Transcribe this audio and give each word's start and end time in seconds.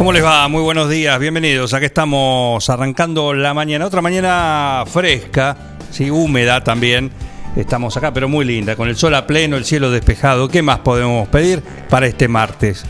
¿Cómo 0.00 0.14
les 0.14 0.24
va? 0.24 0.48
Muy 0.48 0.62
buenos 0.62 0.88
días, 0.88 1.18
bienvenidos. 1.18 1.74
Aquí 1.74 1.84
estamos 1.84 2.70
arrancando 2.70 3.34
la 3.34 3.52
mañana, 3.52 3.84
otra 3.84 4.00
mañana 4.00 4.84
fresca, 4.86 5.54
sí, 5.90 6.10
húmeda 6.10 6.64
también. 6.64 7.10
Estamos 7.54 7.98
acá, 7.98 8.10
pero 8.10 8.26
muy 8.26 8.46
linda, 8.46 8.76
con 8.76 8.88
el 8.88 8.96
sol 8.96 9.14
a 9.14 9.26
pleno, 9.26 9.58
el 9.58 9.66
cielo 9.66 9.90
despejado. 9.90 10.48
¿Qué 10.48 10.62
más 10.62 10.78
podemos 10.78 11.28
pedir 11.28 11.62
para 11.90 12.06
este 12.06 12.28
martes? 12.28 12.82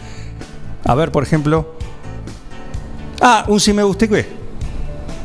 A 0.85 0.95
ver, 0.95 1.11
por 1.11 1.25
ejemplo. 1.25 1.75
Ah, 3.21 3.45
un 3.49 3.59
si 3.59 3.73
me 3.73 3.83
guste 3.83 4.09
qué. 4.09 4.29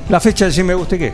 La 0.09 0.20
fecha 0.20 0.45
del 0.45 0.55
si 0.55 0.64
me 0.64 0.73
guste 0.73 0.97
qué. 0.97 1.14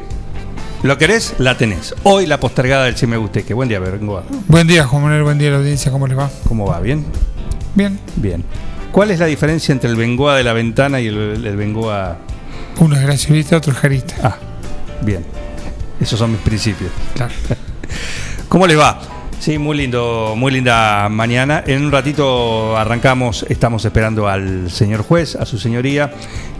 ¿Lo 0.83 0.97
querés? 0.97 1.35
La 1.39 1.58
tenés. 1.58 1.94
Hoy 2.03 2.28
la 2.28 2.39
postergada 2.39 2.85
del 2.85 2.95
si 2.95 3.08
me 3.08 3.17
guste 3.17 3.44
qué. 3.44 3.53
Buen 3.53 3.67
día, 3.67 3.80
Bengoa. 3.80 4.23
Buen 4.47 4.67
día, 4.67 4.85
Juan 4.85 5.03
Manuel, 5.03 5.23
buen 5.23 5.38
día 5.38 5.52
la 5.52 5.58
audiencia, 5.58 5.91
¿cómo 5.91 6.08
les 6.08 6.17
va? 6.17 6.30
¿Cómo 6.47 6.66
va? 6.66 6.80
¿Bien? 6.80 7.06
Bien, 7.75 8.00
Bien. 8.16 8.45
¿Cuál 8.92 9.11
es 9.11 9.20
la 9.20 9.25
diferencia 9.25 9.72
entre 9.72 9.89
el 9.89 9.95
Bengoa 9.95 10.36
de 10.36 10.44
la 10.44 10.53
ventana 10.53 11.00
y 11.00 11.08
el, 11.08 11.45
el 11.45 11.56
Bengoa 11.56 12.17
uno 12.80 12.95
es 12.95 13.02
graciolista, 13.03 13.58
otro 13.58 13.73
es 13.73 13.80
jarista. 13.80 14.16
Ah, 14.23 14.38
bien. 15.02 15.23
Esos 16.00 16.17
son 16.17 16.31
mis 16.31 16.42
principios. 16.42 16.92
Claro. 17.14 17.34
¿Cómo 18.50 18.66
les 18.66 18.78
va? 18.78 19.00
Sí, 19.39 19.58
muy 19.58 19.78
lindo, 19.78 20.34
muy 20.36 20.52
linda 20.52 21.08
mañana. 21.09 21.64
En 21.66 21.86
un 21.86 21.92
ratito 21.92 22.75
arrancamos, 22.78 23.45
estamos 23.50 23.86
esperando 23.86 24.28
al 24.28 24.72
señor 24.72 25.03
juez, 25.03 25.36
a 25.36 25.45
su 25.45 25.58
señoría, 25.58 26.12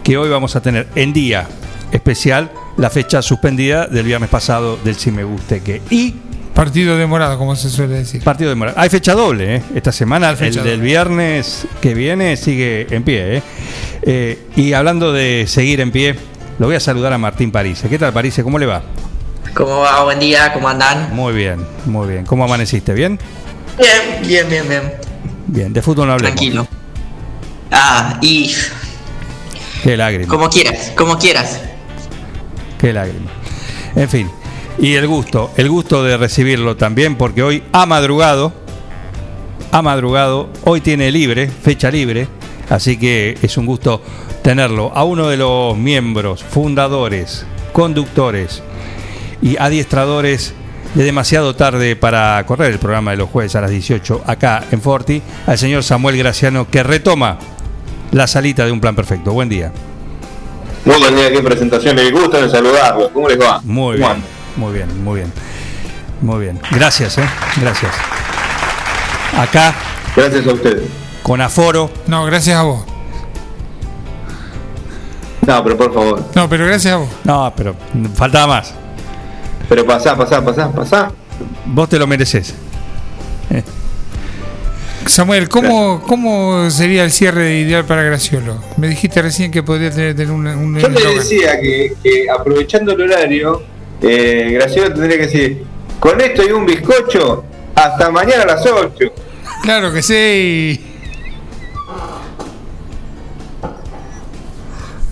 que 0.02 0.16
hoy 0.16 0.30
vamos 0.30 0.56
a 0.56 0.62
tener 0.62 0.88
en 0.94 1.12
día 1.12 1.48
especial 1.90 2.50
la 2.76 2.88
fecha 2.88 3.20
suspendida 3.20 3.86
del 3.86 4.06
viernes 4.06 4.30
pasado 4.30 4.78
del 4.84 4.94
Si 4.94 5.10
Me 5.10 5.24
Guste 5.24 5.60
Que. 5.60 5.82
Y 5.90 6.14
Partido 6.54 6.96
demorado, 6.98 7.38
como 7.38 7.56
se 7.56 7.70
suele 7.70 7.94
decir. 7.96 8.22
partido 8.22 8.50
de 8.50 8.56
Morales. 8.56 8.78
Hay 8.78 8.90
fecha 8.90 9.14
doble, 9.14 9.56
¿eh? 9.56 9.62
Esta 9.74 9.90
semana, 9.90 10.30
el 10.30 10.54
del 10.62 10.80
viernes 10.82 11.66
que 11.80 11.94
viene 11.94 12.36
sigue 12.36 12.86
en 12.90 13.02
pie, 13.04 13.36
¿eh? 13.38 13.42
Eh, 14.02 14.38
Y 14.56 14.72
hablando 14.74 15.12
de 15.12 15.46
seguir 15.48 15.80
en 15.80 15.90
pie, 15.90 16.14
lo 16.58 16.66
voy 16.66 16.76
a 16.76 16.80
saludar 16.80 17.12
a 17.14 17.18
Martín 17.18 17.50
Parise. 17.50 17.88
¿Qué 17.88 17.98
tal, 17.98 18.12
Parise? 18.12 18.42
¿Cómo 18.42 18.58
le 18.58 18.66
va? 18.66 18.82
¿Cómo 19.54 19.78
va? 19.80 20.04
Buen 20.04 20.20
día, 20.20 20.52
¿cómo 20.52 20.68
andan? 20.68 21.14
Muy 21.14 21.32
bien, 21.32 21.64
muy 21.86 22.08
bien. 22.08 22.26
¿Cómo 22.26 22.44
amaneciste? 22.44 22.92
¿Bien? 22.92 23.18
Bien, 23.78 24.26
bien, 24.26 24.48
bien, 24.50 24.68
bien. 24.68 24.92
Bien, 25.46 25.72
de 25.72 25.80
fútbol 25.82 26.06
no 26.08 26.12
hablemos. 26.12 26.34
Tranquilo. 26.36 26.68
Ah, 27.70 28.18
y 28.20 28.54
Qué 29.82 29.96
lágrima. 29.96 30.28
como 30.28 30.50
quieras, 30.50 30.92
como 30.94 31.16
quieras. 31.18 31.60
Qué 32.78 32.92
lágrima. 32.92 33.30
En 33.96 34.08
fin. 34.08 34.30
Y 34.78 34.94
el 34.94 35.06
gusto, 35.06 35.50
el 35.56 35.68
gusto 35.68 36.02
de 36.02 36.16
recibirlo 36.16 36.76
también, 36.76 37.16
porque 37.16 37.42
hoy 37.42 37.62
ha 37.72 37.86
madrugado, 37.86 38.52
ha 39.70 39.82
madrugado, 39.82 40.48
hoy 40.64 40.80
tiene 40.80 41.10
libre, 41.10 41.48
fecha 41.48 41.90
libre, 41.90 42.26
así 42.68 42.96
que 42.96 43.38
es 43.42 43.56
un 43.56 43.66
gusto 43.66 44.02
tenerlo 44.42 44.90
a 44.94 45.04
uno 45.04 45.28
de 45.28 45.36
los 45.36 45.76
miembros, 45.76 46.42
fundadores, 46.42 47.46
conductores 47.72 48.62
y 49.40 49.56
adiestradores 49.58 50.54
de 50.94 51.04
demasiado 51.04 51.54
tarde 51.54 51.96
para 51.96 52.44
correr 52.46 52.72
el 52.72 52.78
programa 52.78 53.12
de 53.12 53.18
los 53.18 53.30
jueves 53.30 53.54
a 53.54 53.60
las 53.60 53.70
18 53.70 54.22
acá 54.26 54.64
en 54.70 54.80
Forti, 54.80 55.22
al 55.46 55.58
señor 55.58 55.84
Samuel 55.84 56.18
Graciano, 56.18 56.68
que 56.68 56.82
retoma 56.82 57.38
la 58.10 58.26
salita 58.26 58.66
de 58.66 58.72
un 58.72 58.80
plan 58.80 58.94
perfecto. 58.94 59.32
Buen 59.32 59.48
día. 59.48 59.72
Muy 60.84 60.98
buen 60.98 61.14
día, 61.14 61.30
qué 61.30 61.40
presentación, 61.40 61.96
les 61.96 62.10
gusta 62.10 62.42
de 62.42 62.50
saludarlos. 62.50 63.10
¿Cómo 63.12 63.28
les 63.28 63.40
va? 63.40 63.60
Muy 63.64 63.98
¿Cómo 63.98 64.12
bien? 64.14 64.31
Muy 64.56 64.72
bien, 64.74 65.04
muy 65.04 65.20
bien. 65.20 65.32
Muy 66.20 66.40
bien. 66.40 66.60
Gracias, 66.70 67.18
¿eh? 67.18 67.24
Gracias. 67.60 67.92
Acá, 69.36 69.74
Gracias 70.14 70.46
a 70.46 70.52
ustedes. 70.52 70.82
con 71.22 71.40
aforo. 71.40 71.90
No, 72.06 72.24
gracias 72.26 72.56
a 72.56 72.62
vos. 72.62 72.84
No, 75.46 75.64
pero 75.64 75.76
por 75.76 75.92
favor. 75.92 76.24
No, 76.34 76.48
pero 76.48 76.66
gracias 76.66 76.94
a 76.94 76.96
vos. 76.98 77.08
No, 77.24 77.52
pero 77.56 77.74
faltaba 78.14 78.46
más. 78.46 78.74
Pero 79.68 79.84
pasá, 79.86 80.16
pasá, 80.16 80.44
pasá, 80.44 80.70
pasá. 80.70 81.10
Vos 81.66 81.88
te 81.88 81.98
lo 81.98 82.06
mereces. 82.06 82.54
Samuel, 85.06 85.48
¿cómo, 85.48 86.00
¿cómo 86.06 86.70
sería 86.70 87.02
el 87.02 87.10
cierre 87.10 87.58
ideal 87.58 87.84
para 87.84 88.02
Graciolo? 88.02 88.62
Me 88.76 88.86
dijiste 88.86 89.20
recién 89.20 89.50
que 89.50 89.62
podría 89.62 89.90
tener, 89.90 90.14
tener 90.14 90.30
un, 90.30 90.46
un 90.46 90.78
Yo 90.78 90.88
le 90.88 91.14
decía 91.16 91.60
que, 91.60 91.94
que 92.02 92.30
aprovechando 92.30 92.92
el 92.92 93.00
horario, 93.00 93.62
eh, 94.02 94.50
Graciela 94.54 94.92
tendría 94.92 95.16
que 95.18 95.24
decir, 95.26 95.64
con 96.00 96.20
esto 96.20 96.42
y 96.44 96.52
un 96.52 96.66
bizcocho, 96.66 97.44
hasta 97.74 98.10
mañana 98.10 98.42
a 98.42 98.46
las 98.46 98.66
8. 98.66 99.12
Claro 99.62 99.92
que 99.92 100.02
sí. 100.02 100.88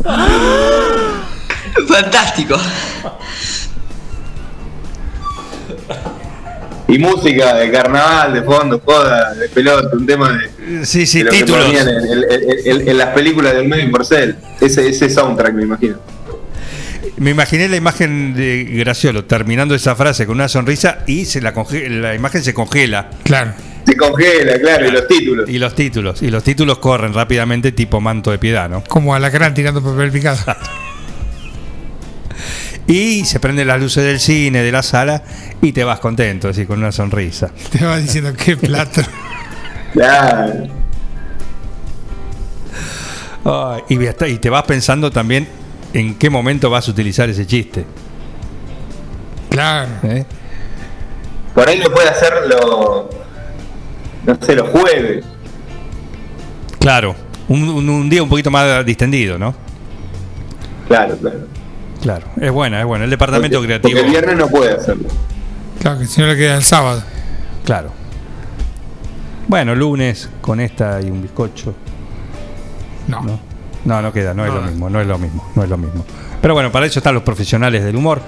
Fantástico. 1.88 2.56
Y 6.88 6.98
música 6.98 7.54
de 7.54 7.70
carnaval, 7.70 8.32
de 8.34 8.42
fondo, 8.42 8.80
joda, 8.84 9.32
de 9.34 9.48
pelota, 9.48 9.96
un 9.96 10.06
tema 10.06 10.32
de, 10.32 10.84
Sí, 10.84 11.06
sí, 11.06 11.18
de 11.18 11.24
lo 11.26 11.30
que 11.30 11.38
títulos. 11.38 11.64
ponían 11.66 11.88
en, 11.88 11.96
en- 11.96 12.66
en- 12.80 12.88
en 12.88 12.98
las 12.98 13.08
películas 13.10 13.54
del 13.54 13.68
medio 13.68 13.90
Porcel. 13.92 14.36
Ese, 14.60 14.88
ese 14.88 15.08
soundtrack, 15.08 15.54
me 15.54 15.62
imagino. 15.62 15.98
Me 17.20 17.32
imaginé 17.32 17.69
la 17.69 17.76
imagen 17.76 18.32
de 18.32 18.64
Graciolo 18.64 19.26
terminando 19.26 19.75
esa 19.75 19.94
frase 19.94 20.25
con 20.25 20.36
una 20.36 20.48
sonrisa 20.48 21.00
y 21.06 21.26
se 21.26 21.42
la, 21.42 21.53
la 21.91 22.14
imagen 22.14 22.42
se 22.42 22.54
congela. 22.54 23.10
Claro. 23.25 23.53
Se 23.84 23.94
congela, 23.94 24.58
claro, 24.58 24.88
y 24.88 24.91
los 24.91 25.06
títulos. 25.06 25.50
Y 25.50 25.59
los 25.59 25.75
títulos. 25.75 26.22
Y 26.22 26.30
los 26.30 26.42
títulos 26.42 26.78
corren 26.78 27.12
rápidamente 27.12 27.72
tipo 27.72 28.00
manto 28.00 28.30
de 28.30 28.38
piedad, 28.38 28.70
¿no? 28.70 28.82
Como 28.84 29.14
alacrán 29.14 29.53
tirando 29.53 29.82
papel 29.82 30.10
picado. 30.10 30.38
Y 32.86 33.26
se 33.26 33.38
prenden 33.38 33.66
las 33.66 33.78
luces 33.78 34.03
del 34.03 34.19
cine, 34.19 34.62
de 34.62 34.72
la 34.72 34.82
sala, 34.82 35.22
y 35.60 35.72
te 35.72 35.84
vas 35.84 36.00
contento, 36.00 36.48
así, 36.48 36.64
con 36.64 36.78
una 36.78 36.91
sonrisa. 36.91 37.50
Te 37.70 37.84
va 37.84 37.98
diciendo 37.98 38.32
qué 38.32 38.56
plato. 38.56 39.03
Claro. 39.92 40.69
Y 43.91 44.38
te 44.38 44.48
vas 44.48 44.62
pensando 44.64 45.10
también 45.10 45.59
en 45.92 46.14
qué 46.16 46.30
momento 46.30 46.70
vas 46.70 46.86
a 46.88 46.90
utilizar 46.90 47.28
ese 47.28 47.46
chiste. 47.46 47.84
Claro. 49.50 49.88
¿eh? 50.04 50.24
Por 51.54 51.68
ahí 51.68 51.78
lo 51.78 51.92
puede 51.92 52.08
hacer 52.08 52.32
los, 52.48 53.06
no 54.24 54.38
sé, 54.40 54.54
los 54.54 54.68
jueves. 54.68 55.24
Claro, 56.78 57.15
un, 57.48 57.68
un- 57.68 57.88
un 57.88 58.09
día 58.10 58.22
un 58.22 58.28
poquito 58.28 58.50
más 58.50 58.84
distendido, 58.86 59.38
¿no? 59.38 59.54
Claro, 60.88 61.16
claro. 61.16 61.41
Claro, 62.00 62.26
es 62.41 62.50
buena, 62.50 62.80
es 62.80 62.86
buena. 62.86 63.04
El 63.04 63.10
departamento 63.10 63.59
Porque- 63.59 63.66
creativo. 63.66 63.91
Porque 63.92 64.06
el 64.06 64.10
viernes 64.10 64.36
no 64.36 64.48
puede 64.48 64.72
hacerlo. 64.72 65.09
Claro 65.80 65.98
que 65.98 66.06
si 66.06 66.20
no 66.20 66.26
le 66.28 66.36
queda 66.36 66.56
el 66.56 66.62
sábado. 66.62 67.03
Claro. 67.65 67.91
Bueno, 69.48 69.74
lunes 69.74 70.28
con 70.41 70.60
esta 70.60 71.00
y 71.03 71.10
un 71.10 71.20
bizcocho. 71.22 71.74
No. 73.09 73.22
No, 73.22 73.41
no, 73.84 74.03
no 74.03 74.12
queda, 74.12 74.34
no, 74.34 74.44
es 74.47 74.53
lo 74.53 74.62
mismo, 74.62 74.91
no 74.91 75.00
es 75.00 75.06
lo 75.06 75.18
mismo, 75.18 75.48
no 75.54 75.62
es 75.62 75.68
lo 75.68 75.77
mismo. 75.78 76.04
Pero 76.41 76.54
bueno, 76.54 76.72
para 76.72 76.86
eso 76.86 76.98
están 77.00 77.15
los 77.15 77.22
profesionales 77.22 77.84
del 77.84 77.97
humor 77.97 78.21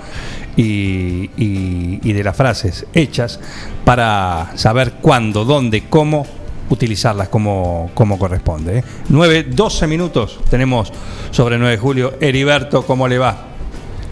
y, 0.56 1.31
y- 1.37 2.00
y 2.02 2.12
de 2.12 2.22
las 2.25 2.37
frases 2.37 2.87
hechas 2.93 3.40
para 3.84 4.52
saber 4.56 4.94
cuándo, 5.00 5.44
dónde, 5.44 5.84
cómo 5.88 6.26
utilizarlas 6.70 7.28
como, 7.28 7.90
como 7.94 8.19
corresponde. 8.19 8.78
¿eh? 8.78 8.84
9, 9.08 9.44
12 9.50 9.87
minutos 9.87 10.40
tenemos 10.50 10.93
sobre 11.31 11.58
9 11.58 11.72
de 11.72 11.78
julio. 11.78 12.14
Heriberto, 12.20 12.82
¿cómo 12.87 13.08
le 13.08 13.19
va? 13.19 13.37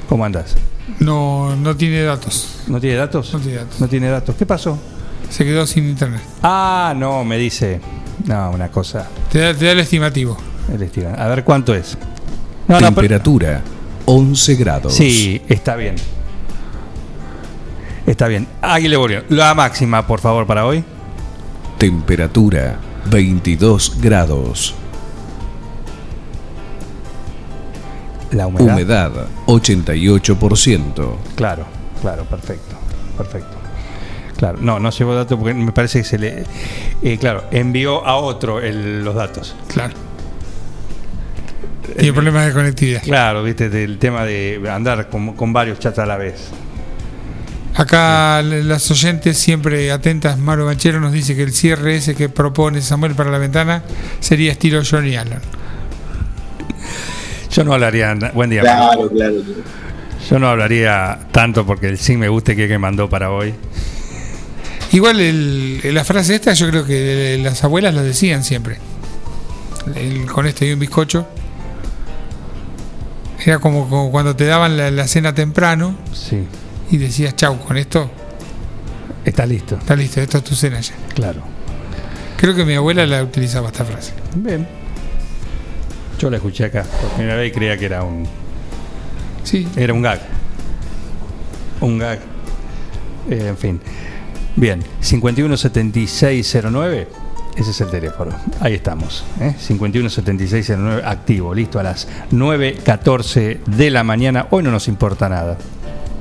¿Cómo 0.09 0.25
andas? 0.25 0.57
No, 0.99 1.55
no 1.57 1.77
tiene 1.77 2.03
datos. 2.03 2.63
¿No 2.69 2.81
tiene 2.81 2.97
datos? 2.97 3.33
No 3.33 3.39
tiene 3.41 3.59
datos. 3.59 3.81
¿No 3.81 3.89
tiene 3.89 4.09
datos. 4.11 4.35
¿Qué 4.37 4.45
pasó? 4.47 4.79
Se 5.29 5.45
quedó 5.45 5.67
sin 5.67 5.89
internet. 5.89 6.21
Ah, 6.43 6.93
no, 6.97 7.23
me 7.25 7.39
dice. 7.39 7.81
No, 8.27 8.51
una 8.51 8.69
cosa. 8.69 9.07
Te 9.31 9.39
da, 9.39 9.55
te 9.55 9.65
da 9.67 9.73
el 9.73 9.81
estimativo. 9.81 10.37
A 11.17 11.29
ver 11.29 11.45
cuánto 11.45 11.75
es. 11.75 11.97
No, 12.69 12.75
no, 12.75 12.81
pero- 12.81 12.95
Temperatura 12.95 13.61
11 14.07 14.55
grados. 14.57 14.95
sí, 14.95 15.41
está 15.49 15.77
bien. 15.77 15.97
Está 18.07 18.27
bien. 18.29 18.47
Águile 18.61 18.97
Boreal. 18.97 19.25
La 19.29 19.55
máxima, 19.55 20.07
por 20.07 20.21
favor, 20.21 20.47
para 20.47 20.67
hoy. 20.67 20.83
Temperatura 21.79 22.77
22 23.07 23.97
grados. 24.01 24.75
La 28.33 28.47
humedad. 28.47 28.75
Humedad 28.75 29.13
88%. 29.47 31.17
Claro, 31.37 31.65
claro, 32.01 32.25
perfecto. 32.25 32.77
Perfecto. 33.17 33.57
Claro, 34.37 34.59
no, 34.61 34.79
no 34.79 34.91
llevo 34.91 35.15
datos 35.15 35.39
porque 35.39 35.53
me 35.55 35.73
parece 35.73 35.99
que 36.01 36.05
se 36.05 36.19
le. 36.19 36.45
eh, 37.03 37.19
claro, 37.19 37.45
envió 37.51 38.05
a 38.07 38.17
otro 38.17 38.61
el- 38.61 39.05
los 39.05 39.15
datos. 39.15 39.55
Claro. 39.69 39.95
Tiene 41.97 42.13
problemas 42.13 42.47
de 42.47 42.53
conectividad. 42.53 43.03
Claro, 43.03 43.43
viste, 43.43 43.69
del 43.69 43.99
tema 43.99 44.25
de 44.25 44.61
andar 44.71 45.09
con, 45.09 45.35
con 45.35 45.53
varios 45.53 45.79
chats 45.79 45.99
a 45.99 46.07
la 46.07 46.17
vez. 46.17 46.49
Acá 47.75 48.43
las 48.43 48.91
oyentes 48.91 49.39
siempre 49.39 49.91
atentas, 49.93 50.37
Maro 50.39 50.67
Banchero 50.67 51.01
nos 51.01 51.13
dice 51.13 51.35
que 51.37 51.43
el 51.43 51.53
cierre 51.53 51.97
ese 51.97 52.15
que 52.15 52.29
propone 52.29 52.83
Samuel 52.83 53.15
para 53.15 53.31
la 53.31 53.39
ventana 53.39 53.83
sería 54.21 54.53
estilo 54.53 54.83
Johnny 54.89 55.17
Allen. 55.17 55.41
Yo 57.53 57.65
no 57.65 57.73
hablaría. 57.75 58.15
Buen 58.35 58.51
día. 58.51 58.63
Claro, 58.63 59.09
claro. 59.09 59.11
claro. 59.11 59.35
Yo 60.29 60.39
no 60.39 60.49
hablaría 60.49 61.19
tanto 61.33 61.65
porque 61.67 61.89
el 61.89 61.99
sí 61.99 62.17
me 62.17 62.29
guste 62.29 62.55
que, 62.55 62.69
que 62.69 62.79
mandó 62.79 63.09
para 63.09 63.31
hoy. 63.31 63.55
Igual 64.93 65.21
el- 65.21 65.95
la 65.95 66.05
frase 66.05 66.35
esta 66.35 66.53
yo 66.53 66.69
creo 66.69 66.85
que 66.85 67.41
las 67.43 67.63
abuelas 67.65 67.95
la 67.95 68.03
decían 68.03 68.45
siempre. 68.45 68.79
El- 69.95 70.27
con 70.27 70.47
este 70.47 70.67
y 70.67 70.73
un 70.73 70.79
bizcocho. 70.81 71.27
Era 73.45 73.59
como, 73.59 73.89
como 73.89 74.11
cuando 74.11 74.37
te 74.37 74.45
daban 74.47 74.77
la, 74.77 74.91
la 74.91 75.07
cena 75.09 75.35
temprano 75.35 75.97
Sí. 76.13 76.45
y 76.91 76.97
decías, 76.99 77.35
chau, 77.37 77.59
con 77.59 77.77
esto 77.77 78.11
Está 79.25 79.47
listo. 79.47 79.77
está 79.77 79.95
listo, 79.97 80.21
esto 80.21 80.39
es 80.39 80.45
tu 80.45 80.55
cena 80.55 80.81
ya. 80.81 80.95
Claro. 81.15 81.43
Creo 82.37 82.55
que 82.55 82.65
mi 82.65 82.75
abuela 82.75 83.07
la 83.07 83.23
utilizaba 83.23 83.69
esta 83.69 83.85
frase. 83.85 84.13
Bien. 84.35 84.67
Yo 86.19 86.31
la 86.31 86.37
escuché 86.39 86.65
acá 86.65 86.85
por 86.85 87.11
primera 87.11 87.37
vez 87.37 87.51
y 87.51 87.55
creía 87.55 87.77
que 87.79 87.85
era 87.87 88.03
un. 88.03 88.27
Sí, 89.45 89.69
Era 89.77 89.93
un 89.93 90.03
gag. 90.03 90.21
Un 91.81 91.99
gag. 91.99 92.19
Eh, 93.31 93.47
en 93.49 93.57
fin. 93.59 93.81
Bien. 94.57 94.83
517609. 95.01 97.09
Ese 97.61 97.71
es 97.73 97.81
el 97.83 97.89
teléfono. 97.89 98.33
Ahí 98.61 98.75
estamos. 98.75 99.23
¿eh? 99.39 99.55
517609 99.59 101.03
activo. 101.05 101.55
Listo 101.55 101.79
a 101.79 101.83
las 101.83 102.09
9.14 102.33 103.59
de 103.67 103.91
la 103.91 104.03
mañana. 104.03 104.47
Hoy 104.51 104.63
no 104.63 104.71
nos 104.71 104.89
importa 104.89 105.29
nada. 105.29 105.59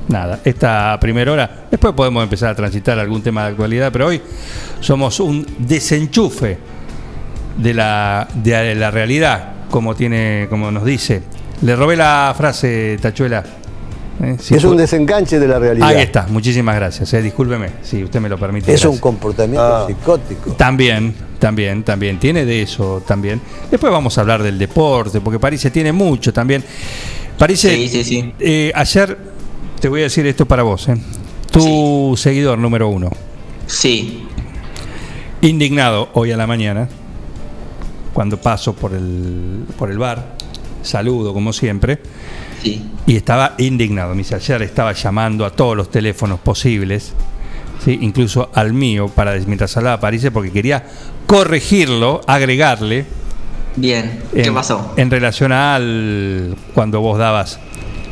Nada. 0.08 0.40
Esta 0.44 0.98
primera 1.00 1.32
hora. 1.32 1.64
Después 1.70 1.94
podemos 1.94 2.22
empezar 2.22 2.50
a 2.50 2.54
transitar 2.54 2.98
algún 2.98 3.22
tema 3.22 3.44
de 3.44 3.50
actualidad. 3.52 3.90
Pero 3.90 4.08
hoy 4.08 4.20
somos 4.80 5.18
un 5.20 5.46
desenchufe 5.58 6.58
de 7.56 7.74
la, 7.74 8.28
de 8.34 8.74
la 8.74 8.90
realidad. 8.90 9.52
Como, 9.70 9.94
tiene, 9.94 10.46
como 10.50 10.70
nos 10.70 10.84
dice. 10.84 11.22
Le 11.62 11.74
robé 11.76 11.96
la 11.96 12.34
frase, 12.36 12.98
Tachuela. 13.00 13.42
¿eh? 14.22 14.36
Si 14.38 14.54
es 14.56 14.64
un 14.64 14.76
desenganche 14.76 15.38
de 15.38 15.46
la 15.48 15.58
realidad. 15.58 15.88
Ahí 15.88 16.00
está, 16.02 16.26
muchísimas 16.28 16.74
gracias. 16.76 17.14
eh, 17.14 17.22
discúlpeme, 17.22 17.68
si 17.82 18.02
usted 18.04 18.20
me 18.20 18.28
lo 18.28 18.36
permite. 18.36 18.74
Es 18.74 18.84
un 18.84 18.98
comportamiento 18.98 19.62
Ah. 19.62 19.84
psicótico. 19.86 20.52
También, 20.52 21.14
también, 21.40 21.82
también. 21.82 22.20
Tiene 22.20 22.44
de 22.44 22.62
eso 22.62 23.02
también. 23.04 23.40
Después 23.70 23.92
vamos 23.92 24.16
a 24.16 24.20
hablar 24.20 24.42
del 24.42 24.58
deporte, 24.58 25.20
porque 25.20 25.40
París 25.40 25.66
tiene 25.72 25.92
mucho 25.92 26.32
también. 26.32 26.62
París, 27.36 27.58
Sí, 27.60 27.88
sí, 27.88 28.04
sí. 28.04 28.32
eh, 28.38 28.70
ayer 28.74 29.18
te 29.80 29.88
voy 29.88 30.00
a 30.00 30.04
decir 30.04 30.24
esto 30.26 30.46
para 30.46 30.62
vos. 30.62 30.88
eh. 30.88 30.96
Tu 31.50 32.14
seguidor 32.16 32.58
número 32.58 32.88
uno, 32.88 33.10
Sí. 33.66 34.24
indignado 35.40 36.10
hoy 36.12 36.30
a 36.32 36.36
la 36.36 36.46
mañana, 36.46 36.88
cuando 38.12 38.36
paso 38.40 38.74
por 38.74 38.92
el, 38.94 39.64
por 39.78 39.90
el 39.90 39.98
bar, 39.98 40.36
saludo 40.82 41.32
como 41.32 41.52
siempre. 41.52 41.98
Sí. 42.62 42.84
y 43.06 43.16
estaba 43.16 43.54
indignado. 43.56 44.10
Me 44.10 44.18
dice, 44.18 44.34
ayer 44.34 44.60
estaba 44.60 44.92
llamando 44.92 45.46
a 45.46 45.50
todos 45.50 45.74
los 45.74 45.90
teléfonos 45.90 46.40
posibles, 46.40 47.14
¿sí? 47.82 47.98
incluso 48.02 48.50
al 48.54 48.74
mío, 48.74 49.08
para 49.08 49.34
mientras 49.46 49.74
hablaba 49.78 49.96
a 49.96 50.00
París, 50.00 50.28
porque 50.30 50.50
quería 50.52 50.84
corregirlo, 51.30 52.20
agregarle. 52.26 53.06
Bien. 53.76 54.20
¿Qué 54.34 54.42
en, 54.48 54.54
pasó? 54.54 54.92
En 54.96 55.10
relación 55.10 55.52
al 55.52 56.56
cuando 56.74 57.00
vos 57.00 57.18
dabas 57.18 57.60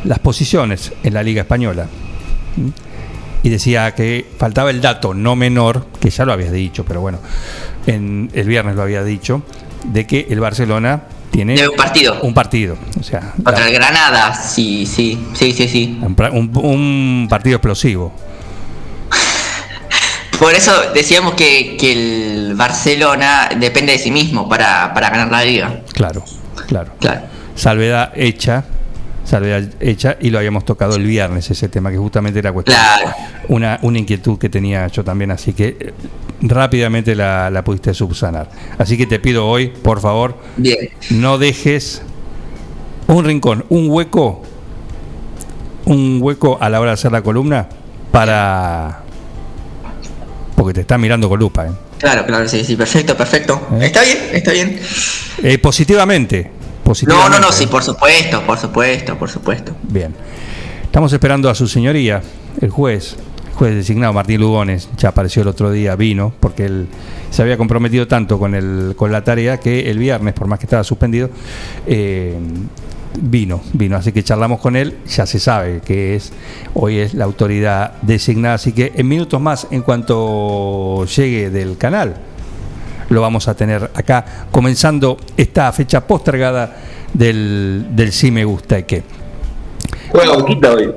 las 0.05 0.21
posiciones 0.21 0.93
en 1.03 1.15
la 1.15 1.25
Liga 1.25 1.43
Española. 1.43 1.87
Y 3.43 3.49
decía 3.49 3.93
que 3.95 4.25
faltaba 4.39 4.71
el 4.71 4.81
dato 4.81 5.15
no 5.15 5.35
menor, 5.35 5.87
que 6.01 6.11
ya 6.11 6.25
lo 6.25 6.33
habías 6.33 6.53
dicho, 6.53 6.85
pero 6.85 7.01
bueno, 7.01 7.19
en, 7.89 8.31
el 8.35 8.47
viernes 8.47 8.77
lo 8.77 8.83
había 8.83 9.03
dicho, 9.03 9.43
de 9.85 10.07
que 10.07 10.27
el 10.31 10.39
Barcelona 10.39 11.03
tiene 11.33 11.55
De 11.57 11.69
un 11.69 11.77
partido. 11.77 12.19
un 12.23 12.35
partido. 12.35 12.77
O 12.99 13.03
sea, 13.03 13.35
Contra 13.43 13.67
el 13.67 13.75
Granada. 13.75 14.35
Sí, 14.35 14.87
sí. 14.87 15.19
Sí, 15.35 15.53
sí, 15.53 15.67
sí. 15.69 15.99
un, 16.03 16.15
pra- 16.17 16.33
un- 16.33 16.51
un 16.57 17.27
partido 17.29 17.57
explosivo. 17.57 18.13
Por 20.39 20.55
eso 20.55 20.73
decíamos 20.95 21.35
que, 21.35 21.77
que 21.77 21.93
el 21.93 22.55
Barcelona 22.55 23.49
depende 23.59 23.93
de 23.93 23.99
sí 23.99 24.11
mismo 24.11 24.49
para, 24.49 24.93
para 24.95 25.11
ganar 25.11 25.31
la 25.31 25.45
liga. 25.45 25.83
Claro, 25.93 26.25
claro. 26.67 26.93
Claro. 27.01 27.23
Salvedad 27.57 28.13
hecha, 28.15 28.65
salvedad 29.25 29.65
hecha, 29.81 30.17
y 30.21 30.31
lo 30.31 30.39
habíamos 30.39 30.65
tocado 30.65 30.95
el 30.95 31.05
viernes 31.05 31.51
ese 31.51 31.69
tema, 31.69 31.91
que 31.91 31.97
justamente 31.97 32.39
era 32.39 32.53
cuestión. 32.53 32.77
Claro. 32.77 33.15
Una, 33.49 33.79
una 33.83 33.99
inquietud 33.99 34.39
que 34.39 34.49
tenía 34.49 34.87
yo 34.89 35.03
también, 35.03 35.33
así 35.33 35.55
que 35.55 35.77
eh, 35.81 35.93
rápidamente 36.43 37.17
la, 37.17 37.51
la 37.51 37.65
pudiste 37.65 37.93
subsanar. 37.95 38.49
Así 38.79 38.97
que 38.97 39.07
te 39.07 39.19
pido 39.19 39.49
hoy, 39.49 39.69
por 39.69 40.01
favor, 40.01 40.39
Bien. 40.57 40.91
no 41.11 41.39
dejes 41.39 42.03
un 43.09 43.25
rincón, 43.25 43.65
un 43.71 43.91
hueco, 43.91 44.43
un 45.87 46.19
hueco 46.21 46.59
a 46.61 46.69
la 46.69 46.79
hora 46.81 46.91
de 46.91 46.95
hacer 46.95 47.11
la 47.11 47.23
columna 47.23 47.69
para. 48.13 49.03
Porque 50.59 50.75
te 50.75 50.81
está 50.81 50.99
mirando 50.99 51.29
con 51.29 51.39
lupa, 51.39 51.69
¿eh? 51.69 51.71
Claro, 51.99 52.27
claro, 52.27 52.49
sí, 52.49 52.65
sí, 52.65 52.75
perfecto, 52.75 53.17
perfecto. 53.17 53.69
¿Eh? 53.75 53.87
Está 53.87 54.03
bien, 54.03 54.19
está 54.33 54.51
bien. 54.51 54.81
Eh, 55.41 55.57
positivamente. 55.59 56.51
No, 56.51 56.83
positivamente. 56.83 57.39
no, 57.39 57.47
no, 57.47 57.53
sí, 57.53 57.69
por 57.69 57.85
supuesto, 57.85 58.43
por 58.43 58.59
supuesto, 58.59 59.17
por 59.17 59.31
supuesto. 59.31 59.77
Bien. 59.85 60.13
Estamos 60.83 61.13
esperando 61.13 61.49
a 61.49 61.55
su 61.55 61.69
señoría, 61.69 62.21
el 62.61 62.71
juez, 62.71 63.15
el 63.51 63.55
juez 63.55 63.75
designado 63.77 64.13
Martín 64.13 64.41
Lugones, 64.41 64.89
ya 64.97 65.11
apareció 65.11 65.43
el 65.43 65.49
otro 65.49 65.71
día, 65.71 65.95
vino, 65.95 66.35
porque 66.41 66.65
él 66.65 66.89
se 67.31 67.43
había 67.43 67.57
comprometido 67.57 68.09
tanto 68.09 68.37
con, 68.37 68.57
el, 68.57 68.95
con 68.97 69.13
la 69.13 69.23
tarea 69.23 69.61
que 69.61 69.89
el 69.89 69.99
viernes, 69.99 70.35
por 70.35 70.49
más 70.49 70.59
que 70.59 70.67
estaba 70.67 70.83
suspendido, 70.83 71.31
eh, 71.87 72.37
vino, 73.21 73.61
vino. 73.73 73.97
Así 73.97 74.13
que 74.13 74.23
charlamos 74.23 74.61
con 74.61 74.77
él, 74.77 74.99
ya 75.09 75.27
se 75.27 75.39
sabe 75.39 75.81
que 75.85 76.15
es, 76.17 76.33
hoy 76.75 76.99
es 76.99 77.15
la 77.15 77.25
autoridad 77.25 77.95
designada, 78.03 78.55
así 78.55 78.73
que 78.73 78.93
en 78.95 79.09
minutos 79.09 79.41
más, 79.41 79.67
en 79.71 79.83
cuanto 79.83 81.05
llegue 81.07 81.51
del 81.51 81.77
canal, 81.79 82.17
lo 83.11 83.21
vamos 83.21 83.49
a 83.49 83.55
tener 83.55 83.91
acá, 83.95 84.47
comenzando 84.51 85.17
esta 85.37 85.73
fecha 85.73 86.07
postergada 86.07 86.77
del, 87.13 87.87
del 87.91 88.13
Sí 88.13 88.31
Me 88.31 88.45
Gusta 88.45 88.79
y 88.79 88.83
que. 88.85 89.03
Juega 90.11 90.37
Boquita 90.37 90.73
hoy. 90.73 90.93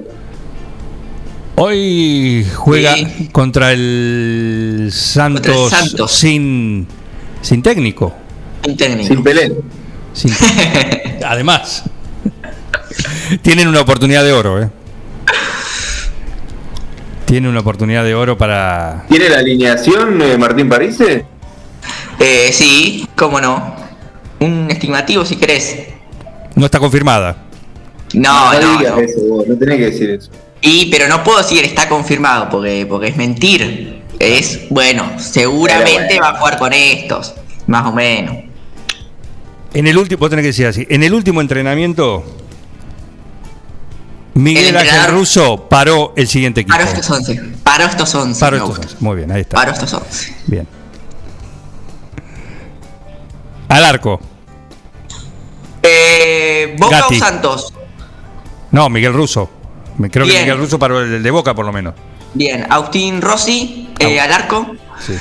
Hoy 1.56 2.46
juega 2.56 2.96
Sí. 2.96 3.30
contra 3.32 3.72
el 3.74 4.90
Santos, 4.92 5.56
Contra 5.56 5.80
el 5.80 5.86
Santos. 5.90 6.12
sin 6.12 6.88
sin 7.42 7.62
técnico. 7.62 8.14
Un 8.68 8.78
técnico. 8.78 9.08
Sin 9.14 9.24
Pelé. 9.24 9.54
sin- 10.14 10.32
además, 11.26 11.84
tienen 13.42 13.68
una 13.68 13.82
oportunidad 13.82 14.24
de 14.24 14.34
oro, 14.34 14.62
¿eh? 14.62 14.70
Tienen 17.26 17.50
una 17.50 17.62
oportunidad 17.62 18.04
de 18.04 18.14
oro 18.14 18.38
para. 18.38 19.06
¿Tiene 19.08 19.30
la 19.30 19.40
alineación 19.40 20.22
eh, 20.22 20.38
Martín 20.38 20.68
Parise? 20.68 21.26
Eh, 22.20 22.50
sí, 22.52 23.08
cómo 23.16 23.40
no. 23.40 23.76
Un 24.40 24.68
estimativo 24.70 25.24
si 25.24 25.38
querés. 25.38 25.78
No 26.56 26.66
está 26.66 26.80
confirmada. 26.80 27.38
No, 28.14 28.54
no, 28.54 28.78
digas 28.78 28.96
no. 28.96 29.02
eso 29.02 29.22
vos, 29.30 29.48
no 29.48 29.56
tenés 29.56 29.78
que 29.78 29.86
decir 29.86 30.10
eso. 30.10 30.30
Y, 30.60 30.92
pero 30.92 31.08
no 31.08 31.24
puedo 31.24 31.38
decir 31.38 31.64
está 31.64 31.88
confirmado 31.88 32.50
porque, 32.50 32.86
porque 32.86 33.08
es 33.08 33.16
mentir. 33.16 34.02
Es, 34.20 34.68
bueno, 34.70 35.14
seguramente 35.18 36.16
bueno. 36.16 36.22
va 36.22 36.30
a 36.30 36.38
jugar 36.38 36.58
con 36.60 36.74
estos. 36.74 37.34
Más 37.66 37.88
o 37.88 37.94
menos. 37.94 38.36
En 39.74 39.88
el 39.88 39.98
último, 39.98 40.20
vos 40.20 40.30
tenés 40.30 40.44
que 40.44 40.48
decir 40.48 40.68
así. 40.68 40.86
En 40.90 41.02
el 41.02 41.14
último 41.14 41.40
entrenamiento, 41.40 42.26
Miguel 44.34 44.68
El 44.68 44.78
Ángel 44.78 45.12
Russo 45.12 45.68
paró 45.70 46.14
el 46.16 46.28
siguiente 46.28 46.62
equipo. 46.62 46.78
Paro 46.78 46.90
estos 46.90 47.10
11. 47.10 47.42
Paro 47.64 47.84
estos 47.86 48.16
11. 48.16 48.40
Paró 48.40 48.56
estos 48.58 48.70
gusta. 48.70 48.86
once. 48.88 48.98
Muy 49.04 49.16
bien, 49.18 49.32
ahí 49.32 49.42
está. 49.42 49.56
Paro 49.58 49.72
estos 49.72 49.94
11. 49.94 50.36
Bien. 50.48 50.68
Al 53.68 53.86
arco. 53.86 54.20
¿Boca 56.78 57.00
Gatti. 57.02 57.16
o 57.16 57.20
Santos? 57.20 57.74
No, 58.72 58.90
Miguel 58.90 59.14
Russo. 59.14 59.50
Creo 60.12 60.26
que. 60.26 60.40
Miguel 60.40 60.58
Russo 60.58 60.80
para 60.80 61.00
el 61.00 61.22
de 61.24 61.32
Boca 61.32 61.54
por 61.54 61.66
lo 61.66 61.72
menos. 61.72 61.94
Bien, 62.34 62.66
Agustín 62.70 63.22
Rossi 63.22 63.90
eh, 64.00 64.20
Ah. 64.20 64.24
al 64.24 64.32
arco. 64.34 64.72
Sí. 65.06 65.14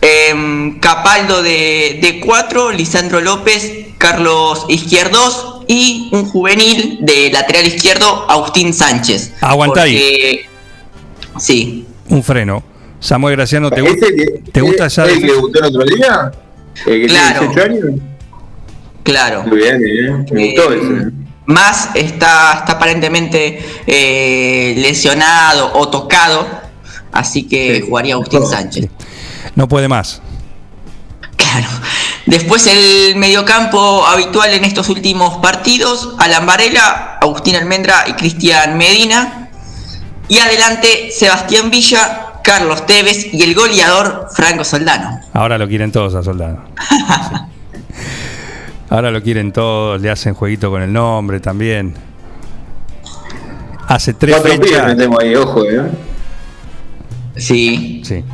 Em, 0.00 0.78
Capaldo 0.80 1.42
de, 1.42 1.98
de 2.02 2.20
4, 2.20 2.72
Lisandro 2.72 3.20
López, 3.20 3.85
Carlos 3.98 4.66
Izquierdos 4.68 5.60
y 5.68 6.10
un 6.12 6.26
juvenil 6.26 6.98
de 7.00 7.30
lateral 7.32 7.66
izquierdo, 7.66 8.30
Agustín 8.30 8.72
Sánchez. 8.74 9.32
Aguanta 9.40 9.82
ahí. 9.82 9.94
Porque- 9.94 10.46
Sí, 11.38 11.86
Un 12.08 12.22
freno. 12.22 12.62
Samuel 13.00 13.36
Graciano, 13.36 13.68
¿te, 13.70 13.82
gu- 13.82 13.94
¿Ese 13.96 14.14
que- 14.14 14.50
¿te 14.52 14.60
gusta 14.62 14.86
ese 14.86 15.02
ya? 15.04 15.12
el 15.12 15.20
que 15.20 15.26
debutó 15.26 15.58
el 15.58 15.64
otro 15.66 15.84
día? 15.84 16.32
¿El 16.86 17.00
que 17.02 17.06
Claro. 17.08 17.38
tiene 17.40 17.54
18 17.54 17.70
años? 17.88 18.00
claro. 19.02 19.42
Muy 19.44 19.56
bien, 19.58 19.78
bien. 19.80 20.26
Me 20.32 20.46
gustó 20.54 20.72
Eh, 20.72 20.80
ese. 20.82 21.10
Más 21.46 21.90
está, 21.94 22.54
está 22.60 22.72
aparentemente 22.72 23.64
eh, 23.86 24.74
lesionado 24.78 25.72
o 25.74 25.88
tocado, 25.88 26.46
así 27.12 27.44
que 27.44 27.76
Sí. 27.76 27.82
jugaría 27.88 28.14
Agustín 28.14 28.40
Todo. 28.40 28.50
Sánchez. 28.50 28.88
No 29.54 29.68
puede 29.68 29.88
más. 29.88 30.20
Claro. 31.36 31.68
Después 32.26 32.66
el 32.66 33.14
mediocampo 33.16 34.04
habitual 34.04 34.50
en 34.52 34.64
estos 34.64 34.88
últimos 34.88 35.38
partidos, 35.38 36.14
Alan 36.18 36.44
Varela, 36.44 37.18
Agustín 37.22 37.54
Almendra 37.56 38.04
y 38.08 38.14
Cristian 38.14 38.76
Medina. 38.76 39.48
Y 40.28 40.38
adelante 40.38 41.10
Sebastián 41.12 41.70
Villa, 41.70 42.40
Carlos 42.42 42.84
Tevez 42.84 43.32
y 43.32 43.42
el 43.42 43.54
goleador 43.54 44.26
Franco 44.34 44.64
Soldano. 44.64 45.20
Ahora 45.32 45.56
lo 45.56 45.68
quieren 45.68 45.92
todos 45.92 46.14
a 46.16 46.22
Soldado. 46.24 46.64
Sí. 46.88 46.96
Ahora 48.90 49.10
lo 49.10 49.22
quieren 49.22 49.52
todos, 49.52 50.00
le 50.00 50.10
hacen 50.10 50.34
jueguito 50.34 50.70
con 50.70 50.82
el 50.82 50.92
nombre 50.92 51.38
también. 51.40 51.94
Hace 53.88 54.14
tres 54.14 54.36
Cuatro 54.36 54.62
fechas. 54.64 54.86
metemos 54.86 55.20
ahí, 55.20 55.34
ojo, 55.36 55.64
eh. 55.64 55.82
Sí. 57.36 58.02
Sí. 58.04 58.24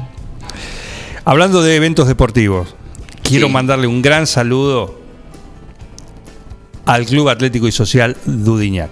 Hablando 1.25 1.63
de 1.63 1.77
eventos 1.77 2.09
deportivos, 2.09 2.75
quiero 3.33 3.47
Sí. 3.47 3.53
mandarle 3.53 3.87
un 3.87 4.03
gran 4.03 4.27
saludo 4.27 5.01
al 6.85 7.07
Club 7.07 7.29
Atlético 7.31 7.67
y 7.67 7.73
Social 7.73 8.17
Dudiñac. 8.27 8.91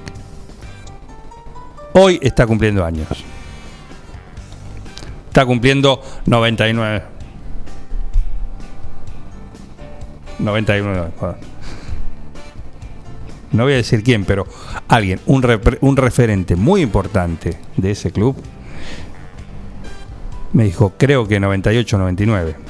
Hoy 1.92 2.18
está 2.23 2.47
cumpliendo 2.47 2.85
años. 2.85 3.06
Está 5.28 5.44
cumpliendo 5.44 6.02
99. 6.26 7.02
99. 10.38 11.11
joder. 11.18 11.37
No 13.52 13.64
voy 13.64 13.73
a 13.75 13.76
decir 13.76 14.02
quién, 14.02 14.25
pero 14.25 14.47
alguien, 14.88 15.20
un, 15.26 15.44
un 15.80 15.97
referente 15.97 16.56
muy 16.56 16.80
importante 16.82 17.59
de 17.76 17.90
ese 17.90 18.11
club, 18.12 18.37
me 20.52 20.64
dijo, 20.64 20.94
creo 20.97 21.26
que 21.28 21.38
98 21.40 21.99
99. 21.99 22.69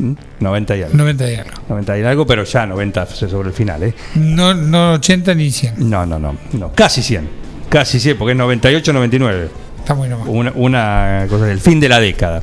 ¿Mm? 0.00 0.14
90 0.40 0.76
y 0.76 0.82
algo. 0.82 0.96
90 0.96 1.30
y 1.30 1.34
algo. 1.36 1.50
90 1.68 1.98
y 1.98 2.02
algo, 2.02 2.26
pero 2.26 2.44
ya 2.44 2.66
90 2.66 3.06
sobre 3.06 3.48
el 3.48 3.54
final, 3.54 3.82
¿eh? 3.82 3.94
No, 4.14 4.54
no 4.54 4.94
80 4.94 5.34
ni 5.34 5.50
100. 5.50 5.90
No, 5.90 6.06
no, 6.06 6.18
no, 6.18 6.36
no. 6.52 6.72
Casi 6.72 7.02
100. 7.02 7.28
Casi 7.68 8.00
100, 8.00 8.16
porque 8.18 8.32
es 8.32 8.38
98 8.38 8.92
99. 8.92 9.48
Está 9.80 9.94
muy. 9.94 10.08
Una, 10.08 10.52
una 10.54 11.26
cosa 11.28 11.46
del 11.46 11.60
fin 11.60 11.80
de 11.80 11.88
la 11.88 12.00
década. 12.00 12.42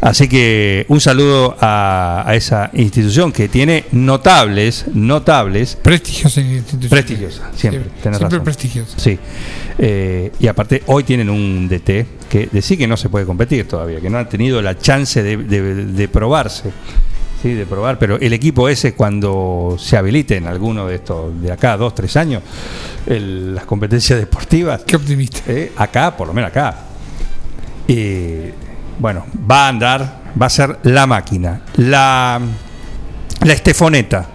Así 0.00 0.28
que 0.28 0.84
un 0.88 1.00
saludo 1.00 1.56
a, 1.60 2.22
a 2.26 2.34
esa 2.34 2.70
institución 2.74 3.32
que 3.32 3.48
tiene 3.48 3.84
notables, 3.92 4.84
notables, 4.94 5.76
Prestigiosa 5.82 6.40
institución. 6.40 6.90
prestigiosa, 6.90 7.50
siempre, 7.54 7.80
Siempre, 7.80 8.02
tenés 8.02 8.18
siempre 8.18 8.38
razón. 8.38 8.44
prestigiosa. 8.44 8.98
Sí. 8.98 9.18
Eh, 9.78 10.32
y 10.38 10.46
aparte, 10.46 10.82
hoy 10.86 11.02
tienen 11.04 11.28
un 11.30 11.68
DT 11.68 12.06
que 12.28 12.48
decir 12.52 12.78
que 12.78 12.86
no 12.86 12.96
se 12.96 13.08
puede 13.08 13.24
competir 13.26 13.66
todavía, 13.66 14.00
que 14.00 14.10
no 14.10 14.18
han 14.18 14.28
tenido 14.28 14.60
la 14.62 14.78
chance 14.78 15.22
de, 15.22 15.36
de- 15.38 15.74
de 15.86 16.08
probarse. 16.08 16.70
Sí, 17.42 17.52
de 17.54 17.66
probar, 17.66 17.98
pero 17.98 18.18
el 18.18 18.32
equipo 18.32 18.68
ese 18.68 18.94
cuando 18.94 19.76
se 19.78 19.96
habilite 19.96 20.36
en 20.36 20.46
alguno 20.46 20.86
de 20.86 20.96
estos, 20.96 21.40
de 21.40 21.52
acá, 21.52 21.76
dos, 21.76 21.94
tres 21.94 22.16
años, 22.16 22.42
el- 23.06 23.54
las 23.54 23.64
competencias 23.66 24.18
deportivas, 24.20 24.82
Qué 24.84 24.96
optimista. 24.96 25.40
eh, 25.46 25.72
acá, 25.76 26.16
por 26.16 26.26
lo 26.28 26.32
menos 26.32 26.50
acá. 26.50 26.74
Y 27.86 28.36
bueno, 28.98 29.26
va 29.48 29.66
a 29.66 29.68
andar, 29.68 30.20
va 30.40 30.46
a 30.46 30.50
ser 30.50 30.78
la 30.84 31.06
máquina, 31.06 31.60
la, 31.76 32.40
la 33.42 33.52
estefoneta, 33.52 34.26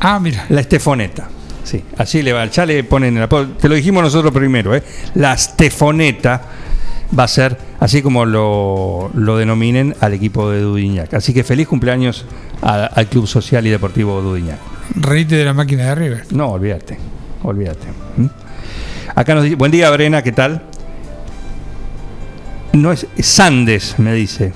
Ah, 0.00 0.20
mira. 0.20 0.44
la 0.50 0.60
estefoneta. 0.60 1.28
Sí, 1.64 1.82
así 1.98 2.22
le 2.22 2.32
va, 2.32 2.46
ya 2.46 2.64
le 2.64 2.84
ponen 2.84 3.16
el 3.16 3.22
apodo. 3.24 3.48
Te 3.48 3.68
lo 3.68 3.74
dijimos 3.74 4.02
nosotros 4.02 4.32
primero, 4.32 4.74
¿eh? 4.74 4.82
La 5.16 5.34
estefoneta 5.34 6.40
va 7.16 7.24
a 7.24 7.28
ser 7.28 7.56
así 7.80 8.02
como 8.02 8.24
lo, 8.26 9.10
lo 9.14 9.36
denominen 9.36 9.94
al 10.00 10.12
equipo 10.14 10.50
de 10.50 10.60
Dudiñac. 10.60 11.14
Así 11.14 11.32
que 11.32 11.44
feliz 11.44 11.68
cumpleaños 11.68 12.24
a- 12.62 12.86
al 12.86 13.06
Club 13.06 13.26
Social 13.26 13.66
y 13.66 13.70
Deportivo 13.70 14.20
Dudiñac. 14.20 14.58
Reíte 14.96 15.36
de 15.36 15.44
la 15.44 15.54
máquina 15.54 15.84
de 15.86 15.94
River. 15.94 16.24
No, 16.30 16.48
olvídate, 16.48 16.98
olvídate. 17.42 17.86
¿Mm? 18.16 18.26
Acá 19.14 19.34
nos 19.34 19.44
dice, 19.44 19.56
buen 19.56 19.70
día 19.72 19.90
Brena, 19.90 20.22
¿qué 20.22 20.32
tal? 20.32 20.62
No 22.72 22.92
es, 22.92 23.06
es 23.16 23.26
Sandes, 23.26 23.98
me 23.98 24.12
dice. 24.14 24.52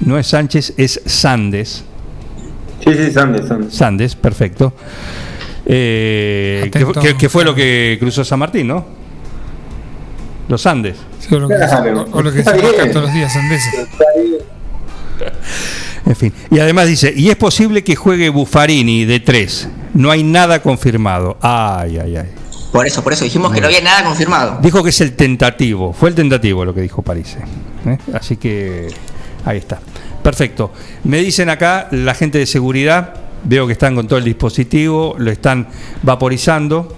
No 0.00 0.18
es 0.18 0.26
Sánchez, 0.26 0.74
es 0.76 1.00
Sandes. 1.06 1.84
Sí, 2.84 2.90
sí, 2.94 3.10
Sandes, 3.12 3.46
Sandes. 3.46 3.74
Sandes, 3.74 4.16
perfecto. 4.16 4.72
Eh, 5.64 6.68
que, 6.72 6.78
Atento. 6.80 7.00
que- 7.00 7.16
que 7.16 7.28
fue 7.28 7.44
lo 7.44 7.54
que 7.54 7.96
cruzó 8.00 8.24
San 8.24 8.40
Martín, 8.40 8.66
¿no? 8.66 8.84
Los 10.48 10.66
Andes. 10.66 10.96
Sí, 11.28 11.34
o 11.34 11.38
lo 11.38 11.48
que, 11.48 11.54
Claro. 11.56 12.02
o- 12.12 12.18
o 12.18 12.22
lo 12.22 12.32
que 12.32 12.42
se 12.44 12.52
bien. 12.52 12.90
todos 12.92 13.06
los 13.06 13.14
días 13.14 13.34
andeses. 13.36 13.74
En 16.04 16.16
fin. 16.16 16.32
Y 16.50 16.58
además 16.58 16.88
dice, 16.88 17.12
y 17.16 17.30
es 17.30 17.36
posible 17.36 17.84
que 17.84 17.94
juegue 17.94 18.28
Buffarini 18.28 19.04
de 19.04 19.20
tres. 19.20 19.68
No 19.94 20.10
hay 20.10 20.22
nada 20.24 20.60
confirmado. 20.60 21.36
Ay, 21.40 21.98
ay, 21.98 22.16
ay. 22.16 22.28
Por 22.72 22.86
eso, 22.86 23.04
por 23.04 23.12
eso 23.12 23.24
dijimos 23.24 23.52
que 23.52 23.60
no 23.60 23.66
había 23.66 23.82
nada 23.82 24.02
confirmado. 24.04 24.58
Dijo 24.62 24.82
que 24.82 24.90
es 24.90 25.00
el 25.00 25.12
tentativo. 25.12 25.92
Fue 25.92 26.08
el 26.08 26.14
tentativo 26.14 26.64
lo 26.64 26.74
que 26.74 26.80
dijo 26.80 27.02
París. 27.02 27.36
¿eh? 27.86 27.98
Así 28.14 28.36
que 28.36 28.88
ahí 29.44 29.58
está. 29.58 29.78
Perfecto. 30.22 30.72
Me 31.04 31.18
dicen 31.18 31.50
acá 31.50 31.88
la 31.90 32.14
gente 32.14 32.38
de 32.38 32.46
seguridad. 32.46 33.14
Veo 33.44 33.66
que 33.66 33.74
están 33.74 33.94
con 33.94 34.08
todo 34.08 34.18
el 34.18 34.24
dispositivo. 34.24 35.14
Lo 35.18 35.30
están 35.30 35.68
vaporizando. 36.02 36.96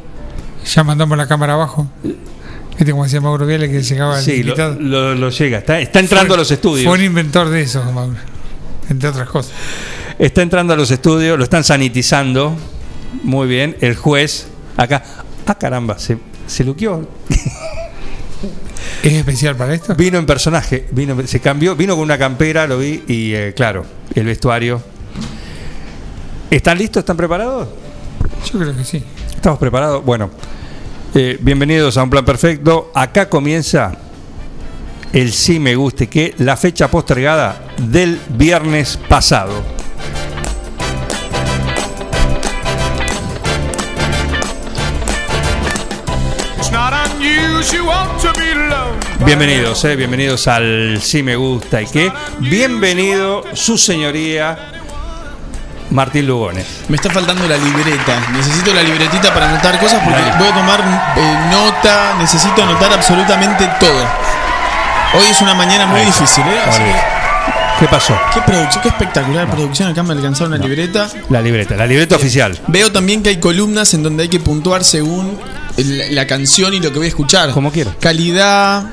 Ya 0.72 0.84
mandamos 0.84 1.18
la 1.18 1.26
cámara 1.26 1.54
abajo. 1.54 1.88
Viste 2.78 2.90
como 2.90 3.04
decía 3.04 3.20
Mauro 3.20 3.46
Viale 3.46 3.70
que 3.70 3.82
llegaba 3.82 4.18
el 4.18 4.24
Sí, 4.24 4.42
lo, 4.42 4.50
invitado. 4.50 4.76
lo- 4.80 5.14
lo 5.14 5.30
llega. 5.30 5.58
Está, 5.58 5.78
está 5.80 6.00
entrando 6.00 6.28
Fue- 6.28 6.36
a 6.36 6.38
los 6.38 6.50
estudios. 6.50 6.86
Fue 6.86 6.98
un 6.98 7.04
inventor 7.04 7.48
de 7.48 7.62
eso, 7.62 7.82
Mauro. 7.92 8.16
Entre 8.90 9.08
otras 9.08 9.28
cosas. 9.28 9.52
Está 10.18 10.42
entrando 10.42 10.72
a 10.74 10.76
los 10.76 10.90
estudios, 10.90 11.38
lo 11.38 11.44
están 11.44 11.64
sanitizando. 11.64 12.56
Muy 13.22 13.46
bien. 13.48 13.76
El 13.80 13.94
juez, 13.96 14.48
acá. 14.76 15.02
Ah, 15.46 15.54
caramba, 15.56 15.98
se, 15.98 16.18
se 16.46 16.64
luqueó. 16.64 17.08
¿Es 19.02 19.12
especial 19.12 19.54
para 19.56 19.74
esto? 19.74 19.94
Vino 19.94 20.18
en 20.18 20.24
personaje, 20.26 20.86
vino, 20.90 21.16
se 21.26 21.38
cambió, 21.40 21.76
vino 21.76 21.94
con 21.94 22.02
una 22.04 22.16
campera, 22.18 22.66
lo 22.66 22.78
vi, 22.78 23.02
y 23.06 23.34
eh, 23.34 23.52
claro, 23.54 23.84
el 24.14 24.24
vestuario. 24.24 24.82
¿Están 26.50 26.78
listos? 26.78 27.00
¿Están 27.02 27.16
preparados? 27.16 27.68
Yo 28.52 28.58
creo 28.58 28.76
que 28.76 28.84
sí. 28.84 29.02
¿Estamos 29.34 29.58
preparados? 29.58 30.04
Bueno, 30.04 30.30
eh, 31.14 31.38
bienvenidos 31.40 31.96
a 31.96 32.02
Un 32.02 32.10
Plan 32.10 32.24
Perfecto. 32.24 32.90
Acá 32.94 33.28
comienza 33.28 33.92
el 35.12 35.32
sí 35.32 35.58
me 35.60 35.76
guste 35.76 36.08
que 36.08 36.34
la 36.38 36.56
fecha 36.56 36.88
postergada 36.88 37.68
del 37.78 38.20
viernes 38.30 38.98
pasado. 39.08 39.62
Bienvenidos, 49.24 49.84
eh, 49.84 49.96
bienvenidos 49.96 50.46
al 50.48 51.00
Sí 51.00 51.22
Me 51.22 51.36
Gusta 51.36 51.80
y 51.80 51.86
qué. 51.86 52.12
Bienvenido, 52.40 53.42
su 53.54 53.78
señoría, 53.78 54.73
Martín 55.94 56.26
Lugones. 56.26 56.66
Me 56.88 56.96
está 56.96 57.08
faltando 57.08 57.46
la 57.46 57.56
libreta. 57.56 58.20
Necesito 58.32 58.74
la 58.74 58.82
libretita 58.82 59.32
para 59.32 59.48
anotar 59.48 59.78
cosas 59.78 60.02
porque 60.04 60.20
voy 60.38 60.48
a 60.48 60.54
tomar 60.54 60.80
eh, 61.16 61.38
nota. 61.50 62.14
Necesito 62.18 62.62
anotar 62.64 62.92
absolutamente 62.92 63.66
todo. 63.78 64.04
Hoy 65.14 65.26
es 65.30 65.40
una 65.40 65.54
mañana 65.54 65.86
muy 65.86 66.00
difícil, 66.00 66.44
¿eh? 66.46 66.60
Así 66.66 66.80
que- 66.82 67.14
¿Qué 67.78 67.86
pasó? 67.88 68.16
qué 68.32 68.40
producción, 68.40 68.82
qué 68.82 68.88
espectacular 68.88 69.50
producción. 69.50 69.88
Acá 69.90 70.02
me 70.02 70.12
alcanzaron 70.14 70.52
una 70.54 70.62
libreta. 70.64 71.08
La 71.28 71.40
libreta, 71.40 71.74
la 71.76 71.86
libreta 71.86 72.16
oficial. 72.16 72.58
Veo 72.68 72.90
también 72.92 73.22
que 73.22 73.30
hay 73.30 73.36
columnas 73.38 73.94
en 73.94 74.02
donde 74.02 74.24
hay 74.24 74.28
que 74.28 74.40
puntuar 74.40 74.84
según 74.84 75.38
la 75.76 76.26
canción 76.26 76.74
y 76.74 76.80
lo 76.80 76.90
que 76.92 76.98
voy 76.98 77.06
a 77.06 77.08
escuchar. 77.08 77.50
Como 77.50 77.70
quiera. 77.72 77.92
Calidad. 78.00 78.84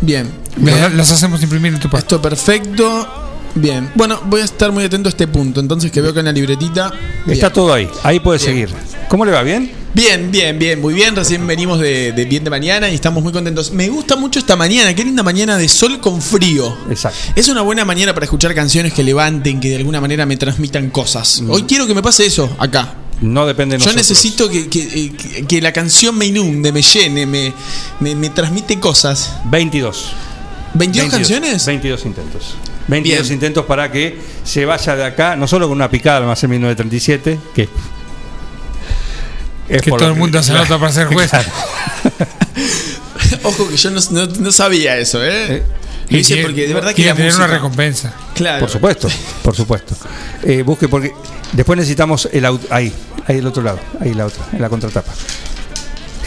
Bien. 0.00 0.32
Las 0.60 0.92
las 0.92 1.10
hacemos 1.12 1.42
imprimir 1.42 1.74
en 1.74 1.80
tu 1.80 1.88
pasto. 1.90 2.16
Esto 2.16 2.22
perfecto. 2.22 3.27
Bien. 3.60 3.90
Bueno, 3.94 4.20
voy 4.26 4.40
a 4.40 4.44
estar 4.44 4.70
muy 4.72 4.84
atento 4.84 5.08
a 5.08 5.10
este 5.10 5.26
punto. 5.26 5.60
Entonces, 5.60 5.90
que 5.90 6.00
veo 6.00 6.12
que 6.12 6.20
en 6.20 6.26
la 6.26 6.32
libretita. 6.32 6.90
bien. 7.24 7.34
Está 7.34 7.50
todo 7.52 7.72
ahí, 7.72 7.88
ahí 8.02 8.20
puede 8.20 8.38
seguir. 8.38 8.68
¿Cómo 9.08 9.24
le 9.24 9.32
va? 9.32 9.42
¿Bien? 9.42 9.70
Bien, 9.94 10.30
bien, 10.30 10.58
bien, 10.58 10.80
muy 10.80 10.94
bien. 10.94 11.16
Recién 11.16 11.44
venimos 11.46 11.80
de, 11.80 12.12
de 12.12 12.24
bien 12.26 12.44
de 12.44 12.50
mañana 12.50 12.88
y 12.90 12.94
estamos 12.94 13.22
muy 13.22 13.32
contentos. 13.32 13.72
Me 13.72 13.88
gusta 13.88 14.16
mucho 14.16 14.38
esta 14.38 14.54
mañana. 14.54 14.94
Qué 14.94 15.02
linda 15.04 15.22
mañana 15.22 15.56
de 15.56 15.66
sol 15.68 15.98
con 15.98 16.20
frío. 16.22 16.76
Exacto. 16.90 17.18
Es 17.34 17.48
una 17.48 17.62
buena 17.62 17.84
mañana 17.84 18.12
para 18.14 18.24
escuchar 18.24 18.54
canciones 18.54 18.92
que 18.92 19.02
levanten, 19.02 19.58
que 19.60 19.70
de 19.70 19.76
alguna 19.76 20.00
manera 20.00 20.26
me 20.26 20.36
transmitan 20.36 20.90
cosas. 20.90 21.40
Mm. 21.40 21.50
Hoy 21.50 21.62
quiero 21.62 21.86
que 21.86 21.94
me 21.94 22.02
pase 22.02 22.26
eso 22.26 22.54
acá. 22.58 22.94
No 23.20 23.46
depende 23.46 23.76
de 23.76 23.80
Yo 23.80 23.86
nosotros. 23.86 24.08
necesito 24.08 24.48
que, 24.48 24.68
que- 24.68 24.82
eh, 25.06 25.12
que- 25.16 25.46
que 25.46 25.60
la 25.60 25.72
canción 25.72 26.16
me 26.16 26.26
inunde, 26.26 26.70
me 26.70 26.82
llene, 26.82 27.26
me, 27.26 27.52
me, 27.98 28.14
me 28.14 28.28
transmite 28.30 28.78
cosas. 28.78 29.32
22. 29.46 30.12
¿22, 30.78 31.10
canciones? 31.10 31.66
22 31.66 32.04
intentos. 32.06 32.54
22 32.88 33.22
Bien. 33.22 33.32
intentos 33.34 33.66
para 33.66 33.90
que 33.92 34.18
se 34.44 34.64
vaya 34.64 34.96
de 34.96 35.04
acá, 35.04 35.36
no 35.36 35.46
solo 35.46 35.68
con 35.68 35.76
una 35.76 35.90
picada, 35.90 36.20
más 36.26 36.42
en 36.44 36.50
1937, 36.50 37.38
que. 37.54 37.68
es 39.68 39.82
Que 39.82 39.90
todo 39.90 40.08
el 40.08 40.14
mundo 40.14 40.42
se 40.42 40.50
claro, 40.52 40.64
anota 40.66 40.80
para 40.80 40.92
ser 40.92 41.06
juez. 41.08 41.30
claro. 41.30 41.48
Ojo 43.42 43.68
que 43.68 43.76
yo 43.76 43.90
no, 43.90 44.00
no- 44.10 44.26
no 44.26 44.52
sabía 44.52 44.96
eso, 44.96 45.22
¿eh? 45.22 45.56
Eh, 45.56 45.62
Lo 46.08 46.18
hice 46.18 46.34
quiere- 46.34 46.42
porque 46.48 46.66
de 46.66 46.74
verdad 46.74 46.94
que 46.94 47.04
tener 47.12 47.34
una 47.34 47.46
recompensa. 47.46 48.14
Claro. 48.34 48.60
Por 48.60 48.70
supuesto, 48.70 49.08
por 49.42 49.54
supuesto. 49.54 49.94
Eh, 50.44 50.62
busque 50.62 50.88
porque 50.88 51.12
después 51.52 51.76
necesitamos 51.76 52.28
el 52.32 52.44
auto. 52.46 52.66
Ahí, 52.70 52.92
ahí 53.26 53.36
el 53.38 53.46
otro 53.46 53.62
lado, 53.62 53.78
ahí 54.00 54.14
la 54.14 54.26
otra, 54.26 54.44
en 54.52 54.62
la 54.62 54.68
contratapa. 54.70 55.12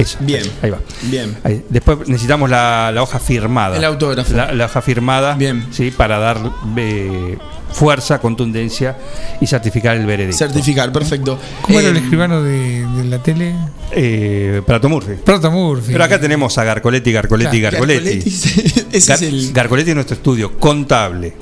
Eso. 0.02 0.18
Bien. 0.22 0.42
Ahí, 0.44 0.52
ahí 0.64 0.70
va. 0.72 0.80
Bien. 1.04 1.38
Ahí. 1.44 1.64
Después 1.70 2.00
necesitamos 2.08 2.50
la, 2.50 2.92
la 2.94 3.04
hoja 3.04 3.20
firmada. 3.20 3.78
El 3.78 3.84
autógrafo. 3.86 4.34
La, 4.36 4.52
la 4.54 4.66
hoja 4.66 4.82
firmada. 4.82 5.36
Bien. 5.36 5.66
Sí, 5.72 5.92
para 5.92 6.18
dar 6.20 6.40
eh, 6.78 7.38
fuerza, 7.72 8.20
contundencia 8.20 8.98
y 9.40 9.48
certificar 9.48 9.96
el 9.98 10.06
veredicto. 10.06 10.38
Certificar, 10.38 10.92
perfecto. 10.92 11.38
¿Cómo 11.62 11.80
era 11.80 11.90
el 11.90 11.98
Eh, 11.98 12.00
escribano 12.00 12.42
de, 12.44 12.86
de 12.86 13.04
la 13.06 13.22
tele? 13.22 13.54
Eh, 13.92 14.62
Prato 14.66 14.90
Murphy. 14.90 15.14
Proto 15.24 15.52
Murphy. 15.52 15.92
Pero 15.92 16.04
acá 16.04 16.20
tenemos 16.20 16.58
a 16.58 16.64
Garcoletti, 16.64 17.12
Garcoletti, 17.12 17.60
Claro, 17.60 17.78
Garcoletti. 17.78 18.18
Ese 18.92 19.14
es 19.14 19.22
el. 19.22 19.52
Garcoletti 19.54 19.90
es 19.92 19.96
nuestro 19.96 20.16
estudio 20.16 20.58
contable, 20.58 21.34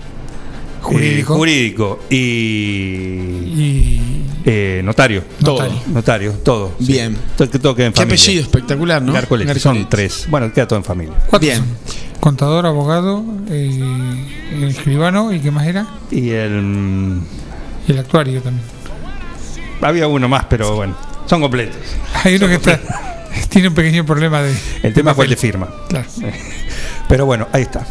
Jurídico. 0.81 1.33
eh, 1.33 1.37
jurídico 1.37 1.99
y, 2.09 2.15
Y. 2.15 3.98
eh, 4.51 4.81
notario. 4.83 5.23
Todo. 5.43 5.67
Notario. 5.87 6.31
Todo. 6.43 6.73
sí. 6.79 6.93
Bien. 6.93 7.15
Todo, 7.37 7.49
que 7.49 7.59
todo 7.59 7.75
queda 7.75 7.87
en 7.87 7.93
Qué 7.93 8.01
apellido 8.01 8.41
espectacular, 8.41 9.01
¿no? 9.01 9.13
Garcoletti, 9.13 9.59
son 9.59 9.87
tres. 9.87 10.25
Bueno, 10.29 10.51
queda 10.51 10.67
todo 10.67 10.79
en 10.79 10.85
familia. 10.85 11.13
¿Cuántos 11.27 11.41
Bien. 11.41 11.57
son? 11.59 11.67
Contador, 12.19 12.65
abogado, 12.65 13.23
eh, 13.49 14.27
el 14.53 14.63
escribano 14.65 15.31
y 15.31 15.39
qué 15.39 15.51
más 15.51 15.67
era? 15.67 15.87
Y 16.11 16.31
el. 16.31 16.61
mm, 16.61 17.23
Y 17.87 17.91
el 17.91 17.99
actuario 17.99 18.41
también. 18.41 18.65
Había 19.81 20.07
uno 20.07 20.27
más, 20.27 20.45
pero 20.49 20.75
bueno, 20.75 20.95
son 21.27 21.41
completos. 21.41 21.77
Hay 22.23 22.35
uno 22.35 22.47
que 22.47 22.55
está, 22.55 22.79
tiene 23.49 23.69
un 23.69 23.75
pequeño 23.75 24.05
problema 24.05 24.41
de. 24.41 24.53
El 24.83 24.93
tema 24.93 25.13
fue 25.13 25.25
el 25.25 25.29
de 25.31 25.37
firma. 25.37 25.69
Claro. 25.87 26.07
Pero 27.09 27.25
bueno, 27.25 27.47
ahí 27.51 27.63
está. 27.63 27.85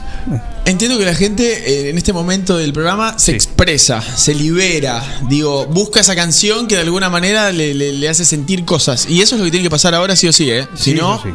Entiendo 0.64 0.96
que 0.96 1.04
la 1.04 1.14
gente 1.14 1.42
eh, 1.86 1.90
en 1.90 1.98
este 1.98 2.12
momento 2.12 2.56
del 2.56 2.72
programa 2.72 3.18
se 3.18 3.32
Sí. 3.32 3.32
expresa, 3.32 4.00
se 4.00 4.32
libera, 4.34 5.02
digo, 5.28 5.66
busca 5.66 6.00
esa 6.00 6.14
canción 6.14 6.66
que 6.68 6.76
de 6.76 6.82
alguna 6.82 7.10
manera 7.10 7.50
le, 7.52 7.74
le- 7.74 7.92
le 7.92 8.08
hace 8.08 8.24
sentir 8.24 8.64
cosas. 8.64 9.06
Y 9.08 9.20
eso 9.20 9.34
es 9.34 9.40
lo 9.40 9.44
que 9.46 9.50
tiene 9.50 9.64
que 9.64 9.70
pasar 9.70 9.94
ahora 9.94 10.14
sí 10.16 10.28
o 10.28 10.32
sí, 10.32 10.48
¿eh? 10.50 10.66
Si 10.76 10.92
Sí, 10.92 10.94
no, 10.94 11.20
sí. 11.22 11.30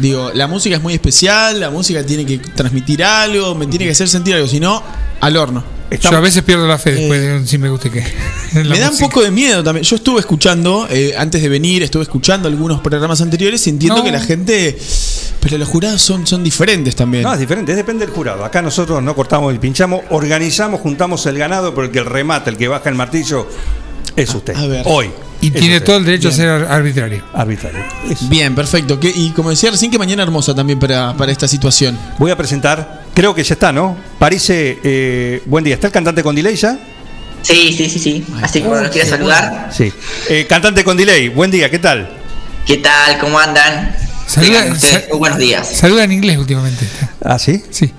digo, 0.00 0.30
la 0.34 0.46
música 0.46 0.76
es 0.76 0.82
muy 0.82 0.94
especial, 0.94 1.60
la 1.60 1.70
música 1.70 2.04
tiene 2.06 2.24
que 2.24 2.38
transmitir 2.38 3.04
algo, 3.04 3.54
me 3.54 3.66
tiene 3.66 3.84
que 3.84 3.90
hacer 3.92 4.08
sentir 4.08 4.34
algo, 4.34 4.48
si 4.48 4.58
no, 4.58 4.82
al 5.20 5.36
horno. 5.36 5.62
Yo 6.00 6.16
a 6.16 6.20
veces 6.20 6.42
pierdo 6.42 6.66
la 6.66 6.78
fe 6.78 6.92
después 6.92 7.20
de 7.20 7.36
un 7.38 7.46
si 7.46 7.58
me 7.58 7.68
guste 7.68 7.90
la 8.54 8.62
Me 8.64 8.78
da 8.78 8.90
un 8.90 8.98
poco 8.98 9.22
de 9.22 9.30
miedo 9.30 9.62
también. 9.62 9.84
Yo 9.84 9.96
estuve 9.96 10.20
escuchando, 10.20 10.86
eh, 10.90 11.14
antes 11.16 11.42
de 11.42 11.48
venir, 11.48 11.82
estuve 11.82 12.02
escuchando 12.02 12.48
algunos 12.48 12.80
programas 12.80 13.20
anteriores 13.20 13.66
y 13.66 13.70
entiendo 13.70 13.98
No. 13.98 14.04
que 14.04 14.12
la 14.12 14.20
gente. 14.20 14.78
Pero 15.40 15.58
los 15.58 15.68
jurados 15.68 16.00
son, 16.00 16.26
son 16.26 16.42
diferentes 16.42 16.96
también. 16.96 17.22
No, 17.24 17.32
es 17.34 17.38
diferente, 17.40 17.74
depende 17.74 18.06
del 18.06 18.14
jurado. 18.14 18.44
Acá 18.44 18.62
nosotros 18.62 19.02
no 19.02 19.14
cortamos 19.14 19.54
y 19.54 19.58
pinchamos, 19.58 20.00
organizamos, 20.10 20.80
juntamos 20.80 21.26
el 21.26 21.36
ganado, 21.36 21.74
porque 21.74 21.98
el 21.98 22.04
que 22.04 22.10
remata, 22.10 22.48
el 22.50 22.56
que 22.56 22.66
baja 22.68 22.88
el 22.88 22.94
martillo, 22.94 23.46
es 24.16 24.34
usted. 24.34 24.56
a 24.56 24.66
ver. 24.66 24.82
Hoy. 24.86 25.10
Y 25.42 25.48
Es 25.48 25.52
tiene 25.54 25.74
usted. 25.74 25.84
todo 25.86 25.96
el 25.98 26.04
derecho 26.06 26.28
Bien. 26.28 26.32
a 26.32 26.36
ser 26.42 26.48
ar- 26.48 26.72
arbitrario. 26.72 27.22
Arbitrario. 27.34 27.80
Eso. 28.08 28.26
Bien, 28.28 28.54
perfecto. 28.54 28.98
Que- 28.98 29.12
y 29.14 29.30
como 29.32 29.50
decía 29.50 29.70
recién, 29.70 29.90
que 29.90 29.98
mañana 29.98 30.22
hermosa 30.22 30.54
también 30.54 30.78
para, 30.78 31.14
para 31.14 31.30
esta 31.32 31.46
situación. 31.46 31.98
Voy 32.18 32.30
a 32.30 32.36
presentar, 32.36 33.03
creo 33.14 33.34
que 33.34 33.42
ya 33.44 33.54
está, 33.54 33.72
¿no? 33.72 33.96
Parise, 34.18 34.78
eh, 34.82 35.42
buen 35.46 35.64
día. 35.64 35.74
¿Está 35.74 35.86
el 35.88 35.92
cantante 35.92 36.22
con 36.22 36.34
delay 36.34 36.56
ya? 36.56 36.78
Sí, 37.42 37.72
sí, 37.76 37.88
sí, 37.90 37.98
sí. 37.98 38.26
Así 38.42 38.60
que 38.62 38.68
bueno, 38.68 38.82
los 38.84 38.90
quiero 38.90 39.08
saludar. 39.08 39.68
Sí. 39.72 39.92
Eh, 40.30 40.46
cantante 40.48 40.82
con 40.84 40.96
delay, 40.96 41.28
buen 41.28 41.50
día, 41.50 41.70
¿qué 41.70 41.78
tal? 41.78 42.08
¿Qué 42.66 42.78
tal? 42.78 43.18
¿Cómo 43.18 43.38
andan? 43.38 43.94
Saluda- 44.26 44.60
Tengan 44.60 44.72
ustedes 44.72 44.94
sa- 45.04 45.08
muy 45.10 45.18
buenos 45.18 45.38
días. 45.38 45.68
Saluda 45.76 46.04
en 46.04 46.12
inglés 46.12 46.38
últimamente. 46.38 46.86
Ah, 47.22 47.38
sí. 47.38 47.62
Sí. 47.70 47.92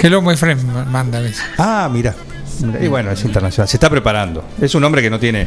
Hello, 0.00 0.22
my 0.22 0.36
friend, 0.36 0.62
ma- 0.62 0.84
manda 0.84 1.18
a 1.18 1.22
veces. 1.22 1.42
Ah, 1.58 1.88
mira. 1.92 2.14
Y 2.80 2.86
bueno, 2.86 3.10
es 3.10 3.22
internacional. 3.24 3.68
Se 3.68 3.76
está 3.76 3.90
preparando. 3.90 4.42
Es 4.62 4.74
un 4.74 4.82
hombre 4.84 5.02
que 5.02 5.10
no 5.10 5.18
tiene, 5.18 5.46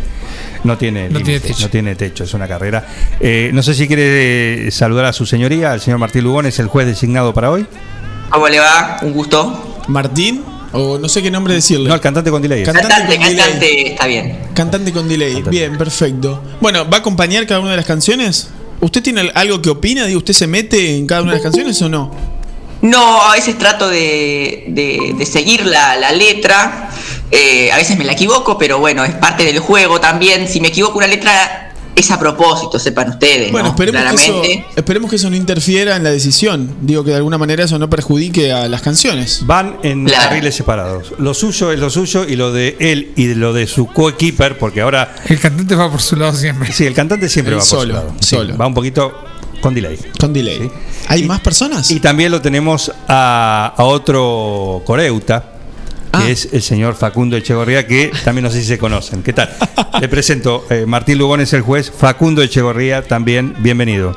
no 0.64 0.78
tiene, 0.78 1.10
No 1.10 1.18
tiene 1.20 1.26
límite, 1.32 1.48
techo. 1.48 1.62
no 1.64 1.70
tiene 1.70 1.96
techo. 1.96 2.24
Es 2.26 2.34
una 2.36 2.48
carrera. 2.48 2.86
Eh, 3.20 3.50
no 3.54 3.64
sé 3.64 3.74
si 3.74 3.88
quiere 3.88 4.68
eh, 4.68 4.72
saludar 4.72 5.06
a 5.06 5.14
su 5.14 5.26
señoría, 5.26 5.72
al 5.72 5.82
señor 5.82 5.98
Martín 6.00 6.24
Lugón, 6.26 6.46
es 6.46 6.60
el 6.60 6.68
juez 6.68 6.86
designado 6.86 7.34
para 7.34 7.50
hoy. 7.50 7.66
¿Cómo 8.30 8.48
le 8.48 8.60
va? 8.60 8.98
Un 9.02 9.14
gusto. 9.14 9.84
Martín, 9.88 10.44
o 10.72 10.98
no 10.98 11.10
sé 11.10 11.22
qué 11.24 11.32
nombre 11.32 11.54
decirle. 11.54 11.90
No, 11.90 11.96
el 11.96 12.02
cantante 12.02 12.30
con 12.32 12.42
delay. 12.42 12.64
Cantante 12.64 12.88
Cantante, 12.90 13.16
con 13.18 13.26
delay. 13.28 13.38
cantante, 13.44 13.92
está 13.94 14.06
bien. 14.06 14.40
Cantante 14.54 14.92
con 14.94 15.08
delay. 15.10 15.34
Cantante. 15.34 15.50
Bien, 15.50 15.78
perfecto. 15.78 16.44
Bueno, 16.62 16.88
¿va 16.90 16.98
a 16.98 17.00
acompañar 17.00 17.46
cada 17.48 17.60
una 17.60 17.72
de 17.72 17.78
las 17.78 17.86
canciones? 17.86 18.50
¿Usted 18.82 19.02
tiene 19.04 19.32
algo 19.34 19.62
que 19.62 19.70
opina? 19.70 20.06
Digo, 20.06 20.20
¿usted 20.20 20.34
se 20.34 20.48
mete 20.48 20.96
en 20.98 21.08
cada 21.08 21.22
una 21.22 21.32
de 21.32 21.38
las 21.38 21.44
canciones 21.44 21.82
o 21.82 21.90
no? 21.90 22.12
No, 22.82 23.22
a 23.24 23.34
veces 23.34 23.58
trato 23.58 23.90
de, 23.90 24.66
de- 24.70 25.14
de 25.18 25.26
seguir 25.26 25.66
la, 25.66 25.98
la 25.98 26.12
letra. 26.14 26.90
eh, 27.32 27.72
a 27.74 27.76
veces 27.78 27.98
me 27.98 28.06
la 28.06 28.14
equivoco, 28.14 28.58
pero 28.58 28.80
bueno, 28.80 29.04
es 29.04 29.14
parte 29.16 29.44
del 29.44 29.60
juego 29.60 30.00
también. 30.00 30.48
Si 30.48 30.62
me 30.62 30.70
equivoco 30.70 30.98
una 30.98 31.08
letra, 31.08 31.69
es 32.00 32.12
a 32.12 32.20
propósito, 32.20 32.80
sepan 32.80 33.10
ustedes. 33.10 33.52
Bueno, 33.52 33.68
¿no? 33.68 33.72
esperemos 33.74 34.02
que, 34.12 34.16
eso, 34.16 34.34
Claramente. 34.42 34.66
esperemos 34.76 35.10
que 35.10 35.16
eso 35.18 35.30
no 35.30 35.36
interfiera 35.36 35.96
en 35.96 36.04
la 36.04 36.12
decisión. 36.12 36.76
Digo 36.82 37.04
que 37.04 37.12
de 37.12 37.18
alguna 37.18 37.38
manera 37.38 37.64
eso 37.66 37.78
no 37.80 37.90
perjudique 37.90 38.52
a 38.52 38.68
las 38.68 38.82
canciones. 38.82 39.42
Van 39.46 39.78
en 39.84 40.06
Claro. 40.06 40.30
carriles 40.30 40.56
separados. 40.56 41.14
Lo 41.18 41.34
suyo 41.34 41.72
es 41.72 41.80
lo 41.80 41.90
suyo 41.90 42.26
y 42.28 42.36
lo 42.36 42.52
de 42.52 42.76
él 42.80 43.12
y 43.16 43.26
de 43.26 43.36
lo 43.36 43.54
de 43.54 43.68
su 43.68 43.88
coequiper, 43.88 44.58
porque 44.58 44.82
ahora 44.82 45.16
El 45.28 45.40
cantante 45.40 45.76
va 45.76 45.90
por 45.92 46.02
su 46.02 46.16
lado 46.16 46.34
siempre. 46.34 46.72
sí, 46.72 46.86
el 46.86 46.94
cantante 46.94 47.30
siempre 47.30 47.56
va 47.56 47.60
por 47.62 47.68
solo, 47.70 47.82
su 47.82 47.94
lado. 47.94 48.14
Sí, 48.20 48.36
solo. 48.36 48.58
va 48.58 48.68
un 48.68 48.74
poquito 48.74 49.14
con 49.62 49.74
delay. 49.74 50.00
Con 50.20 50.32
delay. 50.32 50.58
Sí. 50.60 50.72
¿Hay 51.10 51.24
más 51.24 51.42
personas? 51.42 51.92
Y 51.92 52.00
también 52.00 52.32
lo 52.32 52.42
tenemos 52.42 52.92
a, 53.08 53.74
a 53.76 53.84
otro 53.84 54.82
coreuta, 54.86 55.54
que 56.12 56.18
Ah. 56.18 56.30
es 56.30 56.50
el 56.52 56.62
señor 56.62 56.96
Facundo 56.96 57.36
Echegorría, 57.38 57.86
que 57.88 58.12
también 58.24 58.44
no 58.44 58.52
sé 58.52 58.62
si 58.62 58.68
se 58.68 58.78
conocen. 58.78 59.22
¿Qué 59.24 59.34
tal? 59.34 59.50
Le 60.02 60.08
presento, 60.10 60.66
eh, 60.70 60.86
Martín 60.88 61.18
Lugón 61.18 61.42
es 61.42 61.54
el 61.54 61.62
juez, 61.62 61.92
Facundo 61.96 62.42
Echegorría 62.42 63.02
también, 63.04 63.56
bienvenido. 63.60 64.16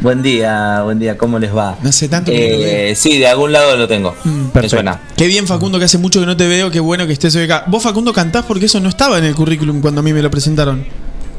Buen 0.00 0.20
día, 0.20 0.82
buen 0.82 0.98
día, 0.98 1.16
¿cómo 1.16 1.38
les 1.38 1.54
va? 1.54 1.76
No 1.80 1.88
hace 1.90 2.08
tanto 2.08 2.32
que 2.32 2.38
no 2.50 2.56
lo 2.56 2.58
veo. 2.58 2.68
Eh, 2.90 2.94
sí, 2.96 3.18
de 3.18 3.28
algún 3.28 3.52
lado 3.52 3.76
lo 3.76 3.86
tengo. 3.86 4.16
Me 4.24 4.48
perfecto. 4.50 4.76
suena. 4.76 5.00
Qué 5.16 5.26
bien, 5.28 5.46
Facundo, 5.46 5.78
que 5.78 5.84
hace 5.84 5.98
mucho 5.98 6.18
que 6.18 6.26
no 6.26 6.36
te 6.36 6.48
veo. 6.48 6.72
Qué 6.72 6.80
bueno 6.80 7.06
que 7.06 7.12
estés 7.12 7.36
hoy 7.36 7.44
acá. 7.44 7.64
Vos, 7.68 7.84
Facundo, 7.84 8.12
cantás 8.12 8.44
porque 8.44 8.66
eso 8.66 8.80
no 8.80 8.88
estaba 8.88 9.18
en 9.18 9.24
el 9.24 9.34
currículum 9.36 9.80
cuando 9.80 10.00
a 10.00 10.02
mí 10.02 10.12
me 10.12 10.20
lo 10.22 10.28
presentaron. 10.30 10.84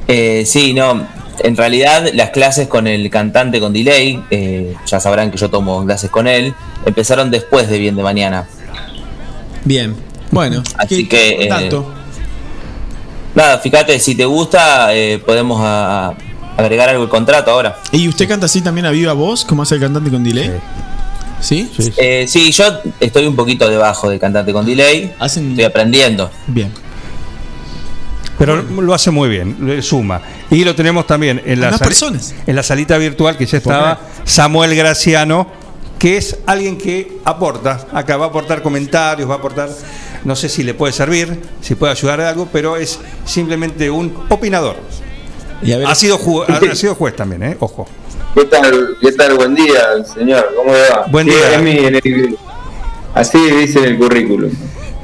Eh, 0.08 0.44
sí, 0.46 0.74
no. 0.74 1.06
En 1.40 1.58
realidad, 1.58 2.08
las 2.14 2.30
clases 2.30 2.68
con 2.70 2.88
el 2.88 3.10
cantante 3.10 3.60
con 3.60 3.74
delay, 3.74 4.24
eh, 4.32 4.74
ya 4.86 5.00
sabrán 5.02 5.30
que 5.32 5.38
yo 5.38 5.50
tomo 5.50 5.84
clases 5.84 6.10
con 6.10 6.28
él, 6.28 6.54
empezaron 6.86 7.32
después 7.32 7.68
de 7.70 7.80
Bien 7.80 7.96
de 7.98 8.04
Mañana. 8.04 8.46
Bien. 9.66 9.96
Bueno, 10.32 10.64
Así 10.78 11.08
que, 11.08 11.44
eh. 11.46 11.70
Nada, 13.36 13.60
fíjate, 13.60 14.00
si 14.00 14.16
te 14.16 14.26
gusta, 14.26 14.94
eh, 14.96 15.20
podemos 15.26 15.60
a- 15.64 16.14
agregar 16.58 16.90
algo 16.90 17.04
al 17.04 17.10
contrato 17.10 17.52
ahora. 17.52 17.78
¿Y 17.92 18.08
usted 18.08 18.28
canta 18.28 18.46
así 18.46 18.62
también 18.62 18.86
a 18.86 18.92
viva 18.92 19.14
voz, 19.14 19.44
como 19.44 19.64
hace 19.64 19.76
el 19.76 19.82
cantante 19.82 20.12
con 20.12 20.24
delay? 20.24 20.52
¿Sí? 21.40 21.70
Sí, 21.76 21.84
sí. 21.84 21.94
Eh, 21.98 22.26
sí, 22.28 22.52
yo 22.52 22.64
estoy 23.00 23.26
un 23.26 23.36
poquito 23.36 23.70
debajo 23.70 24.10
del 24.10 24.20
cantante 24.20 24.54
con 24.54 24.66
delay. 24.66 25.14
Hacen- 25.20 25.50
Estoy 25.52 25.66
aprendiendo. 25.66 26.30
Bien. 26.48 26.72
Pero 28.38 28.62
lo 28.62 28.94
hace 28.94 29.12
muy 29.12 29.30
bien, 29.30 29.58
le 29.62 29.82
suma. 29.82 30.22
Y 30.50 30.64
lo 30.64 30.76
tenemos 30.76 31.06
también 31.08 31.42
en 31.46 31.60
la, 31.62 31.78
personas. 31.78 32.34
en 32.46 32.56
la 32.56 32.64
salita 32.64 32.98
virtual 32.98 33.38
que 33.38 33.46
ya 33.46 33.58
estaba 33.58 34.00
Samuel 34.26 34.76
Graciano, 34.76 35.48
que 36.04 36.18
es 36.18 36.38
alguien 36.48 36.78
que 36.78 37.20
aporta, 37.24 37.88
acá 37.94 38.18
va 38.18 38.26
a 38.26 38.28
aportar 38.28 38.62
comentarios, 38.62 39.30
va 39.30 39.36
a 39.36 39.38
aportar, 39.38 39.70
no 40.26 40.36
sé 40.36 40.50
si 40.50 40.62
le 40.62 40.74
puede 40.74 40.92
servir, 40.92 41.40
si 41.62 41.76
puede 41.76 41.94
ayudar 41.94 42.20
a 42.20 42.28
algo, 42.28 42.46
pero 42.52 42.76
es 42.76 43.00
simplemente 43.24 43.90
un 43.90 44.14
opinador. 44.28 44.76
Y 45.62 45.72
a 45.72 45.78
ver, 45.78 45.88
Ha 45.88 45.96
sido, 45.96 46.20
ha, 46.46 46.76
sido 46.76 46.96
juez 46.96 47.16
también, 47.16 47.44
¿eh? 47.44 47.58
ojo. 47.58 47.88
¿Qué 48.36 48.44
tal? 48.44 48.98
¿Qué 49.00 49.14
tal? 49.14 49.36
Buen 49.36 49.56
día, 49.56 50.04
señor. 50.14 50.54
¿Cómo 50.58 50.74
le 50.74 50.90
va? 50.90 51.06
Buen 51.10 51.26
Sí, 51.26 51.34
día. 51.36 51.56
el- 52.04 52.38
así 53.14 53.38
dice 53.52 53.80
en 53.80 53.86
el 53.86 53.98
currículum. 53.98 54.52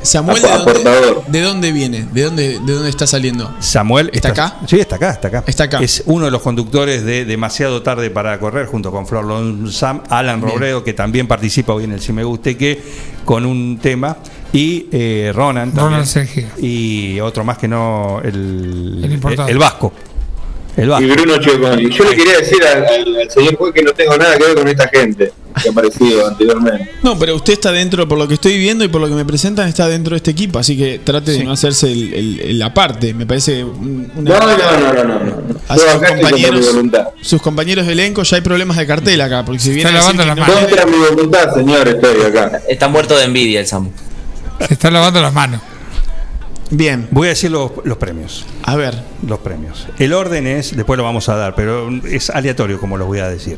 Samuel, 0.02 0.42
¿de 0.42 0.50
dónde, 0.50 1.22
¿de 1.28 1.42
dónde 1.42 1.72
viene? 1.72 2.08
¿De 2.12 2.24
dónde, 2.24 2.60
¿De 2.60 2.74
dónde 2.74 2.90
está 2.90 3.06
saliendo? 3.06 3.54
Samuel 3.60 4.10
¿Está 4.14 4.30
acá? 4.30 4.58
Sí, 4.66 4.80
está 4.80 4.96
acá, 4.96 5.12
está 5.12 5.28
acá. 5.28 5.44
Está 5.46 5.64
acá. 5.66 5.80
Es 5.80 6.04
uno 6.06 6.26
de 6.26 6.32
los 6.32 6.42
conductores 6.42 7.04
de 7.04 7.26
Demasiado 7.26 7.82
tarde 7.82 8.10
para 8.10 8.40
correr 8.40 8.68
junto 8.68 8.92
con 8.92 9.06
Flor 9.06 9.26
Sam, 9.72 10.02
Alan 10.10 10.42
Bien. 10.42 10.54
Robredo 10.54 10.84
que 10.84 10.94
también 10.94 11.28
participa 11.28 11.74
hoy 11.74 11.84
en 11.84 11.94
el 11.94 12.02
Si 12.02 12.14
me 12.14 12.24
guste 12.24 12.56
que 12.58 12.82
con 13.26 13.46
un 13.46 13.78
tema 13.82 14.18
y 14.52 14.88
eh, 14.92 15.32
Ronan 15.36 15.72
también. 15.72 15.92
Ronan 15.92 16.08
Sergio. 16.08 16.48
y 16.58 17.20
otro 17.20 17.44
más 17.44 17.58
que 17.58 17.68
no 17.68 18.20
el 18.24 19.20
el 19.48 19.58
vasco. 19.58 19.94
El. 20.82 21.04
Y 21.04 21.08
Bruno 21.12 21.38
Choconi. 21.40 21.90
Yo 21.90 22.04
le 22.06 22.16
quería 22.16 22.38
decir 22.38 22.60
al, 22.66 22.86
al- 22.86 23.18
al 23.22 23.32
señor 23.32 23.56
juez 23.58 23.74
que 23.74 23.82
no 23.84 23.92
tengo 23.94 24.16
nada 24.18 24.38
que 24.38 24.44
ver 24.46 24.56
con 24.56 24.68
esta 24.68 24.88
gente 24.88 25.32
que 25.62 25.68
ha 25.68 25.72
aparecido 25.72 26.28
anteriormente. 26.28 26.92
No, 27.04 27.18
pero 27.20 27.36
usted 27.36 27.54
está 27.54 27.72
dentro, 27.72 28.08
por 28.08 28.18
lo 28.18 28.28
que 28.28 28.36
estoy 28.36 28.58
viendo 28.58 28.84
y 28.86 28.88
por 28.88 29.02
lo 29.02 29.08
que 29.10 29.14
me 29.16 29.26
presentan, 29.26 29.68
está 29.68 29.88
dentro 29.88 30.12
de 30.12 30.18
este 30.18 30.32
equipo. 30.32 30.58
Así 30.60 30.78
que 30.78 31.00
trate 31.04 31.32
de 31.32 31.44
no 31.44 31.52
hacerse 31.52 31.92
el, 31.92 32.14
el- 32.14 32.40
el 32.42 32.62
aparte. 32.62 33.14
Me 33.14 33.26
parece 33.26 33.64
un- 33.64 34.10
una. 34.16 34.40
No, 34.40 34.40
no, 34.40 34.94
no, 34.94 35.04
no, 35.04 35.20
no. 35.20 35.76
sus 35.76 35.84
compañeros, 36.08 36.76
sus 37.22 37.42
compañeros 37.42 37.86
de 37.88 37.92
elenco, 37.94 38.24
ya 38.24 38.38
hay 38.38 38.42
problemas 38.42 38.78
de 38.78 38.88
cartel 38.88 39.20
acá. 39.22 39.44
Porque 39.44 39.60
si 39.60 39.70
viene 39.74 39.90
Está 39.90 40.00
lavando 40.02 40.26
las 40.26 40.38
no- 40.38 40.46
Contra 40.46 40.86
mi 40.86 40.98
voluntad, 40.98 41.54
señor, 41.56 41.88
estoy 41.88 42.22
acá. 42.26 42.62
Está 42.70 42.88
muerto 42.88 43.18
de 43.18 43.26
envidia 43.26 43.60
el 43.60 43.68
Samu. 43.68 43.90
Se 44.68 44.74
está 44.74 44.90
lavando 44.92 45.22
las 45.22 45.34
manos. 45.34 45.62
Bien, 46.72 47.08
Voy 47.12 47.28
a 47.28 47.30
decir 47.32 47.50
los, 47.50 47.72
los 47.84 47.98
premios. 47.98 48.46
a 48.64 48.76
ver. 48.76 49.04
Los 49.28 49.40
premios. 49.40 49.88
El 49.98 50.14
orden 50.14 50.46
es, 50.46 50.76
después 50.76 50.98
lo 50.98 51.04
vamos 51.04 51.28
a 51.30 51.36
dar, 51.36 51.56
pero 51.56 51.90
es 52.06 52.30
aleatorio 52.30 52.80
como 52.80 52.98
los 52.98 53.08
voy 53.08 53.20
a 53.20 53.28
decir. 53.28 53.58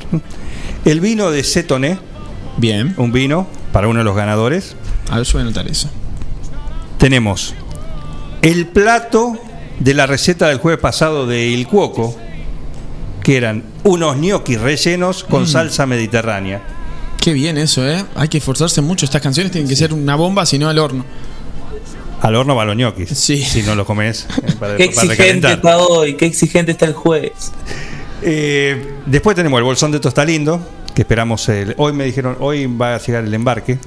El 0.86 1.02
vino 1.02 1.30
de 1.30 1.44
Cetoné, 1.44 2.00
Bien. 2.58 2.94
un 2.98 3.12
vino 3.12 3.48
para 3.74 3.88
uno 3.90 4.00
de 4.00 4.06
los 4.06 4.16
ganadores. 4.16 4.76
A 5.10 5.18
ver, 5.18 5.28
voy 5.34 5.40
a 5.42 5.44
anotar 5.44 5.68
eso. 5.68 5.90
Tenemos 6.98 7.54
el 8.42 8.68
plato 8.68 9.38
de 9.80 9.94
la 9.94 10.06
receta 10.08 10.48
del 10.48 10.60
jueves 10.60 10.80
pasado 10.80 11.28
de 11.28 11.48
Il 11.48 11.68
Cuoco, 11.68 12.16
que 13.24 13.36
eran 13.38 13.64
unos 13.84 14.18
gnocchi 14.18 14.56
rellenos 14.56 15.24
con 15.24 15.48
salsa 15.48 15.86
mediterránea. 15.86 16.62
Qué 17.20 17.34
bien 17.34 17.58
eso, 17.58 17.88
¿eh? 17.88 18.04
Hay 18.16 18.30
que 18.30 18.38
esforzarse 18.40 18.82
mucho. 18.82 19.06
Estas 19.06 19.22
canciones 19.22 19.52
tienen 19.52 19.68
que 19.70 19.76
ser 19.76 19.94
una 19.94 20.16
bomba, 20.16 20.46
si 20.46 20.58
no 20.58 20.70
al 20.70 20.80
horno. 20.80 21.06
Al 22.22 22.36
horno 22.36 22.56
va 22.56 22.66
los 22.66 22.76
ñoquis. 22.76 23.10
Sí. 23.10 23.42
Si 23.44 23.64
no 23.64 23.76
lo 23.76 23.86
comes 23.86 24.28
eh, 24.44 24.54
para, 24.60 24.78
Qué 24.78 24.90
para 24.90 25.08
exigente 25.08 25.52
está 25.52 25.78
hoy, 25.80 26.14
qué 26.16 26.26
exigente 26.28 26.72
está 26.72 26.86
el 26.86 26.94
juez. 26.94 27.52
Eh, 28.22 28.96
después 29.06 29.36
tenemos 29.36 29.58
el 29.58 29.64
bolsón 29.64 29.92
de 29.92 30.00
Tostalindo, 30.00 30.62
que 30.94 31.02
esperamos. 31.02 31.50
El, 31.50 31.74
hoy 31.78 31.94
me 31.94 32.06
dijeron, 32.06 32.38
hoy 32.40 32.68
va 32.68 32.96
a 32.96 33.00
llegar 33.00 33.24
el 33.24 33.34
embarque. 33.34 33.80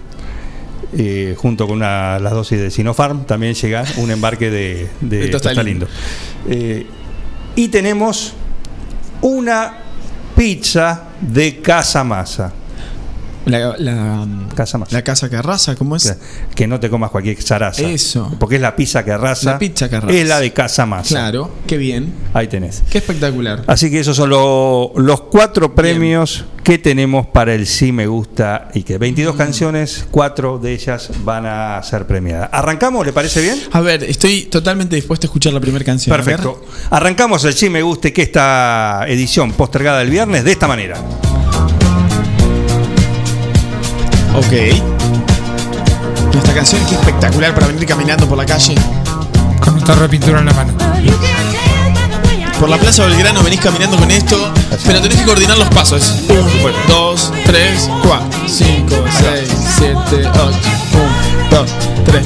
eh, 0.97 1.35
junto 1.37 1.66
con 1.66 1.77
una, 1.77 2.18
las 2.18 2.33
dosis 2.33 2.59
de 2.61 2.70
Sinopharm, 2.70 3.25
también 3.25 3.55
llega 3.55 3.85
un 3.97 4.11
embarque 4.11 4.51
de, 4.51 4.88
de. 5.01 5.31
Eh, 6.49 6.87
y 7.57 7.68
tenemos 7.68 8.35
una 9.20 9.79
pizza 10.37 11.05
de 11.20 11.61
Casa 11.61 12.05
Masa. 12.05 12.53
La, 13.46 13.74
la, 13.78 14.26
Casa 14.54 14.78
Masa. 14.78 14.96
la 14.96 15.02
casa 15.04 15.28
que 15.28 15.37
arrasa, 15.37 15.74
¿cómo 15.76 15.96
es? 15.96 16.16
Que 16.54 16.66
no 16.66 16.80
te 16.80 16.88
comas 16.88 17.11
cualquier 17.11 17.40
zaraza. 17.42 17.83
Eso. 17.83 18.35
Porque 18.40 18.57
es 18.57 18.61
la 18.62 18.74
pizza 18.74 19.04
que 19.04 19.12
arrasa. 19.12 19.52
La 19.52 19.59
pizza 19.59 19.88
que 19.90 19.96
arrasa. 19.96 20.14
Es 20.16 20.26
la 20.28 20.40
de 20.40 20.52
Casa 20.52 20.87
Masa. 20.87 21.09
Claro, 21.09 21.50
qué 21.66 21.76
bien. 21.76 22.12
Ahí 22.33 22.48
tenés. 22.48 22.83
Qué 22.90 22.98
espectacular. 22.98 23.62
Así 23.66 23.90
que 23.90 24.00
esos 24.00 24.16
son 24.16 24.30
lo- 24.30 24.92
los 24.96 25.20
cuatro 25.22 25.74
premios 25.74 26.44
que 26.62 26.78
tenemos 26.78 27.26
para 27.26 27.52
el 27.54 27.66
Sí 27.66 27.92
Me 27.92 28.07
Gusta 28.07 28.68
y 28.72 28.83
que 28.83 28.96
22 28.96 29.37
canciones, 29.37 30.07
cuatro 30.11 30.59
de 30.59 30.72
ellas 30.72 31.11
van 31.24 31.44
a 31.44 31.83
ser 31.83 32.07
premiadas. 32.07 32.48
¿Arrancamos? 32.52 33.04
¿Le 33.04 33.12
parece 33.12 33.42
bien? 33.42 33.61
A 33.72 33.80
ver, 33.83 34.02
estoy 34.04 34.44
totalmente 34.44 34.96
dispuesto 34.96 35.26
a 35.26 35.28
escuchar 35.28 35.52
la 35.52 35.61
primera 35.61 35.85
canción. 35.85 36.16
Perfecto. 36.16 36.64
Arrancamos 36.90 37.44
el 37.44 37.52
Sí 37.52 37.68
Me 37.68 37.83
Guste, 37.83 38.12
que 38.14 38.22
esta 38.22 39.04
edición 39.07 39.52
postergada 39.52 40.00
el 40.00 40.09
viernes, 40.09 40.44
de 40.44 40.52
esta 40.52 40.66
manera. 40.66 40.96
Ok. 44.35 44.53
Esta 46.35 46.53
canción 46.55 46.83
es 46.83 46.92
espectacular 46.92 47.55
para 47.55 47.68
venir 47.68 47.87
caminando 47.87 48.27
por 48.29 48.37
la 48.38 48.44
calle. 48.47 48.75
Con 49.61 49.75
un 49.75 49.85
tarro 49.85 50.03
de 50.03 50.09
pintura 50.09 50.40
en 50.40 50.47
la 50.47 50.53
mano. 50.53 50.73
Por 52.59 52.68
la 52.68 52.77
Plaza 52.79 53.05
Belgrano 53.07 53.42
venís 53.42 53.61
caminando 53.61 53.97
con 53.97 54.11
esto, 54.11 54.53
pero 54.87 55.01
tenés 55.01 55.18
que 55.18 55.25
coordinar 55.25 55.59
los 55.59 55.68
pasos. 55.68 56.23
1, 56.29 56.40
2, 56.88 57.33
3, 57.47 57.90
4, 58.03 58.29
5, 58.47 59.05
6, 59.37 59.53
7, 59.77 59.97
8, 60.11 60.29
1, 61.51 61.51
2, 61.51 61.70
3. 62.07 62.25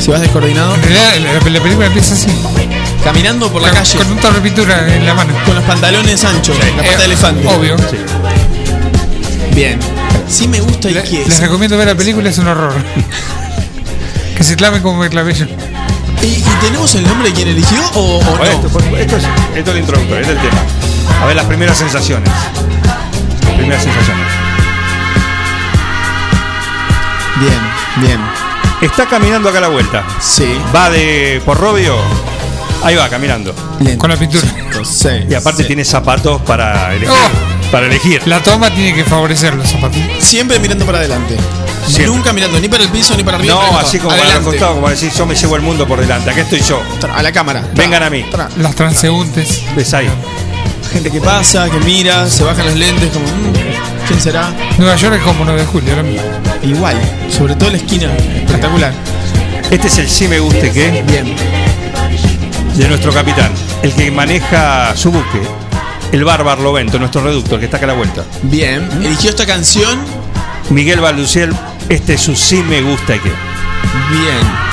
Si 0.00 0.10
vas 0.10 0.20
descoordinado, 0.20 0.74
En 0.74 0.82
realidad, 0.82 1.14
la, 1.44 1.50
la 1.50 1.60
película 1.62 1.86
empieza 1.86 2.14
así. 2.14 2.28
caminando 3.02 3.50
por 3.50 3.62
la 3.62 3.68
Con- 3.68 3.78
calle 3.78 3.98
Con 3.98 4.12
un 4.12 4.18
tarro 4.18 4.34
de 4.34 4.40
pintura 4.42 4.94
en 4.94 5.06
la 5.06 5.14
mano. 5.14 5.32
con 5.46 5.54
los 5.54 5.64
pantalones 5.64 6.24
anchos, 6.24 6.56
la 6.58 6.64
pata 6.82 6.92
Eh, 6.92 6.96
de 6.98 7.04
elefante. 7.04 7.46
Obvio. 7.48 7.76
Bien. 9.54 9.78
Sí 10.28 10.48
me 10.48 10.60
gusta 10.60 10.90
y 10.90 10.94
Le- 10.94 11.02
qué. 11.04 11.24
les 11.26 11.40
recomiendo 11.40 11.76
ver 11.76 11.86
la 11.86 11.94
película, 11.94 12.28
es 12.28 12.38
un 12.38 12.48
horror. 12.48 12.72
que 14.36 14.42
se 14.44 14.56
claven 14.56 14.82
como 14.82 14.98
me 14.98 15.08
clavé 15.08 15.34
yo. 15.34 15.46
¿Y, 16.22 16.26
y 16.26 16.44
tenemos 16.60 16.94
el 16.94 17.04
nombre 17.06 17.28
de 17.28 17.34
quien 17.34 17.48
eligió 17.48 17.78
o, 17.94 18.22
no? 18.22 18.44
esto, 18.44 18.66
esto 18.96 19.16
es, 19.16 19.24
esto 19.54 19.70
es 19.70 19.76
el 19.76 19.78
introductorio, 19.78 20.20
este 20.22 20.32
es 20.32 20.38
el 20.42 20.48
tema. 20.50 20.62
A 21.22 21.26
ver 21.26 21.36
las 21.36 21.44
primeras 21.46 21.76
sensaciones. 21.78 22.28
Las 23.44 23.54
primeras 23.54 23.82
sensaciones. 23.82 24.26
Bien, 27.40 27.60
bien. 28.06 28.20
Está 28.80 29.06
caminando 29.06 29.48
acá 29.48 29.58
a 29.58 29.62
la 29.62 29.68
vuelta. 29.68 30.04
Sí. 30.20 30.56
Va 30.74 30.90
de 30.90 31.42
por 31.44 31.58
Robio. 31.58 31.96
Ahí 32.82 32.94
va, 32.96 33.08
caminando. 33.08 33.54
Lento. 33.80 33.98
Con 33.98 34.10
la 34.10 34.16
pintura. 34.16 34.42
Cinco, 34.42 34.84
seis, 34.84 35.24
Y 35.30 35.34
aparte 35.34 35.64
tiene 35.64 35.84
zapatos 35.84 36.40
para 36.42 36.92
elegir. 36.94 37.08
Oh. 37.10 37.70
Para 37.70 37.86
elegir. 37.86 38.20
La 38.26 38.40
toma 38.42 38.70
tiene 38.70 38.94
que 38.94 39.04
favorecer 39.04 39.54
los 39.54 39.68
zapatos. 39.68 39.98
Siempre 40.18 40.58
mirando 40.58 40.84
para 40.84 40.98
adelante. 40.98 41.36
Siempre. 41.86 42.06
Nunca 42.08 42.32
mirando 42.32 42.60
ni 42.60 42.68
para 42.68 42.84
el 42.84 42.90
piso 42.90 43.16
ni 43.16 43.22
para 43.24 43.38
arriba. 43.38 43.54
No, 43.54 43.78
así 43.78 43.98
como 43.98 44.10
para 44.10 44.22
los 44.22 44.30
Adelante. 44.32 44.50
costados, 44.50 44.74
como 44.76 44.88
decir, 44.90 45.12
yo 45.12 45.26
me 45.26 45.34
llevo 45.34 45.56
el 45.56 45.62
mundo 45.62 45.86
por 45.86 45.98
delante. 46.00 46.30
Aquí 46.30 46.40
estoy 46.40 46.60
yo. 46.60 46.82
A 47.14 47.22
la 47.22 47.32
cámara. 47.32 47.62
Tra- 47.62 47.76
Vengan 47.78 48.02
a 48.02 48.10
mí. 48.10 48.24
tra. 48.30 48.48
Las 48.58 48.74
transeúntes. 48.74 49.62
¿Ves 49.76 49.92
ahí? 49.94 50.08
Gente 50.92 51.10
que 51.10 51.20
pasa, 51.20 51.68
que 51.70 51.78
mira, 51.80 52.28
se 52.30 52.44
bajan 52.44 52.66
los 52.66 52.76
lentes, 52.76 53.10
como, 53.12 53.26
mm, 53.26 54.06
¿quién 54.06 54.20
será? 54.20 54.52
Nueva 54.78 54.94
York 54.96 55.16
es 55.16 55.22
como 55.22 55.44
9 55.44 55.60
de 55.62 55.66
julio, 55.66 55.96
lo 55.96 56.04
mismo. 56.04 56.22
Igual, 56.62 56.96
sobre 57.36 57.56
todo 57.56 57.70
la 57.70 57.78
esquina, 57.78 58.06
espectacular. 58.16 58.92
Este 59.70 59.88
es 59.88 59.98
el 59.98 60.08
sí 60.08 60.28
me 60.28 60.38
guste 60.38 60.70
que 60.70 61.02
Bien. 61.08 61.34
De 62.74 62.88
nuestro 62.88 63.12
capitán. 63.12 63.52
El 63.82 63.92
que 63.92 64.10
maneja 64.10 64.96
su 64.96 65.10
buque. 65.10 65.42
El 66.12 66.24
Bárbaro 66.24 66.62
Lovento, 66.62 66.98
nuestro 66.98 67.22
reductor, 67.22 67.58
que 67.58 67.66
está 67.66 67.76
acá 67.78 67.86
a 67.86 67.88
la 67.88 67.94
vuelta. 67.94 68.24
Bien. 68.42 68.88
Eligió 69.02 69.30
esta 69.30 69.46
canción. 69.46 69.98
Miguel 70.70 71.00
Balduciel, 71.00 71.54
este 71.88 72.14
es 72.14 72.20
su 72.20 72.34
sí 72.34 72.62
me 72.62 72.82
gusta 72.82 73.14
que. 73.14 73.30
Bien. 74.10 74.64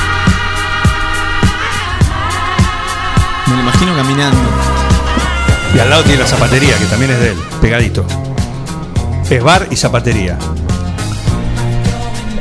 Me 3.47 3.55
lo 3.55 3.61
imagino 3.61 3.95
caminando. 3.95 4.39
Y 5.75 5.79
al 5.79 5.89
lado 5.89 6.03
tiene 6.03 6.19
la 6.19 6.27
zapatería, 6.27 6.77
que 6.77 6.85
también 6.85 7.11
es 7.11 7.19
de 7.19 7.29
él, 7.31 7.37
pegadito. 7.61 8.05
Es 9.29 9.43
bar 9.43 9.67
y 9.71 9.75
zapatería. 9.75 10.37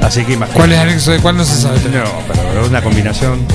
Así 0.03 0.25
que 0.25 0.33
imagínate. 0.33 0.59
¿Cuál 0.59 0.73
es 0.73 0.79
el 0.79 0.89
anexo 0.89 1.11
de 1.13 1.19
cuál 1.19 1.37
no 1.37 1.45
se 1.45 1.61
sabe? 1.61 1.79
No, 1.93 2.05
pero 2.27 2.63
es 2.63 2.69
una 2.69 2.83
combinación. 2.83 3.47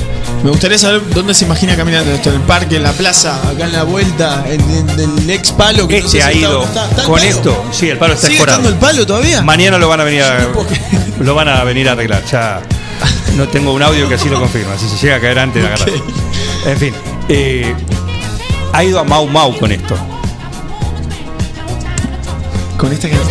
Me 0.42 0.50
gustaría 0.50 0.78
saber 0.78 1.02
dónde 1.12 1.34
se 1.34 1.44
imagina 1.44 1.74
caminando 1.76 2.12
esto, 2.12 2.28
en 2.30 2.36
el 2.36 2.42
parque, 2.42 2.76
en 2.76 2.84
la 2.84 2.92
plaza, 2.92 3.36
acá 3.50 3.64
en 3.64 3.72
la 3.72 3.82
vuelta, 3.82 4.44
en, 4.48 4.60
en- 4.70 4.86
del 4.96 5.30
ex 5.30 5.50
palo 5.52 5.88
que 5.88 6.02
no 6.02 6.08
sé 6.08 6.18
Este 6.18 6.22
ha 6.22 6.32
si 6.32 6.38
está- 6.38 6.50
ido 6.52 6.62
está- 6.64 6.84
está 6.88 7.00
el 7.02 7.06
con 7.08 7.16
palo. 7.18 7.30
esto. 7.30 7.64
Sí, 7.72 7.88
el 7.88 7.98
palo 7.98 8.14
está 8.14 8.26
¿Sigue 8.28 8.38
escorado. 8.38 8.58
estando 8.60 8.76
el 8.76 8.80
palo 8.80 9.06
todavía? 9.06 9.42
Mañana 9.42 9.78
lo 9.78 9.88
van 9.88 10.00
a 10.00 10.04
venir 10.04 10.22
a, 10.22 10.46
lo 11.20 11.34
van 11.34 11.48
a 11.48 11.64
venir 11.64 11.88
a 11.88 11.92
arreglar. 11.92 12.22
Ya 12.30 12.60
no 13.36 13.48
tengo 13.48 13.72
un 13.72 13.82
audio 13.82 14.08
que 14.08 14.14
así 14.14 14.28
lo 14.28 14.38
confirma. 14.38 14.74
Así 14.74 14.88
se 14.88 14.96
llega 14.98 15.16
a 15.16 15.20
caer 15.20 15.38
antes 15.40 15.60
de 15.62 15.68
agarrar. 15.68 15.88
En 16.66 16.78
fin, 16.78 16.94
eh, 17.28 17.74
ha 18.72 18.84
ido 18.84 19.00
a 19.00 19.04
Mau 19.04 19.26
Mau 19.26 19.56
con 19.58 19.72
esto. 19.72 19.96
Con 22.78 22.92
esta 22.92 23.08
canción. 23.08 23.28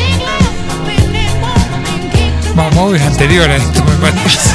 Vamos, 2.56 2.96
es 2.96 3.02
anterior 3.04 3.50
a 3.50 3.56
esto, 3.56 3.84
me 3.86 3.96
parece. 4.12 4.55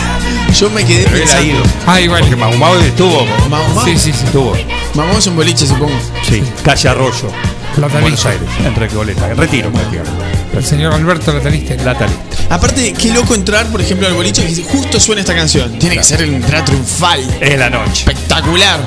Yo 0.60 0.68
me 0.68 0.84
quedé 0.84 1.04
Pero 1.04 1.16
él 1.16 1.22
ha 1.22 1.26
pensando. 1.26 1.52
ido. 1.52 1.62
Ah, 1.86 2.00
igual. 2.00 2.36
Mau 2.36 2.52
Mau 2.56 2.76
estuvo. 2.80 3.24
Mau 3.48 3.66
Mau. 3.74 3.84
Sí, 3.84 3.96
sí, 3.96 4.12
sí. 4.12 4.24
Estuvo. 4.26 4.54
Mamá 4.94 5.14
es 5.18 5.26
un 5.26 5.36
boliche, 5.36 5.66
supongo. 5.66 5.98
Sí, 6.28 6.42
calle 6.62 6.88
Arroyo. 6.90 7.30
Latalista. 7.78 8.00
Buenos 8.00 8.26
Aires, 8.26 8.48
en 8.66 8.74
Recoleta. 8.74 9.30
En 9.30 9.36
retiro, 9.38 9.72
prácticamente. 9.72 10.24
El 10.52 10.64
señor 10.64 10.92
Alberto 10.92 11.32
Latalista. 11.32 11.74
La 11.82 11.96
talista. 11.96 12.20
Aparte, 12.50 12.92
qué 12.92 13.10
loco 13.12 13.34
entrar, 13.34 13.70
por 13.70 13.80
ejemplo, 13.80 14.06
al 14.08 14.14
boliche 14.14 14.44
y 14.50 14.54
que 14.54 14.64
justo 14.64 15.00
suena 15.00 15.20
esta 15.22 15.34
canción. 15.34 15.78
Tiene 15.78 15.96
que 15.96 16.02
ser 16.02 16.24
un 16.28 16.34
entrada 16.34 16.64
triunfal. 16.64 17.20
Es 17.40 17.58
la 17.58 17.70
noche. 17.70 18.04
Espectacular. 18.30 18.80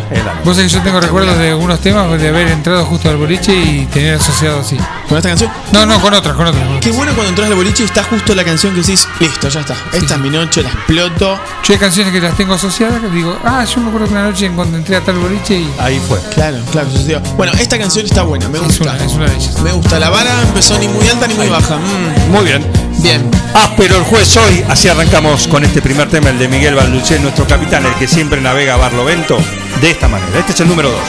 Vos 0.43 0.55
sabés 0.55 0.71
que 0.71 0.77
yo 0.77 0.83
tengo 0.83 0.99
recuerdos 1.01 1.37
de 1.37 1.49
algunos 1.49 1.79
temas 1.79 2.19
de 2.19 2.27
haber 2.29 2.47
entrado 2.47 2.85
justo 2.85 3.09
al 3.09 3.17
boliche 3.17 3.53
y 3.53 3.85
tener 3.87 4.15
asociado 4.15 4.61
así. 4.61 4.77
¿Con 5.07 5.17
esta 5.17 5.29
canción? 5.29 5.51
No, 5.71 5.85
no, 5.85 5.99
con 6.01 6.13
otras, 6.13 6.35
con 6.35 6.47
otras. 6.47 6.63
Qué 6.81 6.91
bueno 6.91 7.11
cuando 7.13 7.29
entras 7.29 7.49
al 7.49 7.55
boliche 7.55 7.83
y 7.83 7.85
está 7.85 8.03
justo 8.03 8.33
la 8.35 8.43
canción 8.43 8.73
que 8.73 8.81
decís, 8.81 9.07
listo, 9.19 9.49
ya 9.49 9.59
está. 9.61 9.75
Esta 9.91 10.15
es 10.15 10.19
mi 10.19 10.29
noche, 10.29 10.63
la 10.63 10.69
exploto. 10.69 11.39
Yo 11.63 11.73
hay 11.73 11.79
canciones 11.79 12.13
que 12.13 12.21
las 12.21 12.35
tengo 12.35 12.53
asociadas 12.53 13.01
que 13.01 13.09
digo, 13.09 13.37
ah, 13.43 13.63
yo 13.65 13.81
me 13.81 13.87
acuerdo 13.89 14.07
que 14.07 14.13
una 14.13 14.23
noche 14.29 14.51
cuando 14.55 14.77
entré 14.77 14.95
a 14.95 15.01
tal 15.01 15.15
boliche 15.17 15.55
y. 15.59 15.73
Ahí 15.79 16.01
fue. 16.07 16.19
Claro, 16.33 16.57
claro, 16.71 16.89
sucedió. 16.91 17.19
Bueno, 17.37 17.51
esta 17.59 17.77
canción 17.77 18.05
está 18.05 18.23
buena, 18.23 18.47
me 18.49 18.57
Es 18.59 18.63
gusta. 18.63 18.83
una, 18.83 18.97
es 19.05 19.13
una 19.13 19.25
de 19.25 19.35
ellas. 19.35 19.59
Me 19.61 19.71
gusta. 19.73 19.99
La 19.99 20.09
vara 20.09 20.41
empezó 20.41 20.77
ni 20.79 20.87
muy 20.87 21.07
alta 21.07 21.27
ni 21.27 21.33
muy 21.35 21.47
baja. 21.49 21.77
Mm, 21.77 22.31
Muy 22.31 22.45
bien. 22.45 22.63
Bien. 23.01 23.29
Áspero 23.53 23.97
el 23.97 24.03
juez 24.03 24.35
hoy. 24.37 24.63
Así 24.69 24.87
arrancamos 24.89 25.47
con 25.47 25.63
este 25.63 25.81
primer 25.81 26.09
tema, 26.09 26.29
el 26.29 26.39
de 26.39 26.47
Miguel 26.47 26.75
Balducé, 26.75 27.19
nuestro 27.19 27.45
capitán, 27.45 27.85
el 27.85 27.93
que 27.95 28.07
siempre 28.07 28.41
navega 28.41 28.75
a 28.75 28.77
Barlovento, 28.77 29.37
de 29.81 29.91
esta 29.91 30.07
manera. 30.07 30.39
Este 30.39 30.53
es 30.53 30.59
el 30.61 30.67
número 30.67 30.89
2. 30.89 30.99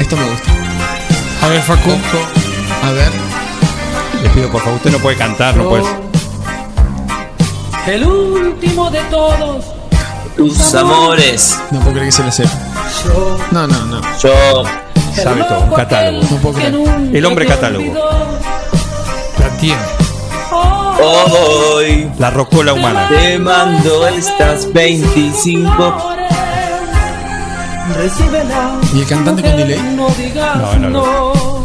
Esto 0.00 0.16
me 0.16 0.24
gusta. 0.24 0.50
A 1.42 1.48
ver, 1.48 1.62
Facu. 1.62 1.90
A 2.82 2.90
ver. 2.92 3.12
Le 4.22 4.30
pido 4.30 4.50
por 4.50 4.60
favor, 4.62 4.76
usted 4.76 4.90
no 4.90 4.98
puede 4.98 5.16
cantar, 5.16 5.56
no 5.56 5.68
puede. 5.68 5.84
El 7.86 8.04
último 8.04 8.90
de 8.90 9.00
todos. 9.04 9.64
Tus 10.36 10.74
amores. 10.74 11.58
No 11.70 11.80
puedo 11.80 11.92
creer 11.92 12.06
que 12.08 12.12
se 12.12 12.22
la 12.22 12.32
sepa. 12.32 12.52
No, 13.52 13.66
no, 13.66 13.84
no. 13.86 14.00
Yo. 14.18 14.64
Sabe 15.14 15.44
todo, 15.44 15.60
un 15.60 15.74
catálogo. 15.74 16.26
No 16.30 16.36
puedo 16.38 16.56
creer. 16.56 16.74
El 17.12 17.24
hombre 17.24 17.46
catálogo. 17.46 17.94
La 19.38 19.48
tiene. 19.58 19.95
Hoy 21.02 22.10
La 22.18 22.30
rocola 22.30 22.72
humana. 22.72 23.08
te 23.08 23.38
mando 23.38 24.06
estas 24.08 24.72
25. 24.72 26.14
Recíbela. 27.94 28.80
¿Y 28.94 29.00
el 29.00 29.06
cantante 29.06 29.42
con 29.42 29.56
delay? 29.56 29.80
No 29.96 30.08
digas 30.10 30.56
No, 30.80 30.88
no. 30.90 31.64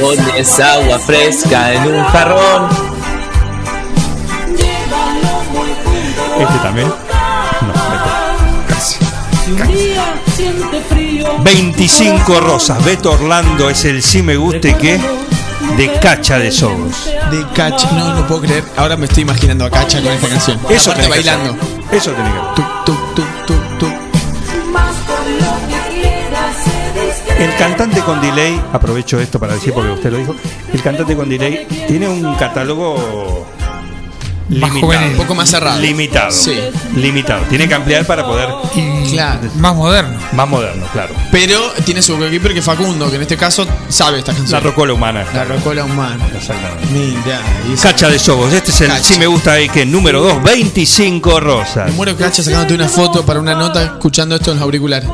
Pones 0.00 0.60
agua 0.60 0.98
fresca 0.98 1.72
en 1.74 1.94
un 1.94 2.04
jarrón. 2.04 2.68
Este 6.40 6.58
también. 6.62 6.88
No, 6.88 8.74
este. 8.74 9.04
Si 9.44 9.52
un 9.52 9.66
día 9.68 10.04
siente 10.36 10.80
frío. 10.88 11.26
25 11.42 12.40
rosas. 12.40 12.84
Beto 12.84 13.12
Orlando 13.12 13.70
es 13.70 13.84
el 13.84 14.02
sí 14.02 14.22
me 14.22 14.36
guste 14.36 14.74
que 14.76 15.00
de 15.76 15.92
Cacha 16.00 16.38
de 16.38 16.50
Sogos. 16.50 17.06
De 17.30 17.46
Cacha. 17.54 17.90
No, 17.92 18.14
no 18.14 18.26
puedo 18.26 18.42
creer. 18.42 18.64
Ahora 18.76 18.96
me 18.96 19.06
estoy 19.06 19.22
imaginando 19.22 19.64
a 19.64 19.70
Cacha 19.70 20.00
con 20.00 20.12
esta 20.12 20.28
canción. 20.28 20.58
Eso 20.70 20.94
que 20.94 21.08
bailando. 21.08 21.56
Eso 21.92 22.12
tiene 22.12 22.30
que. 22.30 22.78
El 27.38 27.54
cantante 27.54 28.00
con 28.00 28.20
delay, 28.20 28.60
aprovecho 28.72 29.20
esto 29.20 29.38
para 29.38 29.54
decir 29.54 29.72
porque 29.72 29.92
usted 29.92 30.10
lo 30.10 30.18
dijo, 30.18 30.34
el 30.72 30.82
cantante 30.82 31.14
con 31.14 31.28
delay 31.28 31.66
tiene 31.86 32.08
un 32.08 32.34
catálogo 32.34 33.46
limitado. 34.48 35.06
Un 35.10 35.16
poco 35.16 35.34
más 35.34 35.50
cerrado. 35.50 35.80
Limitado. 35.80 36.30
Sí. 36.30 36.54
Limitado. 36.96 37.44
Tiene 37.48 37.68
que 37.68 37.74
ampliar 37.74 38.06
para 38.06 38.24
poder 38.24 38.48
Y 38.74 39.10
Claro. 39.10 39.40
más 39.56 39.74
moderno. 39.74 40.18
más 40.32 40.48
moderno, 40.48 40.86
claro. 40.92 41.14
Pero 41.30 41.58
tiene 41.84 42.00
su 42.02 42.22
equipo 42.24 42.48
que 42.48 42.62
Facundo, 42.62 43.08
que 43.10 43.16
en 43.16 43.22
este 43.22 43.36
caso 43.36 43.66
sabe 43.88 44.18
esta 44.18 44.32
La 44.32 44.38
canción. 44.38 44.62
rocola 44.62 44.92
humana. 44.94 45.24
La 45.34 45.44
rocola 45.44 45.84
humana. 45.84 46.26
Exactamente. 46.34 46.86
Mira. 46.92 47.40
Cacha 47.82 48.08
de 48.08 48.18
Sogos, 48.18 48.52
este 48.52 48.70
es 48.70 48.80
el 48.82 48.88
Cacha. 48.88 49.02
sí 49.02 49.18
me 49.18 49.26
gusta 49.26 49.52
ahí 49.52 49.68
que 49.68 49.84
número 49.86 50.20
2, 50.22 50.42
25 50.42 51.40
rosas. 51.40 51.86
Me 51.86 51.92
muero 51.92 52.16
Cacha 52.16 52.42
sacándote 52.42 52.74
una 52.74 52.88
foto 52.88 53.24
para 53.26 53.40
una 53.40 53.54
nota 53.54 53.82
escuchando 53.84 54.34
esto 54.36 54.50
en 54.52 54.56
los 54.58 54.64
auriculares. 54.64 55.08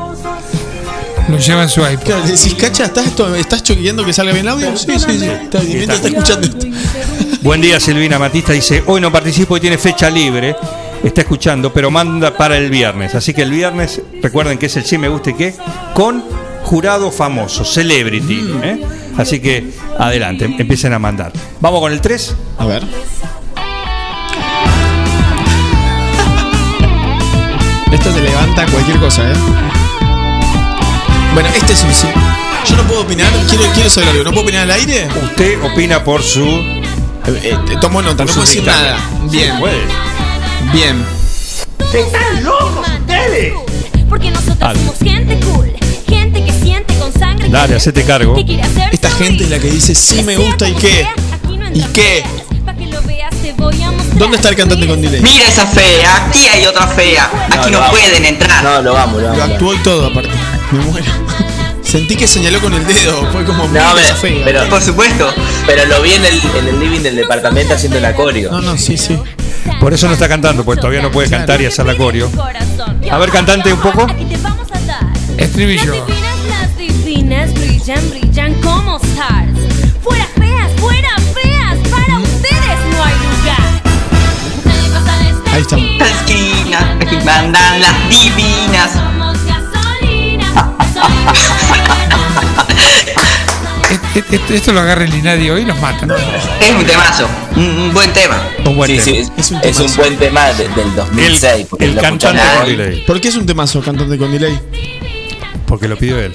Lo 1.27 1.39
lleva 1.39 1.63
en 1.63 1.69
su 1.69 1.81
iPod. 1.81 2.03
Claro, 2.03 2.21
decís, 2.23 2.53
Cacha, 2.53 2.85
¿estás, 2.85 3.07
esto, 3.07 3.33
¿estás 3.35 3.63
choqueando 3.63 4.05
que 4.05 4.13
salga 4.13 4.31
bien 4.31 4.45
el 4.45 4.51
audio? 4.53 4.77
Sí, 4.77 4.87
sí, 4.99 5.19
sí. 5.19 5.25
Está 5.25 5.59
bien, 5.59 5.89
está 5.89 6.07
escuchando 6.07 6.47
esto. 6.47 6.67
Buen 7.45 7.61
día, 7.61 7.79
Silvina 7.79 8.17
Matista 8.17 8.53
dice, 8.53 8.83
hoy 8.87 8.99
no 8.99 9.11
participo 9.11 9.55
y 9.55 9.59
tiene 9.59 9.77
fecha 9.77 10.09
libre. 10.09 10.55
Está 11.03 11.21
escuchando, 11.21 11.71
pero 11.71 11.91
manda 11.91 12.35
para 12.35 12.57
el 12.57 12.71
viernes. 12.71 13.13
Así 13.13 13.35
que 13.35 13.43
el 13.43 13.51
viernes, 13.51 14.01
recuerden 14.19 14.57
que 14.57 14.65
es 14.65 14.75
el 14.77 14.83
sí 14.83 14.97
me 14.97 15.09
guste 15.09 15.35
qué, 15.35 15.53
con 15.93 16.23
jurado 16.63 17.11
famoso, 17.11 17.63
celebrity. 17.63 18.37
Mm. 18.37 18.63
¿eh? 18.63 18.81
Así 19.15 19.39
que 19.41 19.69
adelante, 19.99 20.45
empiecen 20.57 20.93
a 20.93 20.97
mandar. 20.97 21.31
Vamos 21.61 21.81
con 21.81 21.91
el 21.91 22.01
3. 22.01 22.35
A 22.57 22.65
ver. 22.65 22.83
Esto 27.91 28.09
te 28.09 28.21
levanta 28.21 28.65
cualquier 28.71 28.97
cosa, 28.97 29.21
¿eh? 29.21 29.35
Bueno, 31.35 31.49
este 31.55 31.73
es 31.73 31.83
un 31.83 31.93
sí. 31.93 32.07
Yo 32.67 32.75
no 32.75 32.83
puedo 32.85 33.01
opinar, 33.01 33.31
quiero, 33.47 33.65
quiero 33.75 33.89
saber 33.91 34.09
algo. 34.09 34.23
¿No 34.23 34.31
puedo 34.31 34.45
opinar 34.45 34.63
al 34.63 34.71
aire? 34.71 35.07
Usted 35.21 35.61
opina 35.61 36.03
por 36.03 36.23
su... 36.23 36.74
Eh, 37.27 37.57
eh, 37.71 37.77
tomo 37.81 38.01
nota, 38.01 38.23
no 38.23 38.31
puedo 38.31 38.41
decir 38.45 38.63
nada. 38.65 38.97
Bien, 39.31 39.53
Sí, 39.53 39.59
puede. 39.59 39.81
bien. 40.73 41.05
Porque 44.09 44.31
nosotros 44.31 44.57
Algo. 44.61 44.79
somos 44.81 44.99
gente 44.99 45.39
cool, 45.45 45.73
gente 46.07 46.43
que 46.45 46.51
siente 46.51 46.93
con 46.95 47.11
sangre. 47.13 47.49
Dale, 47.49 47.69
que- 47.69 47.75
hacete 47.75 48.03
cargo. 48.03 48.35
Esta 48.91 49.09
gente 49.11 49.43
es 49.45 49.49
la 49.49 49.59
que 49.59 49.69
dice 49.69 49.95
sí 49.95 50.21
me 50.23 50.37
gusta 50.37 50.67
y 50.69 50.73
qué. 50.75 51.07
¿Y 51.73 51.81
qué? 51.93 52.23
¿Dónde 54.13 54.37
está 54.37 54.49
el 54.49 54.55
cantante 54.55 54.87
con 54.87 55.01
delay? 55.01 55.21
Mira 55.21 55.47
esa 55.47 55.65
fea, 55.65 56.27
aquí 56.27 56.47
hay 56.47 56.65
otra 56.65 56.87
fea. 56.87 57.29
Aquí 57.51 57.71
no, 57.71 57.85
pueden 57.89 58.23
entrar. 58.25 58.63
No, 58.63 58.81
lo 58.81 58.93
vamos, 58.93 59.21
lo 59.21 59.27
Lo 59.29 59.37
vamos. 59.37 59.49
actuó 59.55 59.73
y 59.73 59.77
todo, 59.79 60.07
aparte. 60.07 60.29
Me 60.71 60.79
muero. 60.85 61.11
Sentí 61.95 62.17
que 62.17 62.27
señaló 62.27 62.59
con 62.59 62.73
el 62.73 62.85
dedo. 62.85 63.25
Fue 63.31 63.45
como. 63.45 63.63
No, 63.63 63.69
mira 63.69 63.93
pero, 64.21 64.41
pero, 64.43 64.69
Por 64.69 64.81
supuesto. 64.81 65.33
pero 65.65 65.85
lo 65.85 66.01
vi 66.01 66.11
en 66.11 66.25
el, 66.25 66.41
en 66.57 66.67
el 66.67 66.77
living 66.77 66.99
del 66.99 67.15
departamento 67.15 67.73
haciendo 67.73 67.99
el 67.99 68.03
acorio. 68.03 68.51
No, 68.51 68.59
no, 68.59 68.77
sí, 68.77 68.97
sí. 68.97 69.17
Por 69.79 69.93
eso 69.93 70.07
no 70.07 70.13
está 70.13 70.27
cantando, 70.27 70.65
pues 70.65 70.77
todavía 70.77 71.01
no 71.01 71.09
puede 71.09 71.29
cantar 71.29 71.61
y 71.61 71.67
hacer 71.67 71.85
la 71.85 71.95
coreo. 71.95 72.29
A 73.09 73.17
ver, 73.17 73.29
cantante, 73.29 73.71
un 73.71 73.79
poco. 73.79 74.07
Aquí 74.11 74.25
te 74.25 74.35
vamos 74.39 74.67
a 74.73 74.79
dar. 74.81 75.05
Estribillo. 75.37 75.95
Las 75.95 76.05
divinas, 76.05 76.49
las 76.49 76.77
divinas 76.77 77.53
brillan, 77.53 78.09
brillan 78.09 78.53
como 78.55 78.97
stars. 78.97 79.57
Fuera 80.03 80.27
feas, 80.35 80.71
fuera 80.77 81.15
feas, 81.33 81.77
para 81.89 82.19
ustedes 82.19 82.77
no 82.91 83.03
hay 83.05 83.13
lugar. 83.23 83.81
Esta 85.57 85.75
Ahí. 85.77 85.97
La 85.97 86.07
esquina, 86.09 86.97
aquí 86.99 87.15
mandan 87.23 87.79
las 87.79 88.09
divinas. 88.09 89.14
Esto 94.49 94.73
lo 94.73 94.79
agarra 94.81 95.05
el 95.05 95.13
Inadi 95.13 95.49
hoy 95.49 95.61
y 95.61 95.65
los 95.65 95.79
matan. 95.79 96.11
Es 96.59 96.71
un 96.71 96.85
temazo, 96.85 97.27
un, 97.55 97.63
un 97.63 97.93
buen 97.93 98.11
tema. 98.13 98.41
Un 98.65 98.75
buen 98.75 98.89
Sí, 98.89 98.97
tema. 98.97 99.05
sí, 99.27 99.31
es, 99.37 99.51
un 99.51 99.57
es 99.61 99.79
un 99.79 99.85
temazo. 99.85 100.01
buen 100.01 100.17
tema 100.17 100.45
de- 100.53 100.67
del 100.69 100.95
2006. 100.95 101.67
El, 101.79 101.95
cantante 101.95 102.41
con 102.57 102.65
delay. 102.67 103.03
¿Por 103.05 103.21
qué 103.21 103.27
es 103.29 103.35
un 103.35 103.45
temazo 103.45 103.81
cantante 103.81 104.17
con 104.17 104.31
delay? 104.31 104.59
Porque 105.67 105.87
lo 105.87 105.97
pidió 105.97 106.19
él. 106.19 106.33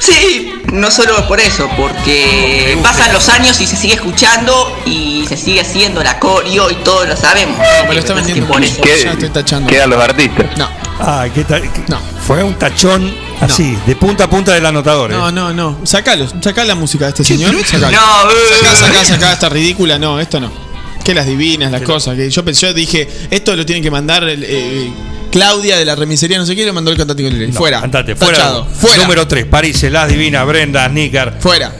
Sí, 0.00 0.52
no 0.72 0.90
solo 0.90 1.28
por 1.28 1.38
eso, 1.40 1.68
porque 1.76 2.76
pasan 2.82 3.12
los 3.12 3.28
años 3.28 3.60
y 3.60 3.66
se 3.66 3.76
sigue 3.76 3.94
escuchando 3.94 4.76
y 4.86 5.24
se 5.28 5.36
sigue 5.36 5.60
haciendo 5.60 6.02
la 6.02 6.18
coreo 6.18 6.70
y 6.70 6.74
todos 6.76 7.06
lo 7.06 7.16
sabemos. 7.16 7.58
No, 7.58 7.64
pero 7.82 7.92
lo 7.94 8.00
está 8.00 8.14
vendiendo 8.14 8.46
por 8.46 8.64
eso. 8.64 8.82
Ya 8.84 9.12
estoy 9.12 9.28
tachando. 9.28 9.68
Quedan 9.70 9.90
los 9.90 10.02
artistas. 10.02 10.46
No, 10.58 10.68
Ah, 11.02 11.26
¿qué 11.34 11.44
tal? 11.44 11.62
¿Qué- 11.62 11.82
No. 11.88 11.98
Fue 12.26 12.42
un 12.42 12.54
tachón 12.58 13.14
así, 13.40 13.76
de 13.86 13.96
punta 13.96 14.24
a 14.24 14.30
punta 14.30 14.52
del 14.52 14.64
anotador. 14.66 15.10
¿eh? 15.10 15.14
no, 15.14 15.30
no, 15.32 15.52
no. 15.52 15.78
Sacalo, 15.84 16.26
sacá 16.42 16.64
la 16.64 16.74
música 16.74 17.04
de 17.06 17.10
este 17.10 17.24
señor. 17.24 17.54
Sacalo. 17.64 17.90
No, 17.90 17.98
Sacá, 17.98 18.72
eh. 18.72 18.76
sacá, 18.76 19.04
sacá 19.04 19.32
esta 19.32 19.48
ridícula. 19.48 19.98
No, 19.98 20.18
esto 20.20 20.40
no. 20.40 20.50
Que 21.04 21.14
las 21.14 21.26
divinas, 21.26 21.72
las 21.72 21.80
cosas. 21.82 22.16
Que 22.16 22.28
yo 22.30 22.44
pensé, 22.44 22.66
yo 22.66 22.74
dije, 22.74 23.08
esto 23.30 23.56
lo 23.56 23.64
tienen 23.64 23.82
que 23.82 23.90
mandar 23.90 24.24
eh, 24.28 24.92
Claudia 25.30 25.76
de 25.76 25.84
la 25.84 25.94
remisería, 25.94 26.38
no 26.38 26.46
sé 26.46 26.56
qué, 26.56 26.66
lo 26.66 26.72
mandó 26.72 26.90
el 26.90 26.96
cantante 26.96 27.22
con. 27.22 27.38
No, 27.38 27.52
fuera. 27.52 27.80
Cantate, 27.80 28.16
fuera. 28.16 28.36
Tachado. 28.36 28.66
Fuera. 28.66 29.02
Número 29.04 29.28
3, 29.28 29.46
París, 29.46 29.82
Las 29.90 30.08
Divinas, 30.08 30.46
Brenda, 30.46 30.88
Nícar. 30.88 31.36
Fuera. 31.38 31.72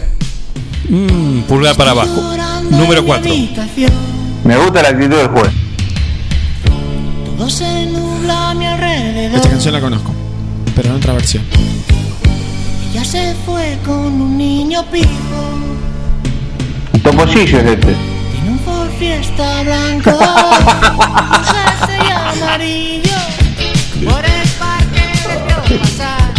Mm, 0.89 1.43
pulgar 1.43 1.77
para 1.77 1.91
abajo. 1.91 2.37
Número 2.71 3.05
4. 3.05 3.33
Me 4.45 4.57
gusta 4.57 4.83
la 4.83 4.89
actitud 4.89 5.17
del 5.17 5.29
juez. 5.29 5.51
Todo 7.37 7.51
se 7.51 7.87
nubla 7.87 8.51
a 8.51 8.55
mi 8.55 8.67
alrededor. 8.67 9.37
Esta 9.37 9.51
canción 9.51 9.75
la 9.75 9.81
conozco. 9.81 10.15
Pero 10.75 10.91
en 10.91 10.95
otra 10.97 11.13
versión. 11.15 11.45
Ella 12.91 13.05
se 13.05 13.35
fue 13.47 13.79
con 13.85 14.21
un 14.21 14.39
niño 14.39 14.85
pijo. 14.91 15.09
Toposillo 17.03 17.59
es 17.59 17.67
este. 17.67 17.97
Tiene 18.33 18.51
un 18.51 18.91
Fiesta 18.99 19.63
blanco. 19.63 20.11
Amarillo. 22.33 23.20
Por 24.05 24.25
el 24.25 24.49
parque 24.59 25.13
le 25.29 25.69
vio 25.69 25.81
pasar. 25.81 26.33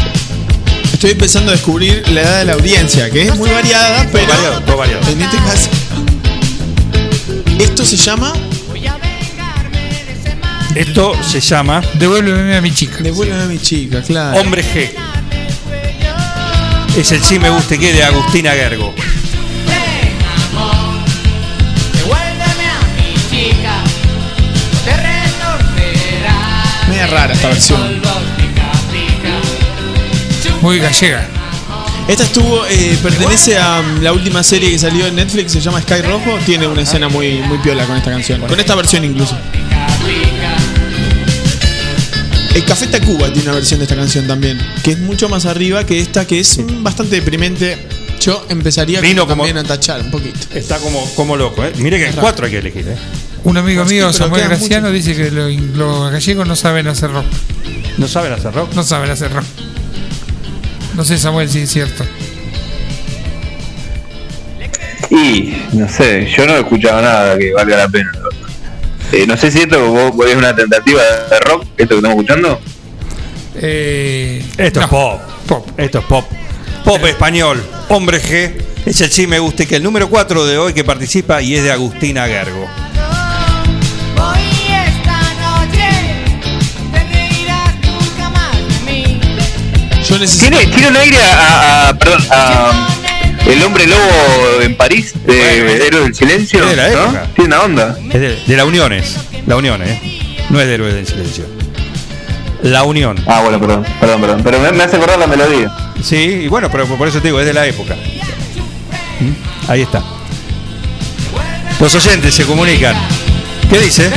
Estoy 0.93 1.12
empezando 1.12 1.52
a 1.52 1.56
descubrir 1.56 2.08
la 2.10 2.21
edad 2.21 2.39
de 2.39 2.45
la 2.45 2.54
audiencia, 2.54 3.10
que 3.10 3.21
es 3.24 3.36
muy 3.36 3.50
variada, 3.50 4.08
pero. 4.12 4.28
variado, 4.28 4.62
todo 4.62 4.78
variado. 4.78 5.08
En 5.10 5.21
este 5.21 5.38
caso. 5.38 5.69
Esto 7.60 7.86
se 7.86 7.97
llama 7.97 8.34
Voy 8.67 8.88
a 8.88 8.97
vengarme 8.97 9.80
de 9.80 10.13
ese 10.19 10.36
mal. 10.38 10.76
Esto 10.76 11.15
se 11.24 11.39
llama 11.39 11.82
Devuélveme 11.93 12.56
a 12.56 12.62
mi 12.62 12.74
chica. 12.74 12.97
Devuélveme 13.00 13.43
a 13.43 13.45
mi 13.45 13.60
chica, 13.60 14.02
claro. 14.02 14.39
Hombre 14.39 14.63
G. 14.63 14.89
Es 16.97 17.12
el 17.12 17.21
sí 17.21 17.39
me 17.39 17.50
guste 17.50 17.78
que 17.78 17.93
de 17.93 18.04
Agustina 18.04 18.52
Gergo. 18.52 18.93
Media 27.02 27.08
rara 27.18 27.34
esta 27.34 27.48
versión. 27.48 27.82
Muy 30.62 30.78
gallega. 30.78 31.28
Esta 32.08 32.24
estuvo, 32.24 32.64
eh, 32.68 32.96
pertenece 33.02 33.58
a 33.58 33.82
mm, 33.82 34.02
la 34.04 34.14
última 34.14 34.44
serie 34.44 34.70
que 34.70 34.78
salió 34.78 35.08
en 35.08 35.16
Netflix, 35.16 35.52
se 35.54 35.62
llama 35.62 35.82
Sky 35.82 36.02
Rojo. 36.04 36.38
Tiene 36.46 36.68
una 36.68 36.84
escena 36.84 37.10
muy, 37.10 37.40
muy 37.40 37.58
piola 37.58 37.86
con 37.88 37.98
esta 37.98 38.12
canción. 38.12 38.42
Con 38.42 38.60
esta 38.60 38.76
versión 38.76 39.04
incluso. 39.04 39.36
El 42.54 42.66
Café 42.66 42.86
Tacuba 42.86 43.34
tiene 43.34 43.50
una 43.50 43.54
versión 43.56 43.80
de 43.80 43.86
esta 43.86 43.96
canción 43.96 44.28
también, 44.28 44.60
que 44.84 44.92
es 44.92 45.00
mucho 45.00 45.28
más 45.28 45.48
arriba 45.48 45.84
que 45.86 46.00
esta, 46.02 46.28
que 46.28 46.40
es 46.40 46.60
bastante 46.84 47.16
deprimente. 47.16 47.80
Yo 48.20 48.46
empezaría 48.50 49.02
Vino 49.02 49.24
como- 49.26 49.44
también 49.44 49.58
a 49.58 49.64
tachar 49.68 50.02
un 50.02 50.12
poquito. 50.12 50.38
Está 50.54 50.78
como, 50.78 51.04
como 51.16 51.36
loco, 51.36 51.66
¿eh? 51.66 51.72
Mire 51.78 51.98
que 51.98 52.10
en 52.10 52.14
cuatro 52.14 52.46
hay 52.46 52.52
que 52.52 52.58
elegir, 52.60 52.88
¿eh? 52.90 52.96
Un 53.43 53.58
amigo 53.58 53.84
mío, 53.86 54.13
Samuel 54.13 54.43
Graciano, 54.47 54.91
dice 54.91 55.15
que 55.15 55.32
lo- 55.32 55.49
los 55.49 56.12
gallegos 56.12 56.47
no 56.47 56.56
saben 56.56 56.88
hacer 56.88 57.12
rock. 57.12 57.25
¿No 57.97 58.08
saben 58.08 58.32
hacer 58.34 58.54
rock? 58.54 58.73
No 58.73 58.84
saben 58.84 59.10
hacer 59.10 59.34
rock. 59.34 59.45
No 60.95 61.04
sé, 61.04 61.17
Samuel, 61.17 61.49
si 61.49 61.60
es 61.60 61.71
cierto. 61.71 62.04
Y 65.10 65.54
no 65.73 65.89
sé, 65.89 66.30
yo 66.38 66.45
no 66.45 66.56
he 66.56 66.60
escuchado 66.60 67.01
nada 67.01 67.38
que 67.38 67.51
valga 67.54 67.77
la 67.77 67.89
pena. 67.89 68.12
Eh, 69.12 69.25
no 69.27 69.36
sé 69.36 69.51
si 69.51 69.60
esto 69.62 69.91
vos, 69.91 70.15
vos 70.15 70.25
es 70.30 70.36
una 70.36 70.56
tentativa 70.56 71.01
de 71.01 71.39
rock, 71.41 71.63
esto 71.77 71.89
que 71.89 71.95
estamos 71.95 72.10
escuchando. 72.12 72.62
Eh, 73.56 74.45
Esto 74.58 74.80
no, 74.80 74.86
es 74.86 74.89
pop. 74.89 75.21
pop. 75.47 75.67
Esto 75.77 75.99
es 75.99 76.06
pop. 76.06 76.25
Pop 76.86 77.06
español. 77.06 77.62
Hombre 77.89 78.21
G. 78.21 78.54
Es 78.86 79.01
el 79.01 79.12
sí 79.12 79.27
me 79.27 79.39
guste 79.39 79.67
que 79.67 79.75
el 79.75 79.84
número 79.84 80.10
4 80.10 80.45
de 80.45 80.58
hoy 80.58 80.73
que 80.73 80.84
participa 80.86 81.41
y 81.41 81.56
es 81.56 81.63
de 81.63 81.71
Agustina 81.71 82.25
Gergo. 82.27 82.65
Necesito. 90.22 90.58
¿Tiene, 90.58 90.72
tiene 90.74 90.88
un 90.90 90.98
aire 90.98 91.18
a, 91.22 91.34
a- 91.34 91.90
a- 91.90 91.98
perdón, 91.98 92.24
a 92.32 92.88
El 93.46 93.64
hombre 93.64 93.88
lobo 93.88 94.62
en 94.62 94.76
París, 94.78 95.14
de 95.26 95.34
Bueno. 95.64 95.84
Héroes 95.84 96.04
del 96.06 96.16
Silencio, 96.16 96.64
Es 96.64 96.70
de 96.70 96.76
la 96.76 96.88
¿no? 96.90 96.94
época. 97.04 97.28
Tiene 97.36 97.48
una 97.56 97.62
onda. 97.64 97.98
Es 98.10 98.20
de, 98.22 98.44
de 98.46 98.56
la 98.58 98.66
Uniones. 98.66 99.16
La 99.48 99.56
Unión, 99.58 99.82
¿eh? 99.84 100.46
No 100.50 100.60
es 100.62 100.68
de 100.68 100.74
Héroes 100.76 100.94
del 100.94 101.08
Silencio. 101.08 101.46
La 102.64 102.84
Unión. 102.84 103.18
Ah, 103.28 103.42
bueno, 103.42 103.60
perdón, 103.60 103.84
perdón, 104.00 104.22
perdón. 104.22 104.42
Pero 104.44 104.60
me, 104.60 104.72
me 104.72 104.84
hace 104.84 104.96
acordar 104.98 105.18
la 105.20 105.28
melodía. 105.28 105.72
Sí, 106.04 106.16
y 106.16 106.48
bueno, 106.48 106.70
pero 106.72 106.86
por 106.86 107.08
eso 107.08 107.20
te 107.20 107.28
digo, 107.30 107.40
es 107.40 107.46
de 107.46 107.54
la 107.54 107.66
época. 107.66 107.96
¿Mm? 109.20 109.70
Ahí 109.72 109.82
está. 109.82 110.04
Los 111.80 111.96
oyentes 111.96 112.34
se 112.36 112.46
comunican. 112.46 112.96
¿Qué 113.70 113.80
dice? 113.80 114.12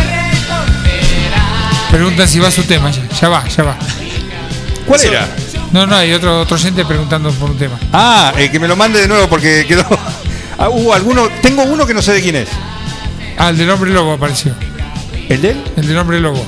Preguntan 1.90 2.28
si 2.28 2.38
va 2.40 2.50
su 2.50 2.62
tema 2.64 2.90
ya. 2.90 3.02
Ya 3.20 3.28
va, 3.28 3.46
ya 3.48 3.62
va. 3.62 3.76
¿Cuál 4.86 5.00
era? 5.04 5.28
No, 5.74 5.88
no, 5.88 5.96
hay 5.96 6.12
otro, 6.12 6.42
otro 6.42 6.54
oyente 6.54 6.84
preguntando 6.84 7.32
por 7.32 7.50
un 7.50 7.58
tema. 7.58 7.76
Ah, 7.92 8.32
eh, 8.38 8.48
que 8.48 8.60
me 8.60 8.68
lo 8.68 8.76
mande 8.76 9.00
de 9.00 9.08
nuevo 9.08 9.28
porque 9.28 9.66
quedó. 9.66 9.84
Ah, 10.56 10.68
hubo 10.68 10.94
alguno. 10.94 11.28
Tengo 11.42 11.64
uno 11.64 11.84
que 11.84 11.92
no 11.92 12.00
sé 12.00 12.12
de 12.12 12.22
quién 12.22 12.36
es. 12.36 12.48
Ah, 13.36 13.48
el 13.48 13.58
del 13.58 13.68
hombre 13.70 13.90
lobo 13.90 14.12
apareció. 14.12 14.54
¿El 15.28 15.42
de 15.42 15.50
él? 15.50 15.64
El 15.76 15.88
del 15.88 15.98
hombre 15.98 16.20
lobo. 16.20 16.40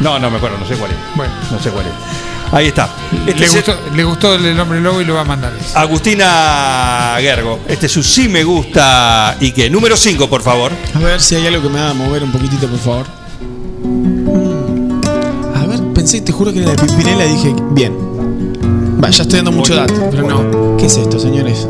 No, 0.00 0.18
no 0.18 0.32
me 0.32 0.38
acuerdo, 0.38 0.58
no 0.58 0.66
sé 0.66 0.74
cuál 0.74 0.90
es. 0.90 0.96
Bueno, 1.14 1.32
No 1.52 1.62
sé 1.62 1.70
cuál 1.70 1.86
es. 1.86 1.92
Ahí 2.52 2.66
está. 2.66 2.88
Este 3.24 3.38
le 3.38 3.46
es 3.46 3.54
gustó, 3.54 3.78
le 3.94 4.02
gustó 4.02 4.34
el 4.34 4.42
del 4.42 4.58
hombre 4.58 4.80
lobo 4.80 5.00
y 5.00 5.04
lo 5.04 5.14
va 5.14 5.20
a 5.20 5.24
mandar. 5.24 5.52
Agustina 5.76 7.14
Gergo. 7.20 7.60
Este 7.68 7.86
es 7.86 7.92
su 7.92 8.02
sí 8.02 8.28
me 8.28 8.42
gusta. 8.42 9.36
¿Y 9.38 9.52
qué? 9.52 9.70
Número 9.70 9.96
5, 9.96 10.28
por 10.28 10.42
favor. 10.42 10.72
A 10.92 10.98
ver 10.98 11.20
si 11.20 11.36
hay 11.36 11.46
algo 11.46 11.62
que 11.62 11.68
me 11.68 11.78
haga 11.78 11.94
mover 11.94 12.24
un 12.24 12.32
poquitito, 12.32 12.66
por 12.66 12.80
favor. 12.80 13.21
Pensé, 16.02 16.20
te 16.20 16.32
juro 16.32 16.52
que 16.52 16.60
era 16.60 16.72
de 16.72 16.78
Pimpinela 16.78 17.24
y 17.24 17.28
dije, 17.28 17.54
bien. 17.70 17.96
Va, 19.00 19.08
ya 19.10 19.22
estoy 19.22 19.36
dando 19.36 19.52
mucho 19.52 19.76
dato, 19.76 19.94
pero 20.10 20.26
no. 20.26 20.76
¿Qué 20.76 20.86
es 20.86 20.96
esto, 20.96 21.16
señores? 21.16 21.68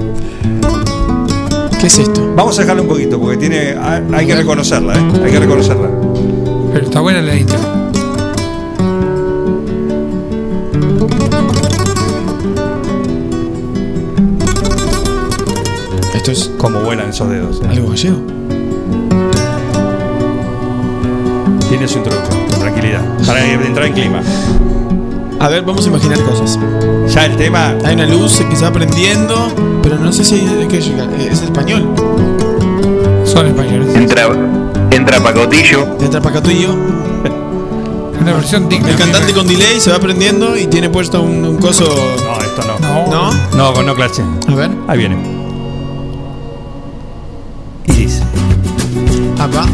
¿Qué 1.78 1.86
es 1.86 1.98
esto? 1.98 2.32
Vamos 2.34 2.58
a 2.58 2.62
dejarle 2.62 2.80
un 2.80 2.88
poquito 2.88 3.20
porque 3.20 3.36
tiene. 3.36 3.76
Hay 3.78 4.02
hay 4.10 4.26
que 4.26 4.34
reconocerla, 4.34 4.94
¿eh? 4.94 5.12
Hay 5.22 5.32
que 5.32 5.38
reconocerla. 5.38 5.90
Pero 6.72 6.86
está 6.86 7.00
buena 7.00 7.20
la 7.20 7.36
intro. 7.36 7.58
Esto 16.14 16.30
es 16.30 16.50
Como 16.56 16.80
vuelan 16.80 17.10
esos 17.10 17.28
dedos. 17.28 17.60
¿eh? 17.60 17.68
algo 17.68 17.90
gallego. 17.90 18.16
Tiene 21.68 21.86
su 21.86 21.98
introducción. 21.98 22.41
Para 23.32 23.50
entrar 23.50 23.86
en 23.86 23.94
clima. 23.94 24.20
A 25.40 25.48
ver, 25.48 25.62
vamos 25.62 25.86
a 25.86 25.88
imaginar 25.88 26.20
cosas. 26.20 26.58
Ya 27.08 27.24
el 27.24 27.34
tema. 27.38 27.74
Hay 27.82 27.94
una 27.94 28.04
luz 28.04 28.42
que 28.48 28.54
se 28.54 28.62
va 28.62 28.70
prendiendo, 28.70 29.50
pero 29.82 29.96
no 29.96 30.12
sé 30.12 30.22
si 30.22 30.34
es, 30.34 30.68
que 30.68 30.76
es 30.76 31.40
español. 31.40 31.94
Son 33.24 33.46
españoles. 33.46 33.96
Entra, 33.96 34.28
entra 34.90 35.18
Pacotillo. 35.20 35.96
Entra 35.98 36.20
Pacatillo. 36.20 36.74
Una 38.20 38.34
versión 38.34 38.68
digna. 38.68 38.90
El 38.90 38.96
cantante 38.96 39.32
con 39.32 39.48
delay 39.48 39.80
se 39.80 39.90
va 39.90 39.98
prendiendo 39.98 40.54
y 40.54 40.66
tiene 40.66 40.90
puesto 40.90 41.22
un, 41.22 41.42
un 41.42 41.56
coso. 41.56 41.86
No, 41.86 42.44
esto 42.44 42.62
no. 42.66 43.06
No. 43.06 43.32
¿No? 43.56 43.72
No, 43.72 43.82
no, 43.82 43.94
clase. 43.94 44.22
A 44.46 44.54
ver. 44.54 44.70
Ahí 44.88 44.98
viene. 44.98 45.31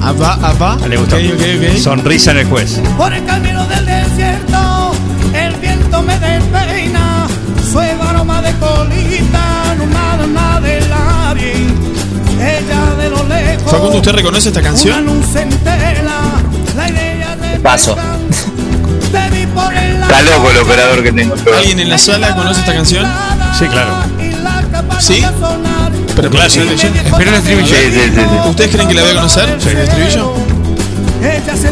Abba, 0.08 0.38
abba. 0.42 0.76
Le 0.88 0.96
gustó. 0.96 1.16
Ok, 1.16 1.22
ok, 1.34 1.42
ok. 1.74 1.78
Sonrisa 1.78 2.30
en 2.30 2.38
el 2.38 2.46
juez. 2.46 2.80
Por 2.96 3.12
el 3.12 3.24
camino 3.26 3.66
del 3.66 3.84
desierto, 3.84 4.92
el 5.34 5.54
viento 5.56 6.02
me 6.02 6.18
despeina. 6.18 7.26
Su 7.70 7.78
aroma 7.78 8.40
de 8.40 8.52
colita, 8.54 9.74
no 9.76 9.84
nada, 9.86 10.26
nada 10.26 10.60
del 10.60 10.88
labial. 10.88 11.56
Ella 12.40 12.94
de 12.96 13.10
lo 13.10 13.22
lejos. 13.24 13.70
Facundo, 13.70 13.98
¿usted 13.98 14.12
reconoce 14.12 14.48
esta 14.48 14.60
Una 14.60 14.68
canción? 14.70 15.04
luz 15.04 15.36
en 15.36 15.50
tela, 15.50 16.20
la 16.74 16.88
idea 16.88 17.36
de 17.36 17.58
Paso. 17.60 17.94
Está 19.04 20.22
loco 20.22 20.50
el 20.50 20.56
operador 20.56 21.02
que 21.02 21.12
tengo. 21.12 21.34
¿Alguien 21.54 21.80
en 21.80 21.90
la 21.90 21.98
sala 21.98 22.34
conoce 22.34 22.60
esta 22.60 22.72
canción? 22.72 23.06
Sí, 23.58 23.66
claro. 23.66 23.92
¿Sí? 25.00 25.22
Pero 26.18 26.30
Claro, 26.30 26.50
sí. 26.50 26.58
Espera 26.58 27.30
el 27.30 27.36
estribillo. 27.36 27.66
Sí, 27.68 27.74
sí, 27.92 28.00
sí, 28.00 28.10
sí. 28.12 28.48
¿Ustedes 28.50 28.70
creen 28.72 28.88
que 28.88 28.94
la 28.94 29.02
voy 29.02 29.10
a 29.12 29.14
conocer? 29.14 29.48
¿El 29.50 29.78
estribillo? 29.78 30.34
Sí, 30.34 31.28
sí. 31.54 31.68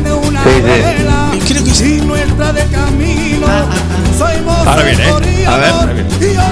creo 1.49 1.65
que 1.65 1.75
sí. 1.75 2.01
camino. 2.71 3.47
Soy 4.17 4.41
mozo 4.43 4.71
Ahora 4.71 4.83
viene, 4.85 5.03
¿eh? 5.03 5.47
A 5.49 5.57
ver, 5.57 5.71
ahora 5.71 5.93
viene. 5.93 6.09
Y 6.21 6.35
yo 6.35 6.43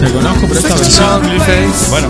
te 0.00 0.12
conozco, 0.12 0.46
pero 0.46 0.60
esta 0.60 0.74
versión. 0.76 1.22
Bueno, 1.90 2.08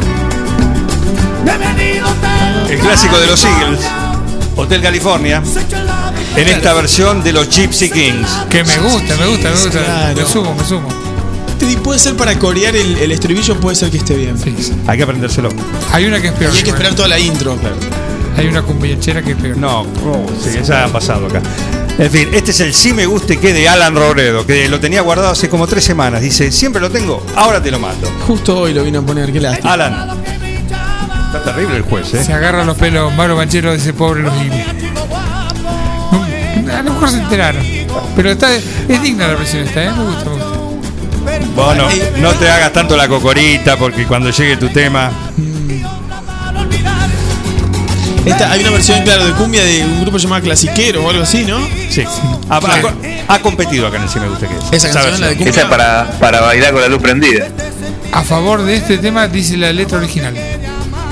el 2.68 2.78
clásico 2.78 3.18
de 3.18 3.26
los 3.26 3.42
Eagles. 3.42 3.80
Hotel 4.54 4.82
California. 4.82 5.42
En 6.40 6.48
esta 6.48 6.72
versión 6.74 7.22
de 7.22 7.32
los 7.32 7.48
Gypsy 7.48 7.90
Kings. 7.90 8.28
Que 8.48 8.62
me 8.64 8.76
gusta, 8.78 9.16
me 9.16 9.26
gusta, 9.26 9.50
me 9.50 9.54
gusta. 9.56 9.70
Claro. 9.84 10.16
Me 10.16 10.24
sumo, 10.26 10.54
me 10.54 10.64
sumo. 10.64 10.88
Te- 11.58 11.76
Puede 11.78 11.98
ser 11.98 12.16
para 12.16 12.38
corear 12.38 12.76
el, 12.76 12.96
el 12.98 13.10
estribillo, 13.12 13.58
puede 13.58 13.74
ser 13.74 13.90
que 13.90 13.96
esté 13.98 14.14
bien. 14.14 14.38
Sí, 14.38 14.54
sí. 14.60 14.72
Hay 14.86 14.96
que 14.98 15.04
aprendérselo. 15.04 15.48
Hay 15.92 16.04
una 16.04 16.20
que 16.20 16.28
es 16.28 16.32
peor. 16.34 16.52
Y 16.54 16.58
hay 16.58 16.62
que 16.62 16.70
esperar 16.70 16.94
toda 16.94 17.08
la 17.08 17.18
intro. 17.18 17.56
Hay 18.36 18.46
una 18.46 18.62
cumbiachera 18.62 19.22
que 19.22 19.32
es 19.32 19.36
peor. 19.36 19.56
No, 19.56 19.80
oh, 19.80 20.26
sí, 20.42 20.50
esa 20.58 20.84
ha 20.84 20.88
pasado 20.88 21.26
acá. 21.26 21.40
En 21.98 22.10
fin, 22.10 22.28
este 22.32 22.52
es 22.52 22.60
el 22.60 22.72
sí 22.74 22.92
me 22.92 23.06
guste 23.06 23.38
que 23.38 23.52
de 23.52 23.68
Alan 23.68 23.96
Robredo, 23.96 24.46
que 24.46 24.68
lo 24.68 24.78
tenía 24.78 25.00
guardado 25.00 25.30
hace 25.32 25.48
como 25.48 25.66
tres 25.66 25.82
semanas. 25.82 26.20
Dice, 26.20 26.52
siempre 26.52 26.80
lo 26.80 26.90
tengo, 26.90 27.24
ahora 27.34 27.60
te 27.60 27.70
lo 27.72 27.80
mando. 27.80 28.08
Justo 28.26 28.56
hoy 28.60 28.72
lo 28.74 28.84
vino 28.84 29.00
a 29.00 29.02
poner, 29.02 29.32
qué 29.32 29.40
lástima. 29.40 29.72
Alan. 29.72 30.10
Está 31.26 31.42
terrible 31.42 31.76
el 31.78 31.82
juez, 31.82 32.14
¿eh? 32.14 32.22
Se 32.22 32.32
agarra 32.32 32.64
los 32.64 32.76
pelos 32.76 33.12
Mauro 33.14 33.34
Banchero 33.34 33.72
de 33.72 33.78
ese 33.78 33.92
pobre 33.92 34.22
los. 34.22 34.32
No, 36.78 36.80
A 36.80 36.82
lo 36.82 36.92
mejor 36.94 37.10
se 37.10 37.18
enteraron. 37.18 37.64
Pero 38.16 38.30
está, 38.30 38.54
es 38.54 39.02
digna 39.02 39.28
la 39.28 39.34
versión 39.34 39.62
esta, 39.66 39.82
¿eh? 39.84 39.90
Me 39.90 40.04
gusta, 40.04 40.24
me 40.24 40.30
gusta. 40.36 40.58
Bueno, 41.54 41.88
no 42.18 42.30
te 42.34 42.50
hagas 42.50 42.72
tanto 42.72 42.96
la 42.96 43.08
cocorita 43.08 43.76
porque 43.76 44.06
cuando 44.06 44.30
llegue 44.30 44.56
tu 44.56 44.68
tema. 44.70 45.10
Esta, 48.24 48.50
hay 48.52 48.60
una 48.60 48.70
versión, 48.70 49.02
claro, 49.02 49.26
de 49.26 49.32
cumbia 49.32 49.62
de 49.64 49.84
un 49.84 50.02
grupo 50.02 50.18
llamado 50.18 50.42
Clasiquero 50.42 51.04
o 51.04 51.08
algo 51.10 51.22
así, 51.22 51.44
¿no? 51.44 51.58
Sí. 51.88 52.04
Ha, 52.50 52.56
ha 52.56 53.34
ha 53.34 53.38
competido 53.40 53.86
acá 53.86 53.96
en 53.96 54.02
el 54.04 54.08
sí 54.08 54.20
me 54.20 54.28
guste 54.28 54.46
que 54.48 54.54
es. 54.56 54.84
Esa 54.84 54.92
canción, 54.92 55.20
la 55.20 55.28
de 55.28 55.34
cumbia. 55.36 55.50
Esa 55.50 55.62
es 55.62 55.66
para, 55.66 56.10
para 56.20 56.40
bailar 56.42 56.72
con 56.72 56.82
la 56.82 56.88
luz 56.88 57.00
prendida. 57.00 57.46
a 58.12 58.22
favor 58.22 58.62
de 58.62 58.76
este 58.76 58.98
tema 58.98 59.28
dice 59.28 59.56
la 59.56 59.72
letra 59.72 59.98
original. 59.98 60.34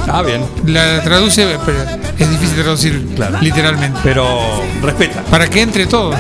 Ah, 0.09 0.23
bien. 0.23 0.43
La 0.67 1.03
traduce, 1.03 1.47
pero 1.65 1.79
es 2.19 2.31
difícil 2.31 2.63
traducir 2.63 3.07
Claro. 3.17 3.39
literalmente. 3.41 3.99
Pero 4.05 4.63
respeta. 4.83 5.16
Para 5.31 5.49
que 5.49 5.61
entre 5.61 5.87
todo. 5.87 6.15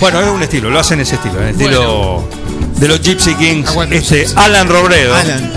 Bueno, 0.00 0.20
es 0.20 0.28
un 0.28 0.42
estilo, 0.42 0.70
lo 0.70 0.78
hacen 0.78 1.00
ese 1.00 1.14
estilo, 1.16 1.40
el 1.40 1.50
estilo 1.50 2.28
de 2.76 2.88
los 2.88 3.00
Gypsy 3.00 3.34
Kings. 3.34 3.68
Ah, 3.70 3.72
bueno, 3.74 3.94
este 3.94 4.24
sí, 4.24 4.30
sí. 4.30 4.34
Alan 4.36 4.68
Robredo. 4.68 5.14
Alan. 5.14 5.52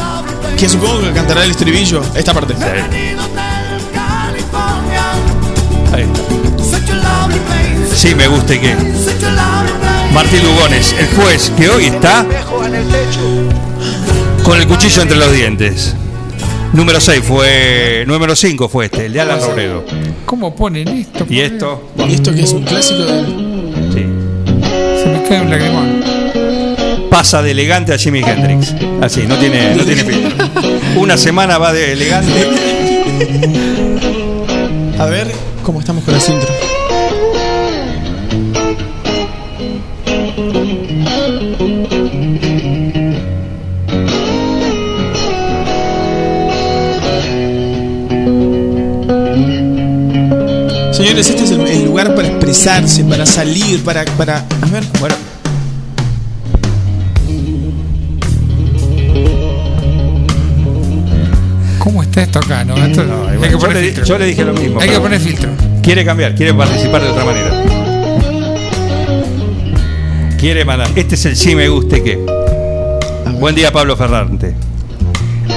Que 0.57 0.69
supongo 0.69 1.01
que 1.01 1.11
cantará 1.11 1.43
el 1.43 1.51
estribillo. 1.51 2.01
Esta 2.15 2.33
parte. 2.33 2.53
Ahí 5.93 6.03
está. 6.03 7.95
Sí, 7.95 8.15
me 8.15 8.27
gusta 8.27 8.55
y 8.55 8.59
qué. 8.59 8.75
Martín 10.13 10.43
Lugones, 10.43 10.93
el 10.97 11.07
juez 11.15 11.51
que 11.55 11.69
hoy 11.69 11.85
está 11.85 12.25
con 14.43 14.59
el 14.59 14.67
cuchillo 14.67 15.01
entre 15.03 15.17
los 15.17 15.31
dientes. 15.31 15.95
Número 16.73 16.99
6 16.99 17.23
fue. 17.23 18.03
Número 18.07 18.35
5 18.35 18.69
fue 18.69 18.85
este, 18.85 19.05
el 19.05 19.13
de 19.13 19.21
Alan 19.21 19.39
Robredo. 19.39 19.85
¿Cómo 20.31 20.55
ponen 20.55 20.87
esto? 20.87 21.25
Y 21.29 21.41
esto. 21.41 21.91
¿Y 22.07 22.13
esto 22.13 22.33
que 22.33 22.43
es 22.43 22.53
un 22.53 22.63
clásico 22.63 23.03
de.? 23.03 23.21
Sí. 23.91 24.05
Se 25.03 25.09
me 25.09 25.23
cae 25.27 25.41
un 25.41 25.49
lagrimón. 25.49 26.01
Pasa 27.09 27.41
de 27.41 27.51
elegante 27.51 27.93
a 27.93 27.97
Jimi 27.97 28.21
Hendrix. 28.21 28.73
Así, 29.01 29.23
no 29.27 29.35
tiene, 29.35 29.75
no 29.75 29.83
tiene 29.83 30.03
filtro. 30.05 30.47
Una 30.95 31.17
semana 31.17 31.57
va 31.57 31.73
de 31.73 31.91
elegante. 31.91 32.47
A 34.97 35.05
ver 35.07 35.29
cómo 35.65 35.81
estamos 35.81 36.05
con 36.05 36.13
las 36.13 36.29
intro. 36.29 36.47
Señores, 51.11 51.29
este 51.29 51.43
es 51.43 51.51
el, 51.51 51.67
el 51.67 51.85
lugar 51.87 52.15
para 52.15 52.29
expresarse, 52.29 53.03
para 53.03 53.25
salir, 53.25 53.83
para, 53.83 54.05
para. 54.15 54.37
A 54.37 54.65
ver, 54.71 54.81
Bueno, 54.97 55.15
¿Cómo 61.79 62.01
está 62.01 62.21
esto 62.21 62.39
acá? 62.39 62.63
No, 62.63 62.77
esto 62.77 63.03
no, 63.03 63.27
hay 63.27 63.39
que 63.39 63.49
yo, 63.49 63.59
poner 63.59 63.75
le, 63.75 63.83
filtro. 63.87 64.05
yo 64.05 64.17
le 64.19 64.25
dije 64.25 64.45
lo 64.45 64.53
mismo. 64.53 64.79
Hay 64.79 64.87
que 64.87 64.99
poner 65.01 65.19
filtro. 65.19 65.49
Quiere 65.83 66.05
cambiar, 66.05 66.33
quiere 66.33 66.53
participar 66.53 67.01
de 67.01 67.09
otra 67.09 67.25
manera. 67.25 67.63
Quiere 70.39 70.63
mandar. 70.63 70.91
Este 70.95 71.15
es 71.15 71.25
el 71.25 71.35
sí 71.35 71.57
me 71.57 71.67
guste 71.67 72.01
que. 72.01 72.19
Buen 73.37 73.53
día, 73.53 73.73
Pablo 73.73 73.97
Ferrante. 73.97 74.55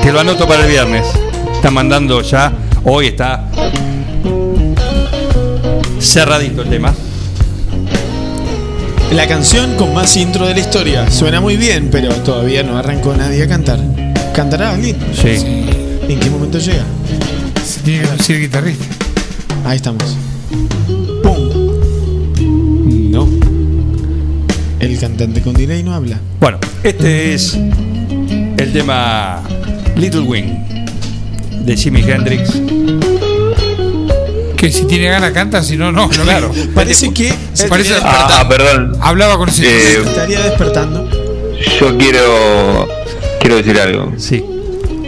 Te 0.03 0.11
lo 0.13 0.19
anoto 0.19 0.49
para 0.49 0.65
el 0.65 0.69
viernes. 0.69 1.07
Está 1.55 1.71
mandando 1.71 2.23
ya. 2.23 2.53
Hoy 2.83 3.07
está 3.07 3.49
cerradito 6.05 6.63
el 6.63 6.71
tema. 6.71 6.95
La 9.13 9.27
canción 9.27 9.75
con 9.77 9.95
más 9.95 10.17
intro 10.17 10.47
de 10.47 10.55
la 10.55 10.61
historia. 10.61 11.11
Suena 11.11 11.41
muy 11.41 11.57
bien, 11.57 11.89
pero 11.91 12.13
todavía 12.17 12.63
no 12.63 12.77
arrancó 12.77 13.15
nadie 13.17 13.45
a 13.45 13.49
cantar. 13.49 13.79
¿Cantará 14.35 14.73
alguien? 14.73 14.97
Sí. 15.15 15.37
¿En 16.09 16.21
qué 16.21 16.31
momento 16.31 16.59
llega? 16.59 16.85
Se 17.65 17.81
tiene 17.81 18.07
que 18.07 18.17
lucir 18.17 18.41
guitarrista. 18.41 18.85
Ahí 19.65 19.77
estamos. 19.77 20.17
¡Pum! 21.23 21.39
No. 23.11 23.29
El 24.81 24.99
cantante 24.99 25.41
con 25.41 25.55
delay 25.55 25.83
no 25.83 25.95
habla. 25.95 26.19
Bueno, 26.41 26.59
este 26.83 27.35
es 27.35 27.55
el 27.55 28.73
tema 28.73 29.43
Little 29.97 30.23
Wing 30.23 30.65
de 31.65 31.77
Jimi 31.77 32.03
Hendrix. 32.03 32.51
Que 34.65 34.73
si 34.73 34.87
tiene 34.87 35.09
ganas 35.11 35.33
canta, 35.33 35.63
si 35.63 35.77
no, 35.77 35.93
no. 35.93 36.09
Claro. 36.09 36.51
Parece 36.75 37.13
que 37.13 37.31
Se 37.53 37.69
parece- 37.69 37.97
Ah, 38.03 38.29
ah, 38.41 38.49
perdón. 38.49 38.97
Hablaba 38.99 39.37
con 39.37 39.51
ese. 39.51 39.67
Eh, 39.67 39.99
estaría 40.03 40.41
despertando. 40.41 41.07
yo 41.79 41.99
quiero 41.99 42.89
quiero 43.41 43.57
decir 43.57 43.79
algo. 43.79 44.15
Sí. 44.17 44.43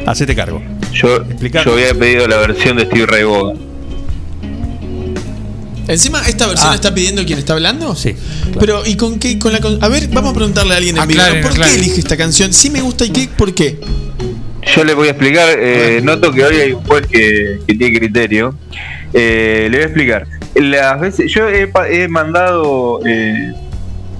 Hacete 0.06 0.36
cargo. 0.36 0.62
Yo, 0.92 1.24
yo 1.64 1.72
había 1.72 1.94
pedido 1.94 2.28
la 2.28 2.36
versión 2.36 2.76
de 2.76 2.84
Steve 2.84 3.06
Ray 3.06 3.24
Vaughan. 3.24 3.56
Encima, 5.88 6.20
esta 6.28 6.46
versión 6.48 6.72
Ah. 6.72 6.74
está 6.74 6.92
pidiendo 6.92 7.24
quien 7.24 7.38
está 7.38 7.54
hablando. 7.54 7.96
Sí. 7.96 8.14
Pero, 8.60 8.84
¿y 8.84 8.96
con 8.96 9.18
qué? 9.18 9.38
Con 9.38 9.54
la 9.54 9.60
con- 9.60 9.82
a 9.82 9.88
ver, 9.88 10.08
vamos 10.08 10.32
a 10.32 10.34
preguntarle 10.34 10.74
a 10.74 10.76
alguien 10.76 10.98
en 10.98 11.08
vivo. 11.08 11.22
Aclaren, 11.22 11.42
¿Por 11.42 11.54
qué 11.58 11.74
elige 11.76 12.00
esta 12.00 12.18
canción? 12.18 12.52
Sí 12.52 12.68
me 12.68 12.82
gusta 12.82 13.06
y 13.06 13.08
qué, 13.10 13.26
¿por 13.34 13.54
qué? 13.54 13.78
Yo 14.76 14.84
le 14.84 14.92
voy 14.92 15.08
a 15.08 15.12
explicar, 15.12 15.48
eh, 15.58 16.00
noto 16.02 16.30
que 16.30 16.44
hoy 16.44 16.56
hay 16.56 16.72
un 16.72 16.82
juez 16.84 17.06
que, 17.06 17.60
que 17.66 17.74
tiene 17.74 17.98
criterio. 17.98 18.54
Eh, 19.18 19.68
le 19.70 19.78
voy 19.78 19.82
a 19.82 19.86
explicar. 19.86 20.26
Las 20.54 21.00
veces, 21.00 21.32
yo 21.32 21.48
he, 21.48 22.08
mandado 22.08 23.00
eh, 23.06 23.52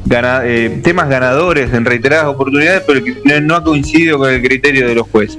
gana- 0.06 0.40
eh, 0.44 0.80
temas 0.82 1.08
ganadores 1.10 1.72
en 1.74 1.84
reiteradas 1.84 2.26
oportunidades, 2.26 2.82
pero 2.86 3.00
no 3.42 3.56
ha 3.56 3.62
coincidido 3.62 4.16
con 4.18 4.30
el 4.32 4.40
criterio 4.42 4.88
de 4.88 4.94
los 4.94 5.06
jueces. 5.08 5.38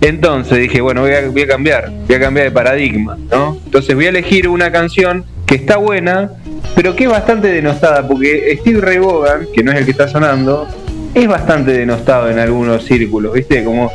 Entonces 0.00 0.58
dije, 0.58 0.80
bueno, 0.80 1.02
voy 1.02 1.12
a, 1.12 1.28
voy 1.28 1.42
a 1.42 1.46
cambiar, 1.46 1.90
voy 2.06 2.16
a 2.16 2.20
cambiar 2.20 2.46
de 2.46 2.50
paradigma, 2.50 3.16
¿no? 3.30 3.56
Entonces 3.64 3.94
voy 3.94 4.06
a 4.06 4.08
elegir 4.08 4.48
una 4.48 4.72
canción 4.72 5.24
que 5.46 5.54
está 5.54 5.76
buena, 5.76 6.30
pero 6.74 6.96
que 6.96 7.04
es 7.04 7.10
bastante 7.10 7.46
denostada, 7.46 8.06
porque 8.08 8.58
Steve 8.60 8.80
Ray 8.80 8.98
Vaughan, 8.98 9.46
que 9.54 9.62
no 9.62 9.70
es 9.70 9.78
el 9.78 9.84
que 9.84 9.92
está 9.92 10.08
sonando, 10.08 10.66
es 11.14 11.28
bastante 11.28 11.70
denostado 11.72 12.28
en 12.28 12.40
algunos 12.40 12.84
círculos, 12.84 13.32
¿viste? 13.34 13.62
Como 13.62 13.92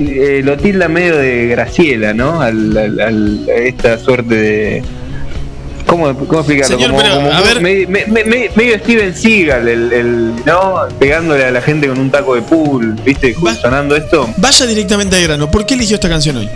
eh, 0.00 0.40
lo 0.44 0.56
tilda 0.56 0.88
medio 0.88 1.16
de 1.16 1.46
Graciela, 1.48 2.12
¿no? 2.14 2.40
Al, 2.40 2.76
al- 2.76 3.00
al- 3.00 3.46
a 3.48 3.52
esta 3.60 3.98
suerte 3.98 4.34
de. 4.34 4.82
¿Cómo, 5.86 6.16
cómo 6.16 6.40
explicarlo? 6.40 6.76
Señor, 6.76 6.90
como, 6.92 7.02
pero, 7.02 7.14
como 7.16 7.32
a 7.32 7.40
ver. 7.42 7.60
me- 7.60 7.86
me- 7.86 8.06
me- 8.06 8.24
me- 8.24 8.50
medio 8.54 8.78
Steven 8.78 9.14
Seagal, 9.14 9.68
el, 9.68 9.92
el- 9.92 10.32
¿no? 10.46 10.76
Pegándole 10.98 11.44
a 11.44 11.50
la 11.50 11.60
gente 11.60 11.86
con 11.88 11.98
un 11.98 12.10
taco 12.10 12.34
de 12.34 12.42
pool, 12.42 12.94
¿viste? 13.04 13.34
Va- 13.44 13.54
Sonando 13.54 13.94
esto. 13.96 14.28
Vaya 14.38 14.66
directamente 14.66 15.16
al 15.16 15.22
grano. 15.24 15.50
¿Por 15.50 15.66
qué 15.66 15.74
eligió 15.74 15.96
esta 15.96 16.08
canción 16.08 16.36
hoy? 16.36 16.48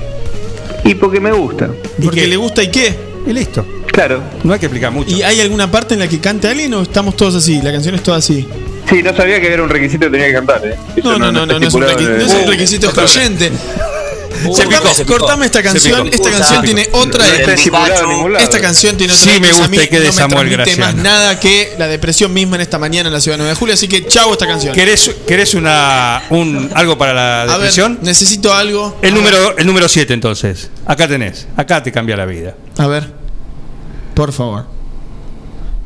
Y 0.84 0.95
porque 0.95 1.20
me 1.20 1.32
gusta. 1.32 1.68
¿Porque 2.03 2.22
qué? 2.22 2.26
le 2.28 2.37
gusta 2.37 2.62
y 2.62 2.70
qué? 2.70 2.95
Y 3.26 3.32
listo. 3.32 3.66
Claro. 3.89 4.22
No 4.45 4.53
hay 4.53 4.61
que 4.61 4.66
explicar 4.66 4.93
mucho. 4.93 5.16
¿Y 5.16 5.22
hay 5.22 5.41
alguna 5.41 5.70
parte 5.70 5.95
en 5.95 6.01
la 6.01 6.09
que 6.09 6.20
cante 6.20 6.49
alguien 6.49 6.72
o 6.74 6.82
estamos 6.82 7.16
todos 7.16 7.34
así? 7.34 7.61
La 7.61 7.72
canción 7.72 7.95
es 7.95 8.03
toda 8.03 8.18
así. 8.18 8.47
Sí, 8.89 9.03
no 9.03 9.14
sabía 9.16 9.41
que 9.41 9.53
era 9.53 9.62
un 9.62 9.68
requisito 9.68 10.07
que 10.07 10.11
tenía 10.12 10.26
que 10.28 10.32
cantar, 10.34 10.64
¿eh? 10.66 10.76
No, 11.03 11.18
no, 11.18 11.32
no, 11.32 11.45
no, 11.47 11.59
no 11.59 11.66
es 11.66 11.74
un, 11.74 11.82
estipulado 11.82 11.93
requi- 11.99 12.07
en 12.07 12.12
el- 12.12 12.18
no 12.18 12.24
es 12.26 12.34
un 12.34 12.47
requisito 12.49 12.87
excluyente. 12.87 13.53
Se 14.37 14.49
Cortame- 14.66 14.68
picó, 14.68 14.95
se 14.95 15.05
picó. 15.07 15.18
cortame 15.18 15.47
esta 15.47 15.62
canción. 15.62 16.09
Esta 16.12 16.30
canción 16.30 16.62
tiene 16.62 16.89
otra. 16.93 17.24
Lado. 17.26 18.37
Esta 18.39 18.61
canción 18.61 18.97
tiene 18.97 19.12
otra. 19.14 19.24
Sí 19.32 19.41
me 19.41 19.49
cosa. 19.49 19.64
A 19.64 19.66
gusta 19.68 19.82
y 19.84 19.89
que 19.89 19.99
de 19.99 20.07
no 20.07 20.12
me 20.12 20.18
Samuel 20.18 20.51
transmite 20.53 20.80
más 20.80 20.95
nada 20.95 21.41
que 21.41 21.74
la 21.78 21.89
depresión 21.89 22.32
misma 22.34 22.57
en 22.57 22.62
esta 22.62 22.78
mañana 22.78 23.09
en 23.09 23.14
la 23.14 23.20
ciudad 23.20 23.39
de 23.39 23.45
9 23.45 23.51
de 23.55 23.57
julio. 23.59 23.74
Así 23.74 23.89
que 23.89 24.07
chau 24.07 24.30
esta 24.32 24.47
canción. 24.47 24.74
¿Querés, 24.74 25.11
querés 25.26 25.55
una, 25.55 26.22
un, 26.30 26.70
algo 26.74 26.99
para 26.99 27.14
la 27.14 27.43
A 27.43 27.47
ver, 27.47 27.57
depresión? 27.57 27.99
necesito 28.03 28.53
algo. 28.55 28.99
el 29.03 29.14
número 29.14 29.57
el 29.57 29.66
número 29.66 29.89
7 29.89 30.12
entonces. 30.12 30.70
Acá 30.84 31.09
tenés. 31.09 31.47
Acá 31.57 31.82
te 31.82 31.91
cambia 31.91 32.16
la 32.16 32.26
vida. 32.26 32.55
A 32.76 32.87
ver. 32.87 33.11
Por 34.14 34.32
favor. 34.32 34.66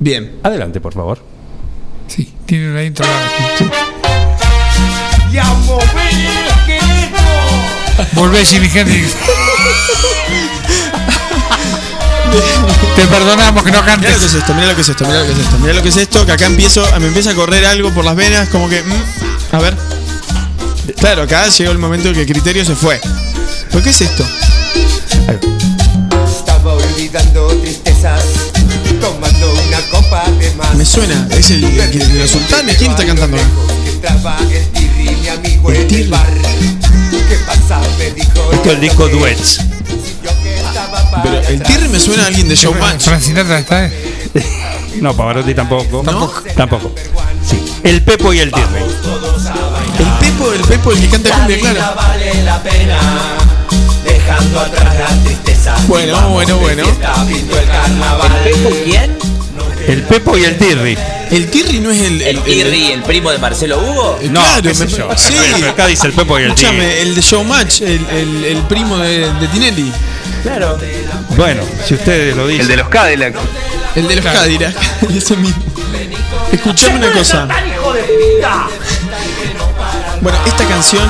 Bien. 0.00 0.38
Adelante, 0.42 0.80
por 0.80 0.92
favor. 0.92 1.29
Tiene 2.50 2.68
una 2.72 2.82
intro. 2.82 3.06
Volvé, 8.14 8.44
Jimi 8.44 8.68
Hendrix. 8.74 9.12
Te 12.96 13.06
perdonamos 13.06 13.62
que 13.62 13.70
no 13.70 13.80
Mira 13.84 13.94
lo 13.94 14.00
que 14.00 14.10
es 14.10 14.18
cantes. 14.18 14.34
esto, 14.34 14.54
mira 14.54 14.66
lo 14.66 14.74
que 14.74 14.80
es 14.80 14.88
esto, 14.88 15.04
mira 15.06 15.20
lo 15.20 15.26
que 15.26 15.32
es 15.32 15.38
esto, 15.38 15.58
mira 15.60 15.74
lo 15.74 15.82
que 15.82 15.88
es 15.90 15.96
esto, 15.96 16.26
que 16.26 16.32
acá 16.32 16.46
empiezo, 16.46 16.84
me 16.98 17.06
empieza 17.06 17.30
a 17.30 17.34
correr 17.36 17.64
algo 17.66 17.92
por 17.92 18.04
las 18.04 18.16
venas, 18.16 18.48
como 18.48 18.68
que. 18.68 18.82
mm, 18.82 19.54
a 19.54 19.58
ver. 19.60 19.76
Claro, 20.98 21.22
acá 21.22 21.46
llegó 21.50 21.70
el 21.70 21.78
momento 21.78 22.08
en 22.08 22.14
que 22.14 22.22
el 22.22 22.26
criterio 22.26 22.64
se 22.64 22.74
fue. 22.74 23.00
¿Pero 23.70 23.84
qué 23.84 23.90
es 23.90 24.00
esto? 24.00 24.26
Estaba 26.26 26.72
olvidando 26.72 27.46
tristezas, 27.58 27.89
Me 30.76 30.84
suena, 30.84 31.26
es 31.30 31.50
el, 31.50 31.64
el, 31.64 31.80
el 31.80 32.12
de 32.12 32.18
los 32.20 32.30
sultanes. 32.30 32.76
¿Quién 32.76 32.90
está 32.92 33.04
cantando? 33.06 33.36
el 33.36 34.66
tirri, 34.72 35.16
mi 35.20 35.28
amigo 35.28 35.70
El 35.70 35.76
en 35.76 35.88
Tirri. 35.88 36.02
el 36.02 36.08
bar. 36.08 36.26
¿Qué 37.10 37.36
pasa? 37.46 37.80
Me 37.98 38.10
dijo. 38.12 38.52
Esto 38.52 38.68
es 38.68 38.74
el 38.74 38.80
disco 38.80 39.08
Duets. 39.08 39.60
Pero 41.22 41.40
el 41.48 41.62
Tirri 41.62 41.88
me 41.88 42.00
suena 42.00 42.24
a 42.24 42.26
alguien 42.26 42.48
de 42.48 42.54
Showmatch. 42.54 43.02
Frank 43.02 43.20
Sinatra 43.20 43.58
está. 43.58 43.86
eh. 43.86 43.92
No, 45.00 45.14
Pavarotti 45.16 45.54
tampoco. 45.54 46.02
¿No? 46.02 46.30
Tampoco. 46.56 46.92
Sí. 47.48 47.58
El 47.84 48.02
Pepo 48.02 48.32
y 48.32 48.40
el 48.40 48.50
Tirri. 48.52 48.80
El 49.98 50.06
Pepo, 50.20 50.52
el 50.52 50.60
Pepo, 50.62 50.92
el 50.92 51.00
que 51.00 51.08
canta 51.08 51.30
cumbia, 51.30 51.58
claro. 51.58 51.80
vale 51.96 52.42
la 52.44 52.62
pena, 52.62 52.98
dejando 54.04 54.60
atrás 54.60 54.94
la 54.98 55.22
tristeza. 55.24 55.74
Bueno, 55.86 56.30
bueno, 56.30 56.56
bueno. 56.58 56.82
El 56.88 57.66
carnaval. 57.68 58.30
¿Quién? 58.84 59.16
El 59.86 60.02
Pepo 60.02 60.36
y 60.38 60.44
el 60.44 60.56
Tirri. 60.58 60.96
El 61.30 61.50
Tirri 61.50 61.80
no 61.80 61.90
es 61.90 62.00
el. 62.00 62.22
¿El 62.22 62.40
Tirri, 62.42 62.92
el 62.92 63.02
primo 63.02 63.30
de 63.30 63.38
Marcelo 63.38 63.78
Hugo? 63.78 64.18
Eh, 64.20 64.28
No, 64.30 64.40
claro, 64.42 64.62
qué 64.62 64.74
sé 64.74 64.84
me- 64.86 64.90
yo. 64.92 65.08
sí. 65.16 65.34
Acá 65.68 65.86
dice 65.86 66.06
el 66.06 66.12
Pepo 66.12 66.38
y 66.38 66.42
el 66.44 66.54
Tirri. 66.54 66.66
Escúchame, 66.68 67.00
el 67.02 67.14
de 67.14 67.20
Showmatch, 67.20 67.80
el, 67.82 68.06
el, 68.10 68.44
el 68.44 68.58
primo 68.62 68.98
de, 68.98 69.32
de 69.32 69.48
Tinelli. 69.48 69.92
Claro. 70.42 70.78
Bueno, 71.36 71.62
si 71.86 71.94
ustedes 71.94 72.36
lo 72.36 72.46
dicen. 72.46 72.62
El 72.62 72.68
de 72.68 72.76
los 72.78 72.88
Cadillac. 72.88 73.34
El 73.94 74.08
de 74.08 74.16
los 74.16 74.24
Cadillac. 74.24 74.74
Ese 75.16 75.36
mismo. 75.36 75.62
Escuchame 76.52 76.96
una 76.98 77.12
cosa. 77.12 77.48
Bueno, 80.20 80.38
esta 80.46 80.64
canción. 80.66 81.08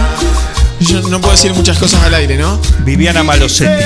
Yo 0.81 1.03
no 1.03 1.21
puedo 1.21 1.35
decir 1.35 1.53
muchas 1.53 1.79
cosas 1.79 2.03
al 2.05 2.15
aire, 2.15 2.37
¿no? 2.37 2.59
Viviana 2.81 3.23
Malosetti. 3.23 3.85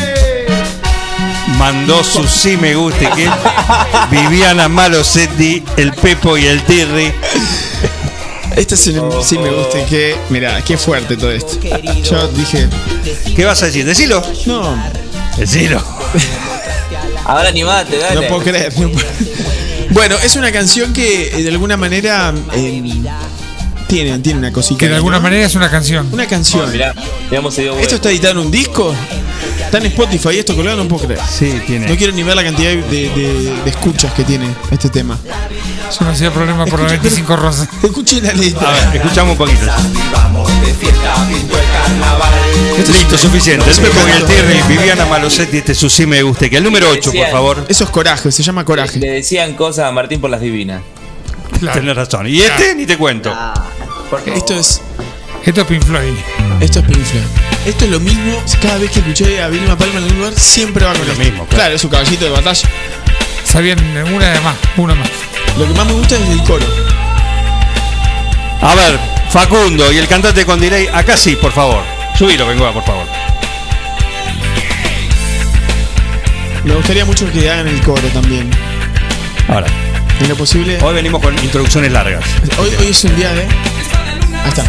Mandó 1.59 2.03
su 2.03 2.27
sí 2.27 2.57
me 2.57 2.75
guste 2.75 3.09
que 3.15 3.31
Viviana 4.11 4.69
Malosetti, 4.69 5.63
el 5.77 5.93
Pepo 5.93 6.37
y 6.37 6.47
el 6.47 6.63
Tirri. 6.65 7.13
Este 8.57 8.75
es 8.75 8.87
el 8.89 9.01
sí 9.23 9.39
me 9.39 9.51
gusta 9.51 9.85
que. 9.87 10.17
Mira, 10.31 10.63
qué 10.63 10.77
fuerte 10.77 11.17
todo 11.17 11.31
esto. 11.31 11.59
Yo 12.09 12.29
dije. 12.29 12.69
¿Qué 13.35 13.45
vas 13.45 13.63
a 13.63 13.67
decir? 13.67 13.85
Decilo. 13.85 14.23
No, 14.47 14.77
Decilo. 15.37 15.83
Ahora 17.25 17.49
animate, 17.49 17.99
dale. 17.99 18.21
no 18.21 18.29
puedo 18.29 18.43
creer. 18.43 18.73
no 18.79 18.91
puedo- 18.91 19.07
Bueno, 19.91 20.17
es 20.23 20.37
una 20.37 20.53
canción 20.53 20.93
que 20.93 21.29
eh, 21.29 21.43
de 21.43 21.49
alguna 21.49 21.77
manera 21.77 22.35
eh, 22.53 22.83
tiene, 23.89 24.19
tiene 24.19 24.39
una 24.41 24.53
cosita. 24.53 24.79
Que 24.79 24.89
de 24.89 24.97
alguna 24.97 25.17
¿no? 25.17 25.23
manera 25.23 25.47
es 25.47 25.55
una 25.55 25.71
canción. 25.71 26.09
Una 26.13 26.27
canción. 26.27 26.71
Mirá, 26.71 26.95
digamos 27.31 27.55
se 27.55 27.63
dio 27.63 27.77
¿Esto 27.79 27.95
está 27.97 28.11
editado 28.11 28.33
en 28.33 28.39
un 28.47 28.51
disco? 28.51 28.95
Está 29.75 29.87
en 29.87 29.93
Spotify, 29.93 30.39
esto 30.39 30.55
colgado, 30.55 30.85
no 30.85 30.89
puedo 30.89 31.05
creer. 31.05 31.21
Sí, 31.29 31.61
tiene. 31.67 31.89
No 31.89 31.97
quiero 31.97 32.13
ni 32.13 32.23
ver 32.23 32.37
la 32.37 32.45
cantidad 32.45 32.71
de, 32.71 32.77
de- 33.09 33.53
de 33.65 33.71
escuchas 33.71 34.13
que 34.13 34.23
tiene 34.23 34.47
este 34.71 34.89
tema. 34.89 35.19
Eso 35.91 36.05
no 36.05 36.11
hacía 36.11 36.33
problema 36.33 36.65
por 36.65 36.79
la 36.79 36.87
25 36.91 37.35
rosas. 37.35 37.69
Escuche 37.83 38.21
la 38.21 38.33
letra. 38.35 38.69
A 38.69 38.73
ver, 38.91 38.97
escuchamos 39.03 39.33
un 39.33 39.39
poquito. 39.39 39.67
Listo, 42.93 43.19
suficiente. 43.19 43.69
El 43.69 43.77
Pepo 43.77 43.99
Tirri, 44.29 44.63
Viviana 44.69 45.07
Malosetti, 45.07 45.57
este 45.59 45.73
es 45.73 45.79
su 45.79 45.91
sí 45.91 46.07
me 46.07 46.23
guste. 46.23 46.49
Que 46.49 46.59
el 46.59 46.63
número 46.63 46.89
8, 46.91 47.11
por 47.13 47.27
favor. 47.31 47.67
Eso 47.69 47.83
es 47.83 47.91
coraje, 47.91 48.31
se 48.31 48.45
llama 48.45 48.65
coraje. 48.65 49.01
Le 49.01 49.11
decían 49.11 49.55
cosas 49.55 49.87
a 49.87 49.91
Martín 49.91 50.21
por 50.21 50.31
las 50.31 50.41
divinas. 50.41 50.83
Tenés 51.73 51.97
razón. 51.97 52.29
Y 52.29 52.41
este, 52.43 52.77
ni 52.77 52.87
te 52.87 52.97
cuento. 52.97 53.33
Esto 54.37 54.55
es. 54.55 54.81
Esto 55.45 55.61
es 55.63 55.67
Pink 55.67 55.83
Floyd. 55.83 56.15
Esto 56.61 56.79
es 56.79 56.85
Pink 56.87 57.05
Floyd. 57.05 57.25
Esto 57.67 57.85
es 57.87 57.91
lo 57.91 58.01
mismo. 58.01 58.43
Cada 58.61 58.79
vez 58.79 58.91
que 58.91 58.99
escuché 59.01 59.43
a 59.43 59.49
Vilma 59.49 59.77
Palma 59.77 59.99
en 59.99 60.05
algún 60.05 60.19
lugar, 60.19 60.35
siempre 60.39 60.85
va 60.85 60.93
con 60.93 61.07
lo 61.09 61.15
mismo, 61.15 61.45
claro. 61.47 61.49
Claro, 61.49 61.75
es 61.77 61.81
su 61.81 61.89
caballito 61.89 62.25
de 62.27 62.31
batalla. 62.31 62.69
Sabían 63.45 63.79
una 64.13 64.31
de 64.31 64.41
más, 64.41 64.55
una 64.77 64.95
más. 64.95 65.09
Lo 65.59 65.67
que 65.67 65.75
más 65.75 65.87
me 65.87 65.93
gusta 65.93 66.17
es 66.17 66.29
el 66.29 66.43
coro. 66.43 66.67
A 68.61 68.75
ver, 68.75 68.99
Facundo 69.31 69.93
y 69.93 69.99
el 69.99 70.09
cantante 70.09 70.45
con 70.45 70.61
delay, 70.61 70.89
acá 70.93 71.17
sí, 71.17 71.37
por 71.37 71.53
favor. 71.53 71.83
Subilo, 72.19 72.47
vengo 72.47 72.71
por 72.73 72.85
favor. 72.85 73.07
Me 76.65 76.75
gustaría 76.75 77.05
mucho 77.05 77.31
que 77.31 77.51
hagan 77.51 77.69
el 77.69 77.81
coro 77.83 78.07
también. 78.09 78.51
Ahora, 79.49 79.67
En 80.21 80.29
lo 80.29 80.35
posible. 80.37 80.79
hoy 80.83 80.95
venimos 80.95 81.21
con 81.21 81.35
introducciones 81.43 81.93
largas. 81.93 82.25
Hoy, 82.59 82.71
hoy 82.79 82.87
es 82.89 83.05
un 83.05 83.17
día 83.17 83.33
de. 83.35 83.43
Ahí 83.43 84.49
está. 84.49 84.65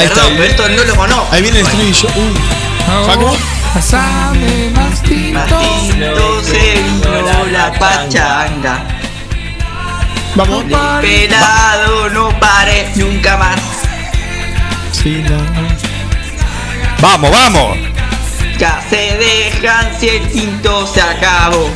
Ahí 0.00 0.06
está. 0.06 0.22
Perdón, 0.22 0.32
pero 0.36 0.44
esto 0.44 0.68
no 0.70 0.84
lo 0.84 0.96
conozco. 0.96 1.28
Ahí 1.30 1.42
viene 1.42 1.60
el 1.60 1.66
estribillo. 1.66 2.08
Uy. 2.16 2.34
Facu. 3.06 3.36
Pasame 3.74 4.70
más 4.70 4.98
se 6.42 6.82
vino 6.82 7.46
la 7.52 7.70
pachanga. 7.78 8.86
Vamos. 10.34 10.64
Pelado 11.02 12.08
no 12.10 12.30
pare 12.40 12.90
nunca 12.94 13.36
más. 13.36 13.60
Sí, 14.92 15.22
no. 15.28 15.36
Vamos, 17.00 17.30
vamos. 17.30 17.89
Se 18.90 19.16
dejan 19.16 19.88
si 19.98 20.08
el 20.08 20.28
tinto 20.30 20.86
se 20.86 21.00
acabó. 21.00 21.70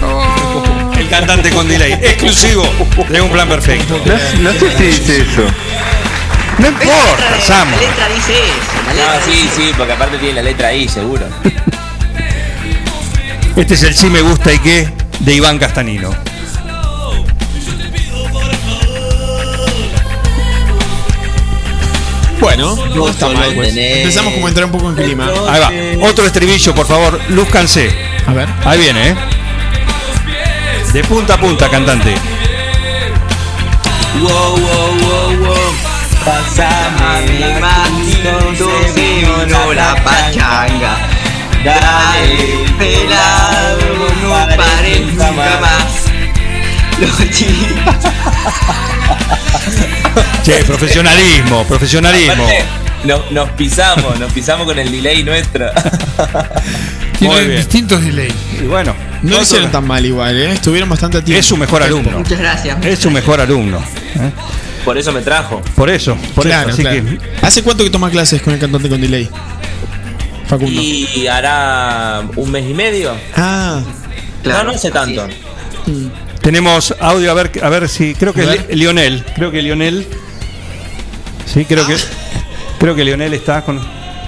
El 0.98 1.08
cantante 1.08 1.50
con 1.50 1.66
delay, 1.68 1.92
exclusivo 1.94 2.62
de 3.08 3.20
un 3.20 3.30
plan 3.30 3.48
perfecto. 3.48 4.00
No, 4.04 4.14
no 4.52 4.52
sé 4.58 4.76
si 4.76 4.84
dice 4.84 5.22
eso. 5.22 5.42
No 6.58 6.64
La 6.64 6.68
importa, 6.68 7.30
letra, 7.30 7.40
Samo. 7.40 7.70
la 7.76 7.82
letra 7.82 8.08
dice 8.08 8.32
eso. 8.34 8.86
La 8.86 8.92
letra 8.94 9.12
Ah, 9.14 9.20
sí, 9.26 9.50
sí, 9.56 9.72
porque 9.76 9.92
aparte 9.94 10.18
tiene 10.18 10.34
la 10.34 10.42
letra 10.42 10.68
ahí, 10.68 10.88
seguro. 10.88 11.26
Este 13.56 13.74
es 13.74 13.82
el 13.82 13.94
sí 13.94 14.06
me 14.10 14.20
gusta 14.22 14.52
y 14.52 14.58
qué 14.60 14.88
de 15.20 15.34
Iván 15.34 15.58
Castanino. 15.58 16.10
Bueno, 22.42 22.74
no 22.74 23.08
está 23.08 23.28
mal. 23.28 23.54
Pues. 23.54 23.74
Empezamos 23.76 24.34
como 24.34 24.46
a 24.46 24.48
entrar 24.48 24.66
un 24.66 24.72
poco 24.72 24.88
en 24.88 24.96
clima. 24.96 25.30
Ahí 25.48 25.60
va, 25.60 26.08
otro 26.08 26.26
estribillo, 26.26 26.74
por 26.74 26.86
favor, 26.86 27.20
Luz 27.28 27.48
Cansé. 27.48 27.88
A 28.26 28.32
ver. 28.32 28.48
Ahí 28.64 28.80
viene, 28.80 29.10
¿eh? 29.10 29.16
De 30.92 31.04
punta 31.04 31.34
a 31.34 31.40
punta, 31.40 31.68
cantante. 31.68 32.16
Wow, 34.20 34.56
wow, 34.56 34.58
wow, 34.58 35.36
wow. 35.46 35.56
Pasame 36.24 37.60
Martito 37.60 38.56
se 38.56 39.00
vino 39.00 39.72
la 39.72 39.94
pachanga. 40.02 40.98
Dale, 41.64 42.64
pelado, 42.76 44.08
no 44.20 44.56
pares 44.56 45.00
nunca 45.14 45.60
más. 45.60 46.11
Che, 50.44 50.64
profesionalismo, 50.64 51.64
profesionalismo. 51.64 52.44
Aparte, 52.44 52.64
nos, 53.04 53.30
nos 53.30 53.50
pisamos, 53.50 54.18
nos 54.18 54.32
pisamos 54.32 54.66
con 54.66 54.78
el 54.78 54.90
delay 54.90 55.22
nuestro. 55.22 55.66
Muy 57.20 57.28
Tiene 57.28 57.44
bien. 57.44 57.56
distintos 57.58 58.02
delay. 58.04 58.32
Y 58.60 58.64
bueno, 58.66 58.94
No 59.22 59.36
lo 59.36 59.42
hicieron 59.42 59.70
tan 59.70 59.86
mal 59.86 60.04
igual, 60.04 60.36
¿eh? 60.36 60.52
Estuvieron 60.52 60.88
bastante 60.88 61.18
a 61.18 61.24
tiempo. 61.24 61.38
es 61.38 61.46
su 61.46 61.56
mejor 61.56 61.82
alumno. 61.82 62.18
Muchas 62.18 62.38
gracias. 62.40 62.84
Es 62.84 62.98
su 62.98 63.10
mejor 63.10 63.40
alumno. 63.40 63.78
¿eh? 63.78 64.30
Por 64.84 64.98
eso 64.98 65.12
me 65.12 65.20
trajo. 65.22 65.62
Por 65.76 65.88
eso, 65.90 66.16
por 66.34 66.44
claro, 66.44 66.70
eso. 66.70 66.74
Así 66.74 66.82
claro. 66.82 67.04
que 67.04 67.46
¿Hace 67.46 67.62
cuánto 67.62 67.84
que 67.84 67.90
toma 67.90 68.10
clases 68.10 68.42
con 68.42 68.52
el 68.54 68.58
cantante 68.58 68.88
con 68.88 69.00
delay? 69.00 69.28
Facundo. 70.48 70.80
Y 70.82 71.26
hará 71.28 72.22
un 72.34 72.50
mes 72.50 72.64
y 72.68 72.74
medio. 72.74 73.12
Ah, 73.36 73.80
no, 74.44 74.64
no 74.64 74.70
hace 74.72 74.90
tanto. 74.90 75.28
Tenemos 76.42 76.94
audio, 77.00 77.30
a 77.30 77.34
ver, 77.34 77.52
a 77.62 77.68
ver 77.68 77.88
si. 77.88 78.14
Creo 78.14 78.32
que 78.34 78.42
es. 78.42 78.76
Lionel. 78.76 79.24
Creo 79.34 79.50
que 79.50 79.62
Lionel. 79.62 80.06
Sí, 81.46 81.64
creo 81.64 81.86
que. 81.86 81.96
Creo 82.78 82.94
que 82.94 83.04
Lionel 83.04 83.32
está 83.34 83.62
con. 83.62 83.80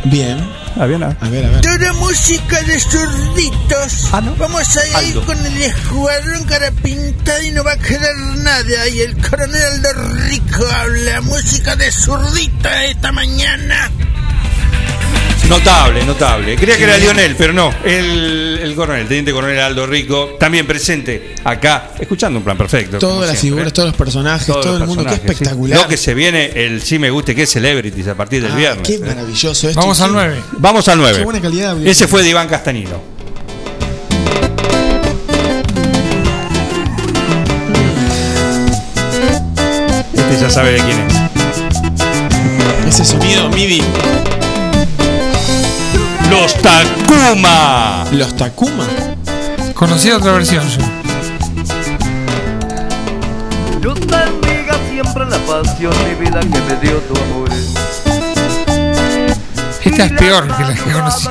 bien. 0.05 0.65
Ah, 0.77 0.87
bien, 0.87 1.03
ah. 1.05 1.17
A 1.21 1.29
ver, 1.29 1.45
a 1.45 1.51
ver. 1.51 1.61
Toda 1.61 1.93
música 1.95 2.61
de 2.63 2.81
zurditos. 2.81 4.11
Vamos 4.39 4.77
a 4.77 5.03
ir 5.05 5.21
con 5.21 5.47
el 5.47 5.63
escuadrón 5.63 6.45
cara 6.45 6.71
pintada 6.73 7.43
y 7.45 7.53
no 7.53 7.63
va 7.63 7.73
a 7.73 7.79
quedar 7.79 8.17
nada. 8.39 8.89
Y 8.89 9.01
el 9.01 9.17
coronel 9.19 9.63
Aldo 9.63 9.93
Rico 10.29 10.65
habla 10.67 11.21
música 11.21 11.77
de 11.77 11.93
zurdita 11.93 12.85
esta 12.87 13.13
mañana. 13.13 13.91
Notable, 15.49 16.05
notable. 16.05 16.57
Creía 16.57 16.77
que 16.77 16.85
era 16.85 16.97
Lionel, 16.97 17.37
pero 17.37 17.53
no. 17.53 17.71
El, 17.85 18.59
el 18.63 18.75
coronel, 18.75 19.03
el 19.03 19.09
teniente 19.09 19.31
coronel 19.33 19.61
Aldo 19.61 19.87
Rico, 19.87 20.37
también 20.41 20.67
presente 20.67 21.35
acá, 21.45 21.91
escuchando 21.99 22.39
un 22.39 22.45
plan 22.45 22.57
perfecto. 22.57 22.99
Todas 22.99 23.29
las 23.29 23.39
siempre, 23.39 23.59
figuras, 23.59 23.73
todos 23.75 23.89
los 23.91 23.97
personajes, 23.97 24.47
Todos 24.47 24.63
todo 24.65 24.73
los 24.79 24.83
el 24.83 24.87
mundo. 24.89 25.05
Qué 25.05 25.15
espectacular. 25.15 25.83
Lo 25.83 25.89
que 25.89 25.97
se 25.99 26.15
viene, 26.15 26.51
el 26.55 26.81
sí 26.83 26.99
me 26.99 27.11
guste, 27.11 27.35
que 27.35 27.43
es 27.43 27.51
Celebrities 27.51 28.09
a 28.09 28.15
partir 28.15 28.43
del 28.43 28.53
Ah, 28.53 28.57
viernes. 28.57 28.89
Qué 28.89 28.99
maravilloso 28.99 29.69
esto. 29.69 29.79
Vamos 29.81 30.01
al 30.01 30.09
Qué- 30.09 30.15
9. 30.15 30.37
Vamos 30.53 30.89
al 30.89 30.99
9. 30.99 31.19
Qué 31.19 31.25
buena 31.25 31.41
calidad. 31.41 31.65
de 31.67 31.71
audio. 31.81 31.91
Ese 31.91 32.09
fue 32.09 32.23
de 32.23 32.31
Iván 32.31 32.49
Castanino. 32.49 33.15
Este 40.15 40.41
ya 40.41 40.51
sabe 40.51 40.73
de 40.73 40.79
quién 40.79 41.01
es. 41.01 41.15
Ese 42.89 43.05
sonido 43.05 43.49
MIDI. 43.51 43.83
Los 46.35 46.53
Takuma. 46.55 48.05
Los 48.11 48.37
Takuma. 48.37 48.87
Conocía 49.73 50.17
otra 50.17 50.33
versión 50.33 50.69
yo. 50.69 50.79
Dios 53.81 54.01
bendiga 54.01 54.77
siempre 54.91 55.27
la 55.27 55.39
pasión, 55.39 55.95
mi 56.09 56.25
vida 56.25 56.41
que 56.41 56.61
me 56.61 56.77
dio 56.83 56.99
tu 56.99 57.15
amor. 57.23 57.51
Esta 59.85 59.89
Esta 59.89 60.05
es 60.07 60.13
peor 60.13 60.57
que 60.57 60.65
la 60.65 60.75
que 60.75 60.93
conocí. 60.93 61.29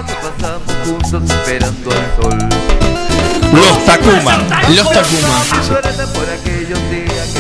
Los 3.52 3.86
Takuma. 3.86 4.38
Los 4.70 4.90
Takuma. 4.90 5.44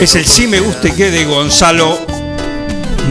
Es 0.01 0.15
el 0.15 0.25
sí 0.25 0.47
me 0.47 0.59
guste 0.59 0.93
que 0.93 1.11
de 1.11 1.23
Gonzalo 1.23 1.97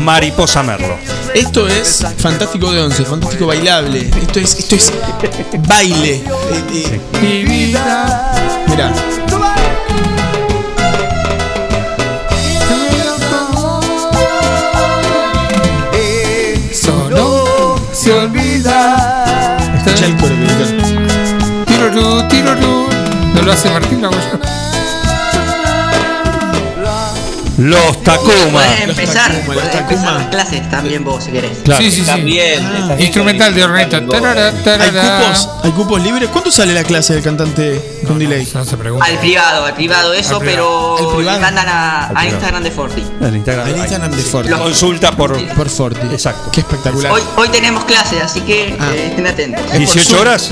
Mariposa 0.04 0.62
Merlo. 0.62 1.11
Esto 1.34 1.66
es 1.66 2.04
fantástico 2.18 2.72
de 2.72 2.82
once, 2.82 3.04
fantástico 3.04 3.46
bailable. 3.46 4.10
Esto 4.20 4.38
es, 4.38 4.54
esto 4.58 4.74
es 4.74 4.92
baile. 5.66 6.16
Eh, 6.16 6.22
eh, 6.72 7.00
Mi 7.22 7.44
vida. 7.44 8.34
Mirá. 8.68 8.92
Eso 16.70 17.08
no 17.10 17.76
se 17.92 18.12
olvida. 18.12 19.56
Escucha 19.78 20.06
el 20.06 20.16
coro. 20.18 20.34
Tirorú, 21.66 22.28
tirorú. 22.28 22.86
No 23.34 23.42
lo 23.42 23.52
hace 23.52 23.70
Martín, 23.70 24.02
lo 24.02 24.08
hago 24.08 24.16
yo. 24.16 24.71
Los 27.62 28.02
Takuma. 28.02 28.50
Puedes 28.52 28.80
empezar, 28.80 29.30
los 29.46 29.74
empezar 29.74 30.12
las 30.14 30.26
clases 30.28 30.68
también 30.70 31.04
vos 31.04 31.24
si 31.24 31.30
querés. 31.30 31.58
Claro. 31.64 31.82
Sí, 31.82 31.90
sí, 31.90 32.00
sí. 32.00 32.06
También. 32.06 32.60
bien 32.88 33.00
Instrumental 33.00 33.54
de 33.54 33.64
orneta. 33.64 34.04
Tarara, 34.06 34.48
¿Hay 34.48 34.90
cupos? 34.90 35.48
¿Hay 35.62 35.70
cupos 35.72 36.02
libres? 36.02 36.28
¿Cuánto 36.30 36.50
sale 36.50 36.74
la 36.74 36.82
clase 36.84 37.14
del 37.14 37.22
cantante 37.22 38.00
con 38.06 38.18
delay? 38.18 38.46
No 38.54 38.64
se 38.64 38.76
pregunta. 38.76 39.04
Al 39.06 39.18
privado, 39.18 39.64
al 39.66 39.74
privado 39.74 40.12
eso, 40.12 40.36
Al 40.36 40.40
privado. 40.42 40.92
Al 40.92 40.96
pero 41.04 41.16
privado. 41.16 41.38
le 41.38 41.42
mandan 41.44 41.68
a, 41.68 42.08
a. 42.18 42.26
Instagram 42.26 42.62
de 42.64 42.70
Forti. 42.70 43.04
El 43.20 43.36
Instagram. 43.36 43.68
El 43.68 43.76
Instagram 43.76 44.10
de 44.10 44.22
Forti. 44.22 44.48
Los- 44.50 44.60
Consulta 44.60 45.12
por 45.12 45.46
Por 45.54 45.68
Forti. 45.68 46.06
Exacto. 46.12 46.50
Qué 46.50 46.60
espectacular. 46.60 47.12
Hoy, 47.12 47.22
hoy 47.36 47.48
tenemos 47.48 47.84
clases, 47.84 48.22
así 48.22 48.40
que 48.40 48.76
Ah. 48.80 48.90
eh, 48.92 49.06
estén 49.10 49.26
atentos. 49.26 49.60
Es 49.64 49.70
por 49.70 49.78
18 49.78 50.08
Zoom. 50.10 50.20
horas. 50.20 50.50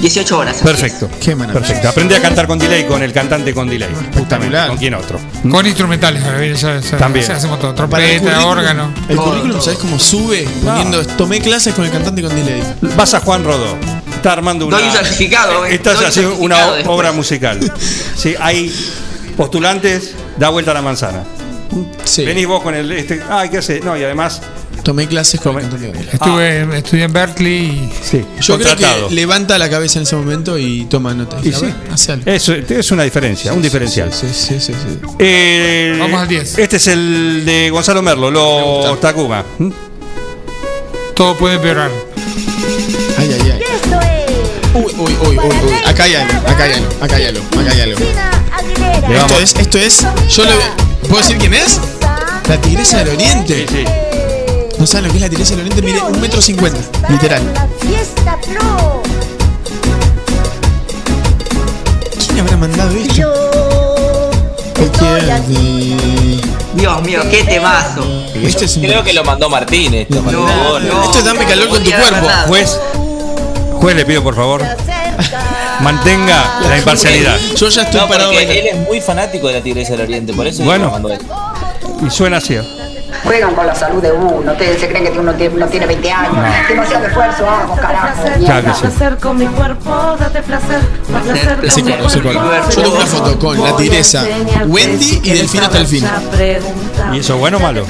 18 0.00 0.38
horas. 0.38 0.56
Perfecto. 0.58 1.10
Qué 1.22 1.34
maravilla. 1.34 1.60
Perfecto. 1.66 1.88
Aprende 1.88 2.16
a 2.16 2.22
cantar 2.22 2.46
con 2.46 2.58
delay 2.58 2.84
con 2.86 3.02
el 3.02 3.12
cantante 3.12 3.52
con 3.52 3.68
delay. 3.68 3.88
Justamente. 3.90 4.18
Espectacular. 4.20 4.68
¿Con 4.68 4.76
quién 4.78 4.94
otro? 4.94 5.20
Con 5.50 5.66
instrumentales, 5.66 6.22
ya, 6.60 6.80
ya- 6.80 6.96
También. 6.98 7.26
ya 7.26 7.36
hacemos 7.36 7.58
todo. 7.60 7.74
Para 7.74 8.04
el 8.04 8.20
Trompeta, 8.20 8.46
órgano. 8.46 8.92
El 9.08 9.16
Todo, 9.16 9.26
currículum, 9.26 9.52
todo. 9.56 9.62
¿sabes 9.62 9.78
cómo 9.78 9.98
sube? 9.98 10.48
Poniendo, 10.64 11.06
tomé 11.06 11.40
clases 11.40 11.74
con 11.74 11.84
el 11.84 11.90
cantante 11.90 12.22
con 12.22 12.34
delay. 12.34 12.62
Vas 12.96 13.14
a 13.14 13.20
Juan 13.20 13.44
Rodó. 13.44 13.76
Está 14.14 14.32
armando 14.32 14.66
una. 14.66 14.78
Doy 14.78 14.86
un 14.86 14.92
certificado, 14.92 15.64
eh. 15.66 15.74
Estás 15.74 16.02
haciendo 16.02 16.34
una 16.36 16.56
después. 16.72 16.84
obra 16.88 17.12
musical. 17.12 17.58
Sí, 18.16 18.34
hay 18.40 18.74
postulantes, 19.36 20.12
da 20.38 20.48
vuelta 20.50 20.70
a 20.72 20.74
la 20.74 20.82
manzana. 20.82 21.24
Sí. 22.04 22.24
Venís 22.24 22.46
vos 22.46 22.62
con 22.62 22.74
el 22.74 22.90
este. 22.92 23.22
Ay, 23.30 23.48
¿qué 23.48 23.58
hace? 23.58 23.80
No, 23.80 23.96
y 23.96 24.02
además. 24.04 24.40
Tomé 24.82 25.06
clases 25.06 25.40
con 25.40 25.56
el 25.56 25.62
cantante 25.62 25.86
con 25.86 25.96
delay. 25.98 26.10
Estuve, 26.14 26.78
estudié 26.78 27.04
en 27.04 27.12
Berkeley 27.12 27.64
y 27.64 27.92
Sí, 28.02 28.24
Yo 28.40 28.56
creo 28.56 28.68
contratado. 28.68 29.08
que 29.08 29.14
levanta 29.14 29.58
la 29.58 29.68
cabeza 29.68 29.98
en 29.98 30.04
ese 30.04 30.16
momento 30.16 30.58
y 30.58 30.86
toma 30.86 31.12
notas. 31.14 31.44
Y 31.44 31.52
sí. 31.52 31.66
ver, 31.66 31.74
hace 31.92 32.12
algo. 32.12 32.30
Eso 32.30 32.54
es 32.54 32.90
una 32.90 33.02
diferencia, 33.04 33.52
un 33.52 33.62
diferencial. 33.62 34.12
Sí, 34.12 34.26
sí, 34.32 34.58
sí, 34.60 34.72
sí. 34.72 34.98
Eh, 35.18 35.96
Vamos 35.98 36.20
al 36.20 36.28
10. 36.28 36.58
Este 36.58 36.76
es 36.76 36.86
el 36.88 37.44
de 37.44 37.70
Gonzalo 37.70 38.02
Merlo, 38.02 38.30
los 38.30 39.00
Takuma. 39.00 39.44
¿Mm? 39.58 39.70
todo 41.14 41.36
puede 41.36 41.56
empeorar. 41.56 41.90
Ay, 43.18 43.30
ay, 43.38 43.50
ay. 43.52 43.60
Uy, 44.72 44.84
uy, 44.98 45.16
uy, 45.20 45.38
uy, 45.38 45.38
uy. 45.38 45.72
Acá 45.84 46.04
hay 46.04 46.14
algo, 46.14 46.48
acá 46.48 46.64
hay 46.64 46.72
algo, 46.72 46.88
acá 47.02 47.16
hay 47.16 47.24
algo, 47.26 47.42
acá 47.60 47.72
hay 47.72 47.80
algo. 47.82 48.00
Le 49.08 49.16
Esto 49.18 49.38
es, 49.38 49.54
esto 49.56 49.78
es. 49.78 50.06
Yo 50.34 50.44
lo 50.44 50.50
¿Puedo 51.08 51.18
decir 51.22 51.36
quién 51.38 51.52
es? 51.54 51.78
La 52.48 52.58
tigresa 52.60 52.98
del 53.04 53.16
oriente. 53.16 53.66
Sí, 53.68 53.76
sí. 53.84 53.84
No 54.80 54.86
saben 54.86 55.04
lo 55.06 55.10
que 55.10 55.16
es 55.18 55.22
la 55.22 55.28
tigresa 55.28 55.50
del 55.56 55.60
oriente, 55.66 55.82
mire, 55.82 56.00
un 56.00 56.20
metro 56.20 56.40
cincuenta, 56.40 56.80
literal. 57.10 57.42
¿Quién 62.26 62.40
habrá 62.40 62.56
mandado 62.56 62.90
esto? 62.96 64.30
Dios 66.74 67.02
mío, 67.02 67.20
qué 67.30 67.44
temazo. 67.44 68.02
Este 68.42 68.64
es 68.64 68.76
un- 68.78 68.82
Creo 68.84 69.04
que 69.04 69.12
lo 69.12 69.22
mandó 69.22 69.50
Martín 69.50 69.92
esto. 69.92 70.22
No, 70.22 70.30
No, 70.32 70.80
no. 70.80 71.02
Esto 71.04 71.18
es 71.18 71.24
dame 71.26 71.44
calor 71.44 71.68
con 71.68 71.84
tu 71.84 71.90
cuerpo. 71.90 72.28
Juez, 72.46 72.80
juez, 73.74 73.96
le 73.96 74.04
pido 74.06 74.22
por 74.22 74.34
favor, 74.34 74.64
mantenga 75.80 76.60
la 76.66 76.78
imparcialidad. 76.78 77.38
Yo 77.54 77.68
ya 77.68 77.82
estoy 77.82 78.00
No, 78.00 78.08
parado 78.08 78.32
él 78.32 78.48
es 78.48 78.76
muy 78.88 79.00
fanático 79.02 79.48
de 79.48 79.54
la 79.54 79.60
Tigresa 79.60 79.92
del 79.92 80.02
Oriente, 80.02 80.32
por 80.32 80.46
eso 80.46 80.62
Bueno. 80.64 80.86
lo 80.86 80.90
mandó 80.92 81.10
él. 81.12 81.18
Y 82.06 82.10
suena 82.10 82.38
así. 82.38 82.56
¿Eh? 83.20 83.26
Juegan 83.26 83.54
con 83.54 83.66
la 83.66 83.74
salud 83.74 84.02
de 84.02 84.12
uno. 84.12 84.52
Ustedes 84.52 84.80
se 84.80 84.88
creen 84.88 85.12
que 85.12 85.18
uno 85.18 85.34
tiene, 85.34 85.54
uno 85.54 85.66
tiene 85.66 85.86
20 85.86 86.12
años. 86.12 86.36
Demasiado 86.68 87.06
esfuerzo, 87.06 87.44
vamos, 87.44 87.80
carajo. 87.80 88.22
Sí. 88.36 88.80
placer 88.80 89.16
con 89.18 89.38
mi 89.38 89.46
cuerpo, 89.46 90.16
date 90.18 90.42
placer, 90.42 90.80
ese 91.62 91.82
coro. 91.82 92.40
cuerpo. 92.40 92.70
Yo 92.70 92.82
tengo 92.82 92.96
una 92.96 93.06
foto 93.06 93.38
con 93.38 93.62
la 93.62 93.76
tigresa, 93.76 94.24
Wendy 94.66 95.20
y 95.22 95.30
Delfín 95.30 95.62
hasta 95.62 95.78
el 95.78 95.86
fin. 95.86 96.04
¿Y 97.12 97.18
eso 97.18 97.34
es 97.34 97.40
bueno 97.40 97.58
o 97.58 97.60
malo? 97.60 97.86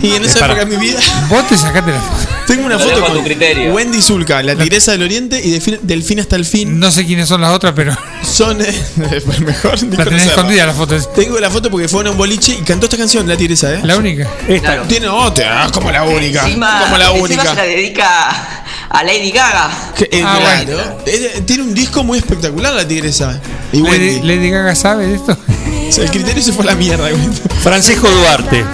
Y 0.00 0.14
en 0.14 0.24
esa 0.24 0.46
época 0.46 0.64
de 0.64 0.66
mi 0.66 0.76
vida 0.76 0.98
Vos 1.28 1.46
te 1.48 1.56
sacaste 1.56 1.92
la 1.92 2.00
foto. 2.00 2.33
Tengo 2.46 2.66
una 2.66 2.76
Lo 2.76 2.80
foto 2.80 3.00
con 3.00 3.14
tu 3.14 3.24
criterio. 3.24 3.72
Wendy 3.72 4.00
Zulka, 4.02 4.42
la 4.42 4.54
tigresa 4.56 4.92
del 4.92 5.02
oriente 5.02 5.40
y 5.42 5.50
Delfín, 5.50 5.78
Delfín 5.82 6.20
hasta 6.20 6.36
el 6.36 6.44
fin. 6.44 6.78
No 6.78 6.90
sé 6.90 7.04
quiénes 7.06 7.28
son 7.28 7.40
las 7.40 7.52
otras, 7.52 7.72
pero 7.74 7.96
Son 8.22 8.60
eh, 8.60 8.84
mejor 9.40 9.82
ni 9.82 9.96
la 9.96 10.04
tenés 10.04 10.26
escondida 10.26 10.66
la 10.66 10.74
foto. 10.74 10.96
Tengo 11.14 11.38
la 11.40 11.50
foto 11.50 11.70
porque 11.70 11.88
fue 11.88 12.06
a 12.06 12.10
un 12.10 12.16
boliche 12.16 12.52
y 12.60 12.62
cantó 12.62 12.86
esta 12.86 12.96
canción, 12.96 13.26
la 13.28 13.36
tigresa, 13.36 13.74
¿eh? 13.74 13.80
La 13.82 13.96
única. 13.96 14.28
Esta. 14.48 14.66
Claro. 14.68 14.82
Tiene 14.84 15.08
otra, 15.08 15.64
ah, 15.64 15.70
como 15.72 15.90
la 15.90 16.04
única. 16.04 16.44
Encima, 16.46 16.80
como 16.84 16.98
la 16.98 17.06
encima 17.06 17.24
única. 17.24 17.42
se 17.50 17.54
la 17.54 17.62
dedica 17.64 18.30
a 18.90 19.02
Lady 19.04 19.30
Gaga. 19.30 19.70
Que- 19.96 20.08
eh, 20.12 20.22
Ah, 20.24 20.38
claro. 20.64 21.02
Eh, 21.06 21.42
Tiene 21.46 21.62
un 21.64 21.74
disco 21.74 22.02
muy 22.04 22.18
espectacular 22.18 22.72
la 22.74 22.86
tigresa. 22.86 23.40
Y 23.72 23.78
Lady, 23.78 23.90
Wendy. 23.90 24.26
Lady 24.26 24.50
Gaga 24.50 24.74
sabe 24.74 25.06
de 25.06 25.14
esto. 25.16 25.36
O 25.88 25.92
sea, 25.92 26.04
el 26.04 26.10
criterio 26.10 26.42
se 26.42 26.52
fue 26.52 26.64
a 26.64 26.68
la 26.68 26.74
mierda. 26.74 27.08
Francisco 27.62 28.08
Duarte. 28.08 28.64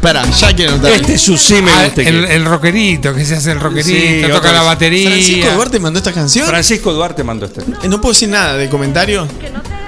Pará, 0.00 0.24
ya 0.30 0.54
quiero 0.54 0.72
notar. 0.76 0.92
Este 0.92 1.14
es 1.14 1.22
su 1.22 1.36
sí 1.36 1.60
me 1.60 1.72
Ah, 1.72 1.84
gusta. 1.86 2.02
el, 2.02 2.24
el 2.24 2.44
rockerito, 2.44 3.12
que 3.14 3.24
se 3.24 3.34
hace 3.34 3.50
el 3.52 3.60
rockerito, 3.60 3.88
Sí, 3.88 4.22
toca 4.22 4.38
otra 4.38 4.52
la 4.52 4.58
vez. 4.60 4.66
batería. 4.68 5.10
Francisco 5.10 5.50
Duarte 5.54 5.78
mandó 5.80 5.98
esta 5.98 6.12
canción. 6.12 6.46
Francisco 6.46 6.92
Duarte 6.92 7.24
mandó 7.24 7.46
este. 7.46 7.60
Eh, 7.62 7.88
No 7.88 8.00
puedo 8.00 8.12
decir 8.12 8.28
nada 8.28 8.56
de 8.56 8.68
comentario. 8.68 9.26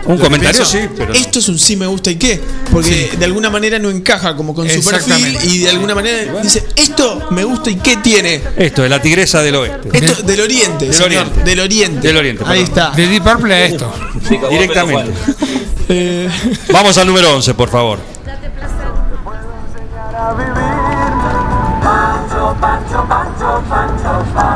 Un 0.07 0.17
Lo 0.17 0.17
que 0.17 0.23
comentario 0.25 0.63
pienso, 0.65 0.79
sí, 0.79 0.89
pero. 0.97 1.13
Esto 1.13 1.39
es 1.39 1.49
un 1.49 1.59
sí 1.59 1.77
me 1.77 1.87
gusta 1.87 2.11
y 2.11 2.17
qué. 2.17 2.41
Porque 2.73 3.13
de 3.19 3.25
alguna 3.25 3.51
manera 3.51 3.79
no 3.79 3.91
encaja 3.91 4.35
como 4.35 4.55
con 4.55 4.67
su 4.69 4.83
perfil 4.83 4.95
Exactamente. 5.15 5.47
y 5.47 5.59
de 5.59 5.71
alguna 5.71 5.95
manera 5.95 6.41
dice, 6.43 6.65
esto 6.75 7.29
me 7.31 7.45
gusta 7.45 7.71
y 7.71 7.77
qué 7.77 7.99
tiene. 7.99 8.41
Esto 8.57 8.83
es 8.83 8.91
la 8.91 9.01
tigresa 9.01 9.43
del 9.43 9.55
oeste. 9.57 9.91
Esto 9.93 10.23
del 10.23 10.41
oriente, 10.41 10.87
Del 10.87 10.95
señor, 10.95 11.11
oriente. 11.27 11.45
del 11.45 11.61
oriente. 11.61 12.07
Del 12.09 12.17
oriente, 12.17 12.43
Ahí 12.47 12.65
perdón. 12.65 12.65
está. 12.65 12.91
De 12.97 13.07
Deep 13.07 13.23
Purple 13.23 13.55
a 13.55 13.65
esto. 13.67 13.93
Directamente. 14.51 15.13
Eh, 15.89 16.29
Vamos 16.73 16.97
al 16.99 17.07
número 17.07 17.35
11, 17.37 17.55
por 17.55 17.69
favor. 17.69 17.99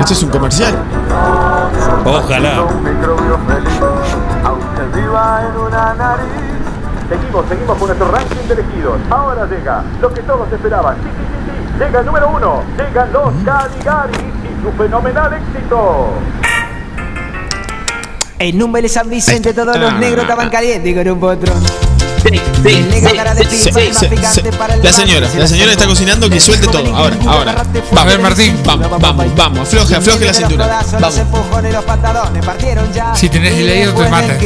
Esto 0.01 0.13
es 0.13 0.23
un 0.23 0.31
comercial. 0.31 0.75
Ojalá. 2.05 2.67
Seguimos, 7.09 7.47
seguimos 7.49 7.79
con 7.79 7.87
nuestro 7.87 8.11
ranking 8.11 8.49
de 8.49 8.55
elegidos. 8.55 8.99
Ahora 9.11 9.47
llega 9.47 9.85
lo 10.01 10.13
que 10.13 10.23
todos 10.23 10.51
esperaban. 10.51 10.97
Sí, 10.97 11.03
sí, 11.03 11.25
sí, 11.29 11.37
sí. 11.47 11.85
Llega 11.85 12.01
el 12.01 12.07
número 12.07 12.29
uno. 12.31 12.63
Llegan 12.77 13.13
los 13.13 13.33
Caligaris 13.45 14.19
y 14.19 14.63
su 14.63 14.73
fenomenal 14.73 15.33
éxito. 15.35 16.09
En 18.39 18.63
un 18.63 18.73
Vélez 18.73 18.93
San 18.93 19.09
Vicente 19.09 19.55
todos 19.55 19.79
los 19.79 19.95
negros 19.95 20.23
estaban 20.23 20.51
calientes 20.51 20.95
con 20.95 21.09
un 21.09 21.21
potrón. 21.21 21.63
La 24.83 24.93
señora, 24.93 25.29
la 25.37 25.47
señora 25.47 25.73
está 25.73 25.87
cocinando 25.87 26.31
que 26.31 26.41
suelte 26.41 26.67
todo. 26.69 26.95
Ahora, 26.95 27.17
ahora. 27.27 27.65
A 27.97 28.05
ver, 28.05 28.19
Martín. 28.21 28.59
Vamos, 28.65 28.89
vamos, 29.01 29.27
vamos. 29.35 29.61
Afloje, 29.61 29.97
afloje 29.97 30.25
la 30.25 30.35
cintura. 30.35 30.83
Vamos. 31.01 31.21
Si 33.15 33.29
tenés 33.29 33.57
delay, 33.57 33.85
no 33.85 33.93
te 33.93 34.09
mata. 34.09 34.39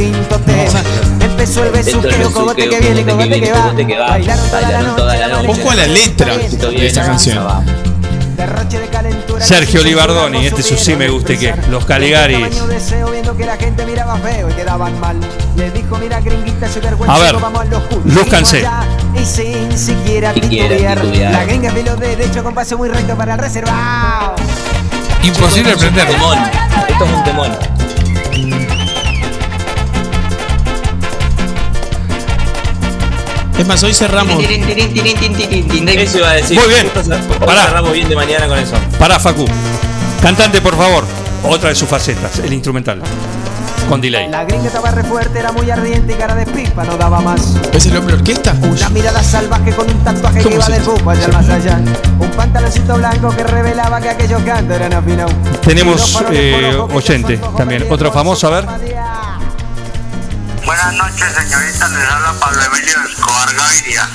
Empezó 1.21 1.63
el 1.63 1.71
besuqueo, 1.71 2.27
el 2.27 2.33
cogote 2.33 2.69
que 2.69 2.79
viene, 2.79 3.05
cogote 3.05 3.51
cogote 3.51 3.87
que 3.87 3.97
va. 3.97 4.09
Bailaron 4.09 4.51
Bailaron 4.51 4.95
toda 4.95 5.15
la 5.15 5.27
noche. 5.29 5.47
Ojo 5.47 5.71
a 5.71 5.75
la 5.75 5.87
letra 5.87 6.37
de 6.37 6.85
esta 6.85 7.05
canción. 7.05 7.88
Sergio 9.39 9.83
Libardoni, 9.83 10.45
este 10.45 10.61
es 10.61 10.67
su 10.67 10.77
sí 10.77 10.95
me 10.95 11.09
gusta 11.09 11.33
y 11.33 11.37
qué. 11.37 11.53
Los 11.69 11.85
Caligaris. 11.85 12.47
Que. 12.47 12.55
A 17.07 17.17
ver, 17.19 17.35
allá, 18.57 18.83
Y 19.19 19.25
sin 19.25 19.77
siquiera 19.77 20.33
titubear. 20.33 21.03
La 21.05 21.45
gringa 21.45 21.71
de 21.71 21.83
los 21.83 21.99
derechos 21.99 22.43
con 22.43 22.53
paso 22.53 22.77
muy 22.77 22.89
recto 22.89 23.15
para 23.15 23.33
el 23.33 23.39
reservado. 23.39 24.35
Imposible 25.23 25.71
Esto 25.71 25.85
es 25.85 25.91
un 25.91 25.99
aprenderlo. 25.99 26.13
temón. 26.13 26.37
Esto 26.89 27.05
es 27.05 27.11
un 27.11 27.23
temón. 27.23 27.78
Es 33.59 33.67
más, 33.67 33.83
hoy 33.83 33.93
cerramos. 33.93 34.41
Eso 34.41 36.17
iba 36.17 36.29
a 36.29 36.33
decir. 36.33 36.57
Muy 36.57 36.69
bien. 36.69 36.89
Pará. 37.45 37.65
cerramos 37.65 37.91
bien 37.91 38.07
de 38.07 38.15
mañana 38.15 38.47
con 38.47 38.57
eso. 38.57 38.75
Pará, 38.97 39.19
Facu. 39.19 39.45
Cantante, 40.21 40.61
por 40.61 40.77
favor. 40.77 41.03
Otra 41.43 41.67
de 41.67 41.75
sus 41.75 41.89
facetas, 41.89 42.39
el 42.39 42.53
instrumental. 42.53 43.01
Con 43.89 43.99
delay. 43.99 44.29
La 44.29 44.45
gringa 44.45 44.67
estaba 44.67 44.91
re 44.91 45.03
fuerte, 45.03 45.39
era 45.39 45.51
muy 45.51 45.69
ardiente 45.69 46.13
y 46.13 46.15
cara 46.15 46.35
de 46.35 46.45
pipa 46.45 46.85
no 46.85 46.95
daba 46.95 47.19
más. 47.19 47.57
¿Es 47.73 47.85
el 47.87 47.97
hombre 47.97 48.15
orquesta? 48.15 48.55
Una 48.61 48.89
mirada 48.89 49.21
salvaje 49.21 49.73
con 49.73 49.89
un 49.89 50.03
tatuaje 50.05 50.37
que 50.37 50.43
¿Cómo 50.43 50.55
iba 50.55 50.79
bufo 50.79 51.11
hacia 51.11 51.25
el 51.25 51.31
más 51.33 51.49
allá. 51.49 51.81
Un 52.19 52.29
pantaloncito 52.31 52.95
blanco 52.95 53.35
que 53.35 53.43
revelaba 53.43 53.99
que 53.99 54.09
aquellos 54.09 54.41
cantos 54.43 54.75
eran 54.77 54.93
afinados. 54.93 55.33
Tenemos 55.65 56.23
eh, 56.31 56.77
oyente 56.93 57.37
también. 57.57 57.87
Otro 57.89 58.09
famoso, 58.11 58.47
a 58.47 58.61
ver. 58.61 58.65
Buenas 60.69 60.93
noches, 60.93 61.33
señorita. 61.33 61.87
Les 61.87 62.07
habla 62.07 62.31
Pablo 62.39 62.61
Emilio 62.61 63.03
Escobar 63.03 63.55
Gaviria. 63.55 64.07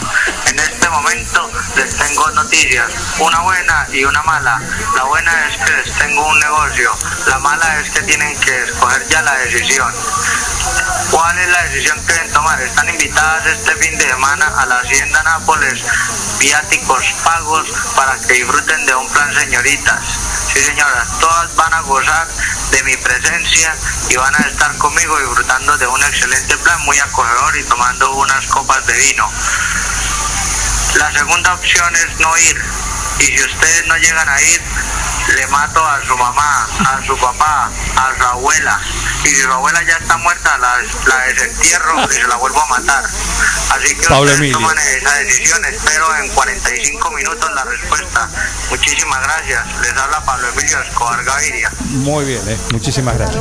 En 0.47 0.61
este 0.61 0.89
momento 0.89 1.51
les 1.75 1.97
tengo 1.97 2.31
noticias, 2.31 2.93
una 3.19 3.41
buena 3.41 3.89
y 3.91 4.05
una 4.05 4.23
mala. 4.23 4.63
La 4.95 5.03
buena 5.03 5.49
es 5.49 5.57
que 5.57 5.73
les 5.73 5.99
tengo 5.99 6.25
un 6.25 6.39
negocio. 6.39 6.93
La 7.27 7.41
mala 7.41 7.81
es 7.81 7.91
que 7.91 8.03
tienen 8.03 8.39
que 8.39 8.63
escoger 8.63 9.05
ya 9.09 9.23
la 9.23 9.35
decisión. 9.39 9.93
¿Cuál 11.11 11.37
es 11.41 11.49
la 11.49 11.63
decisión 11.65 12.01
que 12.07 12.13
deben 12.13 12.33
tomar? 12.33 12.63
Están 12.63 12.89
invitadas 12.89 13.47
este 13.47 13.75
fin 13.75 13.99
de 13.99 14.05
semana 14.05 14.47
a 14.57 14.65
la 14.67 14.79
Hacienda 14.79 15.25
Nápoles, 15.25 15.83
viáticos 16.39 17.05
pagos 17.25 17.69
para 17.97 18.17
que 18.21 18.35
disfruten 18.35 18.87
de 18.87 18.95
un 18.95 19.09
plan 19.09 19.35
señoritas. 19.35 20.24
Sí, 20.55 20.63
señoras, 20.63 21.09
todas 21.19 21.53
van 21.57 21.75
a 21.75 21.81
gozar 21.81 22.29
de 22.71 22.83
mi 22.85 22.97
presencia 22.97 23.75
y 24.09 24.17
van 24.17 24.33
a 24.37 24.47
estar 24.47 24.79
conmigo 24.79 25.19
disfrutando 25.19 25.77
de 25.77 25.87
un 25.89 26.01
excelente 26.01 26.57
plan 26.59 26.81
muy 26.83 26.97
acogedor 27.01 27.57
y 27.57 27.65
tomando 27.65 28.13
unas 28.13 28.47
copas 28.47 28.87
de 28.87 28.93
vino. 28.97 29.29
La 30.95 31.11
segunda 31.11 31.55
opción 31.55 31.93
es 31.97 32.21
no 32.21 32.39
ir. 32.39 32.63
Y 33.19 33.25
si 33.25 33.43
ustedes 33.43 33.87
no 33.87 33.97
llegan 33.97 34.29
a 34.29 34.41
ir, 34.43 34.63
le 35.37 35.47
mato 35.49 35.85
a 35.85 36.01
su 36.07 36.17
mamá, 36.17 36.67
a 36.81 37.03
su 37.07 37.17
papá, 37.19 37.71
a 37.97 38.15
su 38.17 38.23
abuela. 38.25 38.81
Y 39.25 39.29
si 39.29 39.37
su 39.43 39.51
abuela 39.51 39.83
ya 39.83 39.97
está 39.97 40.17
muerta, 40.19 40.59
la, 40.59 40.75
la 41.09 41.25
desentierro 41.27 42.05
y 42.09 42.13
se 42.13 42.27
la 42.29 42.37
vuelvo 42.37 42.61
a 42.61 42.67
matar. 42.67 43.05
Así 43.05 43.95
que 43.97 44.03
Pablo 44.07 44.25
ustedes 44.25 44.39
Emilio. 44.39 44.59
toman 44.59 44.79
esa 44.79 45.15
decisión. 45.15 45.65
Espero 45.65 46.17
en 46.17 46.29
45 46.31 47.11
minutos 47.13 47.51
la 47.55 47.65
respuesta. 47.65 48.29
Muchísimas 48.71 49.23
gracias. 49.23 49.67
Les 49.81 49.97
habla 49.97 50.25
Pablo 50.25 50.49
Emilio 50.51 50.81
Escobar 50.83 51.25
Gaviria. 51.25 51.71
Muy 51.91 52.25
bien, 52.27 52.43
eh. 52.49 52.59
Muchísimas 52.73 53.17
gracias. 53.17 53.41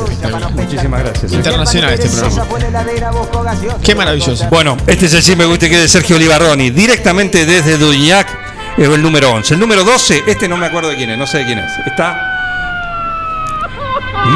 Muchísimas 0.52 1.00
gracias. 1.02 1.32
eh. 1.32 1.36
Internacional 1.36 1.92
este 1.92 2.08
programa. 2.08 3.78
Qué 3.82 3.94
maravilloso. 3.94 4.48
Bueno, 4.48 4.76
este 4.86 5.06
es 5.06 5.14
el 5.14 5.22
sí 5.22 5.36
me 5.36 5.44
gusta 5.44 5.68
que 5.68 5.76
es 5.76 5.82
de 5.82 5.88
Sergio 5.88 6.16
Olivarroni, 6.16 6.70
directamente 6.70 7.44
desde 7.46 7.76
Duñac, 7.76 8.53
es 8.76 8.88
el 8.88 9.02
número 9.02 9.32
11. 9.32 9.54
El 9.54 9.60
número 9.60 9.84
12, 9.84 10.24
este 10.26 10.48
no 10.48 10.56
me 10.56 10.66
acuerdo 10.66 10.90
de 10.90 10.96
quién 10.96 11.10
es, 11.10 11.18
no 11.18 11.26
sé 11.26 11.38
de 11.38 11.44
quién 11.44 11.58
es. 11.58 11.70
Está. 11.86 12.16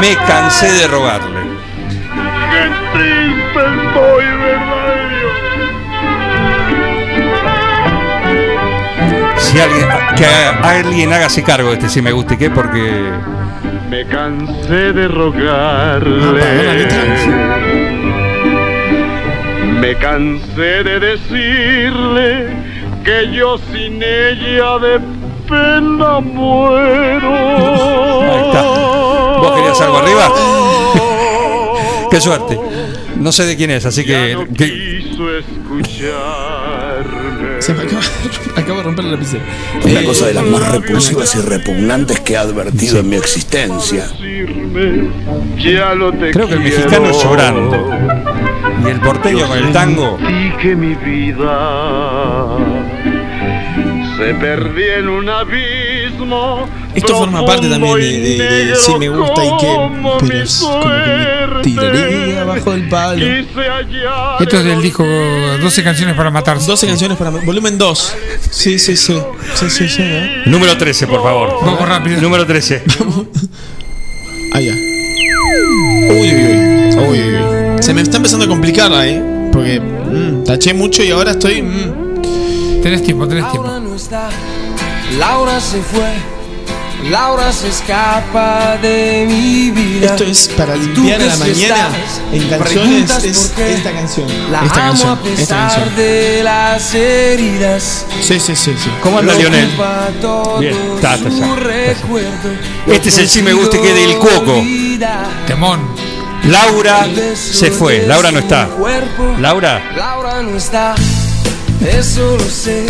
Me 0.01 0.15
cansé 0.27 0.71
de 0.71 0.87
rogarle. 0.87 1.41
Qué 2.51 2.71
triste 2.93 3.61
estoy, 3.87 4.25
verdad 4.25 4.79
Si 9.39 9.61
alguien, 9.61 9.89
que 10.17 10.27
alguien 10.63 11.13
hágase 11.13 11.43
cargo 11.43 11.71
de 11.71 11.75
este 11.75 11.89
sí 11.89 12.03
me 12.03 12.13
gusta 12.13 12.35
y 12.35 12.37
qué, 12.37 12.51
porque. 12.51 13.11
Me 13.89 14.07
cansé 14.07 14.93
de 14.93 15.09
rogarle. 15.09 16.89
Me 19.81 19.95
cansé 19.97 20.85
de 20.85 21.01
decirle 21.01 22.68
que 23.09 23.33
yo 23.35 23.57
sin 23.73 24.03
ella 24.03 24.79
de 24.81 25.01
pena 25.49 26.21
muero. 26.21 27.33
Ahí 28.21 28.43
está. 28.49 28.63
¿Vos 29.41 29.53
querías 29.57 29.81
algo 29.81 29.97
arriba? 29.97 30.31
Qué 32.11 32.21
suerte. 32.21 32.61
No 33.17 33.33
sé 33.33 33.47
de 33.47 33.57
quién 33.57 33.71
es, 33.71 33.87
así 33.87 34.05
que. 34.05 34.37
que- 34.57 34.67
Quiso 35.09 35.25
escucharme. 35.39 36.03
Se 37.63 37.73
me 37.73 37.85
acaba, 37.85 38.03
acabo 38.57 38.77
de 38.79 38.83
romper 38.85 39.05
la 39.07 39.13
lapicera. 39.13 39.43
Una 39.85 40.01
Eh, 40.01 40.05
cosa 40.05 40.27
de 40.27 40.35
las 40.35 40.45
más 40.45 40.71
repulsivas 40.71 41.35
y 41.35 41.41
repugnantes 41.41 42.21
que 42.21 42.35
he 42.35 42.37
advertido 42.37 42.99
en 42.99 43.09
mi 43.09 43.17
existencia. 43.17 44.07
Ya 45.59 45.95
lo 45.95 46.13
te 46.13 46.31
Creo 46.31 46.47
que 46.47 46.55
el 46.55 46.63
quiero. 46.63 46.77
mexicano 46.79 47.09
es 47.11 47.25
llorando. 47.25 48.28
Y 48.85 48.91
el 48.91 49.01
porteño 49.01 49.47
con 49.49 49.59
el 49.59 49.73
tango. 49.73 50.19
Sentí 50.19 50.57
que 50.63 50.77
mi 50.77 50.95
vida 50.95 52.57
se 54.17 54.35
perdía 54.35 54.99
en 54.99 55.09
un 55.09 55.29
abismo. 55.29 56.67
Esto 56.95 57.17
forma 57.17 57.45
parte 57.45 57.69
también 57.69 57.97
de, 57.97 58.03
de- 58.03 58.37
de- 58.39 58.65
de 58.67 58.75
si 58.77 58.95
me 58.97 59.09
gusta 59.09 59.45
y 59.45 59.51
qué, 59.61 59.77
pero 60.21 60.39
es 60.43 60.59
como 60.61 60.83
que 60.83 61.47
me 61.55 61.63
tiraría 61.63 62.43
abajo 62.43 62.73
del 62.73 62.89
palo. 62.89 63.25
Esto 64.41 64.59
es 64.59 64.65
del 64.65 64.83
disco 64.83 65.05
12 65.05 65.83
canciones 65.85 66.15
para 66.17 66.31
matarse. 66.31 66.67
12 66.67 66.87
canciones 66.87 67.17
para 67.19 67.31
volumen 67.31 67.79
2. 67.79 68.17
Sí, 68.51 68.79
sí, 68.79 68.97
sí. 68.97 69.21
Sí, 69.55 69.71
sí, 69.71 69.89
sí. 69.89 70.03
¿eh? 70.03 70.43
Número 70.47 70.77
13, 70.77 71.07
por 71.07 71.23
favor. 71.23 71.59
Vamos 71.65 71.89
rápido. 71.89 72.21
Número 72.21 72.45
13. 72.47 72.83
Allá. 74.55 74.73
Uy, 76.11 76.35
uy, 76.35 76.35
uy. 76.35 76.97
Uy, 76.99 77.21
uy, 77.21 77.35
uy. 77.37 77.58
Se 77.81 77.95
me 77.95 78.03
está 78.03 78.17
empezando 78.19 78.45
a 78.45 78.49
complicar 78.49 78.93
ahí. 78.93 79.23
Porque 79.53 79.81
mm, 79.81 80.45
taché 80.45 80.75
mucho 80.75 81.03
y 81.03 81.11
ahora 81.11 81.33
estoy. 81.33 81.63
mm. 81.63 82.83
Tenés 82.83 83.03
tiempo, 83.03 83.27
tenés 83.27 83.51
tiempo. 83.51 83.67
Laura 83.67 83.81
no 83.81 83.95
está, 83.95 84.29
Laura 85.19 85.61
se 85.61 85.81
fue, 85.83 86.13
Laura 87.11 87.51
se 87.53 87.69
escapa 87.69 88.77
de 88.81 89.27
mi 89.29 89.71
vida. 89.73 90.07
Esto 90.11 90.25
es 90.25 90.49
para 90.57 90.77
limpiar 90.77 91.21
a 91.21 91.27
la 91.27 91.37
mañana 91.39 91.89
en 92.33 92.49
canciones. 92.49 93.25
Es 93.25 93.53
esta 93.59 93.93
canción. 93.93 94.27
La 94.53 94.65
esta 94.65 94.89
amo 94.89 95.03
canción. 95.05 95.09
a 95.09 95.15
Esta 95.15 95.31
pesar 95.37 95.71
canción. 95.81 95.97
de 95.97 96.41
las 96.45 96.95
heridas. 96.95 98.07
Sí, 98.21 98.39
sí, 98.39 98.55
sí. 98.55 98.73
sí. 98.79 98.91
¿Cómo 99.03 99.19
anda 99.19 99.35
Lionel? 99.35 99.69
Bien, 100.61 100.75
está, 100.95 101.15
está, 101.17 101.29
está. 101.29 102.93
Este 102.93 103.09
es 103.09 103.19
el 103.19 103.29
sí 103.29 103.43
me 103.43 103.53
gusta 103.55 103.77
y 103.77 103.81
que 103.81 103.93
del 103.93 104.17
Cuoco. 104.19 104.63
Temón. 105.47 105.81
Laura 106.45 107.07
se 107.35 107.71
fue. 107.71 108.07
Laura 108.07 108.31
no 108.31 108.39
está. 108.39 108.69
Laura, 109.39 109.83
Laura 109.97 110.43
no 110.43 110.57
está, 110.57 110.95
eso 111.81 112.37
lo 112.37 112.49
sé. 112.49 112.87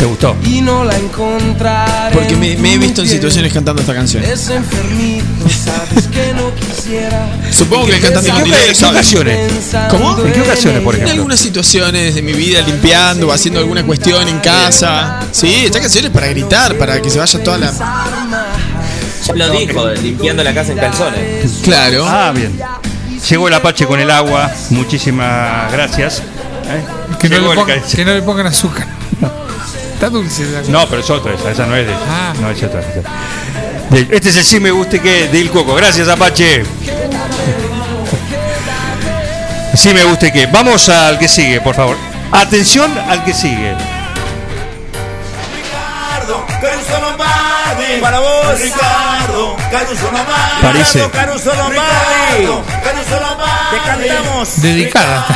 ¿te 0.00 0.06
gustó? 0.06 0.34
Y 0.46 0.62
no 0.62 0.82
la 0.82 0.96
encontraré. 0.96 2.14
Porque 2.14 2.34
me, 2.34 2.56
me 2.56 2.72
he 2.72 2.78
visto 2.78 3.02
en 3.02 3.08
situaciones 3.08 3.52
cantando 3.52 3.82
esta 3.82 3.92
canción. 3.94 4.24
Es 4.24 4.48
enfermito, 4.48 5.46
sabes 5.48 6.06
que 6.06 6.32
no 6.32 6.54
quisiera. 6.54 7.28
Supongo 7.50 7.86
que 7.86 7.96
el 7.96 8.00
cantante 8.00 8.30
¿En 8.30 8.36
qué, 8.36 8.42
delay 8.44 8.70
en 8.70 8.84
ocasiones? 8.86 9.52
¿Cómo? 9.90 10.18
¿En 10.24 10.32
qué 10.32 10.40
ocasiones, 10.40 10.80
por 10.80 10.94
En 10.94 11.02
ejemplo? 11.02 11.20
algunas 11.20 11.38
situaciones 11.38 12.14
de 12.14 12.22
mi 12.22 12.32
vida, 12.32 12.62
limpiando 12.62 13.28
o 13.28 13.32
haciendo 13.32 13.60
alguna 13.60 13.84
cuestión 13.84 14.26
en 14.26 14.38
casa. 14.38 15.20
Sí, 15.32 15.66
esta 15.66 15.80
canción 15.80 16.06
es 16.06 16.10
para 16.10 16.28
gritar, 16.28 16.78
para 16.78 17.00
que 17.02 17.10
se 17.10 17.18
vaya 17.18 17.42
toda 17.42 17.58
la. 17.58 17.72
Ya 19.26 19.34
lo 19.34 19.50
dijo, 19.50 19.86
limpiando 19.90 20.42
la 20.42 20.54
casa 20.54 20.72
en 20.72 20.78
calzones. 20.78 21.58
Claro. 21.62 22.06
Ah, 22.06 22.32
bien. 22.34 22.58
Llegó 23.28 23.48
el 23.48 23.54
Apache 23.54 23.86
con 23.86 24.00
el 24.00 24.10
agua. 24.10 24.50
Muchísimas 24.70 25.70
gracias. 25.72 26.18
¿Eh? 26.18 26.84
Que 27.20 27.28
no, 27.28 27.38
le 27.38 27.48
el 27.50 27.54
pongan, 27.56 27.80
ca- 27.80 27.86
que 27.96 28.04
no 28.04 28.14
le 28.14 28.22
pongan 28.22 28.46
azúcar. 28.46 28.86
Está 29.94 30.08
dulce. 30.08 30.44
la- 30.46 30.62
No, 30.62 30.88
pero 30.88 31.02
es 31.02 31.10
otra 31.10 31.34
esa, 31.34 31.50
esa 31.50 31.66
no 31.66 31.76
es 31.76 31.86
de. 31.86 31.94
Ah. 31.94 32.32
No, 32.40 32.50
es 32.50 32.62
otra. 32.62 32.80
Este 34.10 34.28
es 34.28 34.36
el 34.36 34.44
sí 34.44 34.60
me 34.60 34.70
guste 34.70 35.00
que 35.00 35.28
del 35.28 35.50
Coco. 35.50 35.74
Gracias, 35.74 36.08
Apache. 36.08 36.62
Sí 39.74 39.92
me 39.94 40.04
guste 40.04 40.32
que. 40.32 40.46
Vamos 40.46 40.88
al 40.88 41.18
que 41.18 41.28
sigue, 41.28 41.60
por 41.60 41.74
favor. 41.74 41.96
Atención 42.32 42.90
al 43.08 43.24
que 43.24 43.34
sigue. 43.34 43.74
Lombardi. 47.70 48.00
Para 48.00 48.20
vos. 48.20 48.60
Ricardo. 48.60 49.56
Caruso 49.70 50.04
Lombardi. 50.04 50.62
Parece. 50.62 51.10
Caruso 51.10 51.54
Lombardi. 51.54 52.46
Caruso 52.84 53.20
Lombardi. 53.20 53.70
Te 53.70 53.82
cantamos. 53.84 54.62
Dedicada. 54.62 55.26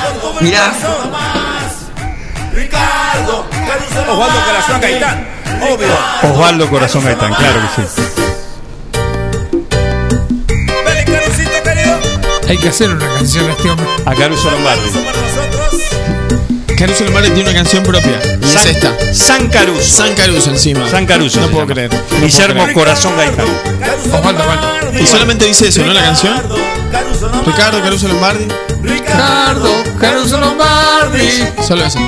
Mirá. 0.41 0.72
Ricardo. 2.53 3.47
Caruso 3.51 4.12
Osvaldo 4.12 4.45
Corazón 4.45 4.80
Gaitán. 4.80 5.28
Obvio. 5.62 5.99
Osvaldo 6.22 6.70
Corazón 6.70 7.05
Gaitán, 7.05 7.35
claro 7.35 7.61
que 7.61 7.82
sí. 7.82 8.03
Vale, 10.85 11.05
Carucito 11.05 11.62
querido. 11.62 11.99
Hay 12.49 12.59
que 12.59 12.68
hacer 12.68 12.91
una 12.91 13.07
canción 13.14 13.49
a 13.49 13.53
este 13.53 13.70
hombre. 13.70 13.87
A 14.07 14.14
Caruso 14.14 14.51
Lombardi. 14.51 14.91
Caruso 16.85 17.05
Lombardi 17.05 17.30
tiene 17.30 17.49
una 17.49 17.59
canción 17.59 17.82
propia. 17.82 18.20
Y 18.43 18.45
es 18.45 18.66
esta. 18.66 18.93
San 19.14 19.49
Caruso. 19.49 19.82
San 19.82 20.14
Caruso 20.14 20.51
encima. 20.51 20.87
San 20.87 21.07
Caruso. 21.07 21.41
No 21.41 21.49
puedo 21.49 21.66
creer. 21.66 21.91
No 21.91 21.99
puedo 21.99 22.20
Guillermo 22.26 22.62
creer. 22.64 22.74
Corazón 22.74 23.16
Gaitán. 23.16 23.47
Osvaldo, 24.12 24.43
Osvaldo. 24.43 25.01
Y 25.03 25.07
solamente 25.07 25.47
dice 25.47 25.68
eso, 25.68 25.80
¿no? 25.87 25.95
La 25.95 26.03
canción. 26.03 26.43
Ricardo 27.47 27.80
Caruso 27.80 28.07
Lombardi. 28.07 28.47
Ricardo, 28.82 29.70
Caruso 29.99 30.39
Lombardi. 30.39 31.30
Solo 31.66 31.87
eso. 31.87 31.99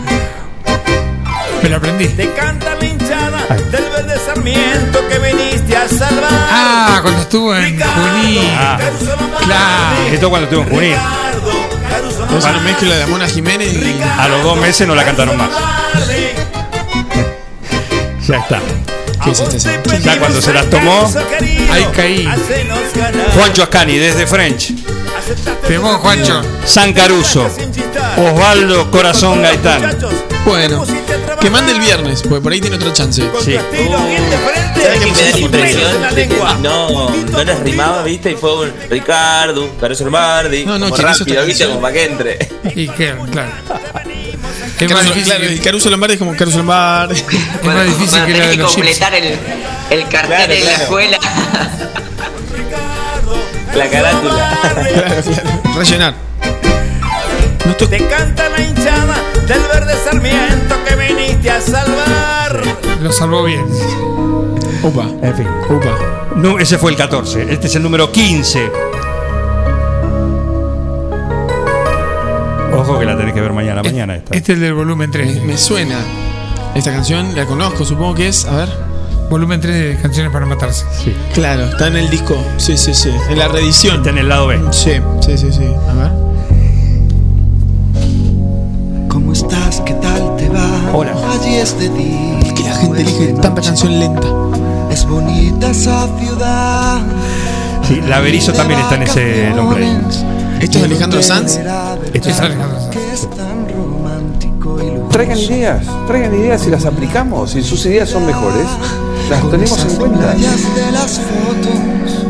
Me 1.63 1.71
lo 1.71 1.77
aprendí. 1.79 2.09
Te 2.09 2.31
canta 2.35 2.75
la 2.79 2.85
hinchada 2.85 3.47
del 3.71 3.83
verde 3.91 4.21
sarmiento 4.27 5.09
que 5.09 5.19
viniste 5.21 5.75
a 5.75 5.89
salvar. 5.89 6.29
Ah, 6.51 6.99
cuando 7.01 7.23
estuvo 7.23 7.57
en 7.57 7.81
Junín. 7.81 8.51
Ah, 8.59 8.79
Claro. 9.43 10.13
esto 10.13 10.29
cuando 10.29 10.45
estuvo 10.49 10.63
en 10.65 10.69
Junín. 10.69 10.97
Es 12.37 12.45
una 12.45 12.61
mezcla 12.61 12.95
de 12.95 13.01
la 13.01 13.07
Mona 13.07 13.27
Jiménez 13.27 13.73
y. 13.73 14.01
A 14.19 14.29
los 14.29 14.43
dos 14.43 14.57
meses 14.59 14.87
no 14.87 14.95
la 14.95 15.05
cantaron 15.05 15.37
más. 15.37 15.51
Ya 18.27 18.37
está. 18.37 18.61
¿Qué 19.25 19.31
es 19.31 19.41
este? 19.41 20.01
Ya 20.03 20.19
cuando 20.19 20.43
se 20.43 20.53
las 20.53 20.69
tomó, 20.69 21.11
Ahí 21.71 21.87
caí. 21.95 22.29
Juancho 23.35 23.63
Ascani 23.63 23.99
desde 23.99 24.27
French. 24.27 24.73
Temón, 25.67 25.99
Juancho. 25.99 26.43
San 26.65 26.93
Caruso. 26.93 27.49
Osvaldo 28.17 28.91
Corazón 28.91 29.43
Gaitán. 29.43 29.97
Bueno, 30.45 30.85
que 31.47 31.51
mande 31.51 31.71
el 31.71 31.79
viernes, 31.81 32.23
porque 32.23 32.41
por 32.41 32.53
ahí 32.53 32.61
tiene 32.61 32.75
otra 32.75 32.93
chance. 32.93 33.23
Sí. 33.45 33.55
¿Sabes 33.55 33.67
qué 33.71 35.07
me 35.07 35.13
da 35.13 35.31
la 35.31 35.39
impresión? 35.39 36.03
que 36.17 36.27
no, 36.61 37.11
no 37.11 37.45
les 37.45 37.61
rimaba, 37.61 38.03
viste, 38.03 38.33
y 38.33 38.35
fue 38.35 38.65
un 38.67 38.73
Ricardo, 38.91 39.71
Caruso 39.81 40.03
Lombardi, 40.03 40.65
No, 40.67 40.77
no, 40.77 40.87
como 40.87 40.97
¿quién 40.97 41.09
hizo 41.09 41.19
rápido, 41.25 41.47
viste, 41.47 41.67
como 41.69 41.81
para 41.81 41.95
que 41.95 42.05
entre. 42.05 42.39
Y 42.75 42.89
que, 42.89 43.15
claro. 43.31 43.49
Es 44.81 44.91
más 44.91 44.99
Caruso, 44.99 45.05
difícil 45.05 45.25
claro, 45.25 45.41
que- 45.49 45.61
Caruso 45.61 45.91
Lombardi 45.91 46.15
es 46.15 46.19
como 46.19 46.37
Caruso 46.37 46.57
Lombardi. 46.59 47.15
Es 47.15 47.65
más 47.65 47.85
difícil 47.87 48.09
Bueno, 48.11 48.27
que 48.27 48.33
la 48.39 48.45
de 48.47 48.51
que 48.51 48.57
los 48.57 48.73
completar 48.73 49.15
el, 49.15 49.39
el 49.91 50.09
cartel 50.09 50.27
Claro, 50.29 50.53
de 50.53 50.61
la 50.65 50.73
escuela. 50.73 51.19
La 53.77 53.89
carátula. 53.89 54.59
claro, 54.63 55.23
claro. 55.23 55.63
Rellenar. 55.77 56.15
Te 57.89 58.09
canta 58.09 58.49
la 58.49 58.61
hinchada 58.63 59.17
del 59.47 59.61
verde 59.73 59.95
sarmiento 60.05 60.75
que 60.89 60.97
viniste 61.47 61.51
a 61.51 61.61
salvar. 61.61 62.63
Lo 63.01 63.13
salvó 63.13 63.45
bien. 63.45 63.65
Upa. 64.83 65.07
En 65.23 65.35
fin. 65.35 65.47
Upa. 65.71 66.33
No, 66.37 66.59
ese 66.59 66.79
fue 66.79 66.91
el 66.91 66.97
14. 66.97 67.53
Este 67.53 67.67
es 67.69 67.75
el 67.77 67.83
número 67.83 68.11
15. 68.13 68.71
Ojo 72.77 72.99
que 72.99 73.05
la 73.07 73.17
tenés 73.17 73.33
que 73.35 73.41
ver 73.41 73.53
mañana. 73.53 73.83
Mañana 73.83 74.17
esta. 74.17 74.35
Este 74.37 74.53
es 74.53 74.57
el 74.59 74.63
del 74.65 74.75
volumen 74.75 75.09
Me, 75.11 75.13
3. 75.13 75.43
me 75.43 75.57
suena. 75.57 75.99
Esta 76.75 76.93
canción 76.93 77.35
la 77.35 77.47
conozco, 77.47 77.85
supongo 77.85 78.15
que 78.15 78.29
es. 78.29 78.45
A 78.45 78.57
ver. 78.57 78.69
Volumen 79.31 79.61
3 79.61 79.75
de 79.97 80.01
Canciones 80.01 80.31
para 80.31 80.47
Matarse. 80.47 80.85
Sí. 81.03 81.13
Claro, 81.35 81.65
está 81.65 81.89
en 81.89 81.97
el 81.97 82.09
disco. 82.11 82.37
Sí, 82.59 82.77
sí, 82.77 82.95
sí. 82.95 83.11
En 83.29 83.39
la 83.39 83.49
reedición. 83.49 83.97
Está 83.97 84.11
en 84.11 84.19
el 84.19 84.29
lado 84.29 84.47
B. 84.47 84.61
Sí, 84.71 84.93
sí, 85.21 85.37
sí, 85.37 85.53
sí. 85.53 85.65
A 85.89 85.95
ver. 85.95 86.13
¿Cómo 89.09 89.33
estás? 89.33 89.66
¿Por 90.97 91.07
qué 92.55 92.63
la 92.65 92.75
gente 92.75 93.03
elige 93.03 93.35
tanta 93.35 93.61
canción 93.61 94.01
lenta? 94.01 94.29
Es 94.91 95.07
bonita 95.07 95.71
esa 95.71 96.09
ciudad. 96.19 97.03
Sí, 97.87 98.01
la 98.09 98.21
Berizo 98.21 98.55
también 98.55 98.81
está 98.81 98.95
en 98.95 99.03
ese 99.03 99.51
nombre. 99.55 99.87
¿Esto 100.59 100.79
es 100.79 100.85
Alejandro 100.85 101.23
Sanz? 101.23 101.61
Este 102.15 102.31
es 102.31 102.41
Alejandro 102.41 102.81
Sanz. 102.81 102.91
Que. 102.91 103.07
Traigan 105.11 105.39
ideas, 105.39 105.87
traigan 106.07 106.35
ideas 106.35 106.67
y 106.67 106.71
las 106.71 106.87
aplicamos. 106.87 107.51
Si 107.51 107.63
sus 107.63 107.85
ideas 107.85 108.09
son 108.09 108.25
mejores, 108.25 108.67
las 109.29 109.51
tenemos 109.51 109.79
en 109.85 109.97
cuenta. 109.97 110.35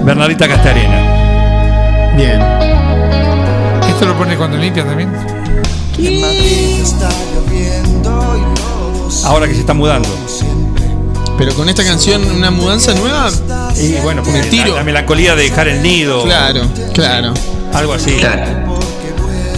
Bernardita 0.05 0.49
Castarena. 0.49 2.15
Bien. 2.17 2.41
Esto 3.89 4.07
lo 4.07 4.19
pone 4.19 4.37
cuando 4.37 4.57
limpia 4.57 4.85
también. 4.85 5.13
En 5.99 6.21
Madrid 6.21 6.81
está 6.83 7.09
lloviendo 7.35 8.37
y 8.37 8.56
Ahora 9.25 9.47
que 9.47 9.55
se 9.55 9.61
está 9.61 9.75
mudando. 9.75 10.09
Pero 11.39 11.55
con 11.55 11.69
esta 11.69 11.85
canción, 11.85 12.25
una 12.31 12.51
mudanza 12.51 12.95
nueva. 12.95 13.31
Y 13.77 13.93
bueno, 14.03 14.23
porque 14.23 14.41
Me 14.41 14.47
tiro. 14.47 14.71
La, 14.71 14.77
la 14.77 14.85
melancolía 14.85 15.35
de 15.35 15.43
dejar 15.45 15.69
el 15.69 15.83
nido. 15.83 16.23
Claro, 16.25 16.63
claro. 16.95 17.35
Algo 17.75 17.93
así. 17.95 18.13
Claro. 18.13 18.67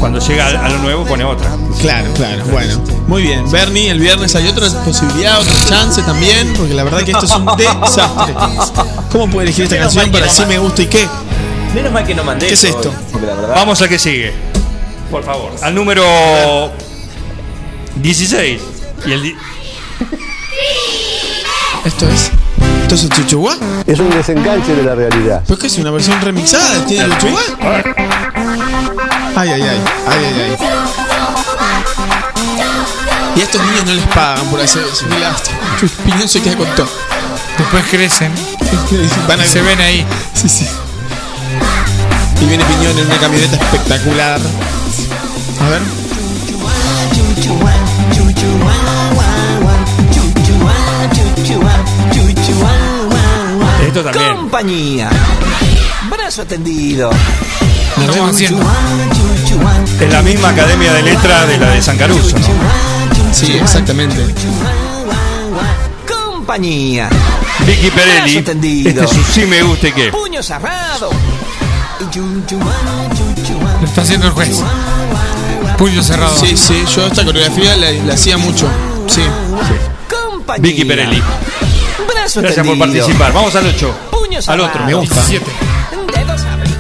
Cuando 0.01 0.21
llega 0.21 0.47
a 0.47 0.67
a 0.67 0.69
lo 0.69 0.79
nuevo 0.79 1.05
pone 1.05 1.25
otra. 1.25 1.51
Claro, 1.81 2.13
claro. 2.15 2.45
Bueno, 2.51 2.81
muy 3.09 3.23
bien. 3.23 3.51
Bernie, 3.51 3.91
el 3.91 3.99
viernes 4.01 4.35
hay 4.37 4.47
otra 4.49 4.69
posibilidad, 4.85 5.41
otra 5.41 5.55
chance 5.69 6.03
también, 6.03 6.53
porque 6.57 6.73
la 6.75 6.85
verdad 6.85 7.03
que 7.03 7.11
esto 7.13 7.27
es 7.27 7.33
un 7.35 7.47
desastre. 7.57 8.35
¿Cómo 9.11 9.29
puede 9.29 9.47
elegir 9.49 9.65
esta 9.65 9.77
Menos 9.77 9.95
canción 9.95 10.13
para 10.13 10.27
no 10.27 10.33
ma- 10.41 10.47
me 10.47 10.59
gusta 10.59 10.83
y 10.83 10.87
qué? 10.87 11.09
Menos 11.75 11.93
mal 11.93 12.07
que 12.07 12.15
no 12.15 12.23
mandé. 12.25 12.47
¿Qué 12.47 12.53
es 12.55 12.65
esto? 12.65 12.93
verdad. 13.15 13.55
Vamos 13.55 13.81
al 13.83 13.89
que 13.89 13.99
sigue. 13.99 14.33
Por 15.11 15.25
favor. 15.25 15.51
Al 15.63 15.75
número 15.75 16.71
16. 17.97 18.61
Y 19.07 19.13
el 19.13 19.23
di- 19.23 19.37
¿Esto 21.85 22.09
es? 22.09 22.31
¿Esto 22.83 22.95
es 22.95 23.09
Chuchuá? 23.11 23.57
Es 23.87 23.99
un 24.01 24.11
desenganche 24.11 24.75
de 24.75 24.83
la 24.83 24.95
realidad. 24.95 25.43
¿Pues 25.47 25.59
qué 25.59 25.67
es 25.69 25.79
una 25.79 25.91
versión 25.91 26.21
remixada? 26.21 26.85
¿Tiene 26.87 27.05
el 27.07 27.19
Chuchuá? 27.19 27.41
Ay, 29.37 29.51
ay, 29.51 29.63
ay. 29.63 29.81
Ay, 30.07 30.25
ay, 30.25 30.41
ay. 30.41 30.57
Y 33.37 33.41
a 33.41 33.45
estos 33.45 33.61
niños 33.63 33.85
no 33.87 33.95
les 33.95 34.05
pagan 34.07 34.47
por 34.47 34.61
hacer 34.61 34.83
eso. 34.91 35.07
Lástima. 35.21 35.59
Piñón 36.05 36.29
se 36.29 36.43
queda 36.43 36.57
con 36.57 36.67
todo. 36.75 36.89
Después 37.57 37.85
crecen. 37.91 38.33
Van 39.29 39.41
a 39.41 39.45
se 39.45 39.63
ven 39.63 39.81
ahí. 39.81 40.05
Sí, 40.35 40.49
sí. 40.49 40.67
Y 42.41 42.47
viene 42.47 42.65
Piñón 42.65 42.99
en 42.99 43.07
una 43.07 43.17
camioneta 43.19 43.57
espectacular. 43.57 44.41
A 45.61 45.69
ver. 45.69 45.83
Esto 53.99 54.11
también. 54.11 54.37
Compañía. 54.37 55.11
Brazo 56.09 56.45
tendido. 56.45 57.11
No 57.97 58.05
Estamos 58.05 58.31
haciendo. 58.31 58.65
Es 60.01 60.13
la 60.13 60.23
misma 60.23 60.51
academia 60.51 60.93
de 60.93 61.03
letra 61.03 61.47
de 61.47 61.59
la 61.59 61.71
de 61.71 61.83
San 61.83 61.99
Caruso, 61.99 62.39
¿no? 62.39 62.47
Sí, 63.33 63.59
exactamente. 63.61 64.25
Compañía. 66.07 67.09
Vicky 67.67 67.91
Perelli. 67.91 68.37
Este 68.37 68.53
es 69.03 69.11
sí 69.33 69.47
me 69.47 69.63
gusta 69.63 69.89
y 69.89 69.93
qué. 69.93 70.11
Puño 70.13 70.43
cerrado. 70.45 71.11
Lo 73.81 73.87
está 73.87 74.03
haciendo 74.03 74.29
el 74.29 74.33
juez. 74.33 74.63
Puño 75.77 76.03
cerrado. 76.05 76.37
Sí, 76.39 76.57
sí, 76.57 76.85
yo 76.95 77.07
esta 77.09 77.25
coreografía 77.25 77.77
la, 77.77 77.91
la 77.91 78.15
hacía 78.15 78.39
mucho. 78.39 78.69
Sí. 79.09 79.23
Compañía. 80.09 80.63
Vicky 80.63 80.85
Perelli. 80.85 81.21
Brazo 82.29 82.43
Gracias 82.43 82.67
por 82.67 82.79
participar. 82.79 83.33
Vamos 83.33 83.55
al 83.55 83.67
8. 83.69 83.95
Puño 84.11 84.39
Al 84.47 84.61
otro, 84.61 84.85
me 84.85 84.93
gusta. 84.93 85.15
17. 85.15 85.51
Dedos 86.15 86.43
arriba. 86.43 86.77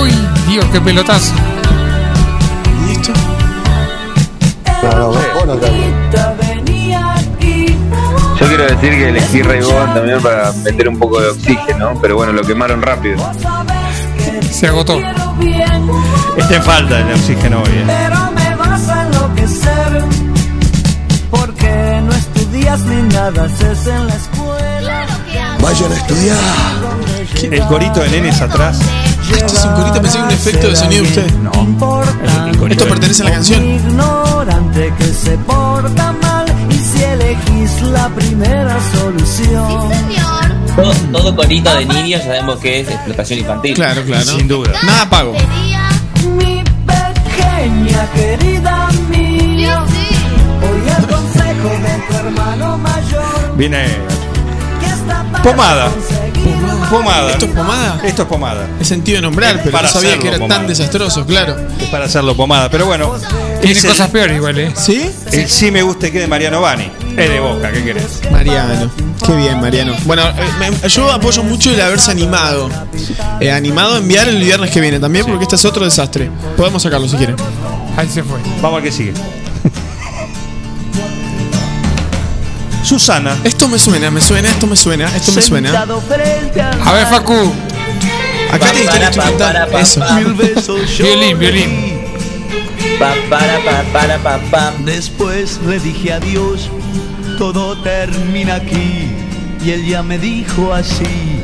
Uy, 0.00 0.10
Dios, 0.48 0.64
qué 0.72 0.80
pelotazo. 0.80 1.34
¿Y 2.86 2.92
esto? 2.92 3.12
No, 4.82 4.98
no, 4.98 5.06
vos 5.08 5.46
no 5.46 5.56
también. 5.56 5.94
Yo 8.40 8.46
quiero 8.46 8.64
decir 8.64 8.90
que 8.90 9.08
elegí 9.08 9.42
Ray 9.42 9.60
Vaughan 9.60 9.94
también 9.94 10.22
para 10.22 10.52
meter 10.52 10.88
un 10.88 10.98
poco 10.98 11.20
de 11.20 11.28
oxígeno, 11.28 11.98
pero 12.00 12.16
bueno, 12.16 12.32
lo 12.32 12.42
quemaron 12.42 12.80
rápido. 12.80 13.18
Se 14.50 14.68
agotó. 14.68 14.98
Está 16.38 16.56
en 16.56 16.62
falta 16.62 17.00
el 17.00 17.12
oxígeno 17.12 17.62
hoy. 17.62 18.27
Estudias 22.68 22.80
ni 22.80 23.14
nada 23.14 23.44
haces 23.44 23.86
en 23.86 24.06
la 24.06 24.14
escuela 24.14 25.06
Vayan 25.60 25.92
a 25.92 25.96
estudiar. 25.96 26.38
El 27.42 27.62
corito 27.66 28.00
de 28.00 28.08
nenes 28.10 28.40
atrás. 28.40 28.78
Esto 29.30 29.54
es 29.54 29.64
un 29.64 29.72
corito, 29.74 30.02
pensé 30.02 30.18
que 30.18 30.24
un 30.24 30.30
efecto 30.30 30.68
de 30.68 30.76
sonido 30.76 31.02
de 31.02 31.08
usted. 31.08 31.32
No. 31.38 31.52
El, 31.52 32.48
el 32.48 32.56
corito 32.56 32.84
Esto 32.84 32.94
pertenece 32.94 33.22
a 33.22 33.24
la 33.26 33.30
canción. 33.32 33.64
Ignorante 33.64 34.94
que 34.98 35.04
se 35.04 35.36
porta 35.38 36.12
mal 36.12 36.46
Y 36.70 36.74
si 36.74 37.02
elegís 37.02 37.82
la 37.82 38.08
primera 38.08 38.78
solución 38.92 39.90
Todo, 40.76 40.92
todo 41.12 41.36
corito 41.36 41.74
de 41.74 41.84
niños 41.86 42.22
sabemos 42.22 42.58
que 42.60 42.80
es 42.80 42.88
explotación 42.88 43.40
infantil. 43.40 43.74
Claro, 43.74 44.02
claro. 44.04 44.24
Sin 44.24 44.48
duda. 44.48 44.70
Nada 44.84 45.10
pago. 45.10 45.34
Mi 46.36 46.62
pequeña 46.86 48.06
querida 48.14 48.88
Viene 53.56 53.86
que 54.80 55.38
pomada. 55.42 55.90
Pomada. 56.90 57.32
¿Esto 57.32 57.44
es 57.46 57.52
pomada? 57.52 58.00
Esto 58.02 58.22
es 58.22 58.28
pomada. 58.28 58.66
He 58.80 58.84
sentido 58.84 59.20
nombrar, 59.20 59.58
pero 59.58 59.72
Para 59.72 59.88
no 59.88 59.92
sabía 59.92 60.18
que 60.18 60.28
era 60.28 60.38
pomada. 60.38 60.60
tan 60.60 60.68
desastroso, 60.68 61.26
claro. 61.26 61.56
Es 61.78 61.88
para 61.88 62.06
hacerlo 62.06 62.34
pomada. 62.34 62.70
Pero 62.70 62.86
bueno. 62.86 63.12
Tiene 63.60 63.76
es 63.78 63.84
el- 63.84 63.90
cosas 63.90 64.08
peores 64.10 64.36
igual, 64.36 64.58
¿eh? 64.58 64.72
¿Sí? 64.74 65.10
El 65.32 65.48
sí 65.48 65.70
me 65.70 65.82
gusta 65.82 66.08
y 66.08 66.12
qué 66.12 66.20
de 66.20 66.28
Mariano 66.28 66.60
Bani. 66.62 66.90
Es 67.16 67.28
de 67.28 67.40
boca, 67.40 67.70
¿qué 67.72 67.82
querés? 67.84 68.20
Mariano. 68.30 68.90
Qué 69.26 69.34
bien, 69.34 69.60
Mariano. 69.60 69.94
Bueno, 70.04 70.22
eh, 70.28 70.32
me- 70.82 70.88
yo 70.88 71.10
apoyo 71.12 71.42
mucho 71.42 71.70
el 71.70 71.80
haberse 71.80 72.10
animado. 72.10 72.70
Eh, 73.40 73.50
animado 73.50 73.96
a 73.96 73.98
enviar 73.98 74.28
el 74.28 74.42
viernes 74.42 74.70
que 74.70 74.80
viene 74.80 74.98
también, 75.00 75.26
porque 75.26 75.42
este 75.44 75.56
es 75.56 75.64
otro 75.64 75.84
desastre. 75.84 76.30
Podemos 76.56 76.82
sacarlo 76.82 77.06
si 77.08 77.16
quieren. 77.16 77.36
Ahí 77.96 78.08
se 78.08 78.22
fue. 78.22 78.38
Vamos 78.62 78.78
al 78.78 78.82
que 78.84 78.92
sigue. 78.92 79.12
Susana. 82.88 83.36
Esto 83.44 83.68
me 83.68 83.78
suena, 83.78 84.10
me 84.10 84.18
suena, 84.18 84.48
esto 84.48 84.66
me 84.66 84.74
suena, 84.74 85.14
esto 85.14 85.30
me 85.32 85.42
suena. 85.42 85.82
A 85.82 86.92
ver, 86.94 87.06
Facu. 87.08 87.52
Acá 88.50 88.72
tienes 88.72 88.88
que 88.88 89.04
instrumental. 89.04 89.68
Eso. 89.78 90.74
Violín, 90.98 91.38
violín. 91.38 92.00
Pa, 92.98 93.12
para, 93.28 93.58
pa, 93.62 93.82
para, 93.92 94.16
pa, 94.22 94.40
pam. 94.50 94.86
Después 94.86 95.60
le 95.66 95.78
dije 95.80 96.14
adiós, 96.14 96.70
todo 97.36 97.76
termina 97.82 98.54
aquí. 98.54 99.10
Y 99.62 99.70
él 99.70 99.86
ya 99.86 100.02
me 100.02 100.18
dijo 100.18 100.72
así. 100.72 101.42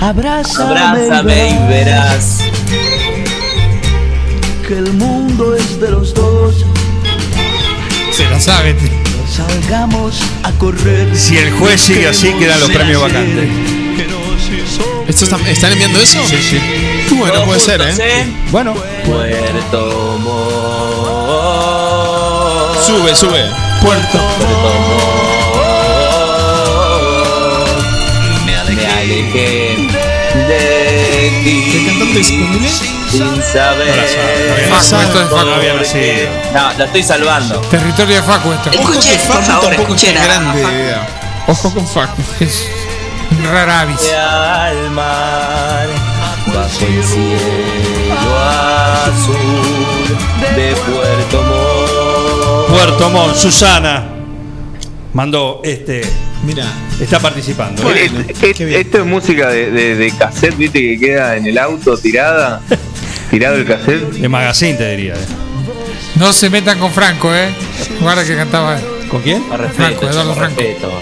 Abrázame, 0.00 0.80
Abrázame 0.80 1.50
y 1.50 1.68
verás. 1.68 2.38
que 4.66 4.78
el 4.78 4.92
mundo 4.94 5.54
es 5.54 5.80
de 5.80 5.92
los 5.92 6.12
dos. 6.12 6.64
Se 8.18 8.28
la 8.28 8.40
sabe. 8.40 8.74
tío. 8.74 8.88
Salgamos 9.32 10.20
a 10.42 10.50
correr. 10.52 11.16
Si 11.16 11.36
el 11.38 11.52
juez 11.52 11.80
sigue 11.80 12.08
así, 12.08 12.32
quedan 12.32 12.58
los 12.58 12.68
premios 12.68 13.00
vacantes. 13.00 13.48
¿Esto 15.06 15.24
está- 15.24 15.38
¿Están 15.48 15.70
enviando 15.72 16.00
eso? 16.00 16.18
Sí, 16.26 16.36
sí. 16.42 16.58
Bueno, 17.14 17.44
puede 17.44 17.60
ser, 17.60 17.80
Juntos, 17.80 18.00
¿eh? 18.00 18.26
Bueno, 18.50 18.74
Puerto 19.04 20.18
Montt. 20.20 20.36
Sube, 22.84 23.14
sube. 23.14 23.44
Puerto. 23.82 24.18
Me 28.44 28.56
alejé 28.56 29.76
de 30.48 30.77
ti. 31.30 31.68
¿Qué 31.72 31.86
cantante 31.86 32.20
es? 32.20 32.30
¿Condile? 32.30 32.68
Sin 33.10 33.42
saber. 33.42 34.68
Facu, 34.70 34.96
esto 35.02 35.22
es 35.22 35.30
no 35.30 35.36
Facu. 35.36 35.50
había 35.50 35.74
nacido. 35.74 36.28
No, 36.54 36.72
lo 36.78 36.84
estoy 36.84 37.02
salvando. 37.02 37.60
Territorio 37.62 38.16
de 38.16 38.22
Facu 38.22 38.52
esto. 38.52 38.70
Escuchen, 38.70 39.20
por 39.26 39.36
Facu 39.36 39.42
favor, 39.46 39.74
tampoco 39.76 39.94
es 39.94 40.14
grande. 40.24 40.60
Idea. 40.62 41.06
Ojo 41.46 41.74
con 41.74 41.86
Facu. 41.86 42.22
Es 42.40 43.46
rara 43.52 43.80
avis. 43.80 44.00
De 44.00 44.16
al 44.16 44.90
mar, 44.90 45.86
bajo 46.46 46.86
el 46.86 47.04
cielo 47.04 48.38
azul 48.40 50.16
de 50.56 50.74
Puerto 50.74 51.42
Montt. 51.42 52.68
Puerto 52.68 53.10
Montt, 53.10 53.36
Susana. 53.36 54.17
Mandó 55.14 55.60
este. 55.64 56.02
Mira. 56.44 56.64
Está 57.00 57.18
participando. 57.20 57.82
Bueno. 57.82 58.20
Es- 58.28 58.42
es- 58.42 58.60
esto 58.60 58.98
es 58.98 59.04
música 59.06 59.48
de, 59.48 59.70
de, 59.70 59.94
de 59.96 60.10
cassette, 60.16 60.56
viste, 60.56 60.80
que 60.80 60.98
queda 60.98 61.36
en 61.36 61.46
el 61.46 61.58
auto 61.58 61.96
tirada. 61.96 62.60
Tirado 63.30 63.56
el 63.56 63.66
cassette. 63.66 64.10
De 64.12 64.28
magazine 64.28 64.74
te 64.74 64.90
diría. 64.96 65.14
eh. 65.14 65.18
No 66.16 66.32
se 66.32 66.48
metan 66.50 66.78
con 66.78 66.90
Franco, 66.92 67.34
eh. 67.34 67.48
Guarda 68.00 68.24
que 68.24 68.34
cantaba 68.36 68.78
¿Con 69.10 69.22
quién? 69.22 69.46
Más 69.48 69.58
respeto, 69.60 69.82
Franco, 70.00 70.06
Eduardo 70.10 70.34
Franco. 70.34 70.60
respeto. 70.60 70.92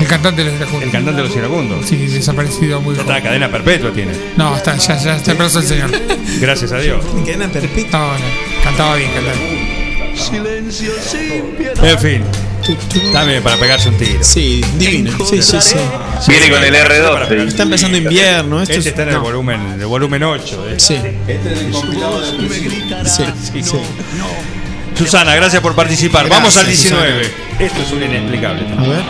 el 0.00 0.06
cantante 0.06 0.42
de 0.44 0.50
los 0.50 0.56
iracundos. 0.58 0.82
El 0.84 0.90
cantante 0.90 1.22
de 1.22 1.28
los 1.28 1.36
iracundos. 1.36 1.86
Sí, 1.86 1.96
desaparecido 2.06 2.80
muy 2.80 2.92
Está 2.92 3.04
joven. 3.04 3.16
en 3.18 3.22
cadena 3.24 3.50
perpetua 3.50 3.92
tiene. 3.92 4.12
No, 4.36 4.56
está, 4.56 4.76
ya, 4.76 4.96
ya 4.98 5.16
está 5.16 5.34
preso 5.34 5.58
el 5.60 5.66
señor. 5.66 5.90
Gracias 6.40 6.72
a 6.72 6.78
Dios. 6.78 7.04
Cadena 7.24 7.48
perpetua. 7.48 7.98
No, 8.00 8.12
no, 8.18 8.64
cantaba 8.64 8.96
bien, 8.96 9.10
cantaba. 9.12 9.36
Silencio 10.16 10.90
sin 11.02 11.42
piedad. 11.56 11.84
En 11.84 11.98
fin. 11.98 12.22
También 13.12 13.42
para 13.42 13.56
pegarse 13.56 13.88
un 13.88 13.96
tiro. 13.98 14.22
Sí, 14.22 14.64
divino. 14.78 15.12
Sí, 15.28 15.42
sí, 15.42 15.56
sí. 15.60 15.76
Viene 16.28 16.50
con 16.50 16.62
el 16.64 16.74
R12. 16.74 17.48
Está 17.48 17.62
empezando 17.64 17.96
invierno. 17.98 18.60
Esto 18.62 18.72
Este 18.74 18.80
es- 18.80 18.86
está 18.86 19.02
en 19.02 19.08
el 19.10 19.18
volumen, 19.18 19.60
el 19.80 19.86
volumen 19.86 20.22
8. 20.22 20.68
eh. 20.70 20.74
Sí. 20.78 20.96
Sí, 23.04 23.62
sí. 23.62 23.76
Susana, 24.96 25.34
gracias 25.34 25.60
por 25.62 25.74
participar. 25.74 26.28
Vamos 26.28 26.56
al 26.56 26.66
Gracias, 26.66 26.90
19. 26.92 27.30
Esto 27.58 27.82
es 27.82 27.92
un 27.92 28.02
inexplicable. 28.02 28.62
A 28.78 28.82
ver. 28.82 29.02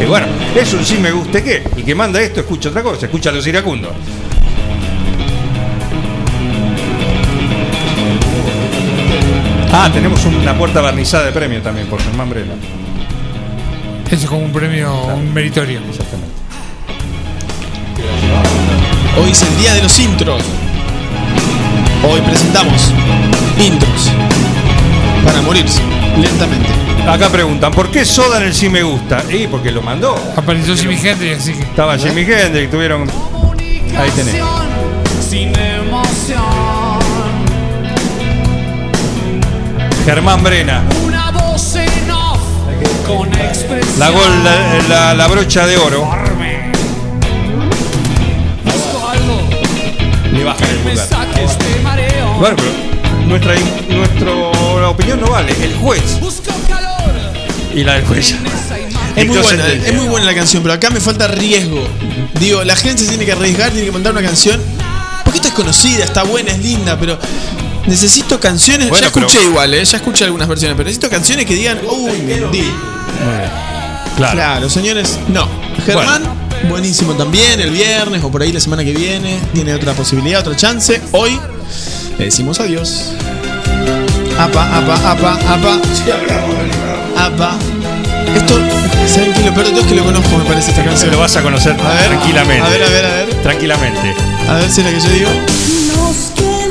Y 0.00 0.06
bueno, 0.06 0.26
es 0.56 0.72
un 0.74 0.84
sí 0.84 0.96
me 0.98 1.12
guste 1.12 1.42
qué. 1.42 1.62
Y 1.76 1.82
que 1.82 1.94
manda 1.94 2.20
esto, 2.20 2.40
escucha 2.40 2.68
otra 2.68 2.82
cosa, 2.82 3.06
escucha 3.06 3.30
a 3.30 3.32
los 3.32 3.46
iracundos. 3.46 3.92
Ah, 9.76 9.90
tenemos 9.92 10.24
una 10.24 10.56
puerta 10.56 10.80
barnizada 10.80 11.24
de 11.24 11.32
premio 11.32 11.60
también 11.60 11.88
por 11.88 12.00
Germán 12.00 12.30
Brela. 12.30 12.54
Eso 14.06 14.14
es 14.14 14.26
como 14.26 14.42
un 14.42 14.52
premio, 14.52 15.06
un 15.06 15.34
meritorio. 15.34 15.80
Exactamente. 15.80 16.32
Hoy 19.20 19.30
es 19.32 19.42
el 19.42 19.58
día 19.58 19.74
de 19.74 19.82
los 19.82 19.98
intros. 19.98 20.44
Hoy 22.08 22.20
presentamos 22.20 22.92
intros 23.58 24.12
para 25.24 25.42
morirse 25.42 25.82
lentamente. 26.20 26.68
Acá 27.08 27.28
preguntan, 27.30 27.72
¿por 27.72 27.90
qué 27.90 28.04
Soda 28.04 28.36
en 28.38 28.44
el 28.44 28.54
sí 28.54 28.68
me 28.68 28.84
gusta? 28.84 29.24
Y 29.28 29.48
porque 29.48 29.72
lo 29.72 29.82
mandó. 29.82 30.14
Apareció 30.36 30.76
Jimi 30.76 30.94
Hendrix, 31.02 31.38
así 31.38 31.52
que. 31.52 31.62
Estaba 31.62 31.98
Jimi 31.98 32.20
Hendrix, 32.20 32.70
tuvieron. 32.70 33.10
Ahí 33.98 34.10
tenés. 34.14 34.36
Germán 40.04 40.42
Brena. 40.42 40.82
Una 41.04 41.30
voz 41.30 41.74
en 41.76 42.10
off 42.10 42.40
con 43.06 43.28
expresión. 43.34 43.98
La, 43.98 44.10
gol, 44.10 44.44
la, 44.44 44.78
la- 44.88 45.14
la 45.14 45.26
brocha 45.28 45.66
de 45.66 45.76
oro. 45.78 46.04
Busco 48.64 49.08
algo 49.08 49.40
Le 50.32 50.44
bajan 50.44 50.68
el 50.70 50.76
pulgar. 50.78 51.06
este. 51.42 51.64
Bueno, 52.38 52.56
pero 52.56 53.26
nuestra, 53.26 53.54
nuestra 53.88 54.88
opinión 54.88 55.20
no 55.20 55.28
vale. 55.28 55.52
El 55.62 55.74
juez 55.76 56.20
Busco 56.20 56.50
calor 56.68 57.14
y 57.74 57.84
la 57.84 57.94
del 57.94 58.04
juez. 58.04 58.34
Es 59.16 59.26
muy 59.28 59.38
buena, 59.38 59.66
es 59.68 59.94
muy 59.94 60.06
buena 60.08 60.26
la 60.26 60.34
canción, 60.34 60.62
pero 60.62 60.74
acá 60.74 60.90
me 60.90 61.00
falta 61.00 61.28
riesgo. 61.28 61.80
Digo, 62.40 62.64
la 62.64 62.74
gente 62.76 63.02
se 63.04 63.08
tiene 63.08 63.24
que 63.24 63.32
arriesgar, 63.32 63.70
tiene 63.70 63.86
que 63.86 63.92
mandar 63.92 64.12
una 64.12 64.22
canción. 64.22 64.60
Porque 65.24 65.38
esta 65.38 65.48
es 65.48 65.54
conocida, 65.54 66.04
está 66.04 66.24
buena, 66.24 66.50
es 66.50 66.58
linda, 66.58 66.98
pero 66.98 67.16
necesito 67.86 68.40
canciones. 68.40 68.88
Bueno, 68.88 69.02
ya 69.02 69.06
escuché 69.08 69.38
pero- 69.38 69.50
igual, 69.50 69.74
¿eh? 69.74 69.84
ya 69.84 69.96
escuché 69.96 70.24
algunas 70.24 70.48
versiones, 70.48 70.76
pero 70.76 70.86
necesito 70.86 71.10
canciones 71.10 71.46
que 71.46 71.54
digan, 71.54 71.80
uy, 71.88 72.12
Mendy. 72.22 72.64
Claro. 74.16 74.32
Claro, 74.34 74.70
señores, 74.70 75.18
no. 75.28 75.48
Germán, 75.84 76.22
buenísimo 76.68 77.14
también, 77.14 77.60
el 77.60 77.70
viernes 77.70 78.22
o 78.22 78.30
por 78.30 78.42
ahí 78.42 78.52
la 78.52 78.60
semana 78.60 78.84
que 78.84 78.92
viene. 78.92 79.40
Tiene 79.52 79.74
otra 79.74 79.92
posibilidad, 79.92 80.40
otra 80.40 80.54
chance. 80.56 81.00
Hoy 81.12 81.38
le 82.18 82.26
decimos 82.26 82.60
adiós. 82.60 83.12
Apa, 84.38 84.78
apa, 84.78 85.10
apa, 85.10 85.38
apa. 85.48 85.80
Apa. 87.16 87.56
Esto, 88.34 88.58
¿saben 89.12 89.32
qué? 89.32 89.42
Lo 89.44 89.54
peor 89.54 89.66
de 89.66 89.70
todo 89.72 89.80
es 89.82 89.86
que 89.86 89.94
lo 89.94 90.04
conozco, 90.04 90.38
me 90.38 90.44
parece 90.44 90.70
esta 90.70 90.84
canción. 90.84 91.10
Lo 91.12 91.18
vas 91.18 91.36
a 91.36 91.42
conocer 91.42 91.72
A 91.80 91.94
ver, 91.94 92.08
tranquilamente. 92.08 92.66
A 92.66 92.70
ver, 92.70 92.82
a 92.82 92.88
ver, 92.88 93.06
a 93.06 93.12
ver. 93.14 93.34
Tranquilamente. 93.42 94.14
A 94.48 94.54
ver 94.54 94.70
si 94.70 94.80
es 94.80 94.86
la 94.86 94.92
que 94.92 95.00
yo 95.00 95.12
digo. 95.12 95.30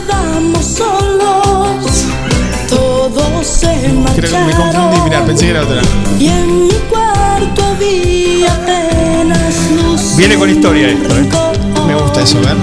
Quedamos 0.06 0.66
solos, 0.66 2.06
todos 2.70 3.48
se 3.48 3.68
Creo 4.16 4.32
que 4.32 4.46
me 4.46 4.54
confundí, 4.54 5.02
mirá, 5.02 5.26
pensé 5.26 5.46
que 5.46 5.52
era 5.52 5.64
otra. 5.64 5.82
Y 6.20 6.28
en 6.28 6.68
mi 6.68 6.74
cuarto 6.90 7.64
había 7.64 8.54
apenas 8.54 9.72
luz. 9.72 10.16
Viene 10.18 10.36
con 10.36 10.50
historia 10.50 10.90
esto, 10.90 11.16
¿eh? 11.18 11.30
Me 11.88 11.96
gusta 11.96 12.22
eso, 12.22 12.38
a 12.40 12.42
ver. 12.42 12.58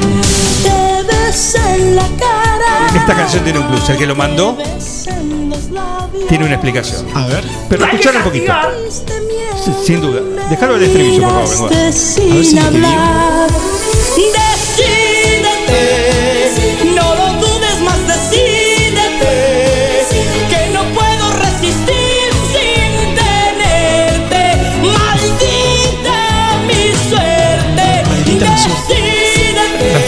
Te 0.62 1.03
besé 1.26 1.59
en 1.76 1.97
la 1.97 2.07
cara. 2.18 2.95
Esta 2.95 3.14
canción 3.14 3.43
tiene 3.45 3.59
un 3.59 3.68
plus. 3.68 3.88
El 3.88 3.97
que 3.97 4.07
lo 4.07 4.14
mandó 4.14 4.57
tiene 6.28 6.45
una 6.45 6.55
explicación. 6.55 7.07
A 7.14 7.26
ver. 7.26 7.45
Pero 7.68 7.84
escuchar 7.84 8.16
un 8.16 8.22
poquito. 8.22 8.53
Sin 9.84 10.01
duda. 10.01 10.20
Déjalo 10.49 10.76
el 10.76 10.82
estribillo, 10.82 11.22
por 11.22 11.47
favor. 11.47 11.70
Miraste 11.70 12.20
Bengoa. 12.20 12.45
sin 12.45 12.59
hablar. 12.59 13.51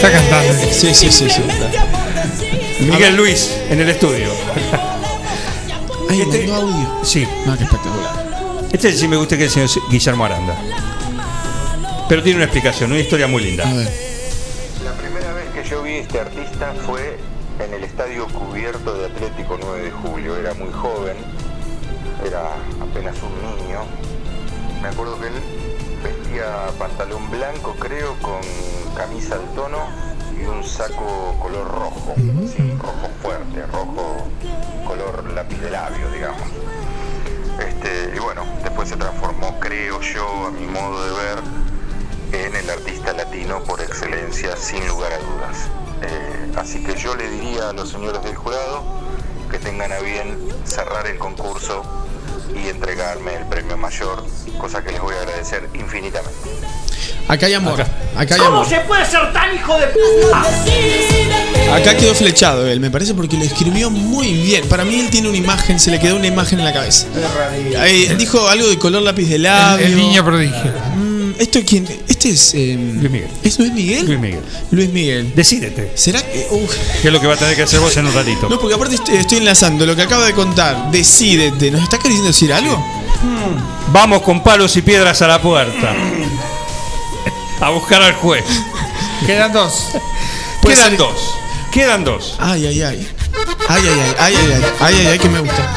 Está 0.07 0.11
cantando. 0.11 0.53
Sí, 0.71 0.93
sí, 0.93 1.11
sí, 1.11 1.29
sí. 1.29 1.41
Miguel 2.85 3.15
Luis 3.15 3.51
en 3.69 3.79
el 3.79 3.89
estudio. 3.89 4.29
Ay, 6.09 6.21
Este- 6.21 6.47
mandó 6.47 6.55
audio. 6.55 6.99
Sí. 7.03 7.27
No, 7.45 7.57
qué 7.57 7.63
espectacular. 7.63 8.23
Este 8.71 8.91
sí 8.91 9.07
me 9.07 9.15
gusta 9.17 9.37
que 9.37 9.45
es 9.45 9.55
el 9.57 9.69
señor 9.69 9.89
Guillermo 9.89 10.25
Aranda. 10.25 10.55
Pero 12.09 12.21
tiene 12.21 12.37
una 12.37 12.45
explicación, 12.45 12.91
una 12.91 12.99
historia 13.01 13.27
muy 13.27 13.43
linda. 13.43 13.67
A 13.69 13.73
ver. 13.73 13.91
La 14.83 14.91
primera 14.93 15.31
vez 15.33 15.45
que 15.53 15.63
yo 15.69 15.81
vi 15.83 15.91
a 15.93 15.97
este 15.99 16.19
artista 16.19 16.73
fue 16.85 17.17
en 17.65 17.73
el 17.73 17.83
estadio 17.83 18.27
cubierto 18.27 18.97
de 18.97 19.05
Atlético 19.05 19.57
9 19.61 19.83
de 19.83 19.91
Julio. 19.91 20.35
Era 20.37 20.53
muy 20.55 20.71
joven, 20.73 21.15
era 22.25 22.41
apenas 22.81 23.15
un 23.23 23.65
niño. 23.65 23.79
Me 24.81 24.89
acuerdo 24.89 25.17
que 25.19 25.27
él 25.27 25.33
vestía 26.03 26.67
pantalón 26.77 27.29
blanco, 27.31 27.75
creo, 27.79 28.15
con 28.21 28.41
camisa 28.95 29.35
al 29.35 29.45
tono 29.53 29.79
y 30.39 30.45
un 30.45 30.63
saco 30.63 31.35
color 31.39 31.67
rojo, 31.67 32.15
sí, 32.15 32.73
rojo 32.79 33.09
fuerte, 33.21 33.65
rojo 33.67 34.27
color 34.85 35.31
lápiz 35.33 35.59
de 35.59 35.69
labio, 35.71 36.09
digamos. 36.11 36.47
Este, 37.59 38.13
y 38.15 38.19
bueno, 38.19 38.43
después 38.63 38.89
se 38.89 38.97
transformó, 38.97 39.59
creo 39.59 40.01
yo, 40.01 40.47
a 40.47 40.51
mi 40.51 40.65
modo 40.65 41.03
de 41.05 41.11
ver, 41.11 42.45
en 42.45 42.55
el 42.55 42.69
artista 42.69 43.13
latino 43.13 43.63
por 43.63 43.79
excelencia, 43.81 44.55
sin 44.57 44.87
lugar 44.87 45.13
a 45.13 45.17
dudas. 45.19 45.69
Eh, 46.01 46.51
así 46.57 46.83
que 46.83 46.95
yo 46.95 47.15
le 47.15 47.29
diría 47.29 47.69
a 47.69 47.73
los 47.73 47.89
señores 47.89 48.23
del 48.23 48.35
jurado 48.35 48.83
que 49.49 49.59
tengan 49.59 49.91
a 49.91 49.99
bien 49.99 50.37
cerrar 50.65 51.05
el 51.07 51.17
concurso 51.17 51.83
y 52.55 52.69
entregarme 52.69 53.35
el 53.35 53.45
premio 53.45 53.77
mayor, 53.77 54.25
cosa 54.57 54.83
que 54.83 54.91
les 54.91 55.01
voy 55.01 55.13
a 55.15 55.21
agradecer 55.21 55.69
infinitamente. 55.73 56.49
Acá 57.27 57.45
hay 57.45 57.53
amor. 57.53 57.81
Acá 58.15 58.35
hay 58.35 58.39
¿Cómo 58.41 58.57
amor. 58.57 58.67
se 58.67 58.79
puede 58.81 59.05
ser 59.05 59.31
tan 59.33 59.55
hijo 59.55 59.77
de 59.79 59.87
puta? 59.87 60.43
Acá 61.75 61.97
quedó 61.97 62.13
flechado 62.13 62.67
él, 62.67 62.79
me 62.79 62.91
parece, 62.91 63.13
porque 63.13 63.37
lo 63.37 63.43
escribió 63.43 63.89
muy 63.89 64.33
bien. 64.33 64.67
Para 64.67 64.85
mí 64.85 64.99
él 64.99 65.09
tiene 65.09 65.29
una 65.29 65.37
imagen, 65.37 65.79
se 65.79 65.89
le 65.91 65.99
quedó 65.99 66.17
una 66.17 66.27
imagen 66.27 66.59
en 66.59 66.65
la 66.65 66.73
cabeza. 66.73 67.07
Ahí, 67.79 68.13
dijo 68.17 68.47
algo 68.47 68.67
de 68.67 68.77
color 68.77 69.01
lápiz 69.01 69.27
de 69.29 69.39
labio. 69.39 69.85
El 69.85 69.95
niño 69.95 70.23
prodigio. 70.23 70.71
Mm, 70.95 71.31
¿Esto 71.39 71.59
quién? 71.67 71.87
Este 72.25 72.71
es. 72.73 72.79
Luis 72.79 73.11
Miguel. 73.11 73.29
¿Es 73.43 73.59
Luis 73.59 73.73
Miguel? 73.73 74.05
Luis 74.05 74.19
Miguel. 74.19 74.41
Luis 74.71 74.89
Miguel. 74.89 75.33
Decídete. 75.35 75.91
¿Será 75.95 76.21
que.? 76.21 76.47
Uf. 76.51 76.73
¿Qué 77.01 77.09
es 77.09 77.13
lo 77.13 77.19
que 77.19 77.27
va 77.27 77.33
a 77.33 77.37
tener 77.37 77.53
que 77.53 77.63
hacer 77.63 77.81
vos 77.81 77.95
en 77.97 78.05
un 78.05 78.13
ratito? 78.13 78.47
No, 78.47 78.57
porque 78.59 78.75
aparte 78.75 78.95
estoy, 78.95 79.17
estoy 79.17 79.39
enlazando 79.39 79.85
lo 79.85 79.93
que 79.93 80.03
acaba 80.03 80.25
de 80.25 80.33
contar. 80.33 80.89
Decídete. 80.89 81.69
¿Nos 81.69 81.83
está 81.83 81.99
queriendo 81.99 82.27
decir 82.27 82.53
algo? 82.53 82.81
Vamos 83.91 84.21
con 84.21 84.41
palos 84.41 84.75
y 84.77 84.81
piedras 84.81 85.21
a 85.21 85.27
la 85.27 85.41
puerta. 85.41 85.93
A 87.59 87.69
buscar 87.71 88.01
al 88.01 88.13
juez. 88.13 88.45
Quedan 89.25 89.51
dos. 89.51 89.89
Quedan 90.61 90.95
dos. 90.95 91.35
Quedan 91.73 92.03
dos. 92.05 92.35
Ay, 92.39 92.67
ay, 92.67 92.81
ay. 92.83 93.07
Ay, 93.67 93.83
ay, 93.83 93.99
ay. 93.99 94.15
Ay, 94.17 94.35
ay, 94.35 94.51
ay. 94.53 94.63
Ay, 94.79 94.95
ay, 94.99 95.07
ay, 95.07 95.19
que 95.19 95.29
me 95.29 95.39
gusta. 95.39 95.73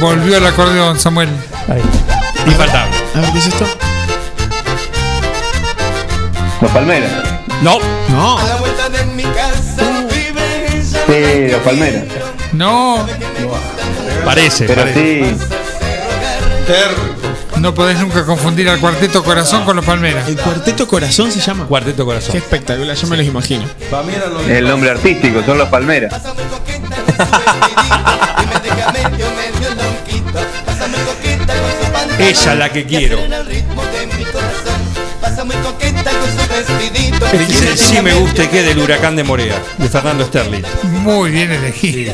Volvió 0.00 0.36
el 0.36 0.46
acordeón, 0.46 0.98
Samuel. 1.00 1.28
Infaltable. 2.46 2.96
A 3.14 3.20
ver, 3.20 3.32
¿qué 3.32 3.38
es 3.38 3.46
esto? 3.46 3.66
Los 6.60 6.70
Palmeras. 6.72 7.12
No. 7.62 7.78
No. 8.08 8.38
A 8.38 8.44
la 8.44 8.56
vuelta 8.56 8.88
de 8.88 9.04
mi 9.06 9.22
casa 9.24 10.04
vive 10.10 10.66
ella. 10.76 11.00
Sí, 11.06 11.52
los 11.52 11.60
Palmeras. 11.62 12.04
No. 12.52 13.06
Parece, 14.24 14.66
Pero 14.66 14.82
parece. 14.82 15.24
sí. 15.24 15.36
No 17.56 17.74
podés 17.74 17.98
nunca 17.98 18.24
confundir 18.24 18.68
al 18.68 18.78
cuarteto 18.78 19.24
corazón 19.24 19.64
con 19.64 19.74
los 19.76 19.84
palmeras. 19.84 20.28
¿El 20.28 20.36
cuarteto 20.36 20.86
corazón 20.86 21.32
se 21.32 21.40
llama? 21.40 21.66
Cuarteto 21.66 22.04
Corazón. 22.04 22.32
Qué 22.32 22.38
espectacular, 22.38 22.94
yo 22.96 23.06
me 23.08 23.16
los 23.16 23.26
imagino. 23.26 23.64
El 24.48 24.68
nombre 24.68 24.90
artístico, 24.90 25.42
son 25.44 25.58
los 25.58 25.68
Palmeras. 25.68 26.12
Ella 32.18 32.54
la 32.54 32.72
que 32.72 32.84
quiero. 32.84 33.18
Pasa 35.38 35.54
muy 35.54 35.56
coqueta 35.64 36.10
con 36.10 36.30
su 36.32 36.48
vestidito. 36.52 37.26
Es 37.26 37.62
el 37.62 37.78
sí 37.78 38.02
me 38.02 38.12
gusta 38.12 38.42
y 38.42 38.48
qué 38.48 38.64
del 38.64 38.76
huracán 38.76 39.14
de 39.14 39.22
Morea, 39.22 39.62
de 39.76 39.88
Fernando 39.88 40.24
Sterling. 40.24 40.64
Muy 40.82 41.30
bien 41.30 41.52
elegido. 41.52 42.12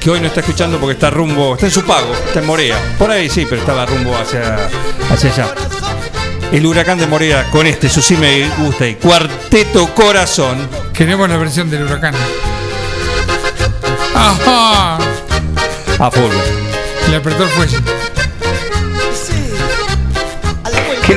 Que 0.00 0.08
hoy 0.08 0.18
no 0.18 0.28
está 0.28 0.40
escuchando 0.40 0.80
porque 0.80 0.94
está 0.94 1.10
rumbo, 1.10 1.56
está 1.56 1.66
en 1.66 1.72
su 1.72 1.84
pago, 1.84 2.10
está 2.26 2.40
en 2.40 2.46
Morea. 2.46 2.78
Por 2.98 3.10
ahí 3.10 3.28
sí, 3.28 3.44
pero 3.44 3.60
estaba 3.60 3.84
rumbo 3.84 4.16
hacia, 4.16 4.70
hacia 5.10 5.30
allá. 5.30 5.54
El 6.50 6.64
huracán 6.64 6.96
de 6.96 7.06
Morea 7.06 7.50
con 7.50 7.66
este, 7.66 7.90
su 7.90 8.00
sí 8.00 8.16
me 8.16 8.48
gusta 8.56 8.86
y 8.86 8.94
cuarteto 8.94 9.94
corazón. 9.94 10.70
Queremos 10.94 11.28
la 11.28 11.36
versión 11.36 11.68
del 11.68 11.82
huracán. 11.82 12.14
Ajá. 14.14 14.96
A 15.98 16.10
full. 16.10 16.32
Le 17.10 17.16
apretó 17.16 17.44
el 17.44 17.50
fuelle. 17.50 17.99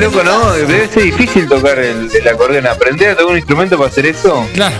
Loco, 0.04 0.24
¿no? 0.24 0.52
Debe 0.54 0.88
ser 0.88 1.04
difícil 1.04 1.48
tocar 1.48 1.80
el, 1.80 2.10
el 2.14 2.28
acordeón. 2.28 2.68
¿Aprender 2.68 3.12
a 3.12 3.16
tocar 3.16 3.32
un 3.32 3.38
instrumento 3.38 3.78
para 3.78 3.90
hacer 3.90 4.06
eso? 4.06 4.48
Claro. 4.54 4.76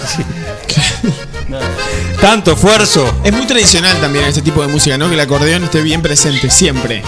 Tanto 2.22 2.54
esfuerzo. 2.54 3.22
Es 3.24 3.34
muy 3.34 3.46
tradicional 3.46 3.98
también 4.00 4.26
este 4.26 4.42
tipo 4.42 4.62
de 4.62 4.68
música, 4.68 4.98
¿no? 4.98 5.08
Que 5.08 5.16
el 5.16 5.20
acordeón 5.20 5.64
esté 5.64 5.82
bien 5.82 6.02
presente, 6.02 6.50
siempre. 6.50 7.04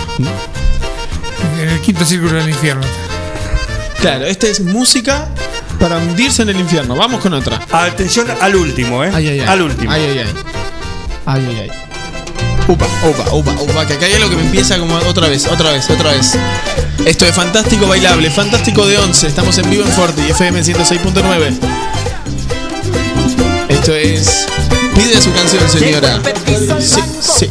En 1.62 1.70
el 1.70 1.82
quinto 1.82 2.06
círculo 2.06 2.34
del 2.34 2.50
infierno. 2.50 2.86
Claro, 4.00 4.26
esta 4.26 4.48
es 4.48 4.60
música 4.60 5.28
para 5.80 5.98
hundirse 5.98 6.42
en 6.44 6.50
el 6.50 6.60
infierno. 6.60 6.96
Vamos 6.96 7.22
con 7.22 7.34
otra. 7.34 7.62
Atención 7.72 8.28
al 8.42 8.56
último, 8.56 9.04
¿eh? 9.04 9.12
Ay, 9.14 9.28
ay, 9.30 9.40
ay. 9.40 9.48
Al 9.48 9.62
último. 9.62 9.92
Ay, 9.92 10.04
ay, 10.04 10.20
ay. 10.20 10.34
Ay, 11.26 11.48
ay, 11.50 11.60
ay. 11.72 11.85
Upa, 12.68 12.88
upa, 13.04 13.32
upa, 13.32 13.52
upa, 13.62 13.86
que 13.86 13.94
acá 13.94 14.08
hay 14.08 14.14
algo 14.14 14.28
que 14.30 14.38
me 14.38 14.42
empieza 14.42 14.80
como 14.80 14.96
otra 14.96 15.28
vez, 15.30 15.46
otra 15.46 15.72
vez, 15.72 15.88
otra 15.88 16.12
vez. 16.12 16.36
Esto 17.06 17.26
es 17.28 17.36
Fantástico 17.36 17.88
Bailable, 17.88 18.32
Fantástico 18.32 18.88
de 18.88 18.98
11. 18.98 19.28
Estamos 19.28 19.56
en 19.60 19.70
vivo 19.70 19.84
en 19.84 19.92
Forti, 19.92 20.22
FM 20.24 20.62
106.9. 20.64 21.60
Esto 23.70 23.94
es. 23.94 24.48
Pide 24.96 25.22
su 25.22 25.32
canción, 25.34 25.70
señora. 25.70 26.20
Sí, 26.48 26.56
sí, 26.80 27.02
sí, 27.22 27.50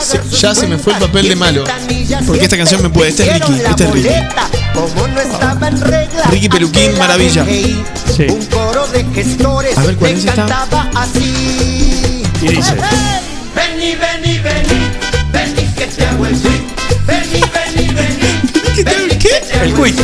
sí. 0.00 0.38
Ya 0.38 0.54
se 0.54 0.68
me 0.68 0.78
fue 0.78 0.92
el 0.92 1.00
papel 1.00 1.28
de 1.28 1.34
malo. 1.34 1.64
Porque 2.24 2.44
esta 2.44 2.56
canción 2.56 2.80
me 2.80 2.90
puede. 2.90 3.10
Este 3.10 3.24
es 3.24 3.32
Ricky, 3.34 3.60
este 3.60 3.84
es 3.84 3.90
Ricky. 3.90 4.08
Ricky 6.30 6.48
Peluquín, 6.48 6.96
maravilla. 6.96 7.44
Sí. 7.44 8.26
Un 8.28 8.46
coro 8.46 8.86
de 8.86 9.04
gestores 9.12 9.76
A 9.76 9.82
ver, 9.82 9.96
¿cuál 9.96 10.12
es 10.12 10.24
esta? 10.24 10.46
Y 12.40 12.48
dice. 12.48 12.76
Que 15.86 15.96
te 15.96 16.06
hago 16.06 16.26
el 16.26 16.36
swing. 16.36 16.50
Vení, 17.06 17.40
vení, 17.40 17.94
vení. 17.94 17.94
vení 17.94 18.72
que 18.74 18.84
te 18.84 19.54
El 19.62 19.72
hago 19.72 19.82
quiz. 19.82 19.94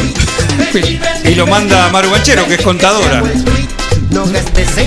Y 1.24 1.35
lo 1.35 1.47
manda 1.47 1.89
Maru 1.91 2.11
Banchero, 2.11 2.47
que 2.47 2.55
es 2.55 2.62
contadora. 2.62 3.22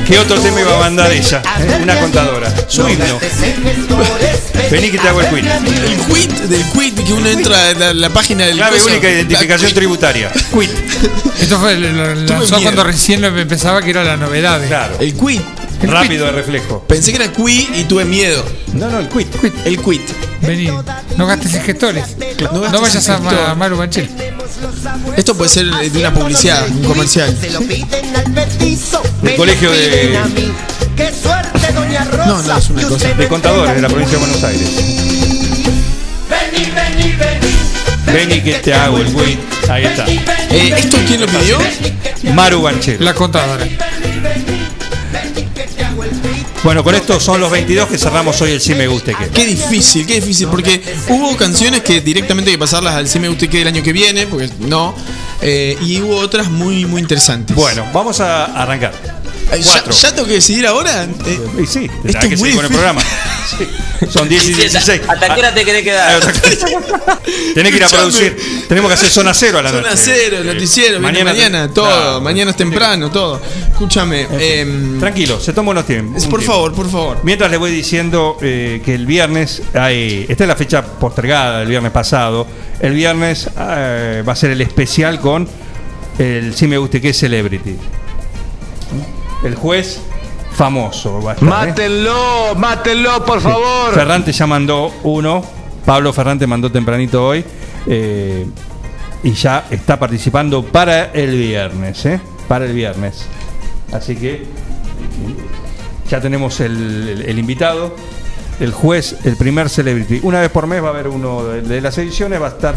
¿Qué 0.05 0.19
otro 0.19 0.39
tema 0.39 0.61
iba 0.61 0.75
a 0.75 0.79
mandar 0.79 1.11
ella? 1.11 1.41
Una 1.81 1.99
contadora. 1.99 2.53
Su 2.67 2.87
himno. 2.87 3.19
Vení 4.69 4.89
que 4.91 4.97
te 4.97 5.07
hago 5.07 5.21
el 5.21 5.27
quiz. 5.27 5.45
El 5.45 5.97
quit 6.13 6.31
del 6.31 6.63
quit 6.71 7.05
que 7.07 7.13
uno 7.13 7.27
entra 7.27 7.69
a 7.69 7.73
la, 7.73 7.93
la 7.93 8.09
página 8.09 8.45
del 8.45 8.57
Clave 8.57 8.81
única 8.81 9.07
de 9.07 9.13
identificación 9.21 9.69
La- 9.69 9.75
tributaria. 9.75 10.31
Quit. 10.31 10.69
Esto 11.41 11.59
fue, 11.59 11.75
lo, 11.77 11.91
lo 11.91 12.15
lanzó 12.15 12.55
miedo. 12.55 12.61
cuando 12.63 12.83
recién 12.83 13.21
lo 13.21 13.27
empezaba 13.27 13.81
que 13.81 13.89
era 13.91 14.03
la 14.03 14.17
novedad. 14.17 14.61
Claro. 14.67 14.97
El 14.99 15.13
quit. 15.13 15.41
Rápido 15.83 16.25
de 16.25 16.31
reflejo. 16.31 16.83
Pensé 16.87 17.11
que 17.11 17.17
era 17.23 17.31
qui 17.31 17.67
y 17.75 17.83
tuve 17.83 18.05
miedo. 18.05 18.43
No, 18.73 18.89
no, 18.89 18.99
el 18.99 19.09
quit. 19.09 19.27
El 19.65 19.79
quit. 19.79 20.01
Vení, 20.41 20.69
no 21.17 21.25
gastes 21.25 21.51
gestores. 21.63 22.15
No 22.51 22.61
gastes 22.61 22.71
No 22.71 22.81
vayas 22.81 23.09
a, 23.09 23.17
gestor. 23.17 23.33
Ma- 23.33 23.51
a 23.51 23.55
Maru 23.55 23.77
Banchero. 23.77 24.07
Esto 25.17 25.35
puede 25.35 25.49
ser 25.49 25.65
de 25.67 25.99
una 25.99 26.13
publicidad, 26.13 26.67
un 26.69 26.83
comercial. 26.83 27.35
El 29.23 29.35
colegio 29.35 29.71
de-. 29.71 30.19
No, 32.25 32.41
no, 32.41 32.57
es 32.57 32.69
una 32.69 32.83
cosa. 32.87 33.09
De 33.13 33.27
contadores 33.27 33.75
de 33.75 33.81
la 33.81 33.87
provincia 33.89 34.17
de 34.17 34.23
Buenos 34.25 34.43
Aires. 34.43 34.69
Vení, 36.29 36.71
vení, 36.71 37.15
vení. 37.15 37.53
Vení 38.05 38.41
que 38.41 38.53
te 38.59 38.73
hago 38.73 38.97
el 38.99 39.13
quit. 39.13 39.39
Ahí 39.69 39.85
está. 39.85 40.05
Eh, 40.07 40.73
¿Esto 40.77 40.97
quién 41.07 41.21
lo 41.21 41.27
pidió? 41.27 41.57
Maru 42.33 42.61
Banchero. 42.61 43.03
La 43.03 43.13
contadora. 43.13 43.65
Bueno, 46.63 46.81
con 46.83 46.95
esto 46.95 47.19
son 47.19 47.41
los 47.41 47.51
22 47.51 47.89
que 47.89 47.97
cerramos 47.97 48.41
hoy 48.41 48.51
el 48.51 48.61
Sí 48.61 48.73
Me 48.73 48.87
Guste 48.87 49.13
Que. 49.13 49.27
Qué 49.29 49.45
difícil, 49.45 50.05
qué 50.07 50.15
difícil, 50.15 50.47
porque 50.47 50.81
hubo 51.09 51.35
canciones 51.35 51.81
que 51.81 51.99
directamente 51.99 52.51
hay 52.51 52.55
que 52.55 52.59
pasarlas 52.59 52.95
al 52.95 53.07
Sí 53.09 53.19
Me 53.19 53.27
Guste 53.27 53.49
Que 53.49 53.61
el 53.61 53.67
año 53.67 53.83
que 53.83 53.91
viene, 53.91 54.27
porque 54.27 54.49
no. 54.59 54.95
eh, 55.41 55.77
y 55.81 56.01
hubo 56.01 56.15
otras 56.17 56.49
muy, 56.49 56.85
muy 56.85 57.01
interesantes. 57.01 57.53
Bueno, 57.55 57.85
vamos 57.93 58.21
a 58.21 58.45
arrancar. 58.45 58.93
¿Ya, 59.61 59.83
ya 59.89 60.15
tengo 60.15 60.27
que 60.27 60.33
decidir 60.35 60.65
ahora? 60.67 61.03
Eh, 61.25 61.39
Y 61.63 61.65
sí, 61.67 61.89
Esto 62.03 62.07
es 62.07 62.15
que 62.17 62.27
muy 62.29 62.37
seguir 62.37 62.55
con 62.55 62.65
el 62.65 62.71
programa. 62.71 63.01
Sí. 63.01 63.67
Son 64.09 64.27
10 64.27 64.49
y 64.49 64.53
16. 64.53 65.01
¿Hasta 65.07 65.33
qué 65.33 65.39
hora 65.39 65.53
te 65.53 65.63
querés 65.63 65.81
Ah, 65.81 66.19
quedar? 66.19 66.33
Tenés 67.53 67.71
que 67.71 67.77
ir 67.77 67.83
a 67.83 67.85
Escuchame. 67.85 67.89
producir. 67.89 68.37
Tenemos 68.67 68.89
que 68.89 68.93
hacer 68.95 69.09
zona 69.09 69.33
cero 69.33 69.59
a 69.59 69.61
la 69.61 69.71
noche. 69.71 69.83
Zona 69.83 69.95
cero, 69.97 70.37
el 70.39 70.45
noticiero, 70.47 70.99
viene 70.99 71.23
mañana, 71.23 71.69
todo, 71.73 71.85
Claro. 71.85 72.21
mañana 72.21 72.51
es 72.51 72.57
temprano, 72.57 73.11
todo. 73.11 73.39
Escúchame, 73.71 74.27
em, 74.39 74.99
Tranquilo, 74.99 75.39
se 75.39 75.53
toma 75.53 75.71
unos 75.71 75.85
tiempos. 75.85 76.25
por 76.27 76.41
favor, 76.41 76.73
por 76.73 76.89
favor. 76.89 77.19
Mientras 77.23 77.49
le 77.51 77.57
voy 77.57 77.71
diciendo 77.71 78.37
eh, 78.41 78.81
que 78.83 78.95
el 78.95 79.05
viernes 79.05 79.61
hay. 79.73 80.25
Esta 80.27 80.43
es 80.43 80.47
la 80.47 80.55
fecha 80.55 80.83
postergada 80.83 81.59
del 81.59 81.69
viernes 81.69 81.91
pasado. 81.91 82.47
El 82.79 82.93
viernes 82.93 83.47
eh, 83.57 84.23
va 84.27 84.33
a 84.33 84.35
ser 84.35 84.51
el 84.51 84.61
especial 84.61 85.19
con 85.19 85.47
el 86.17 86.53
Si 86.55 86.67
Me 86.67 86.77
Guste 86.77 86.99
Que 86.99 87.13
Celebrity. 87.13 87.75
El 89.43 89.55
juez 89.55 89.99
famoso 90.53 91.21
va 91.21 91.31
a 91.31 91.33
estar. 91.35 91.47
¿eh? 91.47 91.51
Mátenlo, 91.51 92.55
mátenlo, 92.55 93.25
por 93.25 93.41
favor. 93.41 93.93
Ferrante 93.93 94.31
ya 94.31 94.47
mandó 94.47 94.91
uno. 95.03 95.43
Pablo 95.85 96.13
Ferrante 96.13 96.47
mandó 96.47 96.71
tempranito 96.71 97.25
hoy. 97.27 97.43
eh, 97.87 98.45
y 99.23 99.31
ya 99.33 99.65
está 99.71 99.97
participando 99.97 100.63
para 100.65 101.05
el 101.13 101.31
viernes. 101.37 102.05
¿eh? 102.05 102.19
Para 102.47 102.65
el 102.65 102.73
viernes. 102.73 103.25
Así 103.93 104.15
que 104.15 104.45
ya 106.09 106.19
tenemos 106.21 106.59
el, 106.59 107.09
el- 107.09 107.21
el 107.29 107.39
invitado, 107.39 107.95
el 108.59 108.71
juez, 108.73 109.15
el 109.23 109.35
primer 109.37 109.69
celebrity. 109.69 110.19
Una 110.23 110.41
vez 110.41 110.49
por 110.49 110.67
mes 110.67 110.83
va 110.83 110.87
a 110.87 110.91
haber 110.91 111.07
uno 111.07 111.43
de, 111.45 111.61
de 111.61 111.81
las 111.81 111.97
ediciones, 111.97 112.41
va 112.41 112.47
a 112.47 112.49
estar 112.49 112.75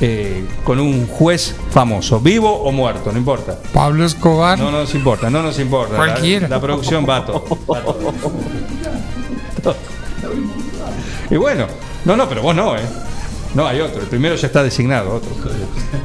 eh, 0.00 0.44
con 0.64 0.80
un 0.80 1.06
juez 1.06 1.54
famoso, 1.70 2.18
vivo 2.20 2.50
o 2.52 2.72
muerto, 2.72 3.12
no 3.12 3.18
importa. 3.18 3.58
Pablo 3.72 4.04
Escobar. 4.04 4.58
No 4.58 4.70
nos 4.70 4.94
importa, 4.94 5.30
no 5.30 5.42
nos 5.42 5.58
importa. 5.58 5.92
La- 5.92 5.98
Cualquiera. 5.98 6.48
La, 6.48 6.60
producción 6.60 7.06
va 7.08 7.18
a 7.18 7.26
todo. 7.26 7.58
va 7.70 7.78
a 7.78 7.82
todo. 7.82 8.12
Y 11.30 11.36
bueno, 11.36 11.66
no, 12.04 12.16
no, 12.16 12.28
pero 12.28 12.42
vos 12.42 12.54
no, 12.54 12.76
¿eh? 12.76 12.80
No, 13.54 13.66
hay 13.66 13.80
otro. 13.80 14.00
El 14.00 14.06
primero 14.08 14.34
ya 14.34 14.46
está 14.46 14.62
designado, 14.62 15.14
otro. 15.14 15.30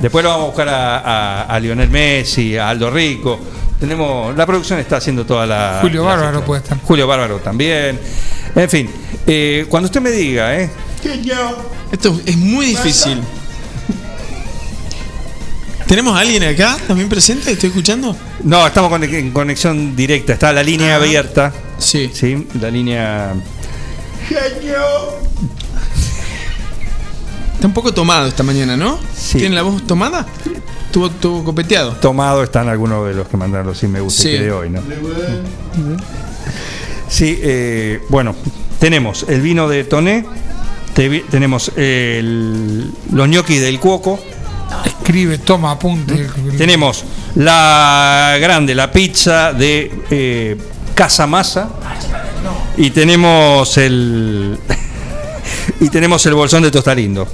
Después 0.02 0.24
lo 0.24 0.30
vamos 0.30 0.44
a 0.44 0.48
buscar 0.48 0.70
a, 0.70 0.98
a- 1.00 1.44
a 1.44 1.60
Lionel 1.60 1.90
Messi, 1.90 2.58
a 2.58 2.70
Aldo 2.70 2.90
Rico. 2.92 3.40
Tenemos, 3.80 4.36
la 4.36 4.46
producción 4.46 4.80
está 4.80 4.98
haciendo 4.98 5.26
toda 5.26 5.46
la. 5.46 5.80
Julio 5.82 6.04
la 6.04 6.10
Bárbaro 6.16 6.44
puede 6.46 6.62
estar. 6.62 6.78
Julio 6.82 7.08
Bárbaro 7.08 7.38
también. 7.40 8.00
En 8.56 8.70
fin, 8.70 8.90
eh, 9.26 9.66
cuando 9.70 9.86
usted 9.86 10.02
me 10.02 10.12
diga, 10.12 10.56
¿eh? 10.58 10.70
Esto 11.92 12.20
es 12.26 12.38
muy 12.38 12.66
difícil. 12.68 13.22
¿Tenemos 15.88 16.18
a 16.18 16.20
alguien 16.20 16.44
acá 16.44 16.78
también 16.88 17.08
presente? 17.08 17.52
¿Estoy 17.52 17.70
escuchando? 17.70 18.16
No, 18.44 18.68
estamos 18.68 18.90
con- 18.90 19.04
en 19.04 19.32
conexión 19.32 19.96
directa. 19.96 20.34
Está 20.34 20.52
la 20.52 20.62
línea 20.64 20.96
abierta. 20.98 21.54
Sí. 21.78 22.10
Sí, 22.14 22.46
la 22.60 22.70
línea. 22.70 23.34
Está 27.56 27.68
un 27.68 27.74
poco 27.74 27.94
tomado 27.94 28.28
esta 28.28 28.44
mañana, 28.44 28.76
¿no? 28.78 29.00
¿Tiene 29.32 29.56
la 29.56 29.62
voz 29.64 29.86
tomada? 29.88 30.26
¿Tuvo, 30.92 31.10
tuvo 31.10 31.44
copeteado? 31.44 31.94
Tomado 31.94 32.44
están 32.44 32.68
algunos 32.70 33.08
de 33.08 33.14
los 33.14 33.28
que 33.28 33.38
mandaron 33.38 33.68
los 33.68 33.78
sí 33.78 33.88
me 33.88 34.00
gusta 34.02 34.24
Sí. 34.24 34.30
que 34.32 34.40
de 34.42 34.52
hoy, 34.52 34.70
¿no? 34.70 34.82
Sí, 37.10 37.40
eh, 37.42 38.02
bueno, 38.10 38.36
tenemos 38.80 39.26
el 39.30 39.42
vino 39.42 39.68
de 39.70 39.84
Toné, 39.86 40.26
te- 40.94 41.24
tenemos 41.30 41.72
el- 41.78 42.92
los 43.14 43.30
ñoquis 43.30 43.62
del 43.62 43.80
Cuoco, 43.80 44.20
Escribe, 44.86 45.38
toma, 45.40 45.72
apunte. 45.72 46.28
tenemos 46.58 47.04
la 47.36 48.38
grande, 48.40 48.76
la 48.76 48.92
pizza 48.92 49.54
de 49.54 49.92
eh, 50.10 50.58
Casa 50.94 51.28
Masa 51.28 51.70
y 52.76 52.90
tenemos 52.92 53.78
el 53.78 54.58
y 55.80 55.90
tenemos 55.90 56.26
el 56.26 56.34
bolsón 56.34 56.64
de 56.64 56.72
Tostalindo. 56.72 57.28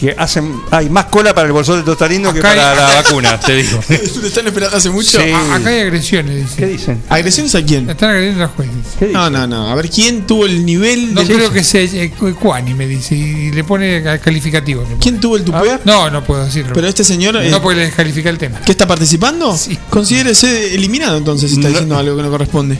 Que 0.00 0.14
hacen 0.16 0.50
hay 0.70 0.88
más 0.88 1.04
cola 1.06 1.34
para 1.34 1.46
el 1.46 1.52
bolsón 1.52 1.76
de 1.78 1.82
Tostalindo 1.84 2.32
que 2.32 2.38
hay- 2.38 2.42
para 2.42 2.74
la 2.74 3.02
vacuna, 3.02 3.38
te 3.38 3.54
digo. 3.56 3.78
¿Te 3.88 3.94
están 4.26 4.46
esperando 4.46 4.76
hace 4.76 4.88
mucho? 4.88 5.20
Sí. 5.20 5.30
A- 5.30 5.56
Acá 5.56 5.68
hay 5.68 5.80
agresiones, 5.80 6.36
dice. 6.36 6.56
¿Qué 6.56 6.66
dicen? 6.66 7.02
¿Agresiones 7.10 7.54
a 7.54 7.62
quién? 7.62 7.90
Están 7.90 8.10
agrediendo 8.10 8.42
a 8.44 8.46
los 8.46 8.56
jueces. 8.56 9.12
No, 9.12 9.28
no, 9.28 9.46
no. 9.46 9.70
A 9.70 9.74
ver, 9.74 9.90
¿quién 9.90 10.26
tuvo 10.26 10.46
el 10.46 10.64
nivel 10.64 11.12
No 11.12 11.22
creo 11.24 11.52
que 11.52 11.62
sea 11.62 11.82
eh, 11.82 12.10
Cuani, 12.40 12.72
me 12.72 12.86
dice. 12.86 13.14
Y 13.14 13.50
le 13.52 13.62
pone 13.62 14.02
ca- 14.02 14.18
calificativo. 14.18 14.80
le 14.82 14.86
pone. 14.88 15.00
¿Quién 15.02 15.20
tuvo 15.20 15.36
el 15.36 15.44
tupé? 15.44 15.78
No, 15.84 16.10
no 16.10 16.24
puedo 16.24 16.44
decirlo. 16.46 16.72
Pero 16.74 16.86
este 16.88 17.04
señor. 17.04 17.36
eh, 17.36 17.50
No, 17.50 17.60
porque 17.60 17.78
le 17.80 17.84
descalifica 17.86 18.30
el 18.30 18.38
tema. 18.38 18.58
¿Qué 18.64 18.72
está 18.72 18.86
participando? 18.86 19.54
Considérese 19.90 20.74
eliminado 20.74 21.18
entonces 21.18 21.50
si 21.50 21.56
está 21.56 21.68
diciendo 21.68 21.98
algo 21.98 22.16
que 22.16 22.22
no 22.22 22.30
corresponde. 22.30 22.78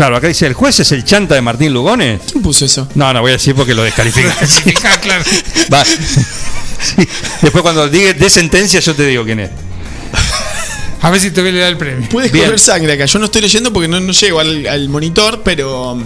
Claro, 0.00 0.16
acá 0.16 0.28
dice 0.28 0.46
el 0.46 0.54
juez 0.54 0.80
es 0.80 0.92
el 0.92 1.04
chanta 1.04 1.34
de 1.34 1.42
Martín 1.42 1.74
Lugones. 1.74 2.22
¿Quién 2.32 2.42
puso 2.42 2.64
eso? 2.64 2.88
No, 2.94 3.12
no 3.12 3.20
voy 3.20 3.32
a 3.32 3.34
decir 3.34 3.54
porque 3.54 3.74
lo 3.74 3.82
descalifica. 3.82 4.34
Ah, 4.84 4.98
claro. 4.98 5.22
Va. 5.70 5.84
Sí. 5.84 7.06
Después 7.42 7.60
cuando 7.60 7.86
diga 7.86 8.14
de 8.14 8.30
sentencia 8.30 8.80
yo 8.80 8.94
te 8.94 9.04
digo 9.04 9.24
quién 9.26 9.40
es. 9.40 9.50
A 11.02 11.10
ver 11.10 11.20
si 11.20 11.30
todavía 11.30 11.52
le 11.52 11.58
da 11.60 11.68
el 11.68 11.76
premio. 11.76 12.08
Puedes 12.08 12.32
Bien. 12.32 12.46
correr 12.46 12.58
sangre 12.58 12.94
acá. 12.94 13.04
Yo 13.04 13.18
no 13.18 13.26
estoy 13.26 13.42
leyendo 13.42 13.74
porque 13.74 13.88
no, 13.88 14.00
no 14.00 14.12
llego 14.12 14.40
al, 14.40 14.66
al 14.66 14.88
monitor, 14.88 15.42
pero. 15.44 15.92
um, 15.92 16.02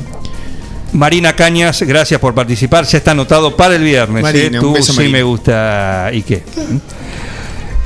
Marina 0.92 1.36
Cañas, 1.36 1.80
gracias 1.82 2.18
por 2.18 2.34
participar. 2.34 2.84
Ya 2.86 2.98
está 2.98 3.12
anotado 3.12 3.56
para 3.56 3.76
el 3.76 3.84
viernes. 3.84 4.24
Marina, 4.24 4.56
¿eh? 4.56 4.60
un 4.60 4.66
Tú 4.66 4.72
beso, 4.72 4.90
sí 4.92 4.96
Marina. 4.98 5.18
me 5.18 5.22
gusta. 5.22 6.10
¿Y 6.12 6.22
qué? 6.22 6.42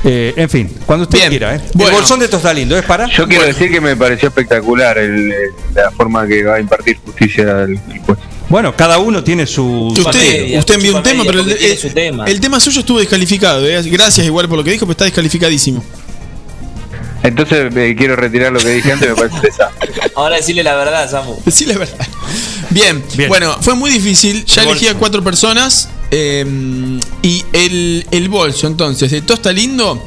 Eh, 0.03 0.33
en 0.37 0.49
fin, 0.49 0.69
cuando 0.85 1.03
usted 1.03 1.17
Bien. 1.17 1.29
quiera. 1.29 1.55
¿eh? 1.55 1.61
Bueno. 1.73 1.89
El 1.91 1.95
bolsón 1.97 2.19
de 2.21 2.27
Tostalindo 2.29 2.77
es 2.77 2.85
para. 2.85 3.07
Yo 3.09 3.27
quiero 3.27 3.45
decir 3.45 3.69
que 3.69 3.81
me 3.81 3.95
pareció 3.97 4.29
espectacular 4.29 4.97
el- 4.97 5.31
eh, 5.31 5.35
la 5.75 5.91
forma 5.91 6.25
que 6.25 6.43
va 6.43 6.55
a 6.55 6.59
impartir 6.61 6.97
justicia 7.03 7.43
el, 7.63 7.71
el 7.91 7.99
juez. 8.05 8.17
Bueno, 8.47 8.73
cada 8.75 8.97
uno 8.99 9.23
tiene 9.23 9.45
su. 9.45 9.87
Usted, 9.87 10.57
usted 10.57 10.75
envió 10.75 10.95
un 10.95 11.03
tema, 11.03 11.23
pero 11.25 11.41
el, 11.41 11.77
su 11.77 11.89
tema. 11.89 12.25
el 12.25 12.39
tema 12.39 12.59
suyo 12.61 12.79
estuvo 12.79 12.99
descalificado. 12.99 13.67
¿eh? 13.67 13.81
Gracias 13.83 14.25
igual 14.25 14.47
por 14.47 14.57
lo 14.57 14.63
que 14.63 14.71
dijo, 14.71 14.85
pero 14.85 14.93
está 14.93 15.03
descalificadísimo. 15.03 15.83
Entonces 17.21 17.71
eh, 17.75 17.95
quiero 17.97 18.15
retirar 18.15 18.51
lo 18.53 18.59
que 18.59 18.69
dije 18.69 18.93
antes, 18.93 19.09
me 19.09 19.15
parece 19.15 19.35
un 19.35 19.41
desastre. 19.41 19.91
Ahora 20.15 20.37
decirle 20.37 20.63
la 20.63 20.75
verdad, 20.75 21.11
Samu. 21.11 21.35
Sí, 21.51 21.65
la 21.65 21.77
verdad. 21.77 22.07
Bien, 22.69 23.03
Bien. 23.15 23.27
bueno, 23.27 23.57
fue 23.61 23.75
muy 23.75 23.91
difícil. 23.91 24.45
Ya 24.45 24.63
El 24.63 24.69
elegí 24.69 24.87
a 24.87 24.93
cuatro 24.95 25.21
personas. 25.21 25.89
Eh, 26.11 26.45
y 27.21 27.45
el, 27.53 28.05
el 28.11 28.29
bolso, 28.29 28.67
entonces, 28.67 29.11
de 29.11 29.21
Tosta 29.21 29.51
Lindo. 29.51 30.03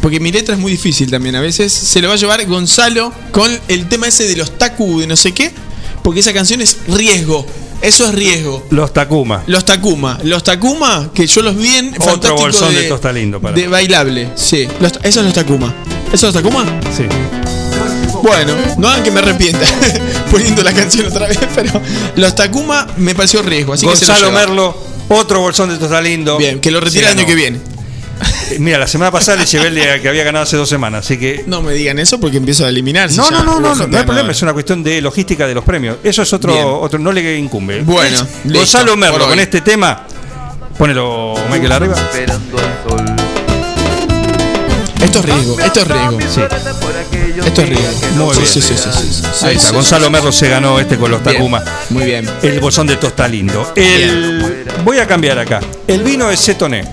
Porque 0.00 0.20
mi 0.20 0.30
letra 0.30 0.54
es 0.54 0.60
muy 0.60 0.72
difícil 0.72 1.10
también 1.10 1.34
a 1.36 1.40
veces. 1.40 1.72
Se 1.72 2.00
lo 2.00 2.08
va 2.08 2.14
a 2.14 2.16
llevar 2.16 2.44
Gonzalo 2.46 3.12
con 3.32 3.50
el 3.68 3.88
tema 3.88 4.06
ese 4.06 4.24
de 4.28 4.36
los 4.36 4.56
Taku 4.58 5.00
de 5.00 5.06
no 5.06 5.16
sé 5.16 5.32
qué. 5.32 5.50
Porque 6.02 6.20
esa 6.20 6.32
canción 6.32 6.60
es 6.60 6.76
riesgo. 6.86 7.44
Eso 7.82 8.06
es 8.06 8.14
riesgo. 8.14 8.64
Los 8.70 8.92
Takuma. 8.92 9.42
Los 9.46 9.64
Takuma. 9.64 10.18
Los 10.22 10.44
Takuma, 10.44 11.10
que 11.12 11.26
yo 11.26 11.42
los 11.42 11.56
vi 11.56 11.74
en 11.74 11.88
Otro 11.88 12.02
Fantástico 12.04 12.36
bolsón 12.40 12.74
de, 12.74 12.82
de, 12.82 12.88
Tostalindo 12.88 13.40
para. 13.40 13.54
de 13.56 13.66
bailable. 13.68 14.30
Sí. 14.36 14.68
Los- 14.80 14.92
esos 15.02 15.24
los 15.24 15.32
Takuma. 15.34 15.74
¿Esos 16.12 16.32
los 16.32 16.42
Takuma? 16.42 16.64
Sí. 16.96 17.04
Bueno, 18.22 18.54
no 18.78 18.88
hagan 18.88 19.02
que 19.02 19.10
me 19.10 19.20
arrepienta 19.20 19.60
poniendo 20.30 20.62
la 20.62 20.72
canción 20.72 21.06
otra 21.06 21.26
vez, 21.28 21.38
pero 21.54 21.80
los 22.16 22.34
Takuma 22.34 22.86
me 22.96 23.14
pareció 23.14 23.42
riesgo. 23.42 23.72
Así 23.72 23.86
que 23.86 23.96
se 23.96 24.06
Gonzalo 24.06 24.26
lo 24.26 24.32
lleva. 24.32 24.40
Merlo, 24.46 24.76
otro 25.08 25.40
bolsón 25.40 25.68
de 25.70 25.76
Tostalindo. 25.78 26.36
Bien, 26.38 26.60
que 26.60 26.70
lo 26.70 26.80
retira 26.80 27.10
el 27.10 27.18
año 27.18 27.26
que 27.26 27.34
viene. 27.34 27.58
Eh, 28.50 28.56
Mira, 28.60 28.78
la 28.78 28.86
semana 28.86 29.10
pasada 29.10 29.36
le 29.38 29.44
llevé 29.46 29.68
el 29.68 29.74
de- 29.74 30.00
que 30.00 30.08
había 30.08 30.24
ganado 30.24 30.44
hace 30.44 30.56
dos 30.56 30.68
semanas, 30.68 31.04
así 31.04 31.18
que. 31.18 31.44
No 31.46 31.60
me 31.62 31.72
digan 31.74 31.98
eso 31.98 32.18
porque 32.18 32.36
empiezo 32.38 32.64
a 32.64 32.68
eliminarse. 32.70 33.16
No, 33.16 33.30
no, 33.30 33.42
no, 33.44 33.60
no, 33.60 33.74
no, 33.74 33.86
no 33.86 33.98
hay 33.98 34.04
problema, 34.04 34.30
es 34.32 34.40
una 34.42 34.52
cuestión 34.52 34.82
de 34.82 35.00
logística 35.02 35.46
de 35.46 35.54
los 35.54 35.64
premios. 35.64 35.98
Eso 36.02 36.22
es 36.22 36.32
otro, 36.32 36.52
Bien. 36.52 36.64
otro 36.66 36.98
no 36.98 37.12
le 37.12 37.36
incumbe. 37.38 37.82
Bueno, 37.82 38.26
Gonzalo 38.44 38.96
Merlo 38.96 39.26
con 39.28 39.38
este 39.38 39.60
tema, 39.60 40.06
ponelo 40.78 41.34
Michael 41.50 41.72
arriba. 41.72 41.96
Esto 45.06 45.18
es 45.20 45.24
riesgo, 45.24 45.58
esto 45.60 45.80
es 45.80 45.88
riesgo. 45.88 46.18
Sí. 46.34 46.40
Esto 47.46 47.62
es 47.62 47.68
riesgo. 47.68 47.90
Muy 48.16 48.34
Sí, 48.34 48.40
bien. 48.40 48.52
sí, 48.52 48.60
sí, 48.60 48.74
sí, 48.76 48.88
sí, 48.92 49.22
sí. 49.40 49.46
Ahí 49.46 49.56
está, 49.56 49.70
Gonzalo 49.72 50.10
Merlo 50.10 50.32
se 50.32 50.48
ganó 50.48 50.78
este 50.80 50.96
con 50.96 51.10
los 51.10 51.22
Bien. 51.22 51.34
Takuma. 51.36 51.62
Muy 51.90 52.04
bien. 52.04 52.28
El 52.42 52.60
bolsón 52.60 52.86
de 52.86 52.96
Tosta 52.96 53.28
lindo. 53.28 53.72
El, 53.76 54.64
voy 54.84 54.98
a 54.98 55.06
cambiar 55.06 55.38
acá. 55.38 55.60
El 55.86 56.02
vino 56.02 56.30
es 56.30 56.40
Cetoné. 56.44 56.84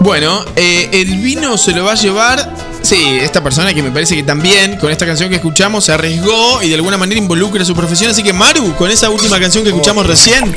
Bueno, 0.00 0.44
eh, 0.56 0.88
el 0.92 1.16
vino 1.18 1.58
se 1.58 1.72
lo 1.72 1.84
va 1.84 1.92
a 1.92 1.96
llevar. 1.96 2.70
Sí, 2.82 3.18
esta 3.20 3.42
persona 3.42 3.74
que 3.74 3.82
me 3.82 3.90
parece 3.90 4.16
que 4.16 4.22
también 4.22 4.78
con 4.78 4.90
esta 4.90 5.04
canción 5.04 5.28
que 5.28 5.36
escuchamos 5.36 5.84
se 5.84 5.92
arriesgó 5.92 6.62
y 6.62 6.68
de 6.70 6.76
alguna 6.76 6.96
manera 6.96 7.18
involucra 7.18 7.62
su 7.64 7.74
profesión. 7.74 8.10
Así 8.10 8.22
que 8.22 8.32
Maru, 8.32 8.74
con 8.76 8.90
esa 8.90 9.10
última 9.10 9.38
canción 9.38 9.62
que 9.64 9.70
escuchamos 9.70 10.06
recién, 10.06 10.50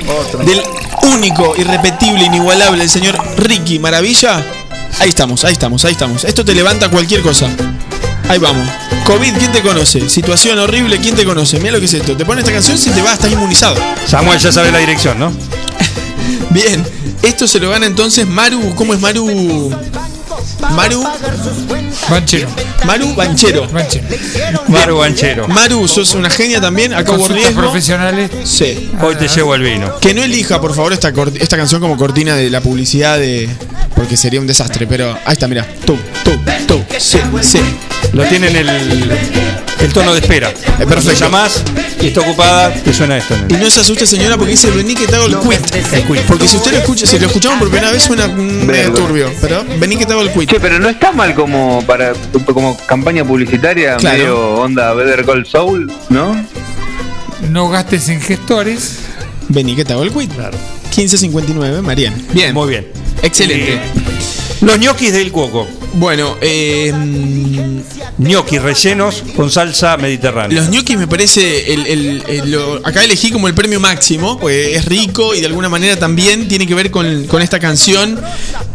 del 0.46 0.62
único, 1.02 1.54
irrepetible, 1.58 2.24
inigualable, 2.24 2.84
el 2.84 2.90
señor 2.90 3.18
Ricky 3.38 3.80
Maravilla. 3.80 4.42
Ahí 5.00 5.10
estamos, 5.10 5.44
ahí 5.44 5.54
estamos, 5.54 5.84
ahí 5.86 5.92
estamos. 5.94 6.24
Esto 6.24 6.46
te 6.46 6.54
levanta 6.54 6.90
cualquier 6.90 7.22
cosa. 7.22 7.50
Ahí 8.30 8.40
vamos. 8.40 8.68
COVID, 9.06 9.34
¿quién 9.38 9.52
te 9.52 9.62
conoce? 9.62 10.10
Situación 10.10 10.60
horrible, 10.60 11.00
¿quién 11.00 11.16
te 11.16 11.26
conoce? 11.26 11.60
Mira 11.60 11.74
lo 11.74 11.80
que 11.80 11.86
es 11.86 11.94
esto. 11.94 12.16
Te 12.16 12.26
pones 12.26 12.44
esta 12.44 12.54
canción, 12.54 12.78
si 12.78 12.90
te 12.92 13.02
va, 13.02 13.14
estás 13.14 13.32
inmunizado. 13.32 13.76
Samuel 14.08 14.40
ya 14.40 14.52
sabe 14.52 14.72
la 14.72 14.80
dirección, 14.80 15.20
¿no? 15.20 15.34
Bien, 16.52 16.86
esto 17.22 17.48
se 17.48 17.60
lo 17.60 17.70
gana 17.70 17.86
entonces 17.86 18.28
Maru. 18.28 18.74
¿Cómo 18.76 18.94
es 18.94 19.00
Maru? 19.02 19.72
Maru. 20.72 21.04
Banchero. 22.10 22.50
Maru 22.86 23.14
Banchero. 23.16 23.68
Banchero. 23.68 24.08
Maru 24.68 24.98
Banchero. 24.98 25.48
Maru, 25.48 25.88
sos 25.88 26.14
una 26.16 26.30
genia 26.30 26.60
también. 26.62 26.94
Acabo 26.94 27.18
Consultas 27.18 27.46
riesgo. 27.46 27.62
profesionales. 27.62 28.32
Sí. 28.44 28.92
Hoy 29.02 29.16
te 29.16 29.28
llevo 29.28 29.56
el 29.56 29.62
vino. 29.64 30.00
Que 30.00 30.14
no 30.14 30.24
elija, 30.24 30.60
por 30.60 30.74
favor, 30.76 30.94
esta, 30.94 31.12
esta 31.40 31.58
canción 31.58 31.82
como 31.82 31.98
cortina 31.98 32.36
de 32.36 32.50
la 32.50 32.62
publicidad 32.62 33.20
de. 33.20 33.50
Porque 33.96 34.18
sería 34.18 34.40
un 34.40 34.48
desastre, 34.48 34.88
pero 34.88 35.12
ahí 35.26 35.34
está, 35.34 35.48
mira. 35.48 35.68
Tú, 35.86 35.98
tú, 36.24 36.32
tú. 36.68 36.84
Sí, 36.98 37.20
sí. 37.42 37.60
Lo 38.14 38.24
tiene 38.26 38.48
en 38.48 38.56
el, 38.58 38.70
el 39.80 39.94
tono 39.94 40.14
de 40.14 40.20
espera. 40.20 40.52
perfecto. 40.78 41.10
Te 41.10 41.16
llamás 41.16 41.64
y 42.02 42.08
está 42.08 42.22
ocupada, 42.22 42.72
te 42.74 42.94
suena 42.94 43.18
esto. 43.18 43.36
Y 43.50 43.54
no 43.54 43.70
se 43.72 43.80
asuste, 43.82 44.06
señora, 44.06 44.38
porque 44.38 44.52
dice 44.52 44.70
vení 44.70 44.94
que 44.94 45.08
te 45.08 45.16
hago 45.16 45.26
el 45.26 45.38
quit. 45.40 46.26
Porque 46.28 46.48
si 46.48 46.58
usted 46.58 46.72
lo 46.74 46.78
escucha, 46.78 47.06
si 47.08 47.18
lo 47.18 47.26
escuchamos 47.28 47.58
por 47.60 47.70
primera 47.70 47.92
vez 47.92 48.04
suena 48.04 48.28
medio 48.28 48.94
turbio. 48.94 49.32
Pero 49.42 49.66
vení 49.80 49.98
que 49.98 50.06
te 50.06 50.14
hago 50.14 50.22
el 50.22 50.32
quit. 50.32 50.50
Che, 50.52 50.60
pero 50.60 50.80
no 50.80 50.90
está 50.90 51.12
mal 51.12 51.34
como 51.34 51.84
para 51.88 52.14
como 52.46 52.78
campaña 52.86 53.26
publicitaria, 53.26 53.98
Claro. 53.98 54.18
medio 54.18 54.40
onda 54.56 54.94
Better 54.94 55.26
Call 55.26 55.46
Soul, 55.46 55.92
¿no? 56.10 56.36
No 57.50 57.70
gastes 57.70 58.10
en 58.10 58.22
gestores. 58.22 59.00
Vení 59.50 59.76
que 59.76 59.84
te 59.86 59.94
hago 59.94 60.04
el 60.04 60.12
quit. 60.12 60.32
Claro. 60.34 60.58
1559, 60.96 61.82
Marian. 61.82 62.14
Bien. 62.32 62.54
Muy 62.54 62.70
bien. 62.70 62.88
Excelente. 63.24 63.74
Eh, 63.74 63.80
los 64.62 64.78
ñoquis 64.78 65.12
del 65.12 65.32
Cuoco. 65.32 65.68
Bueno, 65.96 66.38
eh, 66.42 66.92
Gnocchi 68.18 68.58
rellenos 68.58 69.24
con 69.36 69.52
salsa 69.52 69.96
mediterránea. 69.98 70.60
Los 70.60 70.70
ñoquis 70.70 70.98
me 70.98 71.08
parece. 71.08 71.72
El, 71.74 71.86
el- 71.86 72.24
el- 72.28 72.52
lo- 72.52 72.82
acá 72.84 73.04
elegí 73.04 73.32
como 73.32 73.48
el 73.48 73.54
premio 73.54 73.80
máximo, 73.80 74.40
porque 74.40 74.76
es 74.76 74.86
rico 74.86 75.36
y 75.36 75.42
de 75.42 75.46
alguna 75.48 75.70
manera 75.70 75.96
también 75.98 76.48
tiene 76.48 76.66
que 76.66 76.74
ver 76.74 76.90
con, 76.90 77.26
con 77.28 77.42
esta 77.44 77.60
canción. 77.60 78.20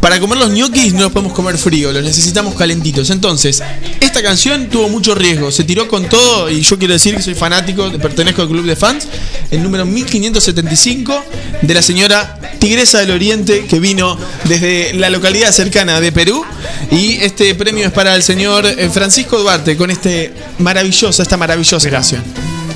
Para 0.00 0.20
comer 0.20 0.38
los 0.38 0.50
ñoquis 0.50 0.94
no 0.94 1.02
los 1.02 1.12
podemos 1.12 1.32
comer 1.32 1.58
frío, 1.58 1.92
los 1.92 2.04
necesitamos 2.04 2.54
calentitos. 2.54 3.10
Entonces, 3.10 3.62
esta 4.00 4.22
canción 4.22 4.68
tuvo 4.68 4.88
mucho 4.88 5.14
riesgo, 5.16 5.50
se 5.50 5.64
tiró 5.64 5.88
con 5.88 6.08
todo 6.08 6.48
y 6.48 6.60
yo 6.60 6.78
quiero 6.78 6.94
decir 6.94 7.16
que 7.16 7.22
soy 7.22 7.34
fanático, 7.34 7.90
pertenezco 8.00 8.42
al 8.42 8.48
club 8.48 8.64
de 8.64 8.76
fans. 8.76 9.08
El 9.50 9.62
número 9.64 9.84
1575 9.84 11.24
de 11.62 11.74
la 11.74 11.82
señora 11.82 12.38
Tigresa 12.60 13.00
del 13.00 13.10
Oriente 13.10 13.66
que 13.66 13.80
vino 13.80 14.16
desde 14.44 14.92
la 14.94 15.10
localidad 15.10 15.50
cercana 15.52 16.00
de 16.00 16.12
Perú. 16.12 16.44
Y 16.92 17.07
este 17.12 17.54
premio 17.54 17.86
es 17.86 17.92
para 17.92 18.14
el 18.14 18.22
señor 18.22 18.66
eh, 18.66 18.90
Francisco 18.90 19.38
Duarte 19.38 19.76
con 19.76 19.90
este 19.90 20.32
maravillosa, 20.58 21.22
esta 21.22 21.36
maravillosa 21.36 21.90
canción. 21.90 22.22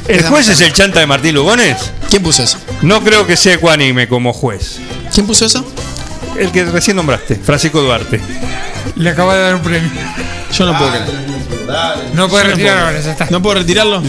¿El 0.08 0.22
juez 0.24 0.48
es 0.48 0.60
el 0.60 0.72
chanta 0.72 1.00
de 1.00 1.06
Martín 1.06 1.34
Lugones? 1.34 1.76
¿Quién 2.10 2.22
puso 2.22 2.42
eso? 2.42 2.58
No 2.82 3.02
creo 3.02 3.26
que 3.26 3.36
sea 3.36 3.54
ecuánime 3.54 4.08
como 4.08 4.32
juez. 4.32 4.78
¿Quién 5.12 5.26
puso 5.26 5.46
eso? 5.46 5.64
El 6.38 6.50
que 6.50 6.64
recién 6.64 6.96
nombraste, 6.96 7.36
Francisco 7.36 7.80
Duarte. 7.82 8.20
Le 8.96 9.10
acaba 9.10 9.34
de 9.36 9.42
dar 9.42 9.54
un 9.54 9.62
premio. 9.62 9.90
Yo 10.52 10.66
no 10.66 10.76
puedo 10.76 10.90
creer. 10.90 11.31
No 12.14 12.28
puede 12.28 12.44
Yo 12.44 12.50
retirar 12.50 12.74
puedo. 12.74 12.86
ahora, 12.86 13.00
ya 13.00 13.10
está. 13.12 13.26
¿No 13.30 13.42
puedo 13.42 13.54
retirarlo? 13.60 14.02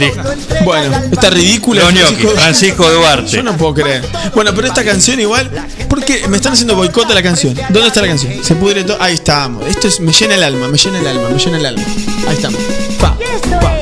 Bueno, 0.63 0.97
está 1.11 1.29
ridícula. 1.29 1.83
Los 1.83 1.93
ñoquis, 1.93 2.29
Francisco 2.31 2.89
Duarte. 2.89 3.31
Yo 3.31 3.43
no 3.43 3.55
puedo 3.57 3.73
creer. 3.75 4.03
Bueno, 4.35 4.51
pero 4.53 4.67
esta 4.67 4.83
canción 4.83 5.19
igual, 5.19 5.49
porque 5.89 6.27
me 6.27 6.37
están 6.37 6.53
haciendo 6.53 6.75
boicot 6.75 7.09
a 7.11 7.13
la 7.13 7.23
canción. 7.23 7.55
¿Dónde 7.69 7.87
está 7.87 8.01
la 8.01 8.07
canción? 8.07 8.43
Se 8.43 8.55
pudre 8.55 8.83
todo. 8.83 8.97
Ahí 9.01 9.15
estamos. 9.15 9.65
Esto 9.67 9.87
es, 9.87 9.99
me 9.99 10.11
llena 10.11 10.35
el 10.35 10.43
alma, 10.43 10.67
me 10.67 10.77
llena 10.77 10.99
el 10.99 11.07
alma, 11.07 11.29
me 11.29 11.39
llena 11.39 11.57
el 11.57 11.65
alma. 11.65 11.83
Ahí 12.27 12.35
estamos. 12.35 12.59
Pa, 12.99 13.17
pa. 13.61 13.75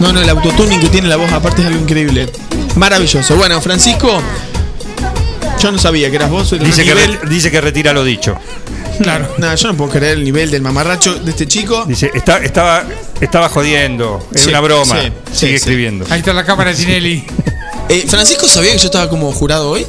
No, 0.00 0.12
no, 0.12 0.20
el 0.20 0.28
autotuning 0.28 0.80
que 0.80 0.88
tiene 0.88 1.08
la 1.08 1.16
voz 1.16 1.30
aparte 1.32 1.62
es 1.62 1.68
algo 1.68 1.80
increíble. 1.80 2.28
Maravilloso. 2.74 3.36
Bueno, 3.36 3.60
Francisco, 3.60 4.20
yo 5.60 5.70
no 5.70 5.78
sabía 5.78 6.10
que 6.10 6.16
eras 6.16 6.30
vos. 6.30 6.52
el 6.52 6.58
Dice 6.60 6.84
que, 6.84 7.18
dice 7.28 7.50
que 7.50 7.60
retira 7.60 7.92
lo 7.92 8.02
dicho. 8.04 8.36
Claro. 9.00 9.28
No, 9.38 9.54
yo 9.54 9.68
no 9.68 9.76
puedo 9.76 9.90
creer 9.90 10.18
el 10.18 10.24
nivel 10.24 10.50
del 10.50 10.62
mamarracho 10.62 11.14
de 11.14 11.30
este 11.30 11.46
chico. 11.46 11.84
Dice, 11.86 12.10
está- 12.14 12.38
estaba, 12.38 12.84
estaba 13.20 13.48
jodiendo, 13.48 14.26
es 14.34 14.42
Sí, 14.42 14.48
una 14.50 14.60
broma. 14.60 15.00
sí, 15.00 15.08
sí, 15.32 15.38
Sigue 15.38 15.50
sí. 15.52 15.56
escribiendo. 15.56 16.06
Ahí 16.10 16.20
está 16.20 16.32
la 16.32 16.44
cámara 16.44 16.70
de 16.70 16.76
Tinelli. 16.76 17.24
Eh, 17.88 18.04
Francisco 18.08 18.46
sabía 18.48 18.72
que 18.72 18.78
yo 18.78 18.86
estaba 18.86 19.08
como 19.08 19.30
jurado 19.32 19.70
hoy. 19.70 19.86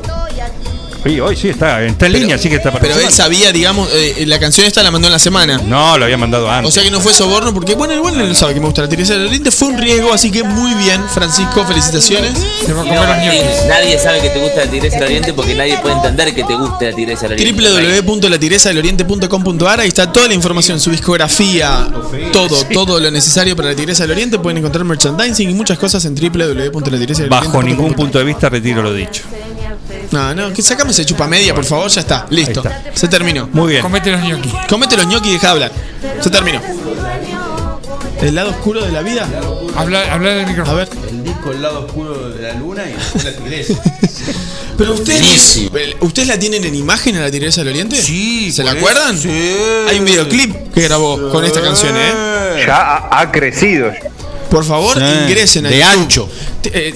Sí, 1.04 1.20
hoy 1.20 1.36
sí 1.36 1.50
está, 1.50 1.84
en 1.84 1.98
línea, 2.14 2.38
sí 2.38 2.48
que 2.48 2.56
está 2.56 2.72
Pero 2.72 2.98
él 2.98 3.12
sabía, 3.12 3.52
digamos, 3.52 3.90
eh, 3.92 4.24
la 4.26 4.40
canción 4.40 4.66
esta 4.66 4.82
la 4.84 4.90
mandó 4.90 5.08
en 5.08 5.12
la 5.12 5.20
semana. 5.20 5.60
No, 5.66 5.98
lo 5.98 6.06
había 6.06 6.18
mandado 6.18 6.50
antes. 6.50 6.70
O 6.70 6.72
sea 6.72 6.82
que 6.82 6.92
no 6.92 7.02
fue 7.02 7.14
soborno, 7.14 7.54
porque 7.54 7.76
bueno, 7.76 7.94
igual 7.94 8.20
él 8.22 8.34
sabe 8.38 8.54
que 8.54 8.62
me 8.62 8.68
gusta 8.68 8.84
la 8.84 8.90
Teresa 8.90 9.14
del 9.14 9.28
Oriente. 9.28 9.52
Fue 9.52 9.68
un 9.68 9.78
riesgo, 9.78 10.14
así 10.14 10.32
que 10.32 10.44
muy 10.44 10.74
bien, 10.76 11.04
Francisco, 11.14 11.66
felicitaciones. 11.66 12.32
Se 12.66 12.72
va 12.72 12.84
a 12.84 12.86
Y 12.86 12.92
no, 12.92 13.04
nadie, 13.04 13.44
nadie 13.68 14.00
sabe 14.00 14.22
que 14.22 14.30
te 14.30 14.40
gusta 14.40 14.64
la 14.64 14.72
Tigresa 14.72 14.96
del 14.96 15.04
Oriente 15.06 15.34
porque 15.34 15.56
nadie 15.56 15.78
puede 15.80 15.96
entender 15.96 16.34
que 16.34 16.44
te 16.46 16.56
guste 16.56 16.90
la 16.92 16.96
Tigresa 16.96 17.28
del 17.28 17.34
Oriente. 17.34 18.02
www.latigresadeloriente.com.ar 18.02 19.80
Ahí 19.82 19.90
está 19.90 20.10
toda 20.10 20.30
la 20.30 20.36
información, 20.36 20.80
su 20.80 20.92
discografía, 20.92 21.86
todo, 22.32 22.66
todo 22.74 23.02
lo 23.02 23.12
necesario 23.12 23.58
para 23.58 23.70
la 23.70 23.76
Tigresa 23.76 24.04
del 24.04 24.12
Oriente. 24.12 24.40
Pueden 24.40 24.60
encontrar 24.60 24.86
merchandising 24.86 25.50
y 25.50 25.54
muchas 25.54 25.78
cosas 25.78 26.06
en 26.06 26.16
www.latigresadeloriente.com.ar. 26.16 27.30
Bajo 27.30 27.62
ningún 27.62 27.94
punto 27.94 28.20
de 28.20 28.24
vista 28.24 28.48
retiro 28.48 28.82
lo 28.82 28.94
dicho. 28.94 29.24
No, 30.14 30.34
no, 30.36 30.54
que 30.54 30.62
sacame 30.62 30.92
ese 30.92 31.06
chupa 31.06 31.28
media, 31.28 31.56
por 31.56 31.66
favor, 31.66 31.90
ya 31.90 32.02
está, 32.02 32.28
listo. 32.30 32.62
Se 32.94 33.08
terminó. 33.08 33.50
Muy 33.52 33.72
bien. 33.72 33.82
Comete 33.82 34.12
los 34.12 34.22
ñoquis. 34.22 34.54
Comete 34.70 34.96
los 34.96 35.08
ñoquis 35.08 35.30
y 35.32 35.34
deja 35.34 35.48
de 35.48 35.52
hablar. 35.54 35.72
Se 36.22 36.30
terminó. 36.30 36.62
¿El 38.22 38.36
lado 38.36 38.52
oscuro 38.52 38.86
de 38.86 38.92
la 38.92 39.02
vida? 39.02 39.28
Habla, 39.76 40.14
habla 40.14 40.30
del 40.36 40.48
micrófono. 40.48 40.78
A 40.78 40.80
ver. 40.80 40.90
El 41.10 41.24
disco 41.24 41.52
El 41.52 41.62
lado 41.62 41.86
oscuro 41.86 42.30
de 42.30 42.42
la 42.42 42.54
luna 42.54 42.84
y 42.90 42.94
después 42.94 43.24
la 43.26 43.32
tigresa. 43.36 43.74
Pero 44.78 44.94
ustedes, 44.94 45.22
Buenísimo. 45.22 45.72
¿ustedes 46.02 46.28
la 46.30 46.40
tienen 46.40 46.64
en 46.64 46.74
imagen 46.74 47.16
a 47.18 47.22
la 47.22 47.30
Tigresa 47.32 47.62
del 47.62 47.70
Oriente? 47.70 47.96
Sí, 48.02 48.52
¿Se 48.52 48.64
la 48.64 48.72
acuerdan? 48.72 49.18
sí. 49.18 49.30
Hay 49.90 50.00
un 50.00 50.06
videoclip 50.06 50.74
que 50.74 50.82
grabó 50.82 51.30
con 51.30 51.44
esta 51.46 51.62
canción, 51.62 51.94
¿eh? 51.96 52.64
Ya 52.66 52.78
ha, 52.78 53.20
ha 53.22 53.32
crecido. 53.32 53.92
Por 54.50 54.64
favor, 54.66 54.98
Sí. 54.98 55.04
ingresen 55.26 55.66
a 55.66 55.70
De 55.70 55.78
YouTube. 55.80 55.92
ancho. 56.02 56.30
Eh, 56.66 56.94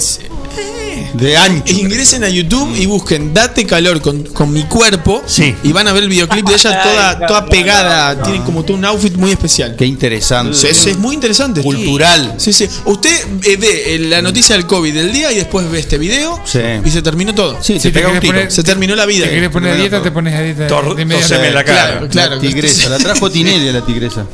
De 1.13 1.37
ancho. 1.37 1.73
Ingresen 1.73 2.23
a 2.23 2.29
YouTube 2.29 2.75
y 2.77 2.85
busquen 2.85 3.33
Date 3.33 3.65
calor 3.65 4.01
con, 4.01 4.23
con 4.23 4.51
mi 4.51 4.63
cuerpo. 4.63 5.23
Sí. 5.25 5.55
Y 5.63 5.71
van 5.71 5.87
a 5.87 5.93
ver 5.93 6.03
el 6.03 6.09
videoclip 6.09 6.45
de 6.47 6.53
ella 6.55 6.83
toda, 6.83 7.27
toda 7.27 7.45
pegada. 7.45 8.21
Tiene 8.23 8.43
como 8.43 8.63
todo 8.63 8.77
un 8.77 8.85
outfit 8.85 9.15
muy 9.15 9.31
especial. 9.31 9.75
Qué 9.75 9.85
interesante. 9.85 10.55
Sí, 10.57 10.67
sí, 10.73 10.89
es 10.91 10.97
muy 10.97 11.15
interesante. 11.15 11.61
Cultural. 11.61 12.35
Sí, 12.37 12.53
sí. 12.53 12.67
Usted 12.85 13.11
eh, 13.43 13.57
ve 13.57 13.95
eh, 13.95 13.99
la 13.99 14.21
noticia 14.21 14.55
del 14.55 14.65
COVID 14.65 14.93
del 14.93 15.11
día 15.11 15.31
y 15.31 15.35
después 15.35 15.69
ve 15.69 15.79
este 15.79 15.97
video 15.97 16.39
Sí. 16.45 16.59
y 16.85 16.89
se 16.89 17.01
terminó 17.01 17.33
todo. 17.35 17.57
Sí, 17.61 17.73
Si 17.79 17.89
te 17.89 17.91
pega 17.91 18.09
un 18.09 18.19
tiro. 18.19 18.33
poner- 18.33 18.51
Se 18.51 18.63
terminó 18.63 18.95
la 18.95 19.05
vida. 19.05 19.25
Si 19.25 19.31
querés 19.31 19.49
poner 19.49 19.71
a 19.73 19.75
dieta, 19.75 20.01
te 20.01 20.11
pones 20.11 20.33
a 20.35 20.41
dieta 20.41 20.67
Tor- 20.67 20.95
de 20.95 21.05
media 21.05 21.21
toseme 21.21 21.47
en 21.49 21.53
la 21.55 21.63
cara. 21.63 21.87
Claro, 21.91 22.09
claro. 22.09 22.35
La 22.35 22.41
tigresa. 22.41 22.89
La 22.89 22.97
trajo 22.97 23.29
Tinelli 23.29 23.69
a 23.69 23.73
la 23.73 23.85
tigresa. 23.85 24.25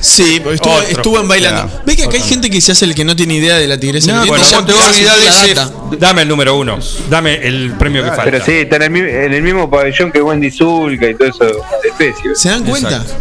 Sí, 0.00 0.36
estuvo, 0.36 0.72
Otro. 0.74 0.88
estuvo 0.88 1.20
en 1.20 1.28
bailando. 1.28 1.62
Claro. 1.68 1.82
¿Ves 1.84 1.96
que 1.96 2.04
acá 2.04 2.16
hay 2.16 2.22
gente 2.22 2.48
que 2.48 2.60
se 2.60 2.72
hace 2.72 2.86
el 2.86 2.94
que 2.94 3.04
no 3.04 3.14
tiene 3.14 3.34
idea 3.34 3.56
de 3.58 3.66
la 3.68 3.78
tigresa? 3.78 4.12
No, 4.12 4.26
bueno, 4.26 4.44
te 4.44 4.50
Ya 4.50 4.60
vas 4.60 4.86
a 4.86 4.90
olvidar 4.90 5.18
de 5.18 5.26
ese-. 5.52 5.96
Dame 5.98 6.22
el 6.22 6.28
número 6.28 6.56
uno. 6.56 6.78
Dame 7.10 7.34
el 7.46 7.72
premio 7.78 8.02
que 8.02 8.08
falta. 8.08 8.24
Pero 8.24 8.44
sí, 8.44 8.52
está 8.52 8.76
en 8.76 8.82
el, 8.82 8.90
mi- 8.90 9.00
en 9.00 9.34
el 9.34 9.42
mismo 9.42 9.68
pabellón 9.70 10.10
que 10.10 10.22
Wendy 10.22 10.50
Zulka 10.50 11.06
y 11.08 11.14
todo 11.14 11.28
eso 11.28 11.44
de 11.44 11.88
especies. 11.88 12.38
¿Se 12.40 12.48
dan 12.48 12.64
cuenta? 12.64 12.96
Exacto. 12.96 13.14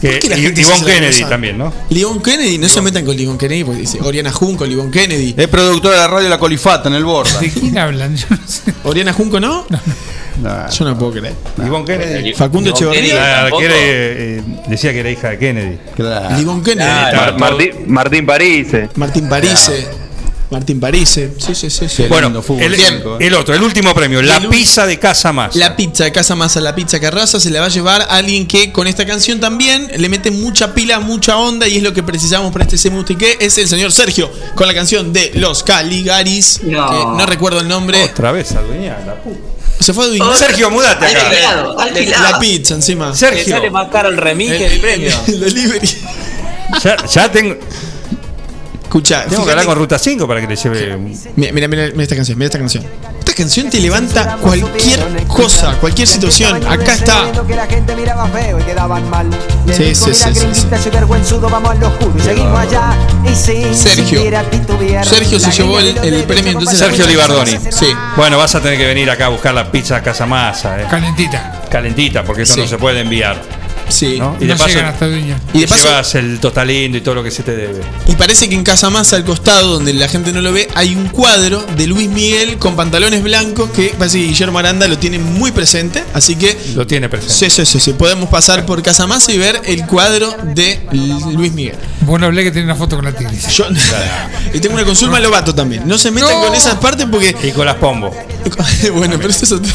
Que- 0.00 0.08
¿Por 0.10 0.18
qué 0.20 0.28
la 0.28 0.38
y- 0.38 0.42
gente 0.42 0.60
y 0.60 0.64
se 0.64 0.70
Von 0.70 0.80
hace 0.80 0.88
la 0.88 0.94
Kennedy 0.94 1.16
cosa? 1.18 1.28
también, 1.28 1.58
¿no? 1.58 1.74
Livon 1.90 2.22
Kennedy, 2.22 2.58
no 2.58 2.68
se 2.68 2.80
metan 2.80 3.04
con 3.04 3.16
Livon 3.16 3.36
Kennedy 3.36 3.64
porque 3.64 3.80
dice 3.80 3.98
Oriana 4.00 4.32
Junco, 4.32 4.64
Livon 4.64 4.90
Kennedy. 4.92 5.34
Es 5.36 5.48
productora 5.48 5.96
de 5.96 6.00
la 6.02 6.08
radio 6.08 6.28
La 6.28 6.38
Colifata 6.38 6.88
en 6.88 6.94
el 6.94 7.04
Borda. 7.04 7.40
¿De 7.40 7.50
quién 7.50 7.76
hablan? 7.76 8.16
Yo 8.16 8.26
no 8.30 8.38
sé. 8.46 8.72
Oriana 8.84 9.12
Junco, 9.12 9.40
¿no? 9.40 9.66
Nah. 10.40 10.68
Yo 10.70 10.84
no 10.84 10.98
puedo 10.98 11.12
creer. 11.12 11.34
Ivonne 11.64 11.84
Kennedy. 11.84 12.32
Facundo 12.34 12.72
Kennedy. 12.72 13.10
Echeverría. 13.10 13.50
Que 13.58 13.64
era, 13.64 13.74
eh, 13.78 14.42
decía 14.68 14.92
que 14.92 15.00
era 15.00 15.10
hija 15.10 15.30
de 15.30 15.38
Kennedy. 15.38 15.78
Claro. 15.94 16.36
Livon 16.36 16.62
Kennedy. 16.62 16.88
Claro. 16.88 17.38
Mar- 17.38 17.52
Martín, 17.52 17.70
Martín 17.86 18.26
Parise. 18.26 18.88
Martín 18.96 19.28
Parise. 19.28 19.88
Martín 20.50 20.80
Parise. 20.80 21.32
Sí, 21.38 21.54
sí, 21.54 21.70
sí. 21.70 22.04
Bueno, 22.10 22.28
el, 22.60 22.76
cinco, 22.76 23.16
eh. 23.18 23.26
el 23.26 23.34
otro, 23.34 23.54
el 23.54 23.62
último 23.62 23.94
premio, 23.94 24.20
la 24.20 24.36
El- 24.36 24.48
pizza 24.48 24.86
de 24.86 24.98
Casa 24.98 25.32
Más. 25.32 25.56
La 25.56 25.74
pizza 25.76 26.04
de 26.04 26.12
Casa 26.12 26.34
Masa, 26.34 26.60
la 26.60 26.74
pizza 26.74 27.00
Carraza, 27.00 27.40
se 27.40 27.48
la 27.48 27.60
va 27.60 27.66
a 27.66 27.70
llevar 27.70 28.06
alguien 28.10 28.46
que 28.46 28.70
con 28.70 28.86
esta 28.86 29.06
canción 29.06 29.40
también 29.40 29.90
le 29.96 30.08
mete 30.10 30.30
mucha 30.30 30.74
pila, 30.74 31.00
mucha 31.00 31.38
onda 31.38 31.66
y 31.66 31.78
es 31.78 31.82
lo 31.82 31.94
que 31.94 32.02
precisamos 32.02 32.52
para 32.52 32.64
este 32.64 32.76
Semusti 32.76 33.16
que 33.16 33.38
es 33.40 33.56
el 33.56 33.66
señor 33.66 33.92
Sergio 33.92 34.30
con 34.54 34.66
la 34.66 34.74
canción 34.74 35.10
de 35.14 35.30
Los 35.36 35.62
Caligaris, 35.62 36.60
No. 36.64 36.86
que 36.90 36.96
no 37.18 37.24
recuerdo 37.26 37.60
el 37.60 37.68
nombre. 37.68 38.02
Otra 38.04 38.30
vez, 38.32 38.52
adueña, 38.52 38.98
la 39.06 39.14
puta. 39.14 39.38
Se 39.82 39.92
fue 39.92 40.04
adivinar. 40.04 40.34
Sergio, 40.36 40.70
mudate 40.70 41.06
acá. 41.06 41.28
Alquilado, 41.28 41.80
alquilado. 41.80 42.30
La 42.30 42.38
pizza 42.38 42.74
encima. 42.74 43.10
Le 43.10 43.16
Sergio, 43.16 43.56
sale 43.56 43.70
más 43.70 43.88
caro 43.88 44.08
el 44.08 44.16
remix 44.16 44.52
que 44.52 44.66
el 44.66 44.80
premio. 44.80 45.10
el 45.26 45.40
delivery. 45.40 45.88
ya, 46.82 47.06
ya 47.06 47.32
tengo, 47.32 47.56
Escucha, 48.92 49.24
tengo 49.24 49.46
que 49.46 49.50
hablar 49.52 49.64
con 49.64 49.78
Ruta 49.78 49.98
5 49.98 50.28
para 50.28 50.42
que 50.42 50.46
le 50.46 50.54
lleve. 50.54 50.98
mira, 51.36 51.52
mira, 51.52 51.68
mira 51.68 52.02
esta 52.02 52.14
canción, 52.14 52.36
mira 52.36 52.46
esta 52.46 52.58
canción. 52.58 52.84
Esta 53.32 53.44
canción 53.44 53.70
te 53.70 53.80
levanta 53.80 54.36
cualquier 54.42 55.26
cosa, 55.26 55.78
cualquier 55.80 56.06
situación. 56.06 56.62
Acá 56.66 56.92
está. 56.92 57.32
Sí, 59.74 59.94
sí, 59.94 60.12
sí, 60.12 60.34
sí, 60.34 60.54
Sergio. 63.74 64.20
Sergio 65.04 65.40
se 65.40 65.50
llevó 65.50 65.78
el- 65.78 66.24
premio, 66.24 66.50
entonces- 66.52 66.78
Sergio 66.78 67.06
Libardoni. 67.06 67.52
Sí. 67.70 67.86
Bueno, 68.16 68.36
vas 68.36 68.54
a 68.54 68.60
tener 68.60 68.76
que 68.76 68.86
venir 68.86 69.10
acá 69.10 69.26
a 69.26 69.28
buscar 69.30 69.54
la 69.54 69.70
pizza 69.72 69.96
a 69.96 70.02
Casa 70.02 70.26
Masa, 70.26 70.82
eh. 70.82 70.86
Calentita. 70.90 71.62
calentita, 71.70 72.22
porque 72.24 72.42
eso 72.42 72.52
Sí. 72.52 72.60
no 72.60 72.66
se 72.66 72.76
puede 72.76 73.00
enviar. 73.00 73.61
Sí. 73.88 74.16
¿no? 74.18 74.36
Y 74.40 74.44
no 74.44 74.54
de 74.54 74.56
paso, 74.58 74.78
hasta. 74.84 75.06
Y 75.08 75.10
de 75.28 75.36
te 75.52 75.68
paso- 75.68 75.84
llevas 75.88 76.14
el 76.14 76.40
tostalindo 76.40 76.96
y 76.98 77.00
todo 77.00 77.14
lo 77.16 77.22
que 77.22 77.30
se 77.30 77.42
te 77.42 77.54
debe. 77.54 77.80
Y 78.06 78.14
parece 78.16 78.48
que 78.48 78.54
en 78.54 78.62
Casa 78.64 78.88
Masa, 78.90 79.16
al 79.16 79.24
costado, 79.24 79.74
donde 79.74 79.92
la 79.92 80.08
gente 80.08 80.32
no 80.32 80.40
lo 80.40 80.52
ve, 80.52 80.68
hay 80.74 80.94
un 80.94 81.08
cuadro 81.08 81.64
de 81.76 81.86
Luis 81.86 82.08
Miguel 82.08 82.58
con 82.58 82.76
pantalones 82.76 83.22
blancos 83.22 83.70
que 83.70 83.94
parece 83.98 84.18
que 84.18 84.24
Guillermo 84.26 84.58
Aranda 84.58 84.88
lo 84.88 84.98
tiene 84.98 85.18
muy 85.18 85.50
presente. 85.52 86.02
Así 86.14 86.36
que, 86.36 86.58
Lo 86.74 86.86
tiene 86.86 87.08
presente. 87.08 87.34
sí, 87.34 87.50
sí, 87.50 87.66
sí, 87.66 87.80
sí, 87.80 87.92
podemos 87.92 88.28
pasar 88.28 88.64
por 88.66 88.82
Casa 88.82 89.06
Masa 89.06 89.32
y 89.32 89.38
ver 89.38 89.60
el 89.64 89.84
cuadro 89.86 90.34
de 90.54 90.80
Luis 91.34 91.52
Miguel. 91.52 91.76
Vos 92.02 92.18
no 92.18 92.26
hablé 92.26 92.42
que 92.44 92.50
tiene 92.50 92.64
una 92.66 92.76
foto 92.76 92.96
con 92.96 93.04
la 93.04 93.12
tigresa. 93.12 93.50
Yo, 93.50 93.66
y 94.54 94.58
tengo 94.60 94.74
una 94.74 94.84
consulta 94.84 95.16
a 95.16 95.20
Lobato 95.20 95.54
también. 95.54 95.86
No 95.86 95.98
se 95.98 96.10
metan 96.10 96.30
No. 96.30 96.46
con 96.46 96.54
esas 96.54 96.76
partes 96.76 97.06
porque. 97.10 97.34
Y 97.42 97.52
con 97.52 97.66
las 97.66 97.76
pombo. 97.76 98.10
bueno, 98.94 99.16
pero 99.18 99.30
eso 99.30 99.44
es 99.44 99.52
otra. 99.52 99.72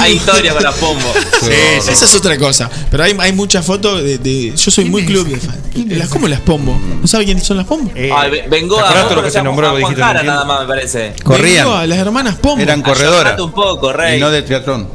Hay 0.00 0.14
historia 0.14 0.52
con 0.54 0.62
la 0.62 0.72
pombo. 0.72 1.12
Sí, 1.40 1.50
sí. 1.80 1.90
Esa 1.92 2.04
es 2.04 2.14
otra 2.16 2.36
cosa. 2.38 2.68
Pero 2.90 3.04
hay, 3.04 3.16
hay 3.18 3.32
muchas 3.32 3.64
fotos 3.64 4.02
de, 4.02 4.18
de- 4.18 4.52
Yo 4.56 4.70
soy 4.70 4.86
muy 4.86 5.04
club 5.04 5.26
de 5.28 5.36
fan. 5.36 5.56
Las, 5.88 6.08
¿Cómo 6.08 6.26
las 6.28 6.40
pombo? 6.40 6.78
¿No 7.00 7.06
sabe 7.06 7.24
quiénes 7.24 7.44
son 7.44 7.56
las 7.58 7.66
pombo? 7.66 7.90
Eh, 7.94 8.10
Ay, 8.14 8.30
ve- 8.30 8.44
vengo 8.48 8.76
¿te 8.76 8.82
a 8.82 8.84
acordás 8.86 9.04
todo 9.06 9.16
lo 9.16 9.22
que 9.22 9.30
se 9.30 9.42
nombró 9.42 9.76
dijiste? 9.76 9.94
Juan 9.94 9.94
Jara 9.96 10.12
no 10.14 10.18
entiendo? 10.20 10.32
nada 10.32 10.44
más, 10.46 10.60
me 10.62 10.66
parece. 10.74 11.14
Corrían. 11.22 11.64
Vengo 11.66 11.76
a 11.78 11.86
las 11.86 11.98
hermanas 11.98 12.34
pombo. 12.36 12.62
Eran 12.62 12.82
corredoras. 12.82 13.40
Un 13.40 13.52
poco, 13.52 13.92
rey. 13.92 14.16
Y 14.18 14.20
no 14.20 14.30
de 14.30 14.42
triatlón. 14.42 14.88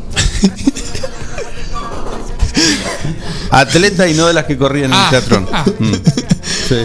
Atleta 3.51 4.07
y 4.07 4.13
no 4.13 4.27
de 4.27 4.34
las 4.34 4.45
que 4.45 4.57
corrían 4.57 4.85
en 4.91 4.93
Ah, 4.93 5.05
el 5.05 5.09
teatrón. 5.19 5.47
ah. 5.51 5.65
Mm. 5.80 5.93
Sí. 6.67 6.76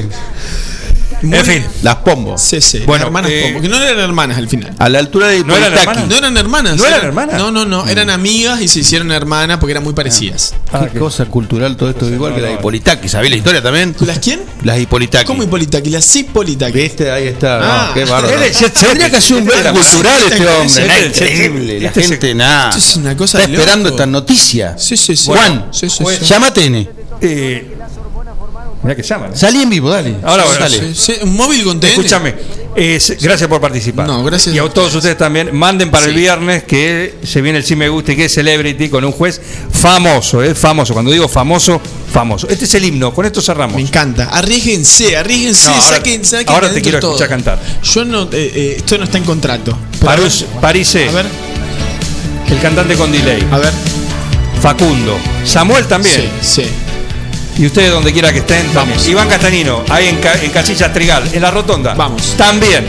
Muy- 1.24 1.38
En 1.38 1.44
fin. 1.44 1.64
Las 1.82 1.96
pombo. 1.96 2.36
Sí, 2.38 2.60
sí. 2.60 2.80
Bueno, 2.86 3.06
hermanas 3.06 3.30
eh, 3.30 3.42
Pombo, 3.46 3.60
que 3.62 3.68
no 3.68 3.82
eran 3.82 3.98
hermanas 4.00 4.38
al 4.38 4.48
final. 4.48 4.74
A 4.78 4.88
la 4.88 4.98
altura 4.98 5.28
de 5.28 5.44
¿No 5.44 5.56
eran 5.56 5.72
Politaki. 5.72 5.80
hermanas? 5.88 6.08
No 6.10 6.16
eran 6.16 6.36
hermanas. 6.36 6.76
¿No 6.76 6.86
eran 6.86 7.04
hermanas? 7.04 7.38
No, 7.38 7.50
no, 7.50 7.64
no. 7.64 7.86
Eran 7.88 8.10
amigas 8.10 8.60
y 8.60 8.68
se 8.68 8.80
hicieron 8.80 9.10
hermanas 9.12 9.58
porque 9.58 9.72
eran 9.72 9.84
muy 9.84 9.92
parecidas. 9.94 10.54
Ah, 10.72 10.86
Qué 10.92 10.98
cosa 10.98 11.24
cultural 11.26 11.76
todo 11.76 11.90
esto, 11.90 12.08
igual 12.08 12.34
que 12.34 12.40
la 12.40 12.48
de 12.48 12.54
Hipolitaki. 12.54 13.08
¿Sabés 13.08 13.30
la 13.30 13.36
historia 13.36 13.62
también? 13.62 13.94
¿Las 14.00 14.18
quién? 14.18 14.40
Las 14.62 14.78
Hipolitaki. 14.78 15.24
¿Cómo 15.26 15.42
Hipolitaki? 15.42 15.90
Las 15.90 16.14
Hipolitaki. 16.16 16.72
¿Viste? 16.78 17.10
Ahí 17.10 17.28
está. 17.28 17.58
Ah. 17.62 17.86
no, 17.88 17.94
qué 17.94 18.04
bárbaro. 18.04 18.38
Tendría 18.80 19.10
que 19.10 19.16
hacer 19.16 19.36
un 19.36 19.44
blog 19.44 19.62
cultural 19.72 20.22
este 20.30 20.46
hombre. 20.46 20.68
set. 20.68 21.30
increíble. 21.30 21.80
La 21.80 21.88
Este 21.88 22.02
gente, 22.02 22.34
nada. 22.34 22.68
Esto 22.70 22.78
es 22.78 22.96
una 22.96 23.16
cosa 23.16 23.38
Está 23.40 23.50
esperando 23.52 23.88
esta 23.88 24.06
noticia. 24.06 24.76
Sí, 24.78 24.96
sí, 24.96 25.16
sí. 25.16 25.26
Juan, 25.26 25.70
llámate 26.22 26.64
N. 26.66 26.88
Eh, 27.20 27.74
Mirá 28.84 28.94
que 28.94 29.02
llaman. 29.02 29.32
¿eh? 29.32 29.36
Salí 29.36 29.62
en 29.62 29.70
vivo, 29.70 29.90
dale. 29.90 30.14
Ahora, 30.22 30.44
bueno, 30.44 30.60
Dale. 30.60 30.94
Sí, 30.94 30.94
sí, 30.94 31.12
Un 31.22 31.34
móvil 31.36 31.64
con 31.64 31.80
TN. 31.80 31.86
Escúchame, 31.88 32.34
eh, 32.76 33.00
gracias 33.20 33.48
por 33.48 33.60
participar. 33.60 34.06
No, 34.06 34.22
gracias 34.22 34.54
Y 34.54 34.58
a 34.58 34.68
todos 34.68 34.94
ustedes 34.94 35.16
también. 35.16 35.56
Manden 35.56 35.90
para 35.90 36.04
el 36.06 36.14
viernes 36.14 36.64
que 36.64 37.14
se 37.24 37.40
viene 37.40 37.58
el 37.58 37.64
Sí 37.64 37.76
Me 37.76 37.88
Guste, 37.88 38.14
que 38.14 38.26
es 38.26 38.34
Celebrity, 38.34 38.90
con 38.90 39.02
un 39.04 39.12
juez 39.12 39.40
famoso, 39.72 40.42
¿eh? 40.42 40.54
famoso. 40.54 40.92
Cuando 40.92 41.10
digo 41.10 41.28
famoso, 41.28 41.80
famoso. 42.12 42.46
Este 42.48 42.66
es 42.66 42.74
el 42.74 42.84
himno, 42.84 43.14
con 43.14 43.24
esto 43.24 43.40
cerramos. 43.40 43.76
Me 43.76 43.82
encanta. 43.82 44.26
Arriesguense, 44.26 45.16
arriesguense, 45.16 45.68
No, 45.68 45.74
ahora- 45.76 45.96
saquen, 45.96 46.24
saquen 46.24 46.48
ahora 46.54 46.70
te 46.72 46.82
quiero 46.82 47.00
todo. 47.00 47.12
escuchar 47.12 47.28
cantar. 47.30 47.60
Yo 47.82 48.04
no, 48.04 48.24
eh, 48.24 48.28
eh, 48.32 48.74
esto 48.76 48.98
no 48.98 49.04
está 49.04 49.16
en 49.18 49.24
contrato. 49.24 49.76
Parus, 50.04 50.44
Parise, 50.60 51.08
A 51.08 51.12
ver, 51.12 51.26
el 52.50 52.60
cantante 52.60 52.96
con 52.96 53.10
delay. 53.10 53.46
a 53.50 53.58
ver. 53.58 53.72
Facundo. 54.60 55.16
Samuel 55.44 55.86
también. 55.86 56.30
Sí, 56.42 56.62
sí. 56.62 56.68
Y 57.56 57.66
ustedes 57.66 57.90
donde 57.92 58.12
quiera 58.12 58.32
que 58.32 58.40
estén. 58.40 58.62
también. 58.72 58.74
Vamos. 58.90 59.08
Iván 59.08 59.28
Castanino, 59.28 59.82
ahí 59.88 60.08
en, 60.08 60.16
Ca- 60.16 60.40
en 60.42 60.50
Casillas 60.50 60.92
Trigal, 60.92 61.22
en 61.32 61.40
la 61.42 61.50
rotonda. 61.50 61.94
Vamos. 61.94 62.34
También. 62.36 62.84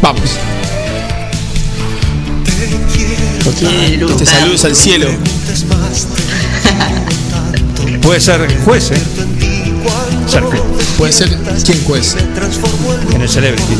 Vamos. 0.00 0.30
Este 4.10 4.26
saludos 4.26 4.64
al 4.64 4.74
cielo. 4.76 5.08
Puede 8.02 8.20
ser 8.20 8.46
juez, 8.64 8.90
¿eh? 8.90 9.02
Ser 10.28 10.42
juez. 10.42 10.60
Puede 10.96 11.12
ser. 11.12 11.36
¿Quién 11.64 11.84
juez? 11.84 12.16
En 13.14 13.20
el 13.20 13.28
Celebrity. 13.28 13.74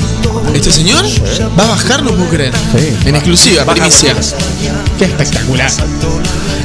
¿Este 0.54 0.70
señor? 0.70 1.04
¿Va 1.58 1.64
a 1.64 1.68
bajar? 1.68 2.02
No 2.02 2.10
puedo 2.14 2.28
creer. 2.30 2.52
Sí. 2.76 3.08
En 3.08 3.14
exclusiva, 3.14 3.64
primicia. 3.64 4.14
Qué 4.98 5.04
espectacular. 5.06 5.70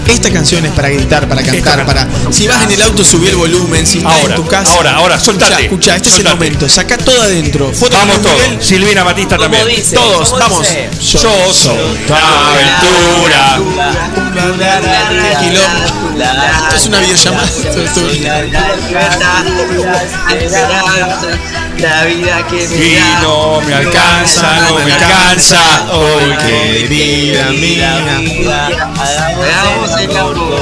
Esta 0.09 0.31
canción 0.31 0.65
es 0.65 0.71
para 0.71 0.89
gritar, 0.89 1.27
para 1.27 1.43
cantar, 1.43 1.85
para. 1.85 2.07
Si 2.31 2.47
vas 2.47 2.63
en 2.63 2.71
el 2.71 2.81
auto, 2.81 3.03
subí 3.03 3.27
el 3.27 3.35
volumen. 3.35 3.85
Si 3.85 3.99
estás 3.99 4.13
Ahora, 4.13 4.35
en 4.35 4.41
tu 4.41 4.47
casa. 4.47 4.73
ahora, 4.73 4.95
ahora, 4.95 5.19
soltate, 5.19 5.63
Escucha, 5.63 5.95
este 5.95 6.09
es 6.09 6.17
el 6.19 6.23
momento. 6.25 6.67
Saca 6.67 6.97
todo 6.97 7.21
adentro. 7.21 7.71
Foto 7.73 7.95
Vamos 7.97 8.21
todos. 8.21 8.35
Miguel. 8.41 8.63
Silvina 8.63 9.03
Batista 9.03 9.37
¿Cómo 9.37 9.49
también. 9.49 9.67
dice? 9.77 9.95
Todos, 9.95 10.29
¿Cómo 10.29 10.41
vamos. 10.41 10.59
dice? 10.61 10.89
Yo 10.99 11.53
soy 11.53 11.93
tu 12.07 12.13
aventura. 12.13 13.59
Esto 16.67 16.75
es 16.75 16.85
una 16.87 16.99
videollamada. 16.99 17.47
La 21.81 22.03
vida 22.03 22.45
que 22.49 22.67
me 22.67 22.75
Y 22.75 22.95
da. 22.95 23.21
no 23.21 23.61
me 23.61 23.73
alcanza, 23.73 24.59
no 24.67 24.79
me 24.79 24.91
alcanza. 24.91 25.57
Hoy 25.93 26.35
querida 26.45 27.49
mía. 27.51 27.95
Hagamos 28.97 30.01
el 30.01 30.09
campo. 30.09 30.59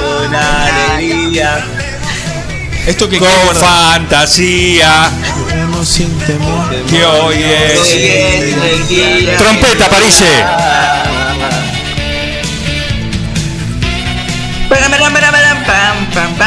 Esto 2.85 3.09
que 3.09 3.17
con 3.17 3.29
fantasía 3.55 5.11
queremos 5.49 5.87
sin 5.89 6.17
temor. 6.19 6.73
que 6.89 7.03
hoy 7.03 7.43
es. 7.43 7.79
Hoy 7.79 8.03
es 8.03 8.55
el 8.63 8.87
día 8.87 9.37
Trompeta, 9.37 9.89
pam, 15.65 16.05
pam, 16.13 16.35
pam. 16.35 16.46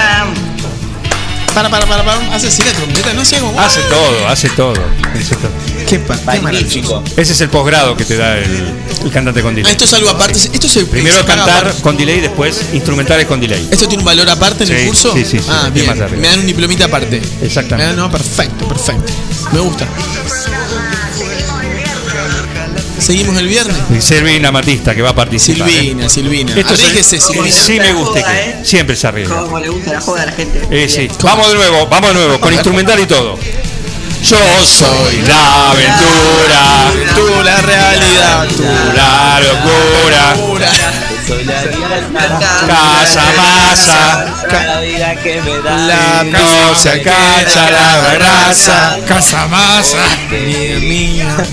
Para, 1.60 1.68
para, 1.68 1.86
para, 1.86 2.04
para. 2.04 2.34
Hace 2.34 2.46
así 2.46 2.62
la 2.62 2.72
trompeta, 2.72 3.12
no 3.12 3.22
sé 3.22 3.36
cómo. 3.38 3.60
Hace 3.60 3.80
todo, 3.82 4.28
hace 4.28 4.48
todo. 4.50 4.72
Hace 5.14 5.36
todo. 5.36 5.50
Qué, 5.86 6.00
qué 6.00 6.00
maravilloso. 6.08 6.42
Magnífico. 6.42 7.04
Ese 7.18 7.32
es 7.34 7.40
el 7.42 7.50
posgrado 7.50 7.94
que 7.96 8.04
te 8.06 8.16
da 8.16 8.38
el, 8.38 8.72
el 9.04 9.10
cantante 9.10 9.42
con 9.42 9.52
Ah, 9.52 9.56
delay. 9.56 9.72
esto 9.72 9.84
es 9.84 9.92
algo 9.92 10.08
aparte. 10.08 10.38
Esto 10.38 10.68
se 10.68 10.84
Primero 10.86 11.16
se 11.16 11.24
paga 11.24 11.36
cantar 11.44 11.58
aparte. 11.66 11.82
con 11.82 11.96
delay, 11.98 12.20
después 12.20 12.62
instrumentales 12.72 13.26
con 13.26 13.40
delay. 13.40 13.68
¿Esto 13.70 13.86
tiene 13.86 14.00
un 14.02 14.06
valor 14.06 14.28
aparte 14.30 14.64
en 14.64 14.72
el 14.72 14.86
curso? 14.86 15.12
sí, 15.14 15.24
sí, 15.24 15.38
sí, 15.38 15.44
Ah, 15.50 15.64
es 15.66 15.74
bien. 15.74 16.20
Me 16.20 16.28
dan 16.28 16.40
un 16.40 16.46
diplomita 16.46 16.86
aparte. 16.86 17.20
Exactamente. 17.42 17.92
Ah, 17.92 17.96
no, 17.96 18.10
perfecto, 18.10 18.66
perfecto. 18.66 19.12
Me 19.52 19.60
gusta. 19.60 19.86
Seguimos 23.00 23.36
el 23.38 23.48
viernes. 23.48 23.76
Y 23.96 24.00
Silvina 24.00 24.52
Matista 24.52 24.94
que 24.94 25.02
va 25.02 25.10
a 25.10 25.14
participar. 25.14 25.68
¿eh? 25.68 25.72
Silvina, 25.72 26.08
Silvina. 26.08 26.54
Esto 26.56 26.74
es 26.74 27.06
Silvina. 27.06 27.50
Sí 27.50 27.78
me 27.80 27.92
gusta 27.94 28.20
Joda, 28.20 28.32
que 28.32 28.50
¿eh? 28.50 28.56
siempre 28.62 28.94
se 28.96 29.06
arriesga. 29.08 29.40
Cómo 29.42 29.58
le 29.58 29.68
gusta 29.68 29.92
la 29.92 30.00
joda 30.00 30.22
a 30.22 30.26
la 30.26 30.32
gente. 30.32 30.62
Eh, 30.70 30.88
sí. 30.88 31.08
Vamos 31.22 31.48
de 31.48 31.54
nuevo, 31.54 31.86
vamos 31.86 32.08
de 32.10 32.14
nuevo, 32.14 32.40
con 32.40 32.52
instrumental 32.52 33.00
y 33.00 33.06
todo. 33.06 33.38
Yo 34.22 34.36
soy 34.66 35.22
la 35.26 35.70
aventura, 35.70 36.92
Tú 37.16 37.42
la 37.42 37.60
realidad. 37.62 38.46
tú 38.54 38.62
la 38.94 39.40
locura, 39.40 40.36
casa 42.66 43.22
masa, 43.36 44.24
La 44.52 44.80
vida 44.80 45.16
que 45.16 45.40
me 45.42 45.58
da. 45.60 45.76
La 45.76 46.24
no 46.24 46.74
se 46.74 46.90
alcanza 46.90 47.70
la 47.70 48.14
grasa, 48.14 48.98
Casa 49.06 49.46
masa. 49.46 49.98
Mía, 50.30 51.36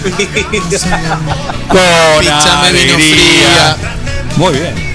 con 1.70 2.20
Pizza 2.20 2.62
me 2.62 2.72
vino 2.72 2.96
alegría. 2.96 3.76
fría. 3.76 3.78
Muy 4.36 4.54
bien. 4.54 4.88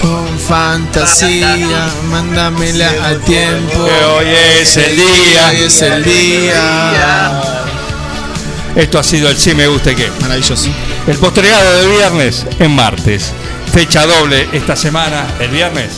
Con 0.00 0.38
fantasía, 0.38 1.88
mándamela 2.10 2.90
a 3.06 3.14
tiempo. 3.24 3.86
Que 3.86 4.04
hoy 4.04 4.26
es 4.60 4.76
el 4.76 4.96
día. 4.96 5.48
Hoy 5.48 5.56
es 5.64 5.82
el 5.82 6.04
día. 6.04 7.42
Esto 8.76 8.98
ha 8.98 9.04
sido 9.04 9.28
el 9.30 9.38
sí 9.38 9.54
me 9.54 9.66
gusta 9.68 9.92
y 9.92 9.94
qué. 9.94 10.10
Maravilloso. 10.20 10.68
El 11.06 11.16
postergado 11.18 11.80
de 11.80 11.88
viernes 11.88 12.44
en 12.58 12.70
martes. 12.72 13.32
Fecha 13.74 14.06
doble 14.06 14.48
esta 14.52 14.76
semana, 14.76 15.26
el 15.40 15.50
viernes. 15.50 15.94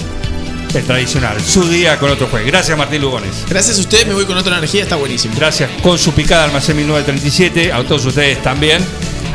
El 0.74 0.82
tradicional, 0.84 1.38
su 1.42 1.68
día 1.68 1.98
con 1.98 2.10
otro 2.10 2.26
juez. 2.26 2.46
Gracias 2.46 2.76
Martín 2.76 3.02
Lugones. 3.02 3.44
Gracias 3.50 3.76
a 3.76 3.80
ustedes, 3.82 4.06
me 4.06 4.14
voy 4.14 4.24
con 4.24 4.38
otra 4.38 4.56
energía, 4.56 4.82
está 4.82 4.96
buenísimo. 4.96 5.34
Gracias 5.36 5.68
con 5.82 5.98
su 5.98 6.12
picada 6.14 6.44
almacén 6.44 6.74
1937. 6.74 7.74
A 7.74 7.84
todos 7.84 8.06
ustedes 8.06 8.42
también. 8.42 8.82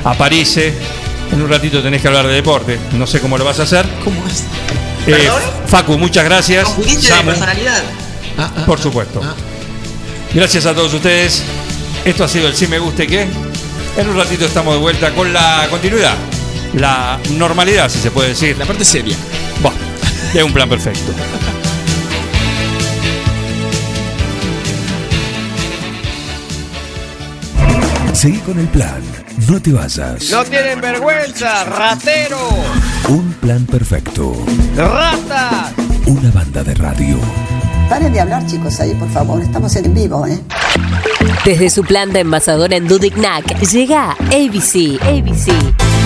A 0.04 0.16
París. 0.16 0.58
En 0.58 1.40
un 1.40 1.48
ratito 1.50 1.84
tenés 1.84 2.02
que 2.02 2.08
hablar 2.08 2.26
de 2.26 2.34
deporte. 2.34 2.80
No 2.94 3.06
sé 3.06 3.22
cómo 3.22 3.38
lo 3.38 3.46
vas 3.46 3.60
a 3.60 3.64
hacer. 3.64 3.86
¿Cómo 4.04 4.26
es? 4.26 4.44
Eh. 5.06 5.30
Facu, 5.68 6.00
muchas 6.00 6.26
gracias. 6.26 6.66
Con 6.66 6.74
juicio 6.78 7.00
de 7.00 7.08
Samu, 7.08 7.30
personalidad. 7.30 7.84
Ah, 8.40 8.52
ah, 8.58 8.66
por 8.66 8.80
supuesto. 8.80 9.22
ah. 9.24 9.36
Gracias 10.34 10.66
a 10.66 10.74
todos 10.74 10.92
ustedes. 10.96 11.44
Esto 12.06 12.24
ha 12.24 12.28
sido 12.28 12.48
el 12.48 12.56
Sí 12.56 12.66
Me 12.66 12.80
Guste 12.80 13.06
Que. 13.06 13.28
En 13.98 14.10
un 14.10 14.18
ratito 14.18 14.46
estamos 14.46 14.74
de 14.74 14.80
vuelta 14.80 15.14
con 15.14 15.32
la 15.32 15.68
continuidad. 15.70 16.16
La 16.76 17.20
normalidad, 17.38 17.90
si 17.90 18.00
se 18.00 18.12
puede 18.12 18.30
decir. 18.30 18.58
La 18.58 18.66
parte 18.66 18.86
seria. 18.86 19.16
Buah, 19.62 19.74
es 20.34 20.44
un 20.44 20.54
plan 20.54 20.70
perfecto. 20.70 21.12
Seguí 28.14 28.38
con 28.40 28.60
el 28.60 28.68
plan. 28.68 29.02
No 29.50 29.60
te 29.62 29.72
vayas. 29.72 30.30
No 30.30 30.44
tienen 30.44 30.80
vergüenza, 30.82 31.64
ratero, 31.64 32.38
Un 33.10 33.34
plan 33.34 33.66
perfecto. 33.66 34.34
rata. 34.76 35.72
Una 36.06 36.30
banda 36.32 36.64
de 36.64 36.74
radio. 36.76 37.18
Paren 37.90 38.14
de 38.14 38.20
hablar, 38.20 38.46
chicos, 38.46 38.80
ahí, 38.80 38.94
por 38.94 39.10
favor. 39.10 39.42
Estamos 39.42 39.76
en 39.76 39.94
vivo, 39.94 40.26
¿eh? 40.28 40.40
Desde 41.44 41.70
su 41.70 41.84
planta 41.84 42.20
envasadora 42.20 42.76
en 42.76 42.88
Dudignac 42.88 43.60
llega 43.62 44.12
ABC. 44.12 45.02
ABC. 45.02 45.52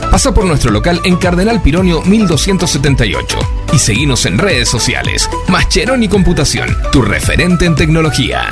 Pasa 0.11 0.33
por 0.33 0.43
nuestro 0.45 0.71
local 0.71 0.99
en 1.05 1.15
Cardenal 1.15 1.61
Pironio 1.61 2.01
1278 2.01 3.39
y 3.71 3.79
seguinos 3.79 4.25
en 4.25 4.37
redes 4.37 4.67
sociales. 4.67 5.29
Mascheroni 5.47 6.09
Computación, 6.09 6.75
tu 6.91 7.01
referente 7.01 7.65
en 7.65 7.75
tecnología. 7.75 8.43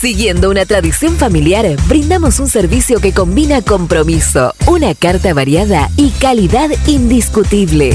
Siguiendo 0.00 0.48
una 0.48 0.64
tradición 0.64 1.16
familiar, 1.16 1.66
brindamos 1.86 2.40
un 2.40 2.48
servicio 2.48 2.98
que 3.00 3.12
combina 3.12 3.60
compromiso, 3.60 4.54
una 4.66 4.94
carta 4.94 5.34
variada 5.34 5.90
y 5.98 6.08
calidad 6.12 6.70
indiscutible. 6.86 7.94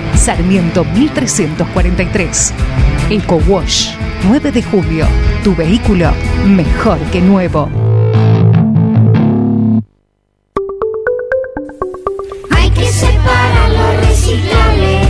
Sarmiento 0.15 0.83
1343. 0.83 2.53
Eco 3.09 3.41
Wash 3.47 3.91
9 4.23 4.51
de 4.51 4.61
julio. 4.63 5.05
Tu 5.43 5.55
vehículo 5.55 6.11
mejor 6.45 6.99
que 7.11 7.21
nuevo. 7.21 7.69
Hay 12.51 12.69
que 12.69 12.85
separar 12.85 13.69
lo 13.71 14.07
reciclable. 14.07 15.01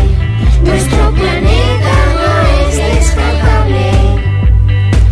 Nuestro 0.63 1.11
planeta 1.11 1.93
no 2.15 2.67
es 2.69 2.77
descartable. 2.77 3.91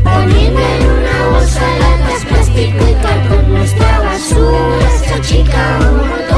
Poniendo 0.03 0.60
en 0.60 0.84
una 0.91 1.30
bolsa 1.32 1.61
latas, 1.80 2.26
plástico 2.26 2.86
y 2.90 2.94
cartón, 3.03 3.53
nuestra 3.53 3.99
basura 3.99 4.90
se 5.03 5.14
achica 5.14 6.29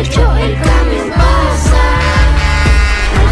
ocho 0.00 0.36
el 0.36 0.54
camión 0.54 1.10
pasa. 1.10 1.82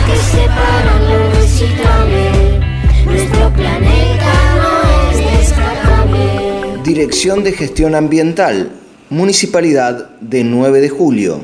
Que 0.06 0.16
separar 0.16 1.01
lo 1.02 1.30
reciclable. 1.40 2.60
Nuestro 3.05 3.52
planeta 3.52 4.32
no 4.56 5.10
es 5.10 5.39
descartable. 5.39 6.82
Dirección 6.84 7.44
de 7.44 7.52
Gestión 7.52 7.94
Ambiental, 7.94 8.72
Municipalidad 9.10 10.10
de 10.20 10.44
9 10.44 10.80
de 10.80 10.89
Julio. 10.89 11.40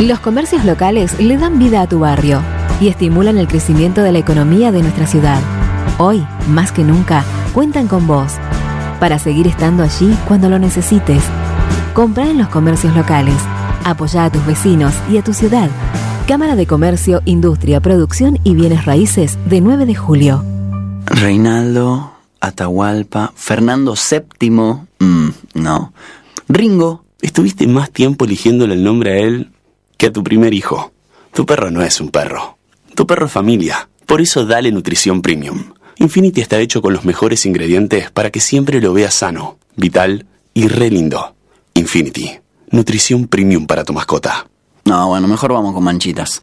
Los 0.00 0.20
comercios 0.20 0.64
locales 0.64 1.18
le 1.20 1.36
dan 1.36 1.58
vida 1.58 1.82
a 1.82 1.88
tu 1.88 2.00
barrio 2.00 2.40
y 2.80 2.88
estimulan 2.88 3.38
el 3.38 3.48
crecimiento 3.48 4.02
de 4.02 4.12
la 4.12 4.18
economía 4.18 4.70
de 4.70 4.82
nuestra 4.82 5.06
ciudad. 5.06 5.40
Hoy, 5.98 6.24
más 6.48 6.70
que 6.70 6.84
nunca, 6.84 7.24
cuentan 7.52 7.88
con 7.88 8.06
vos 8.06 8.34
para 9.00 9.18
seguir 9.18 9.46
estando 9.46 9.82
allí 9.82 10.16
cuando 10.26 10.48
lo 10.48 10.58
necesites. 10.58 11.22
Compra 11.94 12.30
en 12.30 12.38
los 12.38 12.48
comercios 12.48 12.94
locales. 12.94 13.34
Apoya 13.88 14.26
a 14.26 14.30
tus 14.30 14.44
vecinos 14.44 14.92
y 15.10 15.16
a 15.16 15.24
tu 15.24 15.32
ciudad. 15.32 15.70
Cámara 16.26 16.56
de 16.56 16.66
Comercio, 16.66 17.22
Industria, 17.24 17.80
Producción 17.80 18.38
y 18.44 18.54
Bienes 18.54 18.84
Raíces 18.84 19.38
de 19.46 19.62
9 19.62 19.86
de 19.86 19.94
julio. 19.94 20.44
Reinaldo, 21.06 22.12
Atahualpa, 22.38 23.32
Fernando 23.34 23.94
VII. 23.94 24.50
Mm, 24.50 25.28
no. 25.54 25.94
Ringo, 26.50 27.04
estuviste 27.22 27.66
más 27.66 27.90
tiempo 27.90 28.26
eligiéndole 28.26 28.74
el 28.74 28.84
nombre 28.84 29.12
a 29.12 29.16
él 29.20 29.52
que 29.96 30.08
a 30.08 30.12
tu 30.12 30.22
primer 30.22 30.52
hijo. 30.52 30.92
Tu 31.32 31.46
perro 31.46 31.70
no 31.70 31.80
es 31.80 31.98
un 31.98 32.10
perro. 32.10 32.58
Tu 32.94 33.06
perro 33.06 33.24
es 33.24 33.32
familia. 33.32 33.88
Por 34.04 34.20
eso 34.20 34.44
dale 34.44 34.70
nutrición 34.70 35.22
premium. 35.22 35.72
Infinity 35.96 36.42
está 36.42 36.60
hecho 36.60 36.82
con 36.82 36.92
los 36.92 37.06
mejores 37.06 37.46
ingredientes 37.46 38.10
para 38.10 38.30
que 38.30 38.40
siempre 38.40 38.82
lo 38.82 38.92
veas 38.92 39.14
sano, 39.14 39.56
vital 39.76 40.26
y 40.52 40.68
re 40.68 40.90
lindo. 40.90 41.34
Infinity, 41.72 42.38
nutrición 42.70 43.26
premium 43.26 43.66
para 43.66 43.84
tu 43.84 43.92
mascota. 43.92 44.46
No, 44.84 45.08
bueno, 45.08 45.28
mejor 45.28 45.52
vamos 45.52 45.74
con 45.74 45.84
manchitas. 45.84 46.42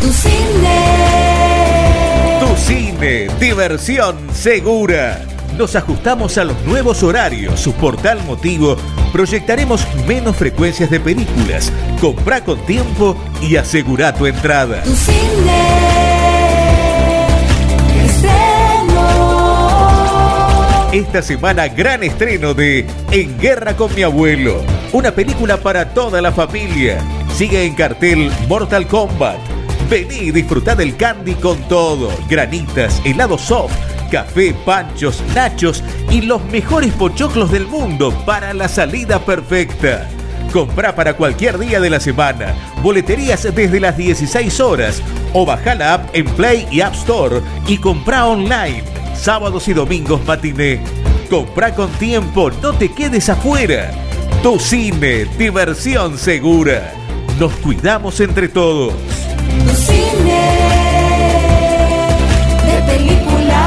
Tu 0.00 0.12
cine. 0.12 0.78
Tu 2.40 2.56
cine, 2.56 3.26
diversión 3.40 4.16
segura. 4.32 5.20
Nos 5.56 5.74
ajustamos 5.74 6.38
a 6.38 6.44
los 6.44 6.56
nuevos 6.64 7.02
horarios. 7.02 7.68
Por 7.80 7.96
tal 7.96 8.22
motivo, 8.24 8.76
proyectaremos 9.12 9.84
menos 10.06 10.36
frecuencias 10.36 10.88
de 10.90 11.00
películas. 11.00 11.72
Comprá 12.00 12.44
con 12.44 12.64
tiempo 12.64 13.16
y 13.42 13.56
asegura 13.56 14.14
tu 14.14 14.26
entrada. 14.26 14.82
Tu 14.82 14.94
cine. 14.94 15.18
Estreno. 18.04 19.08
Esta 20.92 21.22
semana, 21.22 21.66
gran 21.66 22.04
estreno 22.04 22.54
de 22.54 22.86
En 23.10 23.36
Guerra 23.38 23.76
con 23.76 23.92
mi 23.96 24.02
abuelo. 24.02 24.62
Una 24.92 25.10
película 25.10 25.56
para 25.56 25.92
toda 25.92 26.22
la 26.22 26.30
familia. 26.30 26.98
Sigue 27.36 27.64
en 27.64 27.74
cartel 27.74 28.30
Mortal 28.48 28.86
Kombat. 28.86 29.57
Vení 29.90 30.16
y 30.16 30.30
disfrutá 30.30 30.74
del 30.74 30.96
candy 30.96 31.34
con 31.34 31.58
todo. 31.68 32.10
Granitas, 32.28 33.00
helado 33.04 33.38
soft, 33.38 33.74
café, 34.10 34.54
panchos, 34.64 35.22
nachos 35.34 35.82
y 36.10 36.22
los 36.22 36.44
mejores 36.46 36.92
pochoclos 36.92 37.50
del 37.50 37.66
mundo 37.66 38.12
para 38.26 38.52
la 38.54 38.68
salida 38.68 39.18
perfecta. 39.18 40.08
Comprá 40.52 40.94
para 40.94 41.14
cualquier 41.14 41.58
día 41.58 41.80
de 41.80 41.90
la 41.90 42.00
semana. 42.00 42.54
Boleterías 42.82 43.42
desde 43.54 43.80
las 43.80 43.96
16 43.96 44.60
horas. 44.60 45.02
O 45.34 45.44
bajá 45.44 45.74
la 45.74 45.94
app 45.94 46.14
en 46.14 46.24
Play 46.24 46.66
y 46.70 46.80
App 46.80 46.94
Store 46.94 47.40
y 47.66 47.76
comprá 47.76 48.26
online. 48.26 48.82
Sábados 49.14 49.68
y 49.68 49.74
domingos 49.74 50.24
matiné. 50.24 50.80
Comprá 51.28 51.74
con 51.74 51.90
tiempo, 51.92 52.50
no 52.62 52.72
te 52.72 52.90
quedes 52.90 53.28
afuera. 53.28 53.90
Tu 54.42 54.58
cine, 54.58 55.26
diversión 55.36 56.16
segura. 56.16 56.94
Nos 57.38 57.52
cuidamos 57.56 58.20
entre 58.20 58.48
todos. 58.48 58.94
Tu 59.64 59.74
cine. 59.74 60.42
De 62.66 62.76
película. 62.92 63.62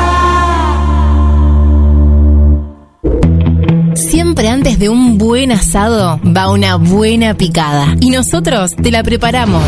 Siempre 3.96 4.48
antes 4.50 4.80
de 4.80 4.90
un 4.90 5.18
buen 5.18 5.52
asado 5.52 6.20
va 6.26 6.52
una 6.52 6.76
buena 6.76 7.34
picada. 7.36 7.96
Y 8.00 8.10
nosotros 8.10 8.76
te 8.76 8.92
la 8.92 9.04
preparamos. 9.04 9.64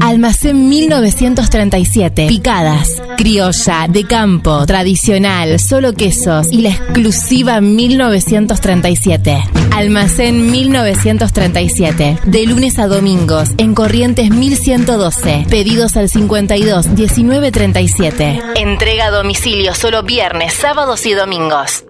Almacén 0.00 0.68
1937. 0.68 2.26
Picadas. 2.28 3.03
Criolla, 3.16 3.86
de 3.88 4.04
campo, 4.04 4.66
tradicional, 4.66 5.60
solo 5.60 5.92
quesos 5.92 6.48
y 6.50 6.62
la 6.62 6.70
exclusiva 6.70 7.60
1937. 7.60 9.42
Almacén 9.72 10.50
1937. 10.50 12.18
De 12.24 12.46
lunes 12.46 12.78
a 12.78 12.86
domingos 12.86 13.50
en 13.58 13.74
Corrientes 13.74 14.30
1112. 14.30 15.46
Pedidos 15.48 15.96
al 15.96 16.08
52 16.08 16.88
1937. 16.88 18.42
Entrega 18.56 19.06
a 19.06 19.10
domicilio 19.10 19.74
solo 19.74 20.02
viernes, 20.02 20.52
sábados 20.54 21.06
y 21.06 21.12
domingos. 21.12 21.84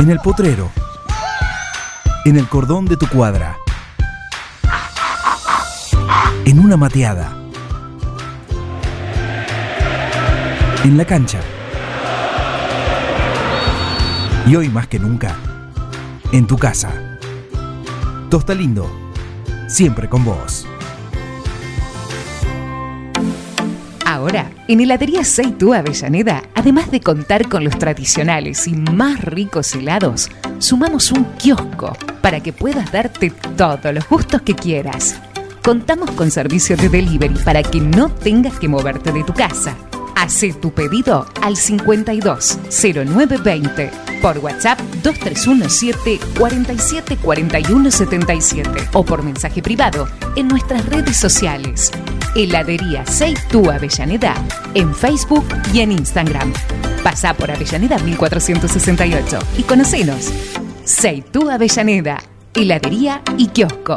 En 0.00 0.10
el 0.10 0.18
potrero. 0.18 0.70
En 2.26 2.36
el 2.36 2.48
cordón 2.48 2.84
de 2.84 2.96
tu 2.96 3.08
cuadra. 3.08 3.58
En 6.46 6.58
una 6.58 6.76
mateada. 6.76 7.34
En 10.84 10.98
la 10.98 11.06
cancha. 11.06 11.40
Y 14.46 14.54
hoy 14.54 14.68
más 14.68 14.86
que 14.86 14.98
nunca, 14.98 15.34
en 16.32 16.46
tu 16.46 16.58
casa. 16.58 17.18
Tosta 18.28 18.54
Lindo, 18.54 18.90
siempre 19.68 20.06
con 20.06 20.22
vos. 20.22 20.66
Ahora, 24.04 24.50
en 24.68 24.80
Heladería 24.80 25.24
Seitú 25.24 25.72
Avellaneda, 25.72 26.42
además 26.54 26.90
de 26.90 27.00
contar 27.00 27.48
con 27.48 27.64
los 27.64 27.78
tradicionales 27.78 28.68
y 28.68 28.74
más 28.74 29.22
ricos 29.22 29.74
helados, 29.74 30.30
sumamos 30.58 31.10
un 31.10 31.24
kiosco 31.38 31.96
para 32.20 32.40
que 32.40 32.52
puedas 32.52 32.92
darte 32.92 33.30
todos 33.56 33.94
los 33.94 34.06
gustos 34.06 34.42
que 34.42 34.54
quieras. 34.54 35.18
Contamos 35.64 36.10
con 36.10 36.30
servicio 36.30 36.76
de 36.76 36.90
delivery 36.90 37.36
para 37.42 37.62
que 37.62 37.80
no 37.80 38.10
tengas 38.10 38.58
que 38.58 38.68
moverte 38.68 39.12
de 39.12 39.24
tu 39.24 39.32
casa. 39.32 39.74
Hacé 40.14 40.52
tu 40.52 40.74
pedido 40.74 41.26
al 41.40 41.56
52 41.56 42.58
0920 42.68 43.90
por 44.20 44.36
WhatsApp 44.40 44.78
2317 45.02 46.20
47 46.38 47.16
41 47.16 47.90
77 47.90 48.70
o 48.92 49.06
por 49.06 49.22
mensaje 49.22 49.62
privado 49.62 50.06
en 50.36 50.48
nuestras 50.48 50.84
redes 50.84 51.16
sociales. 51.16 51.90
Heladería 52.36 53.06
Seitú 53.06 53.70
Avellaneda 53.70 54.34
en 54.74 54.94
Facebook 54.94 55.46
y 55.72 55.80
en 55.80 55.92
Instagram. 55.92 56.52
Pasá 57.02 57.32
por 57.32 57.50
Avellaneda 57.50 57.98
1468 58.00 59.38
y 59.56 59.62
conocenos. 59.62 60.30
Seitú 60.84 61.48
Avellaneda, 61.48 62.18
heladería 62.54 63.22
y 63.38 63.46
kiosco. 63.46 63.96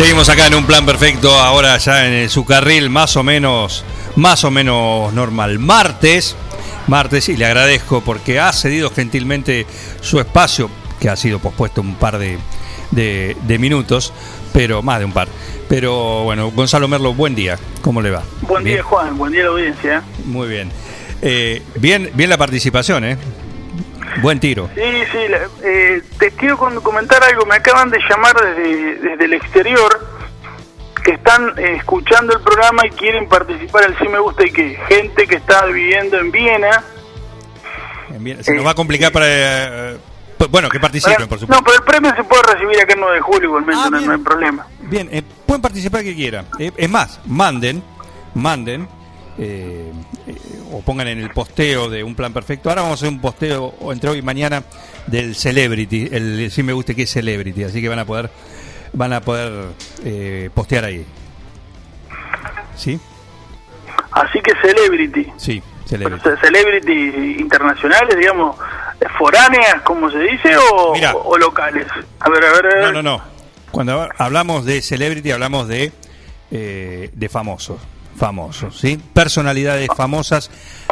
Seguimos 0.00 0.30
acá 0.30 0.46
en 0.46 0.54
un 0.54 0.64
plan 0.64 0.86
perfecto, 0.86 1.30
ahora 1.30 1.76
ya 1.76 2.06
en 2.06 2.30
su 2.30 2.46
carril 2.46 2.88
más 2.88 3.16
o 3.18 3.22
menos, 3.22 3.84
más 4.16 4.44
o 4.44 4.50
menos 4.50 5.12
normal. 5.12 5.58
Martes, 5.58 6.36
martes, 6.86 7.28
y 7.28 7.36
le 7.36 7.44
agradezco 7.44 8.00
porque 8.00 8.40
ha 8.40 8.50
cedido 8.54 8.90
gentilmente 8.90 9.66
su 10.00 10.18
espacio, 10.18 10.70
que 10.98 11.10
ha 11.10 11.16
sido 11.16 11.38
pospuesto 11.38 11.82
un 11.82 11.96
par 11.96 12.16
de, 12.18 12.38
de- 12.92 13.36
de 13.42 13.58
minutos, 13.58 14.14
pero 14.54 14.80
más 14.82 15.00
de 15.00 15.04
un 15.04 15.12
par. 15.12 15.28
Pero 15.68 16.24
bueno, 16.24 16.50
Gonzalo 16.50 16.88
Merlo, 16.88 17.12
buen 17.12 17.34
día, 17.34 17.58
¿cómo 17.82 18.00
le 18.00 18.10
va? 18.10 18.22
Buen 18.40 18.64
Bien. 18.64 18.76
día, 18.76 18.82
Juan. 18.82 19.18
Buen 19.18 19.32
día 19.32 19.42
la 19.42 19.48
audiencia. 19.50 20.02
Muy 20.24 20.48
bien. 20.48 20.72
Eh, 21.20 21.62
bien, 21.76 22.10
bien 22.14 22.30
la 22.30 22.38
participación, 22.38 23.04
¿eh? 23.04 23.18
Buen 24.22 24.40
tiro. 24.40 24.68
Sí, 24.74 24.80
sí. 25.12 25.18
eh, 25.62 26.02
te 26.18 26.30
quiero 26.32 26.56
comentar 26.58 27.22
algo. 27.22 27.46
Me 27.46 27.56
acaban 27.56 27.90
de 27.90 27.98
llamar 28.08 28.36
desde, 28.40 28.96
desde 28.96 29.24
el 29.24 29.32
exterior 29.34 30.20
que 31.04 31.12
están 31.12 31.58
eh, 31.58 31.76
escuchando 31.76 32.34
el 32.36 32.42
programa 32.42 32.86
y 32.86 32.90
quieren 32.90 33.28
participar 33.28 33.84
al 33.84 33.98
Sí 33.98 34.08
Me 34.08 34.18
Gusta 34.18 34.46
y 34.46 34.50
que 34.50 34.76
gente 34.88 35.26
que 35.26 35.36
está 35.36 35.64
viviendo 35.66 36.18
en 36.18 36.30
Viena. 36.30 36.82
Bien, 38.18 38.42
Se 38.44 38.54
nos 38.54 38.66
va 38.66 38.72
a 38.72 38.74
complicar 38.74 39.12
para... 39.12 39.26
eh, 39.26 39.98
bueno, 40.50 40.68
que 40.68 40.80
participen, 40.80 41.28
por 41.28 41.38
supuesto. 41.38 41.54
No, 41.54 41.62
pero 41.62 41.76
el 41.76 41.82
premio 41.84 42.14
se 42.16 42.24
puede 42.24 42.42
recibir 42.54 42.80
acá 42.80 42.94
el 42.94 43.00
9 43.00 43.14
de 43.14 43.20
julio 43.20 43.44
igualmente, 43.48 43.90
no, 43.90 44.00
no 44.00 44.12
hay 44.12 44.18
problema. 44.18 44.66
Bien, 44.80 45.08
eh, 45.12 45.22
pueden 45.46 45.60
participar 45.62 46.02
que 46.02 46.14
quieran. 46.14 46.46
Eh, 46.58 46.72
es 46.76 46.90
más, 46.90 47.20
manden, 47.26 47.82
manden, 48.34 48.88
eh, 50.26 50.34
o 50.72 50.80
pongan 50.82 51.08
en 51.08 51.18
el 51.20 51.30
posteo 51.30 51.88
de 51.88 52.02
un 52.04 52.14
plan 52.14 52.32
perfecto. 52.32 52.68
Ahora 52.68 52.82
vamos 52.82 52.98
a 53.00 53.06
hacer 53.06 53.08
un 53.14 53.20
posteo 53.20 53.74
entre 53.92 54.10
hoy 54.10 54.18
y 54.18 54.22
mañana 54.22 54.62
del 55.06 55.34
Celebrity, 55.34 56.08
el 56.12 56.50
si 56.50 56.62
me 56.62 56.72
gusta 56.72 56.94
que 56.94 57.02
es 57.02 57.10
Celebrity, 57.10 57.64
así 57.64 57.80
que 57.80 57.88
van 57.88 57.98
a 57.98 58.04
poder, 58.04 58.30
van 58.92 59.12
a 59.12 59.20
poder 59.20 59.68
eh, 60.04 60.50
postear 60.54 60.84
ahí. 60.84 61.04
¿Sí? 62.76 62.98
Así 64.12 64.40
que 64.40 64.52
Celebrity. 64.62 65.26
Sí, 65.36 65.62
Celebrity. 65.86 66.22
Ce- 66.22 66.36
Celebrity 66.38 67.36
internacionales, 67.40 68.16
digamos, 68.18 68.56
foráneas, 69.18 69.82
como 69.84 70.10
se 70.10 70.18
dice, 70.18 70.54
o 70.56 71.36
locales. 71.38 71.86
A 72.20 72.28
ver, 72.30 72.44
a 72.44 72.52
ver, 72.52 72.66
a 72.66 72.74
ver. 72.76 72.82
No, 72.82 72.92
no, 72.92 73.02
no. 73.02 73.22
Cuando 73.70 74.08
hablamos 74.18 74.64
de 74.64 74.82
celebrity 74.82 75.30
hablamos 75.30 75.68
de 75.68 75.92
eh, 76.50 77.10
de 77.12 77.28
famosos, 77.28 77.78
famosos, 78.16 78.78
¿sí? 78.78 79.00
Personalidades 79.12 79.88
famosas 79.96 80.50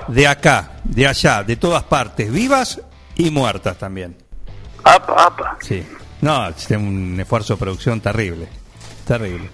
de 0.09 0.27
acá, 0.27 0.81
de 0.85 1.07
allá, 1.07 1.43
de 1.43 1.57
todas 1.57 1.83
partes, 1.85 2.31
vivas 2.33 2.81
y 3.17 3.31
muertas 3.31 3.77
también. 3.79 4.17
Apa, 4.85 5.25
apa. 5.25 5.57
Sí. 5.61 5.85
No, 6.21 6.49
es 6.49 6.71
un 6.71 7.19
esfuerzo 7.21 7.55
de 7.55 7.61
producción 7.61 8.01
terrible, 8.01 8.49
terrible, 9.07 9.49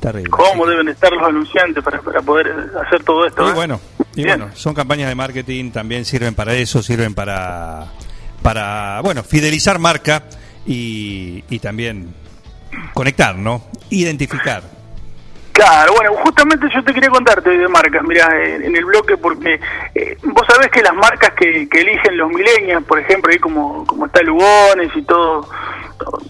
terrible. 0.00 0.30
¿Cómo 0.30 0.66
deben 0.66 0.88
estar 0.88 1.12
los 1.12 1.22
anunciantes 1.28 1.82
para, 1.84 2.00
para 2.00 2.22
poder 2.22 2.70
hacer 2.86 3.02
todo 3.04 3.26
esto? 3.26 3.46
Y 3.46 3.50
eh? 3.50 3.54
bueno, 3.54 3.80
y 4.14 4.24
Bien. 4.24 4.38
bueno, 4.38 4.54
son 4.56 4.74
campañas 4.74 5.08
de 5.08 5.14
marketing, 5.14 5.70
también 5.70 6.04
sirven 6.04 6.34
para 6.34 6.54
eso, 6.54 6.82
sirven 6.82 7.14
para, 7.14 7.86
para 8.42 9.00
bueno, 9.02 9.22
fidelizar 9.22 9.78
marca 9.78 10.24
y, 10.66 11.44
y 11.50 11.58
también 11.58 12.14
conectar, 12.94 13.36
¿no? 13.36 13.64
Identificar. 13.90 14.79
Claro, 15.52 15.92
bueno, 15.94 16.12
justamente 16.24 16.66
yo 16.74 16.82
te 16.84 16.94
quería 16.94 17.10
contarte 17.10 17.50
hoy 17.50 17.58
de 17.58 17.68
marcas, 17.68 18.02
mira, 18.04 18.28
en, 18.44 18.74
el 18.74 18.84
bloque, 18.84 19.16
porque 19.16 19.60
eh, 19.94 20.16
vos 20.22 20.46
sabés 20.48 20.70
que 20.70 20.82
las 20.82 20.94
marcas 20.94 21.32
que, 21.34 21.68
que 21.68 21.80
eligen 21.80 22.16
los 22.16 22.30
millennials, 22.30 22.84
por 22.86 22.98
ejemplo, 22.98 23.30
ahí 23.32 23.38
como, 23.38 23.84
como 23.86 24.06
está 24.06 24.22
Lugones 24.22 24.90
y 24.94 25.02
todo, 25.02 25.46
todo, 25.98 26.22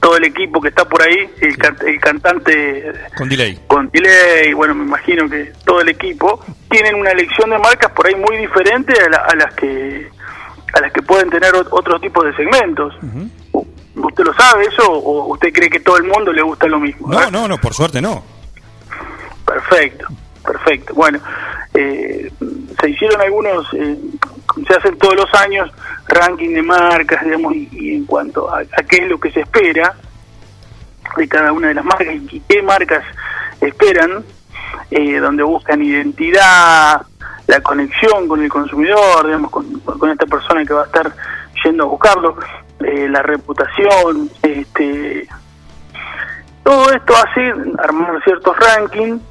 todo 0.00 0.16
el 0.18 0.24
equipo 0.24 0.60
que 0.60 0.68
está 0.68 0.84
por 0.84 1.02
ahí, 1.02 1.28
el, 1.40 1.56
can- 1.56 1.76
el 1.86 2.00
cantante 2.00 2.92
Con 3.16 3.28
delay. 3.28 3.58
con 3.66 3.88
delay, 3.90 4.52
bueno, 4.52 4.74
me 4.74 4.84
imagino 4.84 5.28
que 5.28 5.52
todo 5.64 5.80
el 5.80 5.88
equipo, 5.88 6.44
tienen 6.70 6.94
una 6.96 7.10
elección 7.10 7.50
de 7.50 7.58
marcas 7.58 7.90
por 7.92 8.06
ahí 8.06 8.14
muy 8.14 8.36
diferente 8.36 8.92
a, 9.04 9.08
la- 9.08 9.18
a 9.28 9.34
las 9.34 9.54
que 9.54 10.10
a 10.74 10.80
las 10.80 10.92
que 10.92 11.00
pueden 11.00 11.30
tener 11.30 11.52
ot- 11.54 11.68
otro 11.70 11.98
tipo 11.98 12.22
de 12.22 12.34
segmentos. 12.36 12.94
¿Usted 13.94 14.24
lo 14.24 14.34
sabe 14.34 14.66
eso 14.66 14.82
o 14.92 15.32
usted 15.32 15.50
cree 15.52 15.70
que 15.70 15.80
todo 15.80 15.96
el 15.96 16.04
mundo 16.04 16.30
le 16.32 16.42
gusta 16.42 16.66
lo 16.66 16.78
mismo? 16.78 17.08
No, 17.10 17.30
no, 17.30 17.48
no, 17.48 17.56
por 17.58 17.72
suerte 17.72 18.02
no. 18.02 18.22
Perfecto, 19.46 20.06
perfecto. 20.44 20.94
Bueno, 20.94 21.18
eh, 21.72 22.30
se 22.80 22.90
hicieron 22.90 23.20
algunos, 23.20 23.72
eh, 23.74 23.96
se 24.66 24.74
hacen 24.74 24.98
todos 24.98 25.14
los 25.14 25.34
años, 25.34 25.70
ranking 26.08 26.50
de 26.52 26.62
marcas, 26.62 27.24
digamos, 27.24 27.54
y, 27.54 27.94
en 27.94 28.04
cuanto 28.06 28.52
a, 28.52 28.58
a 28.60 28.82
qué 28.88 29.04
es 29.04 29.08
lo 29.08 29.18
que 29.18 29.30
se 29.30 29.40
espera 29.40 29.94
de 31.16 31.28
cada 31.28 31.52
una 31.52 31.68
de 31.68 31.74
las 31.74 31.84
marcas 31.84 32.14
y 32.14 32.42
qué 32.48 32.62
marcas 32.62 33.04
esperan, 33.60 34.24
eh, 34.90 35.18
donde 35.18 35.42
buscan 35.42 35.82
identidad, 35.82 37.02
la 37.46 37.60
conexión 37.60 38.28
con 38.28 38.42
el 38.42 38.48
consumidor, 38.48 39.24
digamos, 39.24 39.50
con, 39.50 39.80
con 39.80 40.10
esta 40.10 40.26
persona 40.26 40.64
que 40.64 40.74
va 40.74 40.82
a 40.82 40.86
estar 40.86 41.12
yendo 41.64 41.84
a 41.84 41.86
buscarlo, 41.86 42.36
eh, 42.80 43.08
la 43.08 43.22
reputación, 43.22 44.28
este, 44.42 45.28
todo 46.62 46.90
esto 46.92 47.14
hace 47.16 47.54
armar 47.78 48.22
ciertos 48.24 48.56
rankings 48.58 49.22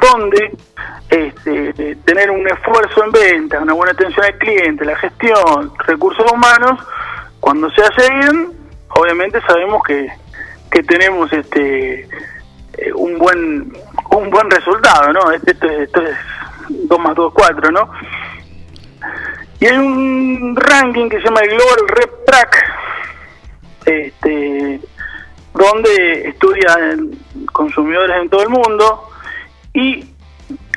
donde 0.00 0.52
este, 1.08 1.96
tener 2.04 2.30
un 2.30 2.46
esfuerzo 2.48 3.04
en 3.04 3.12
venta, 3.12 3.58
una 3.60 3.72
buena 3.74 3.92
atención 3.92 4.24
al 4.24 4.38
cliente, 4.38 4.84
la 4.84 4.96
gestión, 4.96 5.72
recursos 5.86 6.30
humanos, 6.32 6.78
cuando 7.40 7.70
se 7.70 7.82
hace 7.82 8.10
bien, 8.14 8.52
obviamente 8.90 9.40
sabemos 9.42 9.82
que, 9.84 10.08
que 10.70 10.82
tenemos 10.82 11.32
este 11.32 12.02
eh, 12.78 12.92
un 12.94 13.18
buen 13.18 13.72
un 14.12 14.30
buen 14.30 14.50
resultado, 14.50 15.12
¿no? 15.12 15.30
Este- 15.32 15.52
Esto, 15.52 15.66
es- 15.68 15.80
esto 15.82 16.02
es 16.02 16.16
2 16.88 16.98
más 17.00 17.14
2, 17.16 17.32
4, 17.34 17.70
¿no? 17.72 17.90
Y 19.58 19.66
hay 19.66 19.76
un 19.76 20.56
ranking 20.56 21.08
que 21.08 21.18
se 21.18 21.24
llama 21.24 21.40
el 21.40 21.50
Global 21.50 21.88
Rep 21.88 22.24
Track, 22.24 22.56
este, 23.86 24.80
donde 25.52 26.28
estudian 26.28 27.10
consumidores 27.52 28.16
en 28.22 28.30
todo 28.30 28.42
el 28.42 28.48
mundo 28.48 29.09
y 29.72 30.04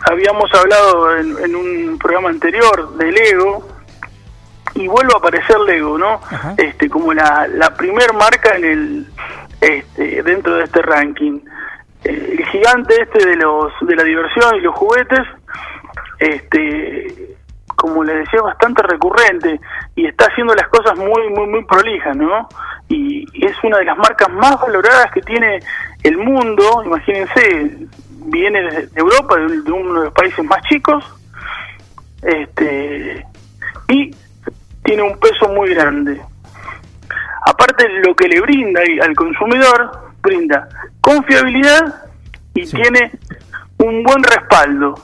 habíamos 0.10 0.54
hablado 0.54 1.18
en, 1.18 1.38
en 1.44 1.56
un 1.56 1.98
programa 1.98 2.30
anterior 2.30 2.96
de 2.98 3.12
Lego 3.12 3.68
y 4.76 4.88
vuelve 4.88 5.12
a 5.14 5.18
aparecer 5.18 5.60
Lego, 5.60 5.98
¿no? 5.98 6.20
Este 6.58 6.90
como 6.90 7.14
la, 7.14 7.48
la 7.48 7.74
primer 7.76 8.14
marca 8.14 8.56
en 8.56 8.66
el 8.66 9.08
este, 9.62 10.24
dentro 10.24 10.56
de 10.56 10.64
este 10.66 10.82
ranking. 10.82 11.40
Eh, 12.04 12.36
el 12.38 12.46
gigante 12.48 13.02
este 13.02 13.28
de 13.28 13.36
los 13.38 13.72
de 13.82 13.96
la 13.96 14.04
diversión 14.04 14.56
y 14.56 14.62
los 14.62 14.76
juguetes 14.76 15.22
este 16.20 17.36
como 17.76 18.02
les 18.04 18.16
decía, 18.20 18.42
bastante 18.42 18.82
recurrente 18.84 19.60
y 19.96 20.06
está 20.06 20.28
haciendo 20.28 20.56
las 20.56 20.70
cosas 20.70 20.98
muy, 20.98 21.30
muy, 21.36 21.48
muy 21.48 21.66
prolijas, 21.66 22.16
¿no? 22.16 22.48
y 22.88 23.26
es 23.46 23.56
una 23.64 23.80
de 23.80 23.86
las 23.86 23.98
marcas 23.98 24.30
más 24.30 24.60
valoradas 24.62 25.12
que 25.12 25.22
tiene 25.22 25.60
el 26.04 26.18
mundo, 26.18 26.84
imagínense, 26.86 27.88
viene 28.26 28.62
de 28.62 28.90
Europa, 28.96 29.38
de, 29.38 29.72
uno 29.72 30.00
de 30.00 30.06
los 30.06 30.14
países 30.14 30.44
más 30.46 30.62
chicos, 30.64 31.04
este 32.22 33.26
y 33.90 34.16
tiene 34.84 35.04
un 35.04 35.18
peso 35.20 35.50
muy 35.50 35.70
grande. 35.74 36.22
Aparte 37.46 37.88
lo 38.06 38.16
que 38.16 38.28
le 38.28 38.40
brinda 38.42 38.82
al 39.02 39.16
consumidor, 39.16 39.92
brinda 40.22 40.68
confiabilidad 41.02 42.06
y 42.54 42.66
tiene 42.66 43.12
un 43.78 44.04
buen 44.04 44.24
respaldo, 44.24 44.96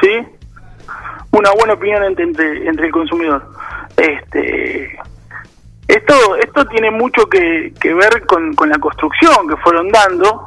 ¿sí? 0.00 0.26
Una 1.30 1.50
buena 1.52 1.74
opinión 1.74 2.04
entre, 2.04 2.24
entre, 2.24 2.66
entre 2.68 2.86
el 2.86 2.92
consumidor. 2.92 3.46
Este 3.96 4.98
esto 5.88 6.36
esto 6.36 6.64
tiene 6.66 6.90
mucho 6.90 7.26
que, 7.26 7.72
que 7.80 7.92
ver 7.94 8.24
con, 8.26 8.54
con 8.54 8.68
la 8.68 8.78
construcción 8.78 9.48
que 9.48 9.56
fueron 9.56 9.88
dando 9.88 10.46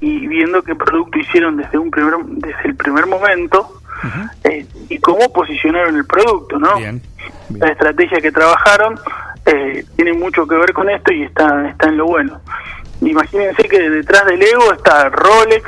y 0.00 0.26
viendo 0.26 0.62
qué 0.62 0.74
producto 0.74 1.18
hicieron 1.18 1.56
desde 1.56 1.76
un 1.78 1.90
primer 1.90 2.14
desde 2.26 2.68
el 2.68 2.74
primer 2.76 3.06
momento 3.06 3.80
eh, 4.44 4.66
y 4.88 4.98
cómo 4.98 5.30
posicionaron 5.32 5.94
el 5.96 6.06
producto, 6.06 6.58
¿no? 6.58 6.78
La 7.50 7.68
estrategia 7.68 8.18
que 8.20 8.32
trabajaron 8.32 8.98
eh, 9.44 9.84
tiene 9.96 10.12
mucho 10.14 10.46
que 10.46 10.54
ver 10.56 10.72
con 10.72 10.88
esto 10.88 11.12
y 11.12 11.22
está, 11.24 11.68
está 11.68 11.88
en 11.88 11.96
lo 11.98 12.06
bueno. 12.06 12.40
Imagínense 13.02 13.62
que 13.68 13.90
detrás 13.90 14.24
del 14.26 14.38
Lego 14.38 14.72
está 14.72 15.08
Rolex, 15.10 15.64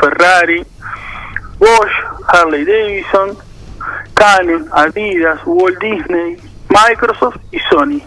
Ferrari, 0.00 0.64
Bosch, 1.58 1.92
Harley 2.28 2.64
Davidson, 2.64 3.36
Canon, 4.14 4.66
Adidas, 4.72 5.40
Walt 5.44 5.78
Disney, 5.80 6.36
Microsoft 6.68 7.36
y 7.52 7.58
Sony. 7.70 8.00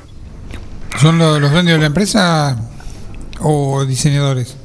¿Son 0.97 1.17
lo- 1.17 1.39
los 1.39 1.51
dueños 1.51 1.73
de 1.73 1.79
la 1.79 1.85
empresa 1.87 2.57
o 3.41 3.85
diseñadores? 3.85 4.57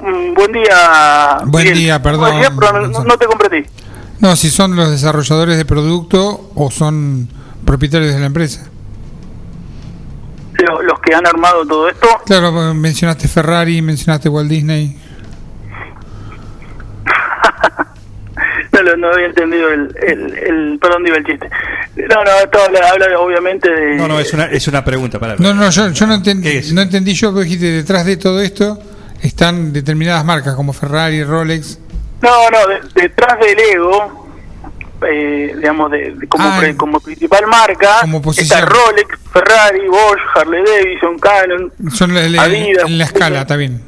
Mm, 0.00 0.34
Buen 0.34 0.52
día. 0.52 1.38
Buen 1.46 1.64
Miguel. 1.64 1.78
día, 1.78 2.02
perdón. 2.02 2.20
Buen 2.30 2.38
día, 2.40 2.52
pero 2.58 2.86
no, 2.88 3.04
no 3.04 3.18
te 3.18 3.26
comprendí. 3.26 3.68
No, 4.20 4.36
si 4.36 4.50
son 4.50 4.76
los 4.76 4.90
desarrolladores 4.90 5.56
de 5.56 5.64
producto 5.64 6.50
o 6.54 6.70
son 6.70 7.28
propietarios 7.64 8.14
de 8.14 8.20
la 8.20 8.26
empresa. 8.26 8.66
Los, 10.54 10.84
los 10.84 11.00
que 11.00 11.12
han 11.14 11.26
armado 11.26 11.66
todo 11.66 11.88
esto, 11.88 12.06
Claro, 12.26 12.52
mencionaste 12.74 13.26
Ferrari, 13.26 13.82
mencionaste 13.82 14.28
Walt 14.28 14.48
Disney. 14.48 14.96
no, 18.72 18.82
lo- 18.82 18.96
no 18.96 19.08
había 19.12 19.26
entendido 19.26 19.68
el, 19.70 19.94
el, 20.06 20.38
el 20.38 20.78
perdón, 20.80 21.02
digo 21.04 21.16
el 21.16 21.24
chiste. 21.24 21.48
No, 21.96 22.22
no, 22.24 22.30
esto 22.42 22.58
habla, 22.64 22.80
habla 22.90 23.18
obviamente 23.18 23.68
de... 23.70 23.96
No, 23.96 24.06
no, 24.08 24.18
es 24.20 24.32
una, 24.32 24.44
es 24.46 24.66
una 24.68 24.84
pregunta 24.84 25.18
para 25.18 25.36
No, 25.36 25.52
no, 25.52 25.68
yo, 25.70 25.90
yo 25.90 26.06
no, 26.06 26.14
entendí, 26.14 26.60
no 26.72 26.80
entendí 26.82 27.12
yo, 27.14 27.32
pero 27.32 27.42
dijiste, 27.42 27.66
detrás 27.66 28.06
de 28.06 28.16
todo 28.16 28.40
esto 28.40 28.78
están 29.22 29.72
determinadas 29.72 30.24
marcas 30.24 30.54
como 30.54 30.72
Ferrari, 30.72 31.24
Rolex. 31.24 31.78
No, 32.20 32.50
no, 32.50 32.66
de- 32.68 32.80
detrás 33.02 33.38
del 33.40 33.58
Ego, 33.58 34.26
eh, 35.10 35.52
digamos, 35.56 35.90
de, 35.90 36.12
de- 36.14 36.28
como, 36.28 36.44
Ah, 36.48 36.56
pre- 36.60 36.76
como 36.76 37.00
principal 37.00 37.46
marca, 37.46 38.00
está 38.36 38.60
Rolex, 38.60 39.18
Ferrari, 39.32 39.88
Bosch, 39.88 40.20
Harley 40.36 40.62
Davidson, 40.64 41.18
Canon, 41.18 41.72
Son 41.92 42.14
la- 42.14 42.28
la- 42.28 42.42
Adidas. 42.42 42.84
en 42.86 42.98
la 42.98 43.04
escala, 43.04 43.40
bien. 43.56 43.82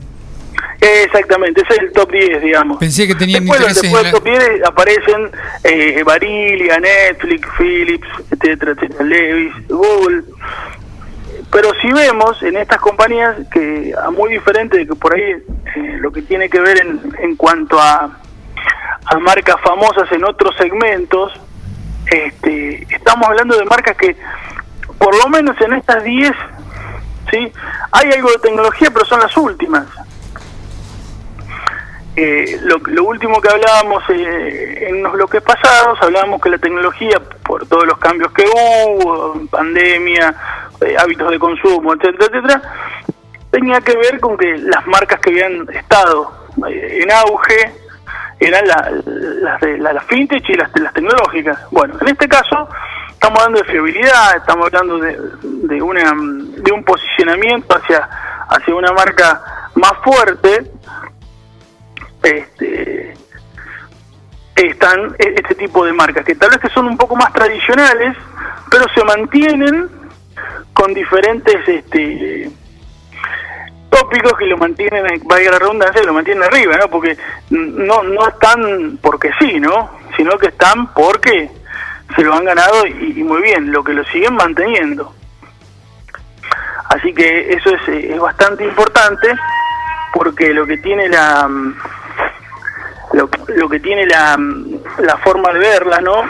Exactamente, 0.81 1.63
ese 1.63 1.73
es 1.75 1.79
el 1.81 1.93
top 1.93 2.11
10, 2.13 2.43
digamos. 2.43 2.79
Pensé 2.79 3.07
que 3.07 3.15
tenían 3.15 3.45
Después, 3.45 3.61
intereses 3.61 3.83
después 3.83 4.03
del 4.03 4.13
top 4.13 4.25
10 4.25 4.65
aparecen 4.67 5.31
eh, 5.63 6.03
Barilia, 6.05 6.79
Netflix, 6.79 7.49
Philips, 7.57 8.09
etcétera, 8.31 8.73
etcétera, 8.73 9.05
Levis, 9.05 9.53
Google. 9.69 10.25
Pero 11.55 11.71
si 11.81 11.93
vemos 11.93 12.43
en 12.43 12.57
estas 12.57 12.81
compañías 12.81 13.37
que, 13.53 13.95
a 13.97 14.11
muy 14.11 14.33
diferente 14.33 14.77
de 14.77 14.89
que 14.89 14.97
por 14.97 15.15
ahí 15.15 15.23
eh, 15.23 15.99
lo 16.01 16.11
que 16.11 16.23
tiene 16.23 16.51
que 16.51 16.59
ver 16.59 16.79
en, 16.81 17.01
en 17.21 17.37
cuanto 17.37 17.79
a, 17.79 18.11
a 19.07 19.19
marcas 19.21 19.55
famosas 19.63 20.11
en 20.11 20.25
otros 20.25 20.57
segmentos, 20.57 21.33
este, 22.07 22.85
estamos 22.93 23.29
hablando 23.29 23.57
de 23.57 23.65
marcas 23.67 23.97
que, 23.97 24.17
por 24.99 25.17
lo 25.17 25.29
menos 25.29 25.55
en 25.61 25.75
estas 25.75 26.03
10, 26.03 26.33
¿sí? 27.31 27.53
hay 27.93 28.11
algo 28.11 28.33
de 28.33 28.39
tecnología, 28.39 28.91
pero 28.93 29.05
son 29.05 29.21
las 29.21 29.37
últimas. 29.37 29.87
Eh, 32.17 32.61
lo, 32.63 32.77
lo 32.79 33.05
último 33.05 33.41
que 33.41 33.49
hablábamos 33.49 34.03
eh, 34.11 34.87
en 34.89 35.03
los 35.03 35.13
bloques 35.15 35.43
pasados, 35.43 35.99
hablábamos 36.01 36.41
que 36.41 36.49
la 36.51 36.59
tecnología, 36.59 37.21
por 37.45 37.67
todos 37.67 37.87
los 37.87 37.99
cambios 37.99 38.31
que 38.33 38.45
hubo, 38.47 39.41
pandemia, 39.51 40.33
eh, 40.81 40.95
hábitos 40.97 41.29
de 41.31 41.39
consumo, 41.41 41.93
etcétera, 41.95 42.27
etcétera, 42.27 42.63
tenía 43.51 43.81
que 43.81 43.97
ver 43.97 44.21
con 44.21 44.37
que 44.37 44.57
las 44.59 44.87
marcas 44.87 45.19
que 45.21 45.31
habían 45.31 45.69
estado 45.75 46.33
eh, 46.69 47.01
en 47.03 47.11
auge 47.11 47.73
eran 48.39 48.65
la- 48.69 48.91
las 49.07 49.61
de 49.61 49.79
la- 49.79 49.93
las 49.93 50.05
fintech 50.05 50.49
y 50.49 50.55
las, 50.55 50.71
las 50.81 50.93
tecnológicas. 50.93 51.59
Bueno, 51.73 51.95
en 52.01 52.09
este 52.09 52.29
caso 52.29 52.69
estamos 53.11 53.41
hablando 53.41 53.59
de 53.61 53.71
fiabilidad, 53.73 54.37
estamos 54.37 54.67
hablando 54.67 54.99
de, 54.99 55.19
de 55.43 55.83
una 55.83 56.13
de 56.15 56.73
un 56.73 56.85
posicionamiento 56.85 57.77
hacia 57.77 58.09
hacia 58.49 58.75
una 58.75 58.93
marca 58.93 59.41
más 59.75 59.93
fuerte 60.05 60.71
este 62.25 63.15
están 64.57 65.15
e- 65.19 65.35
este 65.37 65.55
tipo 65.55 65.85
de 65.85 65.93
marcas 65.93 66.25
que 66.25 66.35
tal 66.35 66.51
vez 66.51 66.59
que 66.59 66.69
son 66.71 66.87
un 66.87 66.97
poco 66.97 67.17
más 67.17 67.33
tradicionales 67.33 68.17
pero 68.71 68.87
se 68.95 69.05
mantienen 69.05 69.89
con 70.73 70.95
diferentes 70.95 71.69
este 71.69 72.51
tópicos 73.91 74.33
que 74.39 74.47
lo 74.47 74.57
mantienen 74.57 75.05
valga 75.25 75.53
la 75.53 75.59
redundancia 75.59 76.03
lo 76.03 76.15
mantienen 76.15 76.45
arriba 76.45 76.77
no 76.77 76.89
porque 76.89 77.17
no 77.51 78.03
no 78.03 78.29
están 78.29 78.99
porque 79.03 79.31
sí 79.39 79.61
no 79.61 79.91
sino 80.17 80.39
que 80.39 80.49
están 80.49 80.93
porque 80.95 81.51
se 82.15 82.23
lo 82.23 82.35
han 82.35 82.45
ganado 82.45 82.87
y, 82.87 83.19
y 83.19 83.25
muy 83.25 83.43
bien 83.43 83.73
lo 83.73 83.83
que 83.83 83.93
lo 83.93 84.05
siguen 84.07 84.35
manteniendo. 84.35 85.15
Así 86.91 87.13
que 87.13 87.53
eso 87.53 87.71
es, 87.71 87.89
eh, 87.89 88.15
es 88.15 88.21
bastante 88.21 88.65
importante 88.65 89.29
porque 90.13 90.53
lo 90.53 90.67
que 90.67 90.77
tiene 90.79 91.09
la 91.09 91.49
mm, 91.49 91.77
lo, 93.15 93.29
lo 93.55 93.69
que 93.69 93.81
tiene 93.81 94.07
la, 94.07 94.37
la 94.99 95.17
forma 95.19 95.53
de 95.53 95.59
verla, 95.59 96.01
¿no? 96.01 96.23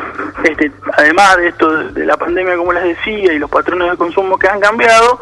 Este, 0.45 0.71
además 0.97 1.37
de 1.39 1.49
esto 1.49 1.71
de, 1.93 2.05
la 2.07 2.17
pandemia, 2.17 2.57
como 2.57 2.73
les 2.73 2.85
decía, 2.85 3.33
y 3.33 3.39
los 3.39 3.51
patrones 3.51 3.91
de 3.91 3.97
consumo 3.97 4.39
que 4.39 4.49
han 4.49 4.61
cambiado, 4.61 5.21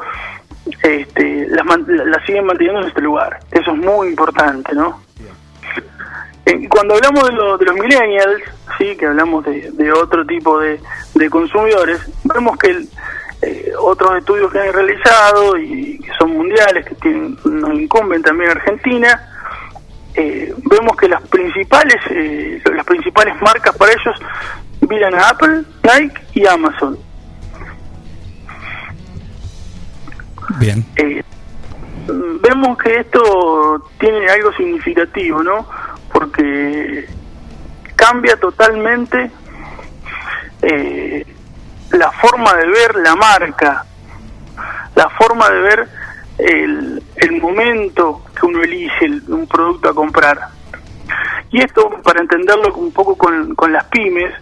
este, 0.82 1.46
las, 1.48 1.64
las 1.86 2.24
siguen 2.26 2.46
manteniendo 2.46 2.82
en 2.82 2.88
este 2.88 3.00
lugar. 3.00 3.38
Eso 3.50 3.70
es 3.72 3.76
muy 3.78 4.08
importante, 4.08 4.74
¿no? 4.74 5.02
Eh, 6.46 6.68
Cuando 6.68 6.94
hablamos 6.94 7.24
de, 7.28 7.32
lo- 7.32 7.56
de 7.58 7.64
los 7.66 7.74
millennials, 7.76 8.42
sí, 8.78 8.96
que 8.96 9.06
hablamos 9.06 9.44
de, 9.44 9.92
otro 9.92 10.24
tipo 10.26 10.58
de, 10.58 10.80
de 11.14 11.30
consumidores, 11.30 12.00
vemos 12.24 12.58
que 12.58 12.70
el, 12.70 12.88
eh, 13.42 13.72
otros 13.78 14.18
estudios 14.18 14.50
que 14.52 14.58
han 14.60 14.72
realizado 14.72 15.56
y 15.56 15.98
que 16.00 16.12
son 16.18 16.32
mundiales, 16.32 16.84
que 16.86 16.94
tienen, 16.96 17.36
nos 17.44 17.72
incumben 17.74 18.22
también 18.22 18.50
en 18.50 18.56
Argentina, 18.56 19.28
eh, 20.14 20.54
vemos 20.70 20.96
que 20.96 21.08
las 21.08 21.22
principales 21.28 21.96
eh, 22.10 22.62
las 22.74 22.84
principales 22.84 23.40
marcas 23.40 23.76
para 23.76 23.92
ellos 23.92 24.16
miran 24.88 25.14
a 25.14 25.30
Apple, 25.30 25.62
Nike 25.82 26.20
y 26.34 26.46
Amazon. 26.46 26.98
Bien. 30.58 30.84
Eh, 30.96 31.22
vemos 32.06 32.76
que 32.78 33.00
esto 33.00 33.90
tiene 33.98 34.28
algo 34.28 34.52
significativo, 34.54 35.42
¿no? 35.42 35.66
Porque 36.12 37.08
cambia 37.96 38.36
totalmente 38.36 39.30
eh, 40.62 41.26
la 41.92 42.10
forma 42.12 42.54
de 42.54 42.66
ver 42.66 42.96
la 42.96 43.14
marca, 43.14 43.84
la 44.94 45.08
forma 45.10 45.48
de 45.50 45.60
ver 45.60 45.88
el, 46.46 47.02
el 47.16 47.40
momento 47.40 48.22
que 48.38 48.46
uno 48.46 48.62
elige 48.62 49.04
el- 49.06 49.22
un 49.28 49.46
producto 49.46 49.88
a 49.90 49.94
comprar. 49.94 50.38
Y 51.50 51.60
esto, 51.62 51.90
para 52.02 52.20
entenderlo 52.20 52.72
un 52.74 52.92
poco 52.92 53.16
con, 53.16 53.54
con 53.54 53.72
las 53.72 53.84
pymes, 53.86 54.32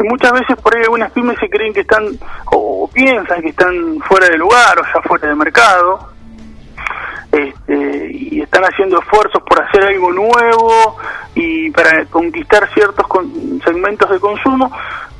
muchas 0.00 0.32
veces 0.32 0.56
por 0.62 0.76
ahí 0.76 0.82
algunas 0.82 1.10
pymes 1.12 1.38
se 1.38 1.48
creen 1.48 1.72
que 1.72 1.80
están 1.80 2.04
o 2.52 2.88
piensan 2.92 3.40
que 3.42 3.48
están 3.48 3.98
fuera 4.00 4.28
de 4.28 4.36
lugar 4.36 4.78
o 4.78 4.82
ya 4.84 5.00
fuera 5.02 5.28
de 5.28 5.34
mercado 5.34 6.10
este, 7.32 8.08
y 8.12 8.40
están 8.40 8.64
haciendo 8.64 8.98
esfuerzos 9.00 9.42
por 9.42 9.62
hacer 9.62 9.84
algo 9.84 10.12
nuevo 10.12 10.96
y 11.34 11.70
para 11.70 12.04
conquistar 12.06 12.68
ciertos 12.72 13.06
con- 13.06 13.60
segmentos 13.64 14.08
de 14.10 14.20
consumo 14.20 14.70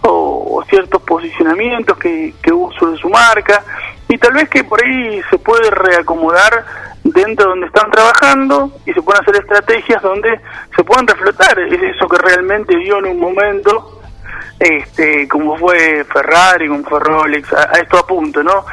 o, 0.02 0.64
ciertos 0.68 1.02
posicionamientos 1.02 1.96
que, 1.98 2.32
que 2.42 2.50
sobre 2.78 2.96
su 2.98 3.08
marca 3.08 3.62
y 4.08 4.18
tal 4.18 4.34
vez 4.34 4.48
que 4.48 4.64
por 4.64 4.82
ahí 4.82 5.20
se 5.30 5.38
puede 5.38 5.70
reacomodar 5.70 6.64
dentro 7.04 7.44
de 7.44 7.50
donde 7.50 7.66
están 7.66 7.90
trabajando 7.90 8.72
y 8.84 8.92
se 8.92 9.02
pueden 9.02 9.22
hacer 9.22 9.36
estrategias 9.36 10.02
donde 10.02 10.40
se 10.74 10.82
puedan 10.84 11.06
reflotar 11.06 11.58
eso 11.60 12.08
que 12.08 12.18
realmente 12.18 12.76
dio 12.76 12.98
en 12.98 13.06
un 13.06 13.20
momento 13.20 14.00
este, 14.58 15.28
como 15.28 15.56
fue 15.58 16.04
Ferrari, 16.04 16.68
como 16.68 16.82
fue 16.84 17.00
Rolex, 17.00 17.52
a, 17.52 17.70
a 17.72 17.78
esto 17.80 17.98
apunto, 17.98 18.42
¿no? 18.42 18.64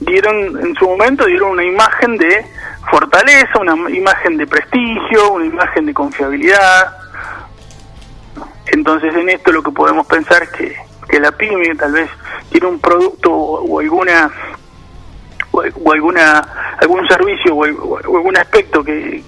Dieron, 0.00 0.36
en 0.60 0.74
su 0.76 0.86
momento 0.88 1.24
dieron 1.26 1.50
una 1.50 1.64
imagen 1.64 2.16
de 2.16 2.46
fortaleza, 2.90 3.58
una 3.60 3.90
imagen 3.90 4.36
de 4.36 4.46
prestigio, 4.46 5.32
una 5.32 5.46
imagen 5.46 5.86
de 5.86 5.94
confiabilidad. 5.94 6.96
Entonces 8.66 9.14
en 9.14 9.28
esto 9.28 9.52
lo 9.52 9.62
que 9.62 9.70
podemos 9.70 10.06
pensar 10.06 10.42
es 10.42 10.50
que, 10.50 10.76
que 11.08 11.20
la 11.20 11.32
pyme 11.32 11.74
tal 11.76 11.92
vez 11.92 12.10
tiene 12.50 12.66
un 12.66 12.80
producto 12.80 13.30
o 13.32 13.80
alguna 13.80 14.30
o, 15.50 15.62
o 15.84 15.92
alguna 15.92 16.74
algún 16.80 17.06
servicio 17.06 17.54
o 17.54 17.64
algún 17.64 18.36
aspecto 18.36 18.82
que, 18.82 19.22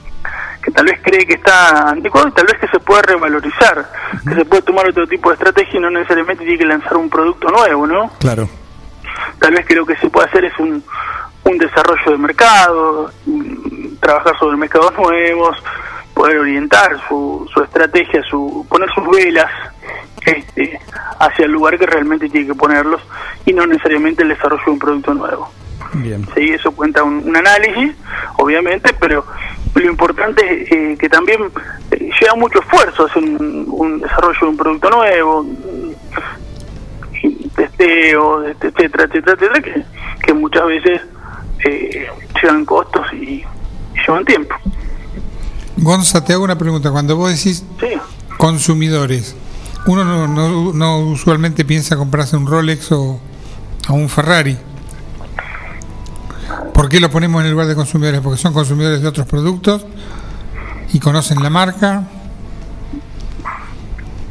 que 0.67 0.73
tal 0.73 0.87
vez 0.87 0.99
cree 1.01 1.25
que 1.25 1.35
está 1.35 1.91
anticuado 1.91 2.27
y 2.27 2.33
tal 2.33 2.47
vez 2.47 2.59
que 2.59 2.67
se 2.67 2.81
puede 2.81 3.03
revalorizar, 3.03 3.89
que 4.29 4.35
se 4.35 4.45
puede 4.45 4.63
tomar 4.63 4.89
otro 4.89 5.07
tipo 5.07 5.31
de 5.31 5.35
estrategia 5.35 5.79
y 5.79 5.81
no 5.81 5.91
necesariamente 5.91 6.43
tiene 6.43 6.59
que 6.59 6.65
lanzar 6.65 6.97
un 6.97 7.09
producto 7.09 7.49
nuevo, 7.49 7.87
¿no? 7.87 8.11
Claro. 8.19 8.49
Tal 9.39 9.55
vez 9.55 9.65
que 9.65 9.77
lo 9.77 9.87
que 9.87 9.97
se 9.97 10.11
puede 10.11 10.27
hacer 10.27 10.45
es 10.45 10.59
un, 10.59 10.83
un 11.47 11.59
desarrollo 11.59 12.11
de 12.11 12.19
mercado, 12.19 13.11
trabajar 14.01 14.39
sobre 14.39 14.57
mercados 14.57 14.93
nuevos, 14.99 15.57
poder 16.15 16.39
orientar 16.39 16.91
su, 17.09 17.49
su 17.53 17.63
estrategia, 17.63 18.23
su 18.25 18.67
poner 18.69 18.89
sus 18.93 19.09
velas 19.09 19.51
este, 20.25 20.81
hacia 21.21 21.45
el 21.45 21.53
lugar 21.53 21.79
que 21.79 21.87
realmente 21.87 22.29
tiene 22.29 22.49
que 22.49 22.55
ponerlos 22.55 23.01
y 23.45 23.53
no 23.53 23.67
necesariamente 23.67 24.23
el 24.23 24.31
desarrollo 24.31 24.65
de 24.65 24.71
un 24.73 24.79
producto 24.79 25.15
nuevo. 25.15 25.51
Bien. 25.93 26.27
Sí, 26.35 26.51
eso 26.51 26.73
cuenta 26.73 27.05
un, 27.05 27.23
un 27.27 27.37
análisis, 27.37 27.95
obviamente, 28.39 28.93
pero 28.99 29.25
lo 29.75 29.87
importante 29.89 30.63
es 30.63 30.73
eh, 30.73 30.97
que 30.99 31.09
también 31.09 31.51
eh, 31.91 32.11
lleva 32.21 32.35
mucho 32.35 32.59
esfuerzo 32.59 33.07
hacer 33.07 33.23
un, 33.23 33.67
un 33.69 34.01
desarrollo 34.01 34.39
de 34.41 34.47
un 34.47 34.57
producto 34.57 34.91
nuevo, 34.91 35.47
testeo, 37.55 38.43
este, 38.45 38.69
etcétera, 38.69 39.05
etcétera, 39.05 39.33
etcétera, 39.33 39.61
que, 39.63 39.85
que 40.25 40.35
muchas 40.35 40.67
veces 40.67 41.03
eh, 41.65 42.07
llevan 42.43 42.65
costos 42.65 43.07
y, 43.13 43.17
y 43.17 43.45
llevan 44.07 44.25
tiempo. 44.25 44.55
Gonza, 45.79 46.25
te 46.25 46.33
hago 46.33 46.45
una 46.45 46.57
pregunta. 46.59 46.91
Cuando 46.91 47.17
vos 47.17 47.31
decís 47.31 47.65
Sí. 47.81 47.89
consumidores, 48.39 49.35
uno 49.87 50.05
no, 50.05 50.27
no, 50.27 50.73
no 50.73 50.99
usualmente 51.01 51.65
piensa 51.65 51.97
comprarse 51.97 52.37
un 52.37 52.47
Rolex 52.47 52.93
o, 52.93 53.21
o 53.89 53.93
un 53.93 54.09
Ferrari. 54.09 54.57
¿Por 56.73 56.89
qué 56.89 57.01
lo 57.01 57.11
ponemos 57.11 57.41
en 57.41 57.47
el 57.47 57.53
lugar 57.53 57.67
de 57.67 57.75
consumidores? 57.75 58.21
Porque 58.21 58.41
son 58.41 58.53
consumidores 58.53 59.01
de 59.03 59.09
otros 59.09 59.27
productos 59.27 59.85
y 60.93 60.99
conocen 61.01 61.43
la 61.43 61.51
marca. 61.51 62.05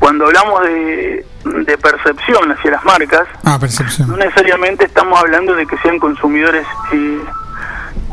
Cuando 0.06 0.26
hablamos 0.27 0.61
de, 0.61 1.26
de 1.65 1.77
percepción 1.80 2.52
hacia 2.52 2.69
las 2.69 2.86
marcas, 2.86 3.27
Ah, 3.44 3.57
percepción. 3.60 4.07
no 4.07 4.18
necesariamente 4.18 4.86
estamos 4.86 5.19
hablando 5.19 5.56
de 5.56 5.65
que 5.65 5.76
sean 5.80 5.98
consumidores 5.98 6.64
eh, 6.91 7.22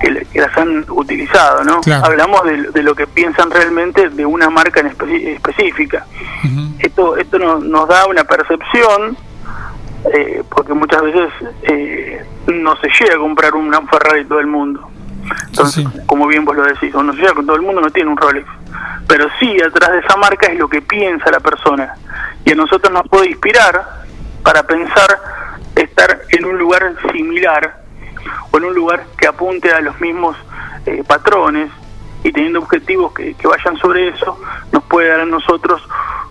que, 0.01 0.41
las 0.41 0.57
han 0.57 0.87
utilizado, 0.89 1.63
¿no? 1.65 1.83
Claro. 1.83 2.07
Hablamos 2.07 2.45
de, 2.45 2.63
de 2.71 2.83
lo 2.83 2.95
que 2.95 3.07
piensan 3.07 3.51
realmente 3.51 4.09
de 4.09 4.25
una 4.25 4.49
marca 4.49 4.81
en 4.81 4.89
espe- 4.97 5.35
específica. 5.37 6.07
Esto 6.79 7.19
esto 7.19 7.39
no- 7.39 7.59
nos 7.59 7.87
da 7.87 8.07
una 8.07 8.25
percepción, 8.25 9.15
eh, 10.15 10.43
porque 10.49 10.73
muchas 10.73 11.03
veces 11.03 11.29
eh, 11.65 12.25
no 12.47 12.75
se 12.77 12.89
llega 12.89 13.17
a 13.17 13.19
comprar 13.19 13.55
un 13.55 13.67
un 13.75 13.89
Ferrari 13.89 14.25
todo 14.25 14.41
el 14.41 14.47
mundo. 14.47 14.89
Entonces, 15.47 15.87
como 16.07 16.27
bien 16.27 16.45
vos 16.45 16.57
lo 16.57 16.65
decís, 16.65 16.95
o 16.95 17.03
no 17.03 17.13
se 17.15 17.23
con 17.35 17.47
todo 17.47 17.57
el 17.57 17.63
mundo, 17.63 17.81
no 17.81 17.91
tiene 17.91 18.11
un 18.11 18.17
Rolex. 18.17 18.47
Pero 19.07 19.29
sí, 19.39 19.61
atrás 19.61 19.93
de 19.93 19.99
esa 19.99 20.17
marca 20.17 20.47
es 20.47 20.59
lo 20.59 20.69
que 20.69 20.83
piensa 20.83 21.31
la 21.31 21.41
persona. 21.41 21.95
Y 22.45 22.53
a 22.53 22.55
nosotros 22.55 22.93
nos 22.93 23.09
puede 23.09 23.31
inspirar 23.31 24.03
para 24.43 24.63
pensar 24.67 25.19
estar 25.77 26.23
en 26.31 26.45
un 26.45 26.59
lugar 26.59 26.95
similar 27.13 27.83
o 28.51 28.59
en 28.59 28.65
un 28.65 28.75
lugar 28.75 29.05
que 29.17 29.27
apunte 29.27 29.73
a 29.73 29.81
los 29.81 30.01
mismos 30.01 30.37
eh, 30.87 31.03
patrones 31.07 31.71
y 32.25 32.33
teniendo 32.33 32.61
objetivos 32.61 33.13
que, 33.13 33.35
que 33.35 33.49
vayan 33.49 33.77
sobre 33.79 34.09
eso, 34.09 34.39
nos 34.71 34.83
puede 34.85 35.09
dar 35.09 35.21
a 35.21 35.27
nosotros 35.27 35.83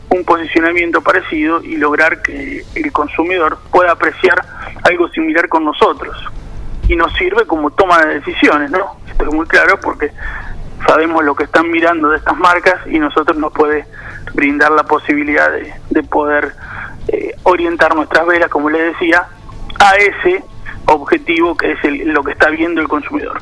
un 0.09 0.23
posicionamiento 0.25 1.01
parecido 1.01 1.61
y 1.63 1.77
lograr 1.77 2.21
que 2.21 2.65
el 2.75 2.91
consumidor 2.91 3.59
pueda 3.71 3.91
apreciar 3.91 4.45
algo 4.83 5.07
similar 5.09 5.47
con 5.47 5.65
nosotros. 5.65 6.17
Y 6.91 6.95
nos 6.95 7.13
sirve 7.13 7.45
como 7.45 7.69
toma 7.71 7.99
de 8.05 8.15
decisiones, 8.19 8.69
¿no? 8.71 8.97
Esto 9.09 9.23
es 9.25 9.33
muy 9.33 9.45
claro 9.47 9.79
porque 9.79 10.11
sabemos 10.85 11.23
lo 11.23 11.35
que 11.35 11.45
están 11.45 11.69
mirando 11.71 12.09
de 12.09 12.17
estas 12.17 12.35
marcas 12.37 12.75
y 12.87 12.99
nosotros 12.99 13.37
nos 13.37 13.53
puede 13.53 13.85
brindar 14.33 14.71
la 14.71 14.83
posibilidad 14.83 15.51
de, 15.51 15.73
de 15.89 16.03
poder 16.03 16.53
eh, 17.07 17.31
orientar 17.43 17.95
nuestras 17.95 18.25
velas, 18.27 18.49
como 18.49 18.69
les 18.69 18.93
decía, 18.93 19.25
a 19.79 19.95
ese 19.95 20.43
objetivo 20.85 21.55
que 21.55 21.71
es 21.73 21.83
el- 21.83 22.09
lo 22.09 22.23
que 22.23 22.33
está 22.33 22.49
viendo 22.49 22.81
el 22.81 22.87
consumidor. 22.87 23.41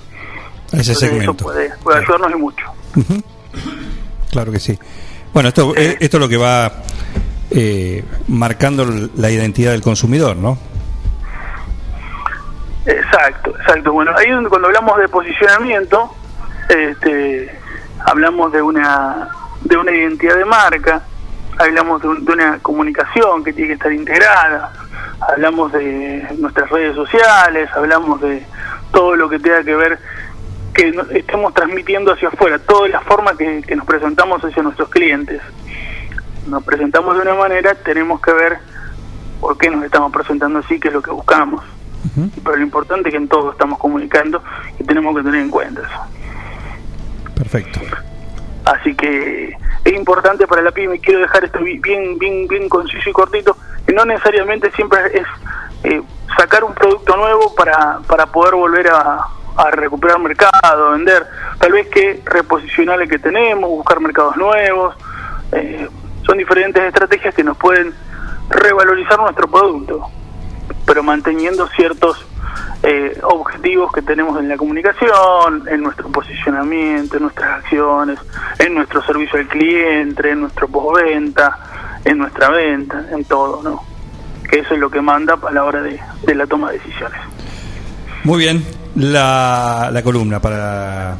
Ese 0.67 0.91
Entonces, 0.91 0.91
eso 0.91 0.99
segmento. 1.07 1.33
puede, 1.43 1.71
ayudarnos 1.95 2.31
y 2.31 2.35
mucho. 2.35 2.65
Claro 4.31 4.51
que 4.51 4.59
sí. 4.59 4.77
Bueno, 5.33 5.49
esto, 5.49 5.73
eh, 5.75 5.97
esto 5.99 6.17
es 6.17 6.21
lo 6.21 6.29
que 6.29 6.37
va 6.37 6.71
eh, 7.51 8.03
marcando 8.27 8.85
la 9.15 9.31
identidad 9.31 9.71
del 9.71 9.81
consumidor, 9.81 10.35
¿no? 10.35 10.57
Exacto, 12.85 13.51
exacto. 13.59 13.91
Bueno, 13.93 14.11
ahí 14.15 14.27
cuando 14.47 14.67
hablamos 14.67 14.97
de 14.97 15.07
posicionamiento, 15.09 16.13
este, 16.69 17.59
hablamos 18.05 18.51
de 18.51 18.61
una 18.61 19.29
de 19.61 19.75
una 19.77 19.91
identidad 19.91 20.35
de 20.37 20.45
marca, 20.45 21.03
hablamos 21.57 22.01
de, 22.01 22.07
un- 22.07 22.23
de 22.25 22.31
una 22.31 22.59
comunicación 22.59 23.43
que 23.43 23.51
tiene 23.51 23.67
que 23.67 23.73
estar 23.73 23.91
integrada, 23.91 24.71
hablamos 25.19 25.71
de 25.73 26.25
nuestras 26.39 26.69
redes 26.69 26.95
sociales, 26.95 27.69
hablamos 27.75 28.21
de 28.21 28.45
todo 28.91 29.15
lo 29.17 29.27
que 29.29 29.37
tenga 29.39 29.61
que 29.63 29.75
ver 29.75 29.99
que 30.73 30.93
estemos 31.11 31.53
transmitiendo 31.53 32.13
hacia 32.13 32.29
afuera, 32.29 32.57
toda 32.59 32.87
la 32.87 33.01
forma 33.01 33.35
que, 33.35 33.61
que 33.67 33.75
nos 33.75 33.85
presentamos 33.85 34.41
hacia 34.43 34.63
nuestros 34.63 34.87
clientes. 34.89 35.41
Nos 36.47 36.63
presentamos 36.63 37.15
de 37.15 37.21
una 37.23 37.33
manera, 37.35 37.75
tenemos 37.75 38.21
que 38.21 38.31
ver 38.31 38.59
por 39.41 39.57
qué 39.57 39.69
nos 39.69 39.83
estamos 39.83 40.11
presentando 40.13 40.59
así, 40.59 40.79
qué 40.79 40.87
es 40.87 40.93
lo 40.93 41.01
que 41.01 41.11
buscamos. 41.11 41.63
Pero 42.43 42.55
lo 42.57 42.63
importante 42.63 43.09
es 43.09 43.13
que 43.13 43.17
en 43.17 43.27
todo 43.27 43.51
estamos 43.51 43.77
comunicando 43.79 44.41
y 44.79 44.83
tenemos 44.83 45.15
que 45.15 45.23
tener 45.23 45.41
en 45.41 45.49
cuenta 45.49 45.81
eso. 45.81 47.33
Perfecto. 47.35 47.79
Así 48.65 48.93
que 48.95 49.55
es 49.83 49.93
importante 49.93 50.45
para 50.47 50.61
la 50.61 50.71
pyme, 50.71 50.99
quiero 50.99 51.21
dejar 51.21 51.43
esto 51.45 51.59
bi- 51.59 51.79
bien, 51.79 52.17
bien, 52.19 52.47
bien 52.47 52.69
conciso 52.69 53.09
y 53.09 53.13
cortito, 53.13 53.55
que 53.85 53.93
no 53.93 54.05
necesariamente 54.05 54.69
siempre 54.71 54.99
es 55.13 55.25
eh, 55.83 56.01
sacar 56.37 56.63
un 56.63 56.73
producto 56.73 57.15
nuevo 57.17 57.55
para, 57.55 57.99
para 58.07 58.25
poder 58.27 58.55
volver 58.55 58.89
a, 58.89 59.19
a 59.57 59.71
recuperar 59.71 60.19
mercado, 60.19 60.91
vender, 60.91 61.25
tal 61.59 61.71
vez 61.71 61.87
que 61.87 62.21
reposicionar 62.25 63.01
el 63.01 63.09
que 63.09 63.17
tenemos, 63.19 63.69
buscar 63.69 63.99
mercados 64.01 64.35
nuevos, 64.37 64.95
eh, 65.53 65.87
son 66.25 66.37
diferentes 66.37 66.83
estrategias 66.83 67.33
que 67.33 67.43
nos 67.43 67.57
pueden 67.57 67.93
revalorizar 68.49 69.17
nuestro 69.19 69.47
producto, 69.47 70.07
pero 70.89 71.03
manteniendo 71.03 71.67
ciertos 71.75 72.17
eh, 72.81 73.15
objetivos 73.21 73.91
que 73.91 74.01
tenemos 74.01 74.39
en 74.39 74.49
la 74.49 74.57
comunicación, 74.57 75.63
en 75.69 75.83
nuestro 75.83 76.09
posicionamiento, 76.11 77.17
en 77.17 77.21
nuestras 77.21 77.59
acciones, 77.59 78.17
en 78.57 78.73
nuestro 78.73 79.05
servicio 79.05 79.37
al 79.37 79.47
cliente, 79.47 80.31
en 80.31 80.41
nuestro 80.41 80.67
postventa, 80.67 81.99
en 82.03 82.17
nuestra 82.17 82.49
venta, 82.49 83.05
en 83.11 83.23
todo, 83.25 83.61
¿no? 83.61 83.83
Que 84.49 84.61
eso 84.61 84.73
es 84.73 84.79
lo 84.79 84.89
que 84.89 84.99
manda 84.99 85.35
a 85.35 85.51
la 85.51 85.63
hora 85.63 85.83
de, 85.83 85.99
de 86.23 86.33
la 86.33 86.47
toma 86.47 86.71
de 86.71 86.79
decisiones. 86.79 87.19
Muy 88.23 88.39
bien, 88.39 88.65
la, 88.95 89.91
columna 90.03 90.41
para, 90.41 91.17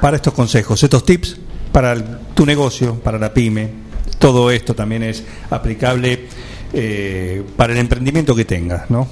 para 0.00 0.16
estos 0.16 0.34
consejos, 0.34 0.82
estos 0.82 1.04
tips 1.04 1.38
para 1.70 1.94
tu 2.34 2.44
negocio, 2.44 2.96
para 2.96 3.20
la 3.20 3.32
pyme. 3.32 3.70
Todo 4.18 4.50
esto 4.50 4.74
también 4.74 5.04
es 5.04 5.24
aplicable 5.48 6.26
eh, 6.72 7.42
para 7.56 7.72
el 7.72 7.78
emprendimiento 7.78 8.34
que 8.34 8.44
tengas, 8.44 8.90
¿no? 8.90 9.08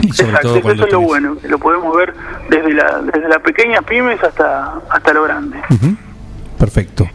Y 0.00 0.12
sobre 0.12 0.30
Exacto, 0.30 0.48
todo 0.48 0.58
eso 0.58 0.70
es 0.70 0.78
lo 0.78 0.86
tenés- 1.00 1.06
bueno, 1.06 1.36
que 1.40 1.48
lo 1.48 1.58
podemos 1.58 1.96
ver 1.96 2.14
desde 2.50 2.74
la, 2.74 3.00
desde 3.02 3.28
las 3.28 3.38
pequeñas 3.38 3.84
pymes 3.84 4.22
hasta, 4.22 4.80
hasta 4.90 5.12
lo 5.12 5.22
grande. 5.24 5.58
Perfecto. 6.58 7.08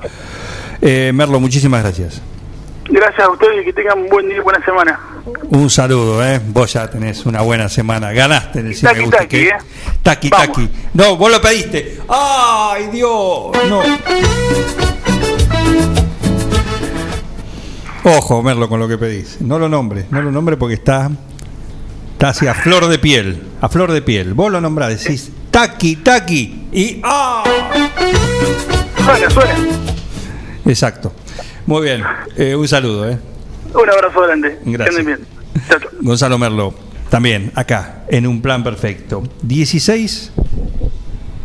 Eh, 0.81 1.11
Merlo, 1.13 1.39
muchísimas 1.39 1.81
gracias. 1.83 2.21
Gracias 2.89 3.19
a 3.27 3.29
ustedes 3.29 3.61
y 3.61 3.65
que 3.65 3.73
tengan 3.73 3.99
un 3.99 4.07
buen 4.07 4.27
día 4.29 4.37
y 4.37 4.39
buena 4.39 4.63
semana. 4.63 4.97
Un 5.49 5.69
saludo, 5.69 6.25
¿eh? 6.25 6.39
Vos 6.47 6.71
ya 6.71 6.89
tenés 6.89 7.25
una 7.25 7.41
buena 7.41 7.67
semana. 7.67 8.13
Ganaste 8.13 8.59
en 8.61 8.67
el 8.67 8.75
cine. 8.75 8.91
Taqui, 8.91 9.01
gusta 9.03 9.17
taqui, 9.17 9.27
que- 9.37 9.47
¿eh? 9.49 9.53
Taqui, 10.01 10.29
taqui. 10.29 10.69
No, 10.93 11.17
vos 11.17 11.29
lo 11.29 11.41
pediste. 11.41 11.97
¡Ay, 12.07 12.87
Dios! 12.93 13.51
No. 13.69 13.81
Ojo, 18.09 18.41
Merlo, 18.41 18.69
con 18.69 18.79
lo 18.79 18.87
que 18.87 18.97
pedís. 18.97 19.41
No 19.41 19.59
lo 19.59 19.67
nombres, 19.67 20.05
no 20.11 20.21
lo 20.21 20.31
nombres 20.31 20.57
porque 20.57 20.75
está, 20.75 21.11
está 22.13 22.29
así 22.29 22.47
a 22.47 22.53
flor 22.53 22.87
de 22.87 22.99
piel. 22.99 23.43
A 23.59 23.67
flor 23.67 23.91
de 23.91 24.01
piel. 24.01 24.33
Vos 24.33 24.49
lo 24.49 24.61
nombrás, 24.61 25.03
decís 25.03 25.29
taqui, 25.51 25.97
taqui. 25.97 26.69
Y 26.71 27.01
¡ah! 27.03 27.43
Suena, 29.03 29.29
suena. 29.29 29.55
Exacto. 30.65 31.11
Muy 31.65 31.83
bien. 31.83 32.01
Eh, 32.37 32.55
un 32.55 32.67
saludo, 32.67 33.09
¿eh? 33.09 33.19
Un 33.73 33.89
abrazo 33.89 34.21
grande. 34.21 34.57
Gracias. 34.63 35.19
Gonzalo 35.99 36.37
Merlo, 36.37 36.73
también 37.09 37.51
acá, 37.55 38.03
en 38.07 38.25
un 38.25 38.41
plan 38.41 38.63
perfecto. 38.63 39.23
16, 39.41 40.31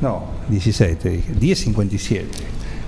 no, 0.01 0.31
16 0.49 0.99
te 0.99 1.09
dije, 1.09 1.33
10.57. 1.33 2.25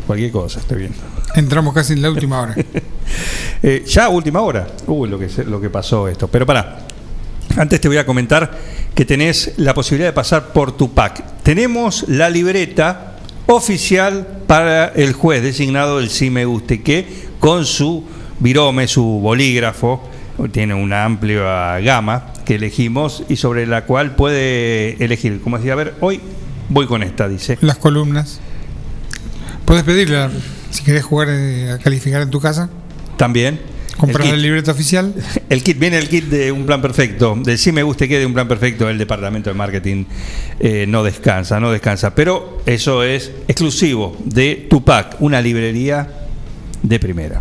Cualquier 0.07 0.31
cosa, 0.31 0.61
estoy 0.61 0.79
bien. 0.79 0.95
Entramos 1.35 1.75
casi 1.75 1.95
en 1.95 2.03
la 2.03 2.11
última 2.11 2.41
hora. 2.41 2.55
Eh, 3.67 3.83
ya 3.87 4.11
última 4.11 4.43
hora. 4.43 4.67
Uy, 4.87 5.09
lo 5.09 5.19
que, 5.19 5.27
lo 5.45 5.59
que 5.59 5.71
pasó 5.71 6.07
esto. 6.07 6.29
Pero 6.29 6.45
pará. 6.45 6.81
Antes 7.57 7.81
te 7.81 7.89
voy 7.89 7.97
a 7.97 8.05
comentar 8.05 8.59
que 8.95 9.07
tenés 9.07 9.55
la 9.57 9.73
posibilidad 9.73 10.09
de 10.09 10.13
pasar 10.13 10.53
por 10.53 10.77
tu 10.77 10.93
pack. 10.93 11.43
Tenemos 11.43 12.05
la 12.09 12.29
libreta 12.29 13.17
oficial 13.47 14.43
para 14.47 14.89
el 14.89 15.15
juez 15.15 15.43
designado 15.43 15.99
del 15.99 16.11
Sí 16.11 16.29
Me 16.29 16.45
Guste, 16.45 16.83
que 16.83 17.07
con 17.41 17.65
su 17.65 18.05
virome, 18.39 18.87
su 18.87 19.03
bolígrafo, 19.03 20.03
tiene 20.53 20.75
una 20.75 21.05
amplia 21.05 21.81
gama 21.81 22.33
que 22.45 22.57
elegimos 22.57 23.25
y 23.31 23.37
sobre 23.37 23.67
la 23.67 23.87
cual 23.87 24.15
puede 24.15 25.03
elegir. 25.03 25.41
Como 25.41 25.57
decía, 25.57 25.73
a 25.73 25.77
ver, 25.77 25.95
hoy 26.01 26.21
voy 26.69 26.87
con 26.87 27.03
esta, 27.03 27.29
dice. 27.29 27.57
Las 27.63 27.79
columnas. 27.79 28.41
Puedes 29.65 29.85
pedirla 29.85 30.31
si 30.75 30.83
querés 30.83 31.05
jugar 31.05 31.29
eh, 31.31 31.71
a 31.71 31.79
calificar 31.79 32.21
en 32.23 32.31
tu 32.31 32.41
casa. 32.41 32.69
También. 33.17 33.61
Comprar 33.97 34.23
El 34.23 34.31
la 34.31 34.35
kit. 34.37 34.43
libreta 34.43 34.73
oficial. 34.73 35.15
El 35.49 35.63
kit, 35.63 35.79
viene 35.79 35.99
el 35.99 36.09
kit 36.09 36.25
de 36.25 36.51
un 36.51 36.67
plan 36.67 36.83
perfecto. 36.83 37.37
De 37.41 37.57
sí 37.57 37.71
me 37.71 37.85
guste 37.85 38.09
que 38.09 38.19
de 38.19 38.27
un 38.27 38.35
plan 38.35 38.49
perfecto, 38.49 38.89
el 38.89 38.99
departamento 38.99 39.51
de 39.51 39.55
marketing 39.55 40.05
eh, 40.59 40.85
no 40.89 41.05
descansa, 41.05 41.61
no 41.61 41.71
descansa. 41.71 42.13
Pero 42.17 42.61
eso 42.67 43.05
es 43.05 43.31
exclusivo 43.47 44.17
de 44.25 44.67
Tupac, 44.69 45.17
una 45.21 45.41
librería 45.41 46.09
de 46.83 46.99
primera. 46.99 47.41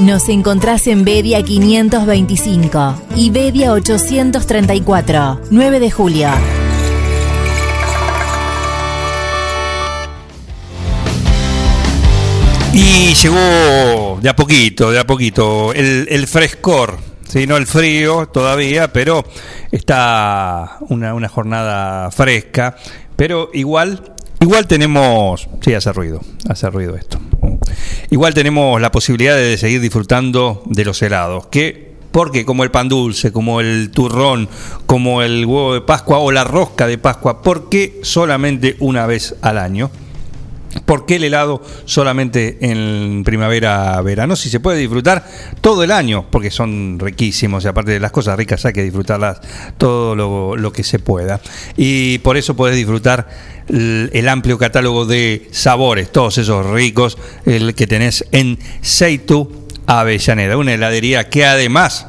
Nos 0.00 0.28
encontrás 0.28 0.86
en 0.88 1.06
Bedia 1.06 1.42
525 1.42 3.02
y 3.16 3.30
Bedia 3.30 3.72
834, 3.72 5.40
9 5.50 5.80
de 5.80 5.90
julio. 5.90 6.28
Y 12.74 13.14
llegó 13.14 14.18
de 14.20 14.28
a 14.28 14.36
poquito, 14.36 14.90
de 14.90 14.98
a 14.98 15.06
poquito, 15.06 15.72
el, 15.72 16.26
frescor, 16.26 16.98
¿sí? 17.26 17.46
no 17.46 17.56
el 17.56 17.66
frío 17.66 18.26
todavía, 18.28 18.92
pero 18.92 19.24
está 19.72 20.76
una, 20.90 21.14
una 21.14 21.28
jornada 21.30 22.10
fresca, 22.10 22.76
pero 23.16 23.48
igual, 23.54 24.12
igual 24.40 24.66
tenemos, 24.66 25.48
sí, 25.62 25.72
hace 25.72 25.90
ruido, 25.90 26.20
hace 26.50 26.68
ruido 26.68 26.96
esto. 26.96 27.18
Igual 28.10 28.34
tenemos 28.34 28.80
la 28.80 28.90
posibilidad 28.90 29.36
de 29.36 29.56
seguir 29.58 29.80
disfrutando 29.80 30.62
de 30.66 30.84
los 30.84 31.00
helados, 31.02 31.46
que 31.46 31.96
porque 32.12 32.46
como 32.46 32.64
el 32.64 32.70
pan 32.70 32.88
dulce, 32.88 33.30
como 33.30 33.60
el 33.60 33.90
turrón, 33.90 34.48
como 34.86 35.20
el 35.22 35.44
huevo 35.44 35.74
de 35.74 35.82
Pascua 35.82 36.18
o 36.18 36.32
la 36.32 36.44
rosca 36.44 36.86
de 36.86 36.96
Pascua, 36.96 37.42
¿por 37.42 37.68
qué 37.68 37.98
solamente 38.02 38.76
una 38.80 39.06
vez 39.06 39.34
al 39.42 39.58
año? 39.58 39.90
¿Por 40.84 41.06
qué 41.06 41.16
el 41.16 41.24
helado 41.24 41.62
solamente 41.84 42.58
en 42.60 43.22
primavera, 43.24 44.00
verano? 44.02 44.36
Si 44.36 44.48
se 44.50 44.60
puede 44.60 44.78
disfrutar 44.78 45.26
todo 45.60 45.82
el 45.82 45.90
año, 45.90 46.26
porque 46.30 46.50
son 46.50 46.98
riquísimos 46.98 47.64
y 47.64 47.68
aparte 47.68 47.92
de 47.92 48.00
las 48.00 48.12
cosas 48.12 48.36
ricas 48.36 48.64
hay 48.64 48.72
que 48.72 48.82
disfrutarlas 48.82 49.40
todo 49.78 50.14
lo, 50.14 50.72
que 50.72 50.84
se 50.84 50.98
pueda. 50.98 51.40
Y 51.76 52.18
por 52.18 52.36
eso 52.36 52.54
podés 52.54 52.76
disfrutar 52.76 53.28
el, 53.68 54.10
el 54.12 54.28
amplio 54.28 54.58
catálogo 54.58 55.06
de 55.06 55.48
sabores, 55.52 56.12
todos 56.12 56.38
esos 56.38 56.66
ricos 56.66 57.16
el 57.46 57.74
que 57.74 57.86
tenés 57.86 58.24
en 58.32 58.58
Seitu 58.82 59.66
Avellaneda, 59.86 60.56
una 60.56 60.74
heladería 60.74 61.28
que 61.30 61.46
además 61.46 62.06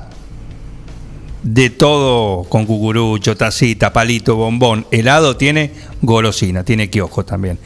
de 1.44 1.70
todo 1.70 2.44
con 2.44 2.66
cucurucho, 2.66 3.38
tacita, 3.38 3.94
palito, 3.94 4.36
bombón, 4.36 4.86
helado, 4.92 5.38
tiene 5.38 5.72
golosina, 6.02 6.64
tiene 6.64 6.90
kiosco 6.90 7.24
también. 7.24 7.58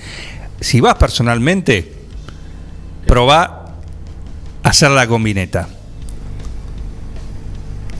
Si 0.61 0.79
vas 0.79 0.95
personalmente, 0.95 1.91
probá 3.07 3.73
hacer 4.63 4.91
la 4.91 5.07
combineta. 5.07 5.67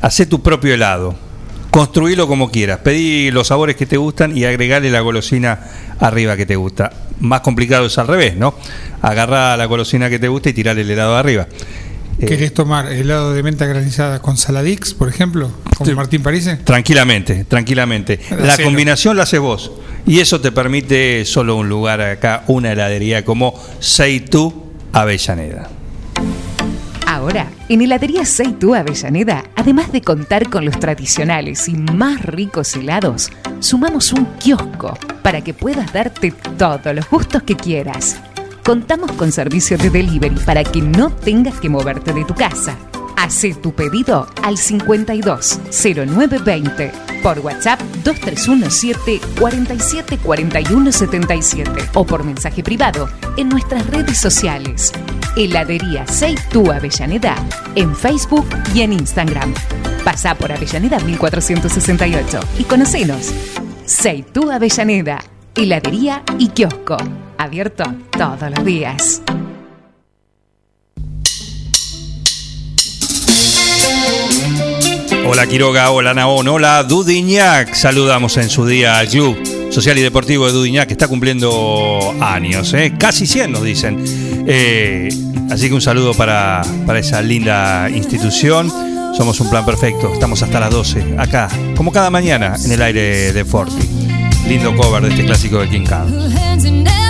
Hacé 0.01 0.27
tu 0.27 0.41
propio 0.41 0.73
helado. 0.73 1.15
Construílo 1.71 2.27
como 2.27 2.51
quieras. 2.51 2.79
Pedí 2.79 3.31
los 3.31 3.47
sabores 3.47 3.75
que 3.75 3.85
te 3.85 3.97
gustan 3.97 4.37
y 4.37 4.45
agregale 4.45 4.91
la 4.91 5.01
golosina 5.01 5.59
arriba 5.99 6.37
que 6.37 6.45
te 6.45 6.55
gusta. 6.55 6.91
Más 7.19 7.41
complicado 7.41 7.85
es 7.87 7.97
al 7.97 8.07
revés, 8.07 8.35
¿no? 8.35 8.53
Agarrá 9.01 9.57
la 9.57 9.65
golosina 9.65 10.09
que 10.09 10.19
te 10.19 10.27
gusta 10.27 10.49
y 10.49 10.53
tirar 10.53 10.77
el 10.77 10.89
helado 10.89 11.15
arriba. 11.15 11.47
¿Querés 12.27 12.53
tomar 12.53 12.91
helado 12.91 13.33
de 13.33 13.43
menta 13.43 13.65
granizada 13.65 14.21
con 14.21 14.37
Saladix, 14.37 14.93
por 14.93 15.09
ejemplo? 15.09 15.49
Como 15.77 15.91
Martín 15.93 16.21
Parise. 16.21 16.57
Tranquilamente, 16.57 17.45
tranquilamente. 17.45 18.19
La 18.39 18.57
combinación 18.57 19.17
la 19.17 19.23
haces 19.23 19.39
vos. 19.39 19.71
Y 20.05 20.19
eso 20.19 20.41
te 20.41 20.51
permite 20.51 21.25
solo 21.25 21.55
un 21.55 21.69
lugar 21.69 22.01
acá, 22.01 22.43
una 22.47 22.71
heladería 22.71 23.23
como 23.23 23.53
Seitu 23.79 24.71
Avellaneda. 24.93 25.69
Ahora, 27.05 27.51
en 27.69 27.81
Heladería 27.81 28.25
Seitu 28.25 28.73
Avellaneda, 28.73 29.43
además 29.55 29.91
de 29.91 30.01
contar 30.01 30.49
con 30.49 30.65
los 30.65 30.79
tradicionales 30.79 31.67
y 31.67 31.73
más 31.73 32.21
ricos 32.23 32.75
helados, 32.75 33.29
sumamos 33.59 34.11
un 34.13 34.25
kiosco 34.39 34.97
para 35.21 35.41
que 35.41 35.53
puedas 35.53 35.93
darte 35.93 36.33
todos 36.57 36.95
los 36.95 37.07
gustos 37.09 37.43
que 37.43 37.55
quieras. 37.55 38.19
Contamos 38.63 39.11
con 39.13 39.31
servicio 39.31 39.75
de 39.77 39.89
delivery 39.89 40.35
para 40.45 40.63
que 40.63 40.81
no 40.81 41.09
tengas 41.09 41.59
que 41.59 41.69
moverte 41.69 42.13
de 42.13 42.23
tu 42.25 42.35
casa. 42.35 42.77
Hacé 43.17 43.55
tu 43.55 43.73
pedido 43.73 44.27
al 44.43 44.55
520920 44.57 46.91
por 47.23 47.39
WhatsApp 47.39 47.81
2317 48.03 49.19
47 49.39 50.19
41 50.19 50.91
77 50.91 51.71
o 51.95 52.05
por 52.05 52.23
mensaje 52.23 52.61
privado 52.63 53.09
en 53.35 53.49
nuestras 53.49 53.87
redes 53.87 54.19
sociales. 54.19 54.91
Heladería 55.35 56.05
Seitu 56.07 56.71
Avellaneda 56.71 57.35
en 57.75 57.95
Facebook 57.95 58.45
y 58.75 58.81
en 58.81 58.93
Instagram. 58.93 59.55
Pasá 60.03 60.35
por 60.35 60.51
Avellaneda 60.51 60.99
1468 60.99 62.39
y 62.59 62.65
conocenos. 62.65 63.33
Seitu 63.85 64.51
Avellaneda, 64.51 65.17
heladería 65.55 66.21
y 66.37 66.49
kiosco. 66.49 66.97
Abierto 67.41 67.83
todos 68.11 68.51
los 68.55 68.63
días. 68.63 69.19
Hola 75.27 75.47
Quiroga, 75.47 75.89
hola 75.89 76.13
Naón, 76.13 76.47
hola 76.47 76.83
Dudiñac. 76.83 77.73
Saludamos 77.73 78.37
en 78.37 78.47
su 78.47 78.67
día 78.67 78.99
al 78.99 79.07
Club 79.07 79.35
Social 79.71 79.97
y 79.97 80.03
Deportivo 80.03 80.45
de 80.45 80.51
Dudiñac 80.51 80.85
que 80.85 80.93
está 80.93 81.07
cumpliendo 81.07 82.13
años, 82.21 82.75
¿eh? 82.75 82.93
casi 82.99 83.25
100 83.25 83.51
nos 83.51 83.63
dicen. 83.63 84.03
Eh, 84.45 85.09
así 85.49 85.67
que 85.67 85.73
un 85.73 85.81
saludo 85.81 86.13
para, 86.13 86.61
para 86.85 86.99
esa 86.99 87.23
linda 87.23 87.89
institución. 87.89 88.71
Somos 89.17 89.39
un 89.39 89.49
plan 89.49 89.65
perfecto, 89.65 90.13
estamos 90.13 90.43
hasta 90.43 90.59
las 90.59 90.69
12, 90.69 91.15
acá, 91.17 91.49
como 91.75 91.91
cada 91.91 92.11
mañana, 92.11 92.55
en 92.63 92.71
el 92.71 92.81
aire 92.83 93.33
de 93.33 93.45
Forti. 93.45 93.89
Lindo 94.47 94.75
cover 94.75 95.01
de 95.01 95.09
este 95.09 95.25
clásico 95.25 95.57
de 95.57 95.69
King 95.69 95.85
Khan. 95.85 97.00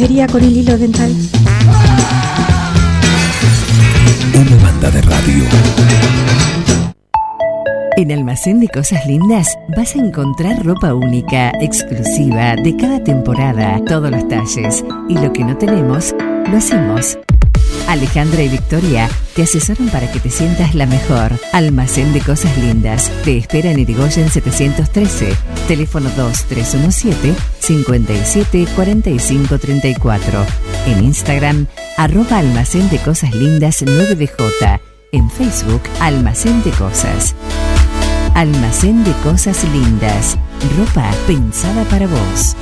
Lencería 0.00 0.26
con 0.28 0.42
el 0.42 0.56
hilo 0.56 0.78
dental? 0.78 1.14
Una 4.34 4.62
banda 4.62 4.90
de 4.90 5.02
radio. 5.02 5.44
En 7.98 8.10
Almacén 8.10 8.60
de 8.60 8.68
Cosas 8.68 9.04
Lindas 9.04 9.58
vas 9.76 9.94
a 9.94 9.98
encontrar 9.98 10.64
ropa 10.64 10.94
única, 10.94 11.52
exclusiva, 11.60 12.56
de 12.56 12.76
cada 12.76 13.04
temporada, 13.04 13.78
todos 13.86 14.10
los 14.10 14.26
talles. 14.26 14.82
Y 15.10 15.18
lo 15.18 15.34
que 15.34 15.44
no 15.44 15.58
tenemos, 15.58 16.14
lo 16.50 16.56
hacemos. 16.56 17.18
Alejandra 17.86 18.42
y 18.42 18.48
Victoria 18.48 19.06
te 19.34 19.42
asesoran 19.42 19.88
para 19.90 20.10
que 20.10 20.20
te 20.20 20.30
sientas 20.30 20.74
la 20.74 20.86
mejor. 20.86 21.32
Almacén 21.52 22.14
de 22.14 22.20
Cosas 22.20 22.56
Lindas. 22.56 23.10
Te 23.24 23.36
espera 23.36 23.70
en 23.70 23.80
Irigoyen 23.80 24.30
713. 24.30 25.34
Teléfono 25.68 26.08
2317 26.16 27.59
57 27.70 28.66
45 28.74 29.58
34. 29.58 30.44
En 30.86 31.04
Instagram, 31.04 31.68
arroba 31.96 32.38
Almacén 32.38 32.90
de 32.90 32.98
Cosas 32.98 33.32
Lindas 33.32 33.84
9DJ. 33.84 34.80
En 35.12 35.30
Facebook, 35.30 35.80
Almacén 36.00 36.64
de 36.64 36.72
Cosas. 36.72 37.36
Almacén 38.34 39.04
de 39.04 39.12
Cosas 39.22 39.62
Lindas. 39.72 40.36
Ropa 40.76 41.08
pensada 41.28 41.84
para 41.84 42.08
vos. 42.08 42.56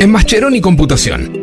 En 0.00 0.12
Mascheroni 0.12 0.60
Computación, 0.60 1.42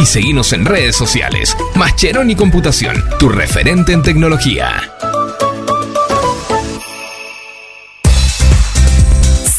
y 0.00 0.06
seguinos 0.06 0.52
en 0.52 0.64
redes 0.64 0.96
sociales. 0.96 1.56
Mascheroni 1.74 2.34
Computación, 2.34 3.04
tu 3.18 3.28
referente 3.28 3.92
en 3.92 4.02
tecnología. 4.02 4.94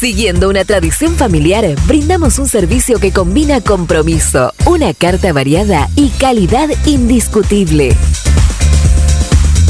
Siguiendo 0.00 0.48
una 0.48 0.64
tradición 0.64 1.14
familiar, 1.14 1.64
brindamos 1.86 2.40
un 2.40 2.48
servicio 2.48 2.98
que 2.98 3.12
combina 3.12 3.60
compromiso, 3.60 4.52
una 4.66 4.94
carta 4.94 5.32
variada 5.32 5.88
y 5.94 6.08
calidad 6.10 6.68
indiscutible. 6.86 7.96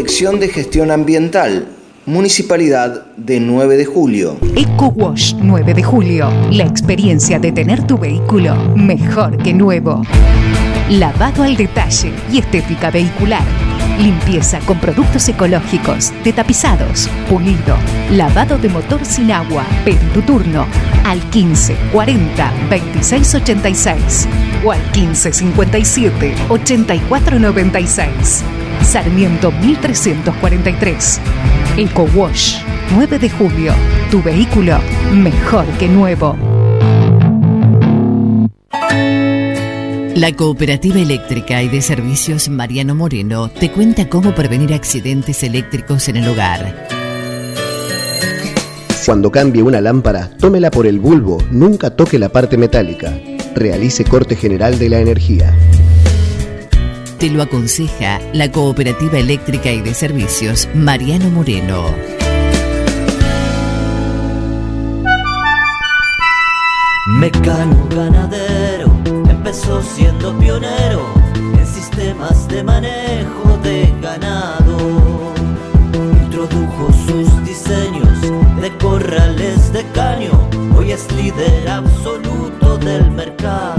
Dirección 0.10 0.40
de 0.40 0.49
Gestión 0.49 0.90
Ambiental, 0.90 1.68
Municipalidad 2.07 3.06
de 3.15 3.40
9 3.40 3.77
de 3.77 3.86
Julio. 3.86 4.38
EcoWash 4.56 5.36
9 5.36 5.76
de 5.76 5.84
julio. 5.84 6.31
La 6.49 6.64
experiencia 6.64 7.38
de 7.38 7.52
tener 7.52 7.86
tu 7.86 7.95
vehículo 7.95 8.56
mejor 8.76 9.38
que 9.38 9.53
nuevo. 9.53 10.02
Lavado 10.90 11.44
al 11.44 11.56
detalle 11.56 12.11
y 12.31 12.40
estética 12.40 12.90
vehicular. 12.90 13.44
Limpieza 13.99 14.60
con 14.61 14.80
productos 14.80 15.30
ecológicos, 15.30 16.11
de 16.23 16.34
tapizados, 16.34 17.07
pulido, 17.30 17.77
lavado 18.10 18.57
de 18.57 18.69
motor 18.69 19.06
sin 19.06 19.31
agua. 19.31 19.64
Pedí 19.86 20.07
tu 20.15 20.23
turno 20.23 20.65
al 21.06 21.22
15 21.30 21.76
40 21.94 22.52
26 22.72 23.36
86 23.36 24.27
o 24.65 24.72
al 24.72 24.81
15 24.91 25.31
57 25.31 26.36
84 26.49 27.40
96. 27.40 28.44
Sarmiento 28.84 29.51
1343. 29.51 31.19
EcoWash 31.77 32.57
9 32.95 33.19
de 33.19 33.30
julio. 33.30 33.73
Tu 34.10 34.22
vehículo 34.22 34.80
mejor 35.14 35.65
que 35.77 35.88
nuevo. 35.88 36.35
La 40.15 40.34
Cooperativa 40.35 40.99
Eléctrica 40.99 41.64
y 41.64 41.69
de 41.69 41.81
Servicios 41.81 42.49
Mariano 42.49 42.93
Moreno 42.93 43.49
te 43.49 43.72
cuenta 43.72 44.10
cómo 44.10 44.35
prevenir 44.35 44.73
accidentes 44.73 45.43
eléctricos 45.43 46.10
en 46.10 46.18
el 46.18 46.27
hogar. 46.27 46.88
Cuando 49.06 49.31
cambie 49.31 49.64
una 49.64 49.81
lámpara, 49.81 50.30
tómela 50.38 50.69
por 50.69 50.85
el 50.85 50.99
bulbo, 50.99 51.41
nunca 51.51 51.89
toque 51.89 52.19
la 52.19 52.30
parte 52.30 52.57
metálica. 52.57 53.18
Realice 53.56 54.03
corte 54.03 54.35
general 54.35 54.77
de 54.77 54.89
la 54.89 54.99
energía. 54.99 55.56
Te 57.20 57.30
lo 57.30 57.41
aconseja 57.44 58.22
la 58.32 58.50
Cooperativa 58.50 59.20
Eléctrica 59.20 59.70
y 59.74 59.82
de 59.82 59.94
Servicios 59.94 60.70
Mariano 60.74 61.30
Moreno. 61.30 61.84
Mecano 67.08 67.90
ganadero 67.90 68.90
empezó 69.30 69.82
siendo 69.82 70.38
pionero 70.40 71.14
en 71.36 71.68
sistemas 71.68 72.48
de 72.48 72.64
manejo 72.64 73.60
de 73.64 73.94
ganado. 74.02 75.34
Introdujo 76.24 76.94
sus 77.06 77.44
diseños 77.44 78.22
de 78.62 78.78
corrales 78.78 79.74
de 79.74 79.84
caño, 79.91 80.32
hoy 80.74 80.94
es 80.94 81.12
líder 81.12 81.68
absoluto 81.68 82.78
del 82.78 83.12
mercado. 83.12 83.78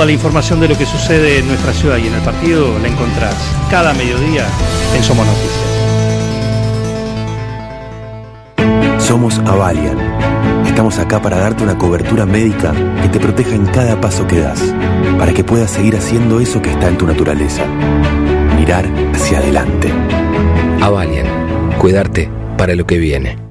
Toda 0.00 0.06
la 0.06 0.12
información 0.12 0.60
de 0.60 0.68
lo 0.68 0.78
que 0.78 0.86
sucede 0.86 1.40
en 1.40 1.46
nuestra 1.46 1.74
ciudad 1.74 1.98
y 1.98 2.06
en 2.06 2.14
el 2.14 2.22
partido 2.22 2.78
la 2.78 2.88
encontrás 2.88 3.34
cada 3.70 3.92
mediodía 3.92 4.46
en 4.96 5.02
Somos 5.02 5.26
Noticias. 5.26 5.60
Somos 8.98 9.38
Avalian. 9.40 9.98
Estamos 10.66 10.98
acá 10.98 11.20
para 11.20 11.36
darte 11.36 11.64
una 11.64 11.76
cobertura 11.76 12.24
médica 12.24 12.72
que 13.02 13.08
te 13.10 13.20
proteja 13.20 13.54
en 13.54 13.66
cada 13.66 14.00
paso 14.00 14.26
que 14.26 14.40
das, 14.40 14.74
para 15.18 15.34
que 15.34 15.44
puedas 15.44 15.70
seguir 15.70 15.94
haciendo 15.98 16.40
eso 16.40 16.62
que 16.62 16.70
está 16.70 16.88
en 16.88 16.96
tu 16.96 17.06
naturaleza. 17.06 17.66
Mirar 18.56 18.86
hacia 19.12 19.36
adelante. 19.36 19.92
Avalian, 20.80 21.26
cuidarte 21.78 22.30
para 22.56 22.74
lo 22.74 22.86
que 22.86 22.96
viene. 22.96 23.49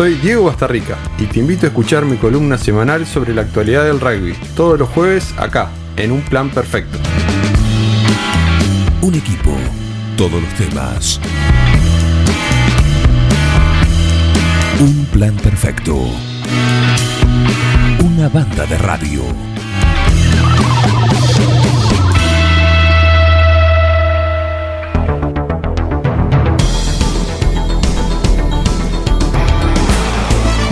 Soy 0.00 0.14
Diego 0.14 0.44
Bastarrica 0.44 0.96
y 1.18 1.26
te 1.26 1.40
invito 1.40 1.66
a 1.66 1.68
escuchar 1.68 2.06
mi 2.06 2.16
columna 2.16 2.56
semanal 2.56 3.06
sobre 3.06 3.34
la 3.34 3.42
actualidad 3.42 3.84
del 3.84 4.00
rugby, 4.00 4.32
todos 4.56 4.78
los 4.78 4.88
jueves 4.88 5.34
acá, 5.36 5.68
en 5.98 6.10
Un 6.10 6.22
Plan 6.22 6.48
Perfecto. 6.48 6.96
Un 9.02 9.14
equipo, 9.14 9.54
todos 10.16 10.40
los 10.40 10.54
temas. 10.54 11.20
Un 14.80 15.04
plan 15.12 15.36
perfecto. 15.36 15.94
Una 18.02 18.30
banda 18.30 18.64
de 18.64 18.78
radio. 18.78 19.22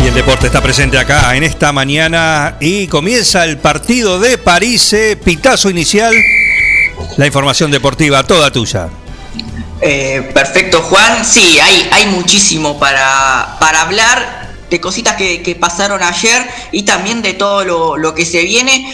Y 0.03 0.07
el 0.07 0.15
deporte 0.15 0.47
está 0.47 0.62
presente 0.62 0.99
acá 0.99 1.35
en 1.37 1.43
esta 1.43 1.73
mañana 1.73 2.57
y 2.61 2.87
comienza 2.87 3.45
el 3.45 3.59
partido 3.59 4.20
de 4.20 4.39
París, 4.39 4.93
eh, 4.93 5.16
pitazo 5.23 5.70
inicial. 5.70 6.15
La 7.16 7.27
información 7.27 7.70
deportiva 7.70 8.23
toda 8.25 8.51
tuya. 8.53 8.89
Eh, 9.81 10.31
perfecto, 10.33 10.83
Juan. 10.83 11.25
Sí, 11.25 11.59
hay, 11.61 11.89
hay 11.93 12.07
muchísimo 12.07 12.79
para, 12.79 13.57
para 13.61 13.83
hablar 13.83 14.55
de 14.70 14.81
cositas 14.81 15.16
que, 15.16 15.43
que 15.43 15.55
pasaron 15.55 16.03
ayer 16.03 16.47
y 16.73 16.83
también 16.83 17.23
de 17.23 17.35
todo 17.35 17.65
lo, 17.65 17.97
lo 17.97 18.15
que 18.15 18.25
se 18.25 18.43
viene. 18.43 18.93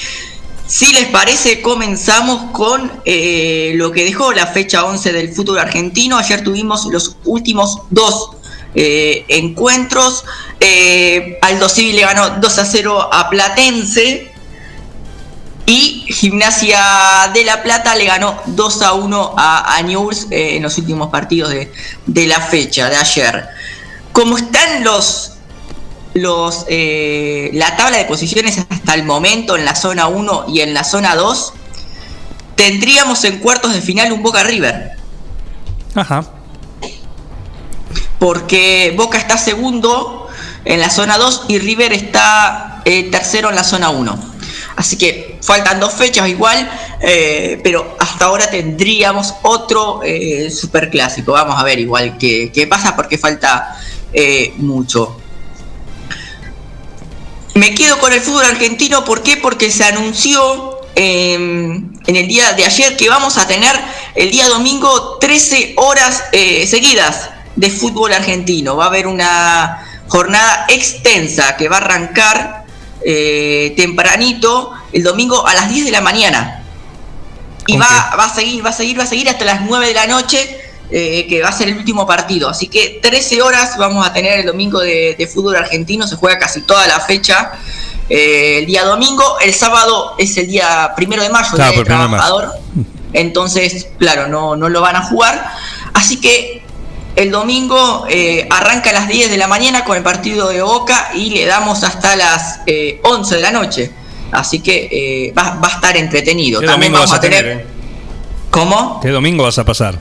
Si 0.66 0.92
les 0.92 1.06
parece, 1.06 1.60
comenzamos 1.60 2.50
con 2.52 2.90
eh, 3.04 3.72
lo 3.76 3.92
que 3.92 4.04
dejó 4.04 4.32
la 4.32 4.46
fecha 4.46 4.84
11 4.84 5.12
del 5.12 5.32
fútbol 5.34 5.58
argentino. 5.58 6.16
Ayer 6.16 6.42
tuvimos 6.42 6.86
los 6.86 7.16
últimos 7.24 7.82
dos 7.90 8.30
eh, 8.74 9.24
encuentros. 9.28 10.24
Eh, 10.60 11.38
Aldo 11.42 11.68
Civil 11.68 11.96
le 11.96 12.02
ganó 12.02 12.30
2 12.30 12.58
a 12.58 12.64
0 12.64 13.08
a 13.12 13.30
Platense. 13.30 14.32
Y 15.66 16.04
Gimnasia 16.08 17.30
de 17.32 17.42
La 17.44 17.62
Plata 17.62 17.96
le 17.96 18.04
ganó 18.04 18.38
2 18.46 18.82
a 18.82 18.92
1 18.92 19.34
a, 19.36 19.76
a 19.76 19.82
Newell's 19.82 20.26
eh, 20.30 20.56
en 20.56 20.62
los 20.62 20.76
últimos 20.76 21.08
partidos 21.08 21.50
de, 21.50 21.72
de 22.06 22.26
la 22.26 22.40
fecha 22.40 22.90
de 22.90 22.96
ayer. 22.96 23.48
Como 24.12 24.36
están 24.36 24.84
los, 24.84 25.32
los 26.12 26.66
eh, 26.68 27.50
la 27.54 27.76
tabla 27.76 27.96
de 27.96 28.04
posiciones 28.04 28.58
hasta 28.68 28.94
el 28.94 29.04
momento 29.04 29.56
en 29.56 29.64
la 29.64 29.74
zona 29.74 30.06
1 30.06 30.46
y 30.48 30.60
en 30.60 30.74
la 30.74 30.84
zona 30.84 31.16
2, 31.16 31.54
tendríamos 32.56 33.24
en 33.24 33.38
cuartos 33.38 33.72
de 33.72 33.80
final 33.80 34.12
un 34.12 34.22
Boca 34.22 34.44
River. 34.44 34.92
Ajá. 35.94 36.24
Porque 38.24 38.94
Boca 38.96 39.18
está 39.18 39.36
segundo 39.36 40.28
en 40.64 40.80
la 40.80 40.88
zona 40.88 41.18
2 41.18 41.42
y 41.48 41.58
River 41.58 41.92
está 41.92 42.80
eh, 42.86 43.10
tercero 43.10 43.50
en 43.50 43.54
la 43.54 43.64
zona 43.64 43.90
1. 43.90 44.18
Así 44.76 44.96
que 44.96 45.38
faltan 45.42 45.78
dos 45.78 45.92
fechas 45.92 46.26
igual, 46.30 46.66
eh, 47.02 47.60
pero 47.62 47.94
hasta 48.00 48.24
ahora 48.24 48.48
tendríamos 48.48 49.34
otro 49.42 50.00
eh, 50.02 50.50
superclásico. 50.50 51.32
Vamos 51.32 51.60
a 51.60 51.64
ver 51.64 51.78
igual 51.78 52.16
qué, 52.16 52.50
qué 52.50 52.66
pasa 52.66 52.96
porque 52.96 53.18
falta 53.18 53.78
eh, 54.14 54.54
mucho. 54.56 55.20
Me 57.52 57.74
quedo 57.74 57.98
con 57.98 58.10
el 58.10 58.22
fútbol 58.22 58.46
argentino, 58.46 59.04
¿por 59.04 59.22
qué? 59.22 59.36
Porque 59.36 59.70
se 59.70 59.84
anunció 59.84 60.80
eh, 60.96 61.34
en 61.34 62.16
el 62.16 62.26
día 62.26 62.54
de 62.54 62.64
ayer 62.64 62.96
que 62.96 63.06
vamos 63.10 63.36
a 63.36 63.46
tener 63.46 63.78
el 64.14 64.30
día 64.30 64.48
domingo 64.48 65.18
13 65.20 65.74
horas 65.76 66.24
seguidas 66.32 67.33
de 67.56 67.70
fútbol 67.70 68.12
argentino. 68.12 68.76
Va 68.76 68.84
a 68.84 68.88
haber 68.88 69.06
una 69.06 69.86
jornada 70.08 70.66
extensa 70.68 71.56
que 71.56 71.68
va 71.68 71.76
a 71.76 71.80
arrancar 71.80 72.64
eh, 73.04 73.74
tempranito 73.76 74.72
el 74.92 75.02
domingo 75.02 75.46
a 75.46 75.54
las 75.54 75.68
10 75.68 75.84
de 75.86 75.90
la 75.90 76.00
mañana. 76.00 76.62
Y 77.66 77.76
va, 77.76 78.14
va 78.18 78.24
a 78.24 78.34
seguir, 78.34 78.64
va 78.64 78.70
a 78.70 78.72
seguir, 78.74 78.98
va 78.98 79.04
a 79.04 79.06
seguir 79.06 79.28
hasta 79.28 79.44
las 79.44 79.62
9 79.62 79.86
de 79.88 79.94
la 79.94 80.06
noche, 80.06 80.58
eh, 80.90 81.26
que 81.26 81.40
va 81.42 81.48
a 81.48 81.52
ser 81.52 81.68
el 81.68 81.78
último 81.78 82.06
partido. 82.06 82.48
Así 82.50 82.68
que 82.68 82.98
13 83.02 83.40
horas 83.40 83.78
vamos 83.78 84.06
a 84.06 84.12
tener 84.12 84.40
el 84.40 84.46
domingo 84.46 84.80
de, 84.80 85.14
de 85.18 85.26
fútbol 85.26 85.56
argentino, 85.56 86.06
se 86.06 86.16
juega 86.16 86.38
casi 86.38 86.60
toda 86.62 86.86
la 86.86 87.00
fecha. 87.00 87.52
eh, 88.10 88.58
el 88.58 88.66
día 88.66 88.84
domingo, 88.84 89.38
el 89.40 89.54
sábado 89.54 90.14
es 90.18 90.36
el 90.36 90.46
día 90.48 90.92
primero 90.94 91.22
de 91.22 91.30
mayo, 91.30 91.48
Claro, 91.54 91.70
Día 91.70 91.78
del 91.78 91.86
trabajador. 91.86 92.50
Entonces, 93.14 93.86
claro, 93.98 94.28
no, 94.28 94.56
no 94.56 94.68
lo 94.68 94.80
van 94.82 94.96
a 94.96 95.02
jugar. 95.02 95.50
Así 95.94 96.20
que 96.20 96.63
el 97.16 97.30
domingo 97.30 98.06
eh, 98.08 98.46
arranca 98.50 98.90
a 98.90 98.92
las 98.92 99.08
10 99.08 99.30
de 99.30 99.36
la 99.36 99.46
mañana 99.46 99.84
con 99.84 99.96
el 99.96 100.02
partido 100.02 100.48
de 100.48 100.62
Boca 100.62 101.10
y 101.14 101.30
le 101.30 101.46
damos 101.46 101.84
hasta 101.84 102.16
las 102.16 102.60
eh, 102.66 103.00
11 103.04 103.36
de 103.36 103.40
la 103.40 103.50
noche. 103.50 103.90
Así 104.32 104.60
que 104.60 104.88
eh, 104.90 105.32
va, 105.36 105.60
va 105.62 105.68
a 105.68 105.74
estar 105.74 105.96
entretenido. 105.96 106.60
¿Qué 106.60 106.66
También 106.66 106.92
vamos 106.92 107.10
vas 107.10 107.18
a 107.18 107.20
tener. 107.20 107.46
eh? 107.46 107.66
¿Cómo? 108.50 108.98
¿Qué 109.00 109.10
domingo 109.10 109.44
vas 109.44 109.58
a 109.58 109.64
pasar? 109.64 109.96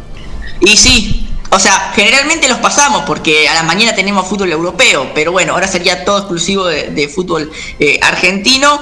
Y 0.60 0.76
sí, 0.78 1.28
o 1.52 1.60
sea, 1.60 1.92
generalmente 1.96 2.48
los 2.50 2.58
pasamos 2.60 3.04
porque 3.06 3.48
a 3.48 3.54
la 3.54 3.64
mañana 3.64 3.94
tenemos 3.94 4.28
fútbol 4.28 4.52
europeo, 4.52 5.12
pero 5.14 5.32
bueno, 5.32 5.54
ahora 5.54 5.68
sería 5.68 6.04
todo 6.06 6.18
exclusivo 6.20 6.66
de, 6.66 6.90
de 6.90 7.08
fútbol 7.10 7.52
argentino. 8.02 8.80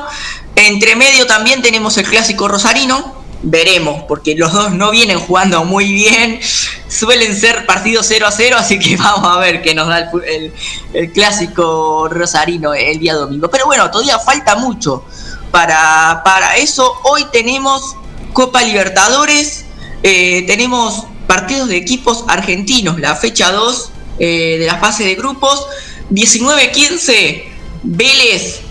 Entre 0.55 0.95
medio 0.95 1.25
también 1.27 1.61
tenemos 1.61 1.97
el 1.97 2.05
clásico 2.07 2.47
rosarino. 2.47 3.20
Veremos, 3.43 4.03
porque 4.07 4.35
los 4.35 4.53
dos 4.53 4.72
no 4.72 4.91
vienen 4.91 5.19
jugando 5.19 5.63
muy 5.63 5.91
bien. 5.91 6.39
Suelen 6.88 7.35
ser 7.35 7.65
partidos 7.65 8.05
0 8.07 8.27
a 8.27 8.31
0, 8.31 8.55
así 8.59 8.77
que 8.80 8.95
vamos 8.97 9.35
a 9.35 9.39
ver 9.39 9.61
qué 9.61 9.73
nos 9.73 9.88
da 9.88 10.11
el, 10.27 10.53
el 10.93 11.11
clásico 11.11 12.07
rosarino 12.09 12.73
el 12.73 12.99
día 12.99 13.15
domingo. 13.15 13.49
Pero 13.49 13.65
bueno, 13.65 13.89
todavía 13.89 14.19
falta 14.19 14.55
mucho 14.55 15.03
para, 15.51 16.22
para 16.23 16.55
eso. 16.57 16.93
Hoy 17.03 17.26
tenemos 17.31 17.95
Copa 18.34 18.63
Libertadores, 18.63 19.65
eh, 20.03 20.43
tenemos 20.47 21.05
partidos 21.27 21.69
de 21.69 21.77
equipos 21.77 22.26
argentinos, 22.27 22.99
la 22.99 23.15
fecha 23.15 23.51
2 23.51 23.91
eh, 24.19 24.57
de 24.59 24.65
la 24.65 24.77
fase 24.77 25.03
de 25.03 25.15
grupos, 25.15 25.68
19-15, 26.09 27.43
Vélez, 27.84 28.61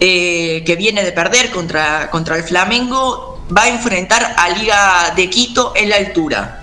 eh, 0.00 0.62
que 0.64 0.76
viene 0.76 1.04
de 1.04 1.12
perder 1.12 1.50
contra, 1.50 2.10
contra 2.10 2.36
el 2.36 2.44
Flamengo, 2.44 3.39
va 3.56 3.64
a 3.64 3.68
enfrentar 3.68 4.34
a 4.36 4.48
Liga 4.50 5.12
de 5.16 5.28
Quito 5.30 5.72
en 5.76 5.88
la 5.88 5.96
altura. 5.96 6.56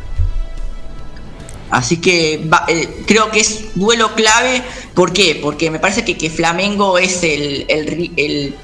Así 1.70 1.98
que 1.98 2.50
eh, 2.70 3.04
creo 3.06 3.30
que 3.30 3.42
es 3.42 3.76
duelo 3.76 4.16
clave. 4.16 4.64
¿Por 4.94 5.12
qué? 5.12 5.38
Porque 5.42 5.70
me 5.70 5.80
parece 5.80 6.06
que, 6.06 6.18
que 6.18 6.30
Flamengo 6.30 6.98
es 6.98 7.24
el, 7.24 7.66
el 7.68 8.56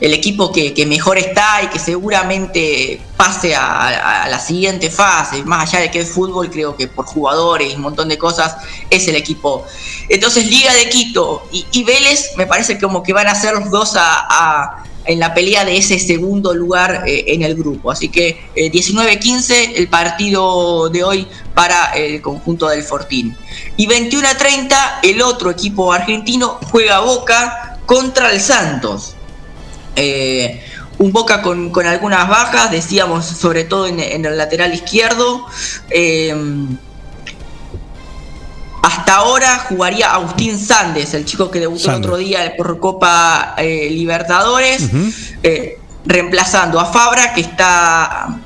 el- 0.00 0.12
equipo 0.14 0.52
que, 0.52 0.74
que 0.74 0.84
mejor 0.86 1.16
está 1.18 1.62
y 1.62 1.68
que 1.68 1.78
seguramente 1.78 3.00
pase 3.16 3.54
a, 3.56 4.26
la 4.28 4.38
siguiente 4.38 4.90
fase. 4.90 5.42
Más 5.44 5.68
allá 5.68 5.80
de 5.80 5.90
que 5.90 6.00
es 6.00 6.10
fútbol, 6.10 6.50
creo 6.50 6.76
que 6.76 6.88
por 6.88 7.06
jugadores 7.06 7.72
y 7.72 7.76
un 7.76 7.82
montón 7.82 8.08
de 8.08 8.18
cosas 8.18 8.56
es 8.90 9.08
el 9.08 9.16
equipo. 9.16 9.64
Entonces 10.08 10.46
Liga 10.46 10.72
de 10.74 10.90
Quito 10.90 11.48
y, 11.52 11.66
y 11.72 11.84
Vélez 11.84 12.32
me 12.36 12.46
parece 12.46 12.78
como 12.78 13.02
que 13.02 13.12
van 13.12 13.26
a 13.28 13.34
ser 13.34 13.54
los 13.54 13.70
dos 13.70 13.94
a- 13.96 14.84
en 15.06 15.18
la 15.18 15.34
pelea 15.34 15.64
de 15.64 15.76
ese 15.76 15.98
segundo 15.98 16.54
lugar 16.54 17.04
eh, 17.06 17.24
en 17.28 17.42
el 17.42 17.54
grupo. 17.54 17.90
Así 17.90 18.08
que 18.08 18.48
eh, 18.54 18.70
19-15 18.70 19.72
el 19.76 19.88
partido 19.88 20.88
de 20.88 21.04
hoy 21.04 21.26
para 21.54 21.92
el 21.92 22.20
conjunto 22.20 22.68
del 22.68 22.82
Fortín. 22.82 23.36
Y 23.76 23.86
21-30 23.86 24.76
el 25.02 25.22
otro 25.22 25.50
equipo 25.50 25.92
argentino 25.92 26.58
juega 26.70 27.00
Boca 27.00 27.78
contra 27.86 28.30
el 28.30 28.40
Santos. 28.40 29.14
Eh, 29.96 30.62
un 30.98 31.12
Boca 31.12 31.42
con, 31.42 31.70
con 31.70 31.86
algunas 31.86 32.28
bajas, 32.28 32.70
decíamos 32.70 33.26
sobre 33.26 33.64
todo 33.64 33.86
en 33.86 34.00
el 34.00 34.36
lateral 34.38 34.72
izquierdo. 34.72 35.46
Hasta 38.84 39.14
ahora 39.14 39.60
jugaría 39.60 40.12
Agustín 40.12 40.58
Sandes, 40.58 41.14
el 41.14 41.24
chico 41.24 41.50
que 41.50 41.58
debutó 41.58 41.88
el 41.90 41.96
otro 41.96 42.18
día 42.18 42.52
por 42.54 42.78
Copa 42.78 43.54
eh, 43.56 43.88
Libertadores, 43.90 44.90
eh, 45.42 45.78
reemplazando 46.04 46.78
a 46.78 46.84
Fabra, 46.84 47.32
que 47.32 47.40
está 47.40 48.40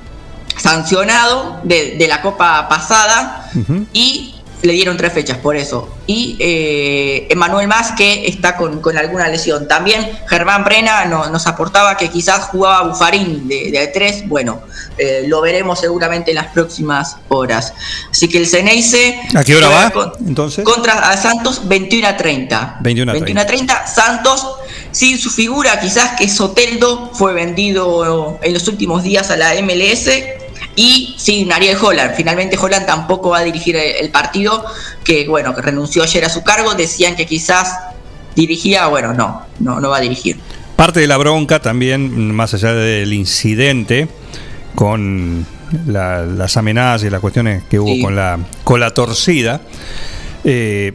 sancionado 0.57 1.61
de, 1.65 1.97
de 1.99 2.07
la 2.07 2.23
Copa 2.23 2.69
pasada, 2.69 3.51
y 3.93 4.38
le 4.63 4.73
dieron 4.73 4.97
tres 4.97 5.13
fechas 5.13 5.39
por 5.39 5.57
eso. 5.57 5.89
Y 6.07 6.37
eh, 6.41 7.27
Emanuel 7.31 7.69
Más, 7.69 7.93
que 7.93 8.27
está 8.27 8.57
con, 8.57 8.81
con 8.81 8.97
alguna 8.99 9.29
lesión. 9.29 9.69
También 9.69 10.11
Germán 10.29 10.65
Brena 10.65 11.05
no- 11.05 11.29
nos 11.31 11.47
aportaba 11.47 11.97
que 11.97 12.09
quizás 12.11 12.47
jugaba 12.47 12.89
Bufarín 12.89 13.47
de, 13.47 13.71
de 13.71 13.87
tres. 13.89 14.27
Bueno, 14.29 14.61
eh, 14.97 15.25
lo 15.29 15.41
veremos 15.41 15.79
seguramente 15.81 16.31
en 16.33 16.37
las 16.37 16.49
próximas 16.49 17.17
horas. 17.29 17.73
Así 18.11 18.29
que 18.29 18.39
el 18.39 18.47
Ceneice. 18.47 19.21
¿A 19.35 19.45
qué 19.45 19.55
hora 19.55 19.69
va? 19.69 19.91
con- 19.91 20.13
Entonces, 20.27 20.65
contra 20.65 20.95
a 21.11 21.17
Santos 21.17 21.69
21 21.69 22.09
a 22.09 22.17
30. 22.17 22.79
21 22.81 23.11
a 23.11 23.15
21 23.15 23.41
a 23.41 23.47
30. 23.47 23.87
Santos 23.87 24.47
sin 24.91 25.19
su 25.19 25.31
figura, 25.31 25.79
quizás 25.79 26.17
que 26.19 26.29
Soteldo 26.29 27.11
fue 27.13 27.33
vendido 27.35 28.39
en 28.43 28.55
los 28.55 28.67
últimos 28.67 29.03
días 29.05 29.31
a 29.31 29.37
la 29.37 29.55
MLS. 29.63 30.09
Y 30.81 31.15
sin 31.19 31.53
Ariel 31.53 31.77
Holland. 31.81 32.15
Finalmente 32.17 32.57
Holland 32.57 32.87
tampoco 32.87 33.31
va 33.31 33.39
a 33.39 33.43
dirigir 33.43 33.75
el, 33.75 33.97
el 33.97 34.11
partido, 34.11 34.65
que 35.03 35.27
bueno, 35.27 35.53
que 35.55 35.61
renunció 35.61 36.05
ayer 36.05 36.25
a 36.25 36.29
su 36.29 36.45
cargo. 36.45 36.75
Decían 36.75 37.17
que 37.17 37.27
quizás 37.27 37.75
dirigía, 38.37 38.87
bueno, 38.87 39.13
no, 39.13 39.43
no, 39.59 39.81
no 39.81 39.89
va 39.91 39.97
a 39.97 40.01
dirigir. 40.01 40.39
Parte 40.77 41.01
de 41.01 41.09
la 41.09 41.17
bronca 41.17 41.61
también, 41.61 42.33
más 42.33 42.55
allá 42.55 42.73
del 42.75 43.13
incidente 43.13 44.07
con 44.77 45.45
la- 45.87 46.23
las 46.25 46.57
amenazas 46.57 47.03
y 47.09 47.11
las 47.11 47.21
cuestiones 47.21 47.65
que 47.69 47.81
hubo 47.81 47.95
Sí. 47.95 48.01
con 48.01 48.15
la 48.15 48.39
con 48.63 48.79
la 48.79 48.91
torcida, 48.91 49.61
eh, 50.45 50.93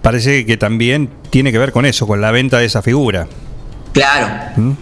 parece 0.00 0.46
que 0.46 0.56
también 0.56 1.10
tiene 1.28 1.52
que 1.52 1.58
ver 1.58 1.72
con 1.72 1.84
eso, 1.84 2.06
con 2.06 2.22
la 2.22 2.30
venta 2.30 2.58
de 2.58 2.64
esa 2.64 2.80
figura. 2.80 3.26
Claro. 3.92 4.28
¿Mm? 4.56 4.72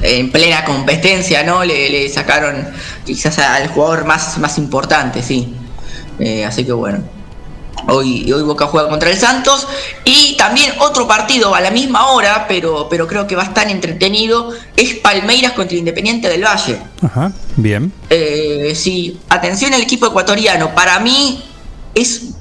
En 0.00 0.30
plena 0.30 0.64
competencia, 0.64 1.42
¿no? 1.42 1.64
Le, 1.64 1.90
le 1.90 2.08
sacaron 2.08 2.68
quizás 3.04 3.38
al 3.38 3.68
jugador 3.68 4.04
más, 4.04 4.38
más 4.38 4.56
importante, 4.58 5.22
sí. 5.22 5.54
Eh, 6.18 6.44
así 6.44 6.64
que 6.64 6.72
bueno. 6.72 7.02
Hoy, 7.86 8.30
hoy 8.32 8.42
Boca 8.42 8.66
juega 8.66 8.88
contra 8.88 9.10
el 9.10 9.16
Santos. 9.16 9.66
Y 10.04 10.36
también 10.36 10.72
otro 10.80 11.06
partido 11.08 11.54
a 11.54 11.60
la 11.60 11.70
misma 11.70 12.08
hora, 12.10 12.46
pero, 12.48 12.88
pero 12.88 13.06
creo 13.06 13.26
que 13.26 13.34
va 13.34 13.42
a 13.42 13.46
estar 13.46 13.68
entretenido, 13.70 14.52
es 14.76 14.96
Palmeiras 14.96 15.52
contra 15.52 15.76
Independiente 15.76 16.28
del 16.28 16.44
Valle. 16.44 16.78
Ajá, 17.02 17.32
bien. 17.56 17.92
Eh, 18.10 18.72
sí, 18.74 19.18
atención 19.28 19.72
al 19.74 19.80
equipo 19.80 20.06
ecuatoriano. 20.06 20.74
Para 20.74 20.98
mí 20.98 21.42
es, 21.94 22.34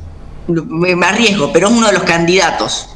me, 0.48 0.96
me 0.96 1.06
arriesgo, 1.06 1.52
pero 1.54 1.68
es 1.70 1.74
uno 1.74 1.88
de 1.88 1.94
los 1.94 2.04
candidatos. 2.04 2.90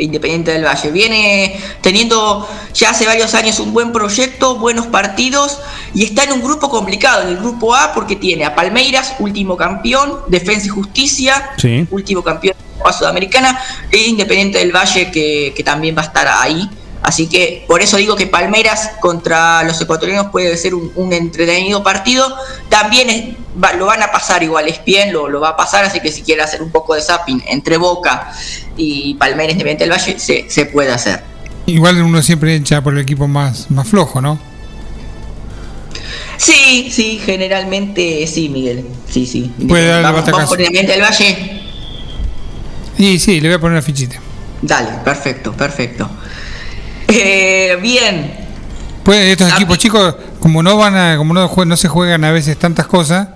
Independiente 0.00 0.52
del 0.52 0.64
Valle. 0.64 0.90
Viene 0.90 1.60
teniendo 1.80 2.48
ya 2.74 2.90
hace 2.90 3.06
varios 3.06 3.34
años 3.34 3.60
un 3.60 3.72
buen 3.72 3.92
proyecto, 3.92 4.56
buenos 4.58 4.86
partidos 4.86 5.58
y 5.94 6.04
está 6.04 6.24
en 6.24 6.32
un 6.32 6.42
grupo 6.42 6.68
complicado, 6.70 7.22
en 7.22 7.28
el 7.28 7.36
grupo 7.36 7.74
A, 7.74 7.92
porque 7.92 8.16
tiene 8.16 8.44
a 8.44 8.54
Palmeiras, 8.54 9.14
último 9.18 9.56
campeón, 9.56 10.20
Defensa 10.28 10.66
y 10.66 10.70
Justicia, 10.70 11.50
Sí. 11.56 11.86
último 11.90 12.22
campeón 12.22 12.56
de 12.56 12.64
la 12.64 12.78
Copa 12.78 12.92
Sudamericana, 12.92 13.60
e 13.90 13.98
Independiente 13.98 14.58
del 14.58 14.74
Valle 14.74 15.10
que, 15.10 15.52
que 15.56 15.62
también 15.64 15.96
va 15.96 16.02
a 16.02 16.06
estar 16.06 16.28
ahí. 16.28 16.68
Así 17.02 17.28
que 17.28 17.64
por 17.66 17.80
eso 17.82 17.96
digo 17.96 18.14
que 18.14 18.26
Palmeiras 18.26 18.90
contra 19.00 19.62
los 19.62 19.80
ecuatorianos 19.80 20.26
puede 20.30 20.54
ser 20.58 20.74
un, 20.74 20.92
un 20.96 21.12
entretenido 21.14 21.82
partido. 21.82 22.26
También 22.68 23.08
es- 23.10 23.24
va- 23.62 23.72
lo 23.72 23.86
van 23.86 24.02
a 24.02 24.12
pasar 24.12 24.42
igual, 24.42 24.68
Espien 24.68 25.12
lo, 25.12 25.28
lo 25.28 25.40
va 25.40 25.50
a 25.50 25.56
pasar, 25.56 25.84
así 25.84 26.00
que 26.00 26.12
si 26.12 26.22
quiere 26.22 26.42
hacer 26.42 26.62
un 26.62 26.70
poco 26.70 26.94
de 26.94 27.00
zapping 27.00 27.42
entre 27.48 27.78
Boca 27.78 28.30
y 28.76 29.14
Palmeiras 29.14 29.52
Independiente 29.54 29.84
del 29.84 29.92
Valle, 29.92 30.18
se, 30.18 30.50
se 30.50 30.66
puede 30.66 30.92
hacer. 30.92 31.22
Igual 31.66 32.02
uno 32.02 32.20
siempre 32.22 32.54
echa 32.54 32.82
por 32.82 32.92
el 32.94 33.00
equipo 33.00 33.26
más, 33.28 33.70
más 33.70 33.88
flojo, 33.88 34.20
¿no? 34.20 34.38
Sí, 36.36 36.88
sí, 36.90 37.20
generalmente 37.24 38.26
sí, 38.26 38.48
Miguel. 38.48 38.84
Sí, 39.08 39.26
sí. 39.26 39.50
Puede 39.68 39.86
dar 39.88 39.98
el 39.98 40.02
vamos, 40.32 40.48
por 40.48 40.58
Independiente 40.60 40.92
del 40.92 41.02
Valle. 41.02 41.62
Y 42.98 43.18
sí, 43.18 43.40
le 43.40 43.48
voy 43.48 43.56
a 43.56 43.60
poner 43.60 43.72
una 43.74 43.82
fichita. 43.82 44.16
Dale, 44.62 44.90
perfecto, 45.04 45.52
perfecto. 45.52 46.08
Eh, 47.10 47.78
bien, 47.82 48.32
Pues 49.02 49.32
estos 49.32 49.52
equipos 49.52 49.78
chicos, 49.78 50.14
como 50.38 50.62
no 50.62 50.76
van 50.76 50.96
a, 50.96 51.16
como 51.16 51.34
no, 51.34 51.50
no 51.64 51.76
se 51.76 51.88
juegan 51.88 52.24
a 52.24 52.30
veces 52.30 52.56
tantas 52.58 52.86
cosas, 52.86 53.28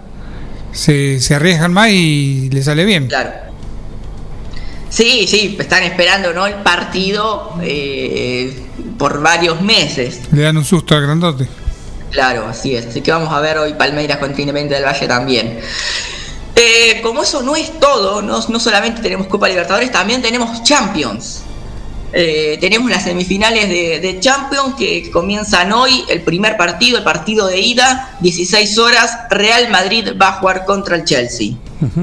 se, 0.72 1.20
se 1.20 1.34
arriesgan 1.34 1.72
más 1.72 1.90
y 1.90 2.51
le 2.51 2.62
sale 2.62 2.84
bien. 2.84 3.09
Claro. 3.09 3.30
Sí, 4.90 5.26
sí, 5.26 5.56
están 5.59 5.82
esperando 5.82 6.32
¿no? 6.32 6.46
el 6.46 6.55
partido 6.55 7.55
eh, 7.62 8.56
por 8.96 9.20
varios 9.20 9.60
meses. 9.60 10.20
Le 10.30 10.42
dan 10.42 10.56
un 10.56 10.64
susto 10.64 10.94
al 10.94 11.02
grandote. 11.02 11.48
Claro, 12.12 12.46
así 12.46 12.76
es. 12.76 12.86
Así 12.86 13.01
que 13.01 13.10
vamos 13.10 13.32
a 13.32 13.40
ver 13.40 13.59
hoy 13.59 13.74
Palmeiras 13.74 14.18
contra 14.18 14.40
Independiente 14.40 14.74
del 14.76 14.84
Valle 14.84 15.09
también. 15.09 15.59
Eh, 16.55 17.01
como 17.02 17.24
eso 17.24 17.42
no 17.42 17.56
es 17.56 17.80
todo, 17.80 18.22
no, 18.22 18.38
no 18.48 18.60
solamente 18.60 19.02
tenemos 19.02 19.26
Copa 19.26 19.48
Libertadores, 19.48 19.90
también 19.90 20.22
tenemos 20.22 20.62
Champions. 20.62 21.43
Eh, 22.16 22.58
tenemos 22.60 22.88
las 22.88 23.02
semifinales 23.02 23.68
de, 23.68 23.98
de 23.98 24.20
Champions 24.20 24.76
que 24.76 25.10
comienzan 25.10 25.72
hoy, 25.72 26.04
el 26.08 26.22
primer 26.22 26.56
partido, 26.56 26.98
el 26.98 27.02
partido 27.04 27.48
de 27.48 27.60
ida, 27.60 28.16
16 28.20 28.78
horas, 28.78 29.18
Real 29.30 29.68
Madrid 29.68 30.10
va 30.20 30.28
a 30.28 30.32
jugar 30.34 30.64
contra 30.64 30.94
el 30.96 31.04
Chelsea. 31.04 31.54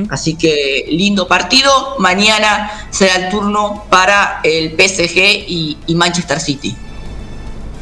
Así 0.10 0.36
que 0.36 0.86
lindo 0.90 1.28
partido, 1.28 1.96
mañana 1.98 2.70
será 2.92 3.16
el 3.16 3.30
turno 3.30 3.86
para 3.90 4.42
el 4.44 4.72
PSG 4.72 5.18
y, 5.48 5.78
y 5.88 5.96
Manchester 5.96 6.40
City. 6.40 6.76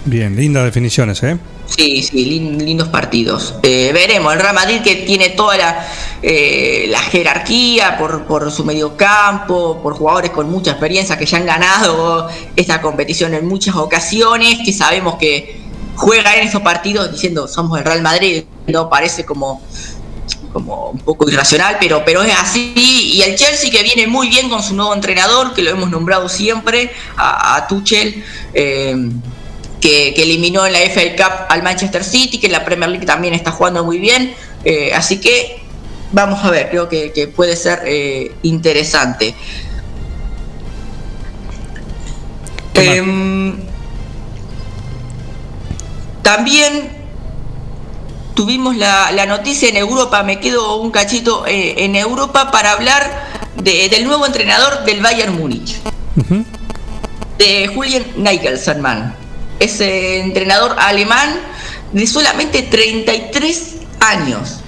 Bien, 0.05 0.33
lindas 0.35 0.63
definiciones, 0.63 1.21
¿eh? 1.23 1.37
Sí, 1.69 2.01
sí, 2.03 2.25
lin- 2.25 2.57
lindos 2.57 2.87
partidos. 2.89 3.55
Eh, 3.63 3.91
veremos, 3.93 4.33
el 4.33 4.39
Real 4.39 4.55
Madrid 4.55 4.81
que 4.83 4.95
tiene 4.95 5.29
toda 5.29 5.55
la, 5.57 5.87
eh, 6.21 6.87
la 6.89 6.99
jerarquía 6.99 7.97
por, 7.97 8.25
por 8.25 8.51
su 8.51 8.65
mediocampo, 8.65 9.79
por 9.81 9.93
jugadores 9.93 10.31
con 10.31 10.49
mucha 10.49 10.71
experiencia 10.71 11.17
que 11.17 11.25
ya 11.25 11.37
han 11.37 11.45
ganado 11.45 12.27
esta 12.55 12.81
competición 12.81 13.33
en 13.35 13.47
muchas 13.47 13.75
ocasiones, 13.75 14.59
que 14.65 14.73
sabemos 14.73 15.15
que 15.17 15.61
juega 15.95 16.35
en 16.35 16.47
esos 16.47 16.61
partidos 16.61 17.11
diciendo 17.11 17.47
somos 17.47 17.77
el 17.77 17.85
Real 17.85 18.01
Madrid, 18.01 18.43
no 18.67 18.89
parece 18.89 19.23
como, 19.23 19.61
como 20.51 20.89
un 20.89 20.99
poco 20.99 21.29
irracional, 21.29 21.77
pero, 21.79 22.03
pero 22.03 22.23
es 22.23 22.33
así. 22.37 22.73
Y 22.75 23.21
el 23.21 23.35
Chelsea 23.35 23.69
que 23.69 23.83
viene 23.83 24.07
muy 24.07 24.27
bien 24.27 24.49
con 24.49 24.63
su 24.63 24.75
nuevo 24.75 24.93
entrenador, 24.93 25.53
que 25.53 25.61
lo 25.61 25.69
hemos 25.69 25.89
nombrado 25.89 26.27
siempre, 26.29 26.91
a, 27.15 27.55
a 27.57 27.67
Tuchel. 27.67 28.23
eh, 28.53 28.95
que, 29.81 30.13
que 30.13 30.23
eliminó 30.23 30.65
en 30.65 30.73
la 30.73 30.79
FA 30.79 31.01
Cup 31.17 31.45
al 31.49 31.63
Manchester 31.63 32.03
City, 32.03 32.39
que 32.39 32.47
en 32.47 32.53
la 32.53 32.65
Premier 32.65 32.89
League 32.89 33.05
también 33.05 33.33
está 33.33 33.51
jugando 33.51 33.83
muy 33.83 33.99
bien. 33.99 34.33
Eh, 34.65 34.91
así 34.93 35.19
que 35.19 35.61
vamos 36.11 36.43
a 36.43 36.49
ver, 36.51 36.69
creo 36.69 36.89
que, 36.89 37.11
que 37.11 37.27
puede 37.27 37.55
ser 37.55 37.81
eh, 37.85 38.33
interesante. 38.43 39.33
Em, 42.75 43.57
también 46.21 46.89
tuvimos 48.35 48.75
la, 48.77 49.11
la 49.11 49.25
noticia 49.25 49.67
en 49.69 49.75
Europa, 49.77 50.23
me 50.23 50.39
quedo 50.39 50.77
un 50.77 50.91
cachito 50.91 51.45
eh, 51.45 51.75
en 51.83 51.95
Europa 51.95 52.51
para 52.51 52.71
hablar 52.71 53.27
de- 53.57 53.89
del 53.89 54.05
nuevo 54.05 54.25
entrenador 54.25 54.85
del 54.85 55.01
Bayern 55.01 55.35
Múnich, 55.37 55.75
de 57.37 57.67
Julian 57.73 58.05
Nagelsmann. 58.17 59.15
Ese 59.59 60.19
entrenador 60.19 60.75
alemán 60.79 61.39
de 61.91 62.07
solamente 62.07 62.63
33 62.63 63.75
años. 63.99 64.59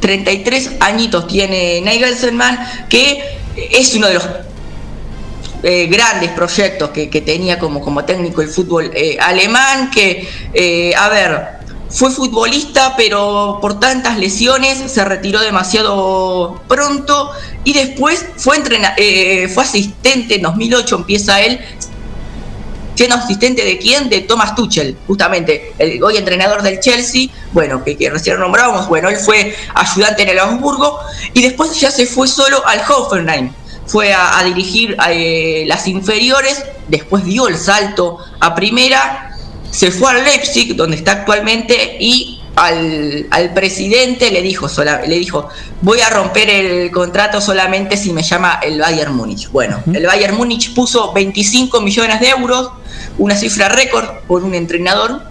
33 0.00 0.72
añitos 0.80 1.26
tiene 1.28 1.80
Nagelsmann, 1.80 2.86
que 2.88 3.22
es 3.70 3.94
uno 3.94 4.08
de 4.08 4.14
los 4.14 4.24
eh, 5.62 5.86
grandes 5.86 6.30
proyectos 6.30 6.90
que, 6.90 7.08
que 7.08 7.20
tenía 7.20 7.58
como, 7.58 7.80
como 7.80 8.04
técnico 8.04 8.42
el 8.42 8.48
fútbol 8.48 8.90
eh, 8.94 9.16
alemán, 9.20 9.90
que, 9.92 10.28
eh, 10.52 10.92
a 10.96 11.08
ver, 11.08 11.62
fue 11.92 12.10
futbolista, 12.10 12.94
pero 12.96 13.58
por 13.60 13.78
tantas 13.78 14.18
lesiones 14.18 14.90
se 14.90 15.04
retiró 15.04 15.40
demasiado 15.40 16.60
pronto 16.66 17.30
y 17.64 17.74
después 17.74 18.24
fue, 18.36 18.62
eh, 18.96 19.48
fue 19.48 19.62
asistente, 19.62 20.36
en 20.36 20.42
2008 20.42 20.96
empieza 20.96 21.40
él, 21.42 21.60
siendo 23.02 23.16
asistente 23.16 23.64
de 23.64 23.78
quién? 23.78 24.08
De 24.08 24.20
Thomas 24.20 24.54
Tuchel, 24.54 24.96
justamente, 25.08 25.72
el 25.76 26.00
hoy 26.04 26.18
entrenador 26.18 26.62
del 26.62 26.78
Chelsea, 26.78 27.26
bueno, 27.50 27.82
que, 27.82 27.96
que 27.96 28.08
recién 28.08 28.38
nombrábamos, 28.38 28.86
bueno, 28.86 29.08
él 29.08 29.16
fue 29.16 29.56
ayudante 29.74 30.22
en 30.22 30.28
el 30.28 30.38
Hamburgo 30.38 31.00
y 31.34 31.42
después 31.42 31.80
ya 31.80 31.90
se 31.90 32.06
fue 32.06 32.28
solo 32.28 32.64
al 32.64 32.80
Hoffenheim. 32.88 33.52
Fue 33.86 34.12
a, 34.12 34.38
a 34.38 34.44
dirigir 34.44 34.96
eh, 35.10 35.64
las 35.66 35.88
inferiores, 35.88 36.62
después 36.86 37.24
dio 37.24 37.48
el 37.48 37.58
salto 37.58 38.18
a 38.38 38.54
primera, 38.54 39.36
se 39.72 39.90
fue 39.90 40.12
al 40.12 40.24
Leipzig, 40.24 40.76
donde 40.76 40.96
está 40.96 41.10
actualmente, 41.10 41.96
y 41.98 42.31
al, 42.56 43.26
al 43.30 43.54
presidente 43.54 44.30
le 44.30 44.42
dijo, 44.42 44.68
sola- 44.68 45.00
le 45.06 45.18
dijo, 45.18 45.48
voy 45.80 46.00
a 46.00 46.10
romper 46.10 46.50
el 46.50 46.90
contrato 46.90 47.40
solamente 47.40 47.96
si 47.96 48.12
me 48.12 48.22
llama 48.22 48.60
el 48.62 48.78
Bayern 48.80 49.14
Múnich. 49.14 49.50
Bueno, 49.50 49.82
el 49.92 50.06
Bayern 50.06 50.36
Múnich 50.36 50.74
puso 50.74 51.12
25 51.12 51.80
millones 51.80 52.20
de 52.20 52.28
euros, 52.28 52.70
una 53.18 53.34
cifra 53.36 53.68
récord 53.68 54.06
por 54.26 54.42
un 54.44 54.54
entrenador. 54.54 55.22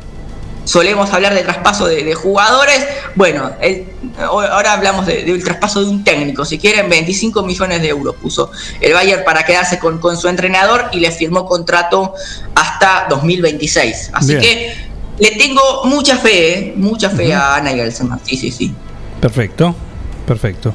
Solemos 0.63 1.11
hablar 1.11 1.33
de 1.33 1.41
traspaso 1.41 1.87
de, 1.87 2.03
de 2.03 2.13
jugadores. 2.13 2.85
Bueno, 3.15 3.51
el- 3.61 3.85
ahora 4.19 4.73
hablamos 4.73 5.07
de, 5.07 5.23
de 5.23 5.39
traspaso 5.39 5.81
de 5.83 5.89
un 5.89 6.03
técnico. 6.03 6.45
Si 6.45 6.59
quieren, 6.59 6.87
25 6.89 7.41
millones 7.43 7.81
de 7.81 7.89
euros 7.89 8.15
puso 8.21 8.51
el 8.79 8.93
Bayern 8.93 9.23
para 9.23 9.43
quedarse 9.43 9.79
con, 9.79 9.99
con 9.99 10.17
su 10.17 10.27
entrenador 10.27 10.85
y 10.91 10.99
le 10.99 11.11
firmó 11.11 11.45
contrato 11.45 12.13
hasta 12.55 13.07
2026. 13.09 14.11
Así 14.13 14.35
Bien. 14.35 14.41
que 14.41 14.90
le 15.19 15.31
tengo 15.31 15.61
mucha 15.85 16.17
fe, 16.17 16.53
¿eh? 16.53 16.73
mucha 16.75 17.09
fe 17.09 17.33
a 17.33 17.59
Nagelsmann. 17.61 18.19
Sí, 18.23 18.37
sí, 18.37 18.51
sí. 18.51 18.73
Perfecto, 19.19 19.75
perfecto. 20.25 20.73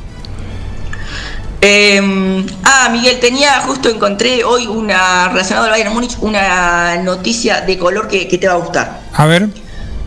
Eh, 1.61 2.47
ah, 2.65 2.89
Miguel, 2.93 3.19
tenía, 3.19 3.61
justo 3.63 3.89
encontré 3.89 4.45
hoy 4.45 4.67
una 4.67 5.29
relacionada 5.29 5.67
al 5.67 5.73
Bayern 5.73 5.93
Múnich, 5.93 6.17
una 6.21 6.97
noticia 7.03 7.63
de 7.63 7.79
color 7.79 8.09
que, 8.09 8.29
que 8.29 8.39
te 8.39 8.47
va 8.47 8.55
a 8.55 8.59
gustar. 8.59 9.01
A 9.13 9.27
ver, 9.27 9.49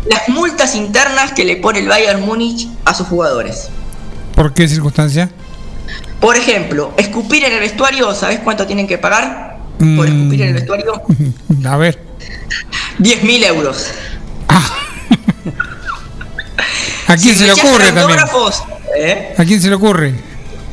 Las 0.05 0.29
multas 0.29 0.75
internas 0.75 1.33
que 1.33 1.43
le 1.43 1.57
pone 1.57 1.79
el 1.79 1.87
Bayern 1.87 2.21
Múnich 2.21 2.67
a 2.85 2.93
sus 2.93 3.07
jugadores. 3.07 3.69
¿por 4.35 4.53
qué 4.53 4.69
circunstancia? 4.69 5.29
Por 6.21 6.37
ejemplo, 6.37 6.93
escupir 6.97 7.43
en 7.43 7.51
el 7.51 7.59
vestuario, 7.59 8.13
¿sabes 8.15 8.39
cuánto 8.39 8.65
tienen 8.65 8.87
que 8.87 8.97
pagar? 8.97 9.57
Por 9.77 10.07
escupir 10.07 10.41
en 10.43 10.47
el 10.49 10.53
vestuario, 10.53 11.01
A 11.65 11.75
ver. 11.75 11.99
10.000 12.99 13.45
euros. 13.47 13.87
¿A 17.07 17.15
quién 17.15 17.33
Si 17.33 17.39
se 17.39 17.45
le 17.45 17.53
ocurre 17.53 17.91
también? 17.91 18.19
¿eh? 18.97 19.33
¿A 19.37 19.45
quién 19.45 19.61
se 19.61 19.69
le 19.69 19.75
ocurre? 19.75 20.13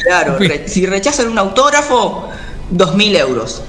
Claro, 0.03 0.39
re- 0.39 0.69
si 0.69 0.87
rechazan 0.87 1.29
un 1.29 1.39
autógrafo, 1.39 2.29
2.000 2.73 3.17
euros. 3.19 3.63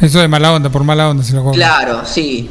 Eso 0.00 0.18
de 0.20 0.28
mala 0.28 0.52
onda, 0.52 0.70
por 0.70 0.84
mala 0.84 1.08
onda 1.08 1.22
se 1.22 1.32
lo 1.34 1.42
cobra. 1.44 1.54
Claro, 1.56 2.02
sí. 2.04 2.50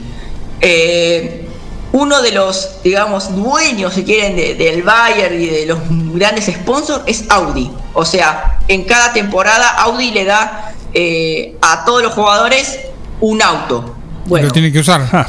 Eh, 0.61 1.47
uno 1.91 2.21
de 2.21 2.31
los, 2.31 2.81
digamos, 2.83 3.35
dueños, 3.35 3.93
si 3.93 4.03
quieren, 4.03 4.35
de- 4.35 4.55
del 4.55 4.81
Bayern 4.81 5.39
y 5.41 5.45
de 5.47 5.65
los 5.65 5.79
grandes 6.15 6.45
sponsors 6.45 7.03
es 7.05 7.25
Audi. 7.29 7.69
O 7.93 8.05
sea, 8.05 8.59
en 8.67 8.85
cada 8.85 9.13
temporada 9.13 9.69
Audi 9.81 10.11
le 10.11 10.25
da 10.25 10.73
eh, 10.93 11.55
a 11.61 11.83
todos 11.85 12.01
los 12.01 12.13
jugadores 12.13 12.79
un 13.19 13.41
auto. 13.41 13.95
Bueno, 14.25 14.47
Lo 14.47 14.53
tiene 14.53 14.71
que 14.71 14.79
usar. 14.79 15.27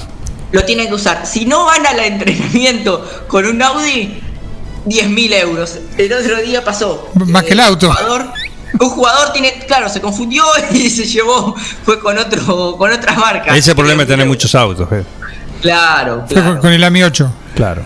Lo 0.52 0.64
tienen 0.64 0.88
que 0.88 0.94
usar. 0.94 1.26
Si 1.26 1.44
no 1.46 1.64
van 1.66 1.86
al 1.86 1.98
entrenamiento 2.00 3.04
con 3.28 3.46
un 3.46 3.60
Audi, 3.62 4.20
10.000 4.86 5.32
euros. 5.40 5.78
El 5.98 6.12
otro 6.12 6.40
día 6.42 6.62
pasó. 6.64 7.08
Más 7.14 7.44
que 7.44 7.52
el 7.52 7.60
auto. 7.60 7.88
Un 7.88 7.94
jugador, 7.94 8.26
un 8.80 8.90
jugador 8.90 9.32
tiene, 9.32 9.52
claro, 9.66 9.88
se 9.88 10.00
confundió 10.00 10.44
y 10.72 10.90
se 10.90 11.04
llevó, 11.06 11.54
fue 11.84 11.98
con 12.00 12.18
otro, 12.18 12.76
con 12.76 12.92
otra 12.92 13.14
marca. 13.14 13.56
Ese 13.56 13.74
problema 13.74 14.02
es 14.02 14.08
tener 14.08 14.26
muchos 14.26 14.54
autos. 14.54 14.88
eh. 14.92 15.04
Claro, 15.62 16.24
Fue 16.26 16.34
con, 16.34 16.42
claro. 16.44 16.60
con 16.60 16.72
el 16.72 16.84
AMI 16.84 17.02
8. 17.04 17.32
Claro. 17.54 17.82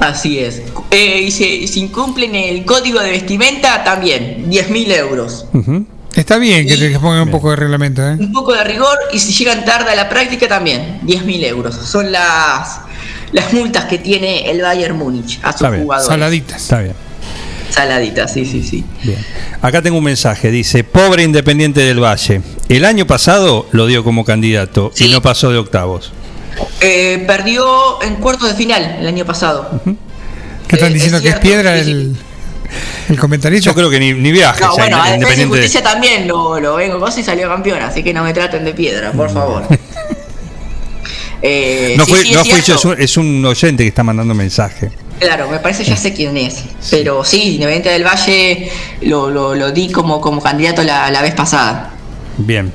Así 0.00 0.38
es. 0.38 0.60
Eh, 0.90 1.22
y 1.22 1.30
si, 1.30 1.66
si 1.66 1.80
incumplen 1.80 2.34
el 2.34 2.64
código 2.66 3.00
de 3.00 3.10
vestimenta, 3.12 3.82
también, 3.84 4.50
10.000 4.50 4.92
euros. 4.98 5.46
Está 6.14 6.38
bien 6.38 6.66
que 6.66 6.76
te 6.76 6.98
pongan 6.98 7.22
un 7.22 7.30
poco 7.30 7.50
de 7.50 7.56
reglamento, 7.56 8.02
¿eh? 8.06 8.16
Un 8.18 8.32
poco 8.32 8.52
de 8.54 8.62
rigor 8.64 8.96
y 9.12 9.18
si 9.18 9.32
llegan 9.32 9.64
tarde 9.64 9.90
a 9.90 9.94
la 9.96 10.08
práctica, 10.08 10.46
también, 10.48 11.00
10.000 11.02 11.44
euros. 11.46 11.74
Son 11.74 12.12
las, 12.12 12.80
las 13.32 13.52
multas 13.52 13.86
que 13.86 13.98
tiene 13.98 14.48
el 14.50 14.62
Bayern 14.62 14.96
Múnich 14.96 15.40
a 15.42 15.48
sus 15.52 15.56
Está 15.56 15.70
bien. 15.70 15.82
jugadores. 15.82 16.08
Saladitas. 16.08 16.62
Está 16.62 16.80
bien. 16.80 16.94
Saladitas, 17.70 18.32
sí, 18.32 18.44
sí, 18.44 18.62
sí. 18.62 18.84
Bien. 19.02 19.18
Acá 19.60 19.82
tengo 19.82 19.98
un 19.98 20.04
mensaje, 20.04 20.50
dice, 20.52 20.84
pobre 20.84 21.24
Independiente 21.24 21.80
del 21.80 21.98
Valle. 22.02 22.40
El 22.68 22.84
año 22.84 23.06
pasado 23.06 23.66
lo 23.72 23.86
dio 23.86 24.04
como 24.04 24.24
candidato 24.24 24.92
y 24.96 25.08
no 25.08 25.20
pasó 25.20 25.50
de 25.50 25.58
octavos. 25.58 26.12
Eh, 26.80 27.24
perdió 27.26 28.00
en 28.02 28.14
cuartos 28.16 28.50
de 28.50 28.54
final 28.54 28.98
el 29.00 29.06
año 29.08 29.24
pasado. 29.24 29.80
¿Qué 30.68 30.76
están 30.76 30.92
Eh, 30.92 30.94
diciendo 30.94 31.16
es 31.18 31.22
que 31.24 31.30
es 31.30 31.38
piedra 31.40 31.76
sí, 31.78 31.84
sí. 31.84 31.90
el, 31.90 32.16
el 33.08 33.18
comentarista? 33.18 33.70
Yo 33.70 33.74
creo 33.74 33.90
que 33.90 33.98
ni, 34.00 34.12
ni 34.14 34.32
viaje. 34.32 34.60
No, 34.60 34.72
bueno, 34.76 35.02
a 35.02 35.10
Defensa 35.10 35.42
y. 35.42 35.46
Justicia 35.46 35.82
también 35.82 36.26
lo, 36.28 36.58
lo 36.60 36.74
vengo 36.76 36.98
cosa 37.00 37.20
y 37.20 37.22
salió 37.22 37.48
campeón, 37.48 37.82
así 37.82 38.02
que 38.02 38.12
no 38.14 38.24
me 38.24 38.32
traten 38.32 38.64
de 38.64 38.72
piedra, 38.74 39.12
por 39.12 39.30
favor. 39.32 39.66
Eh, 41.46 41.94
No 41.98 42.06
sí, 42.06 42.10
fue, 42.10 42.22
sí, 42.22 42.32
no 42.32 42.40
es 42.40 42.48
fui 42.48 42.62
yo, 42.62 42.74
es 42.74 42.84
un, 42.86 43.00
es 43.02 43.16
un 43.18 43.44
oyente 43.44 43.82
que 43.82 43.88
está 43.88 44.02
mandando 44.02 44.32
mensaje. 44.34 44.90
Claro, 45.18 45.46
me 45.50 45.58
parece 45.58 45.84
ya 45.84 45.94
sé 45.94 46.14
quién 46.14 46.34
es. 46.38 46.64
Pero 46.90 47.22
sí, 47.22 47.56
Independiente 47.56 47.90
del 47.90 48.02
Valle 48.02 48.70
lo, 49.02 49.28
lo, 49.28 49.54
lo 49.54 49.70
di 49.70 49.90
como, 49.92 50.22
como 50.22 50.42
candidato 50.42 50.82
la, 50.82 51.10
la 51.10 51.20
vez 51.20 51.34
pasada. 51.34 51.92
Bien. 52.38 52.72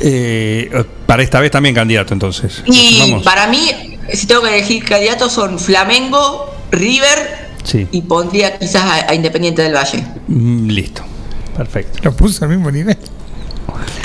Eh, 0.00 0.84
para 1.06 1.22
esta 1.22 1.38
vez 1.38 1.52
también 1.52 1.76
candidato, 1.76 2.12
entonces. 2.12 2.62
Y 2.66 2.98
Vamos. 2.98 3.22
para 3.22 3.46
mí, 3.46 3.98
si 4.12 4.26
tengo 4.26 4.42
que 4.42 4.48
elegir 4.48 4.84
candidatos, 4.84 5.32
son 5.32 5.58
Flamengo, 5.60 6.52
River 6.72 7.43
Sí. 7.64 7.88
y 7.90 8.02
pondría 8.02 8.58
quizás 8.58 8.82
a, 8.84 9.10
a 9.10 9.14
Independiente 9.14 9.62
del 9.62 9.74
Valle. 9.74 10.04
Mm, 10.28 10.68
listo. 10.68 11.02
Perfecto. 11.56 11.98
Lo 12.02 12.12
puso 12.14 12.44
al 12.44 12.50
mismo 12.50 12.70
nivel. 12.70 12.96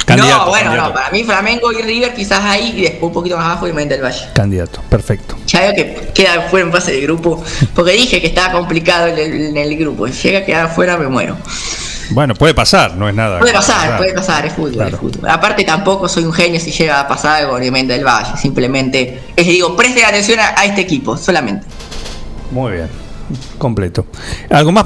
Candidato, 0.05 0.45
no, 0.45 0.49
bueno, 0.49 0.63
candidato. 0.65 0.89
no, 0.89 0.95
para 0.95 1.09
mí 1.11 1.23
Flamengo 1.23 1.71
y 1.71 1.81
River 1.83 2.13
quizás 2.15 2.43
ahí 2.43 2.73
y 2.77 2.81
después 2.81 3.03
un 3.03 3.13
poquito 3.13 3.37
más 3.37 3.45
abajo 3.45 3.67
Independiente 3.67 3.95
del 3.95 4.03
Valle. 4.05 4.25
Candidato, 4.33 4.81
perfecto. 4.89 5.35
Ya 5.45 5.61
veo 5.61 5.73
que 5.75 6.11
queda 6.13 6.41
fuera 6.49 6.65
en 6.65 6.71
fase 6.71 6.91
de 6.93 7.01
grupo, 7.01 7.43
porque 7.75 7.91
dije 7.91 8.19
que 8.19 8.27
estaba 8.27 8.53
complicado 8.53 9.07
en 9.07 9.17
el, 9.19 9.33
en 9.47 9.57
el 9.57 9.77
grupo. 9.77 10.07
Llega 10.07 10.39
a 10.39 10.45
quedar 10.45 10.73
fuera, 10.73 10.97
me 10.97 11.07
muero. 11.07 11.37
Bueno, 12.11 12.33
puede 12.33 12.55
pasar, 12.55 12.95
no 12.95 13.07
es 13.07 13.13
nada. 13.13 13.39
Puede 13.39 13.53
pasar, 13.53 13.97
puede 13.97 14.13
pasar, 14.13 14.43
es 14.47 14.53
fútbol, 14.53 14.73
Claro. 14.73 14.95
es 14.95 14.99
fútbol. 14.99 15.29
Aparte 15.29 15.63
tampoco 15.63 16.09
soy 16.09 16.23
un 16.23 16.33
genio 16.33 16.59
si 16.59 16.71
llega 16.71 16.99
a 17.01 17.07
pasar 17.07 17.41
algo 17.43 17.57
Independiente 17.57 17.93
del 17.93 18.05
Valle, 18.05 18.35
simplemente 18.41 19.21
les 19.35 19.45
digo, 19.45 19.75
presten 19.75 20.05
atención 20.05 20.39
a, 20.39 20.59
a 20.59 20.65
este 20.65 20.81
equipo, 20.81 21.15
solamente. 21.17 21.67
Muy 22.51 22.71
bien. 22.73 22.89
Completo. 23.57 24.05
¿Algo 24.49 24.71
más? 24.71 24.83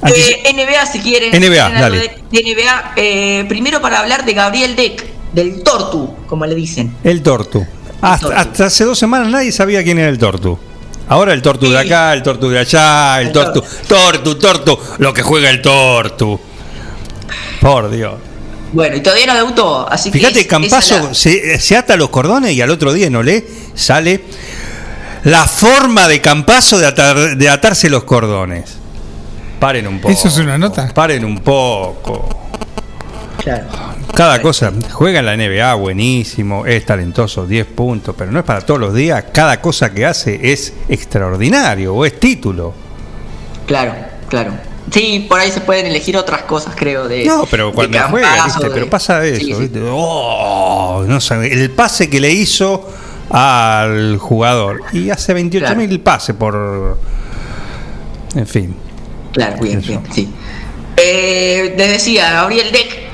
Antes- 0.00 0.28
Eh, 0.28 0.52
NBA 0.54 0.86
si 0.86 1.00
quieren. 1.00 1.30
NBA, 1.32 1.68
dale. 1.70 1.98
De, 1.98 2.08
de 2.30 2.54
NBA, 2.54 2.92
eh, 2.96 3.44
primero 3.48 3.80
para 3.80 3.98
hablar 4.00 4.24
de 4.24 4.32
Gabriel 4.32 4.76
Deck, 4.76 5.04
del 5.32 5.62
Tortu, 5.62 6.14
como 6.26 6.46
le 6.46 6.54
dicen. 6.54 6.94
El 7.04 7.22
Tortu. 7.22 7.66
Hasta, 8.00 8.28
hasta 8.38 8.66
hace 8.66 8.84
dos 8.84 8.98
semanas 8.98 9.28
nadie 9.28 9.50
sabía 9.50 9.82
quién 9.82 9.98
era 9.98 10.08
el 10.08 10.18
Tortu. 10.18 10.56
Ahora 11.08 11.32
el 11.32 11.42
Tortu 11.42 11.68
de 11.70 11.78
acá, 11.78 12.12
el 12.12 12.22
Tortu 12.22 12.48
de 12.48 12.58
allá, 12.60 13.20
el 13.20 13.32
Tortu. 13.32 13.62
Tortu, 13.88 14.34
Tortu, 14.36 14.78
lo 14.98 15.12
que 15.12 15.22
juega 15.22 15.50
el 15.50 15.60
Tortu. 15.62 16.38
Por 17.60 17.90
Dios. 17.90 18.14
Bueno, 18.72 18.96
y 18.96 19.00
todavía 19.00 19.26
no 19.26 19.34
debutó, 19.34 19.90
así 19.90 20.10
que. 20.10 20.18
Fíjate, 20.18 20.46
Campazo 20.46 20.94
esa 20.96 21.04
la- 21.08 21.14
se, 21.14 21.58
se 21.58 21.76
ata 21.76 21.96
los 21.96 22.10
cordones 22.10 22.52
y 22.52 22.60
al 22.60 22.70
otro 22.70 22.92
día 22.92 23.06
en 23.06 23.16
Olé 23.16 23.44
sale 23.74 24.22
la 25.24 25.46
forma 25.46 26.08
de 26.08 26.20
Campazo 26.20 26.78
de, 26.78 26.86
atar- 26.86 27.36
de 27.36 27.48
atarse 27.48 27.88
los 27.90 28.04
cordones. 28.04 28.76
Paren 29.60 29.86
un 29.88 30.00
poco. 30.00 30.12
Eso 30.12 30.28
es 30.28 30.38
una 30.38 30.56
nota. 30.58 30.92
Paren 30.94 31.24
un 31.24 31.38
poco. 31.40 32.28
Cada 34.14 34.42
cosa, 34.42 34.72
juega 34.92 35.20
en 35.20 35.26
la 35.26 35.36
NBA, 35.36 35.74
buenísimo, 35.74 36.66
es 36.66 36.84
talentoso, 36.84 37.46
10 37.46 37.66
puntos, 37.66 38.14
pero 38.18 38.30
no 38.30 38.40
es 38.40 38.44
para 38.44 38.60
todos 38.62 38.80
los 38.80 38.92
días. 38.94 39.24
Cada 39.32 39.60
cosa 39.60 39.90
que 39.94 40.04
hace 40.04 40.52
es 40.52 40.72
extraordinario 40.88 41.94
o 41.94 42.04
es 42.04 42.18
título. 42.18 42.74
Claro, 43.66 43.94
claro. 44.28 44.52
Sí, 44.92 45.26
por 45.28 45.38
ahí 45.38 45.50
se 45.50 45.60
pueden 45.60 45.86
elegir 45.86 46.16
otras 46.16 46.42
cosas, 46.42 46.74
creo. 46.76 47.06
De, 47.08 47.24
No, 47.24 47.46
pero 47.50 47.72
cuando 47.72 47.96
de 47.98 48.04
juega, 48.04 48.44
¿viste? 48.44 48.64
de- 48.64 48.70
pero 48.70 48.90
pasa 48.90 49.24
eso, 49.24 49.38
Sí, 49.40 49.54
sí. 49.54 49.60
¿viste? 49.60 49.80
Oh, 49.92 51.04
no 51.06 51.20
sé, 51.20 51.34
el 51.52 51.70
pase 51.70 52.08
que 52.10 52.18
le 52.20 52.30
hizo 52.32 52.88
al 53.30 54.18
jugador. 54.18 54.82
Y 54.92 55.10
hace 55.10 55.34
28 55.34 55.74
mil 55.76 56.00
pases 56.00 56.34
por. 56.34 56.98
En 58.34 58.46
fin. 58.46 58.76
Claro, 59.32 59.56
bien, 59.62 59.80
bien, 59.80 60.02
sí. 60.12 60.32
Eh, 60.96 61.74
les 61.76 61.92
decía, 61.92 62.32
Gabriel 62.32 62.72
Deck 62.72 63.08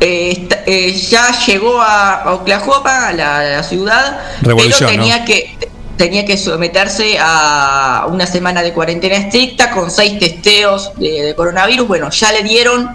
eh, 0.00 0.30
está- 0.32 0.62
eh, 0.66 0.92
ya 0.92 1.30
llegó 1.46 1.80
a 1.80 2.34
Oklahoma, 2.34 3.08
a 3.08 3.12
la, 3.12 3.62
ciudad, 3.62 4.20
Revolución, 4.42 4.90
pero 4.90 5.02
tenía 5.02 5.18
¿no? 5.18 5.24
que 5.24 5.56
tenía 5.96 6.24
que 6.24 6.38
someterse 6.38 7.18
a 7.20 8.06
una 8.08 8.26
semana 8.26 8.62
de 8.62 8.72
cuarentena 8.72 9.16
estricta 9.16 9.70
con 9.70 9.90
seis 9.90 10.18
testeos 10.18 10.92
de, 10.96 11.22
de 11.22 11.34
coronavirus. 11.34 11.86
Bueno, 11.86 12.10
ya 12.10 12.32
le 12.32 12.42
dieron, 12.42 12.88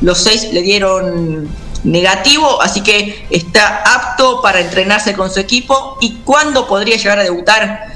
los 0.00 0.18
seis 0.18 0.48
le 0.52 0.60
dieron 0.60 1.48
negativo, 1.84 2.60
así 2.62 2.82
que 2.82 3.26
está 3.30 3.82
apto 3.84 4.40
para 4.42 4.60
entrenarse 4.60 5.14
con 5.14 5.30
su 5.30 5.40
equipo. 5.40 5.98
¿Y 6.00 6.16
cuándo 6.24 6.66
podría 6.66 6.96
llegar 6.96 7.18
a 7.18 7.22
debutar? 7.22 7.88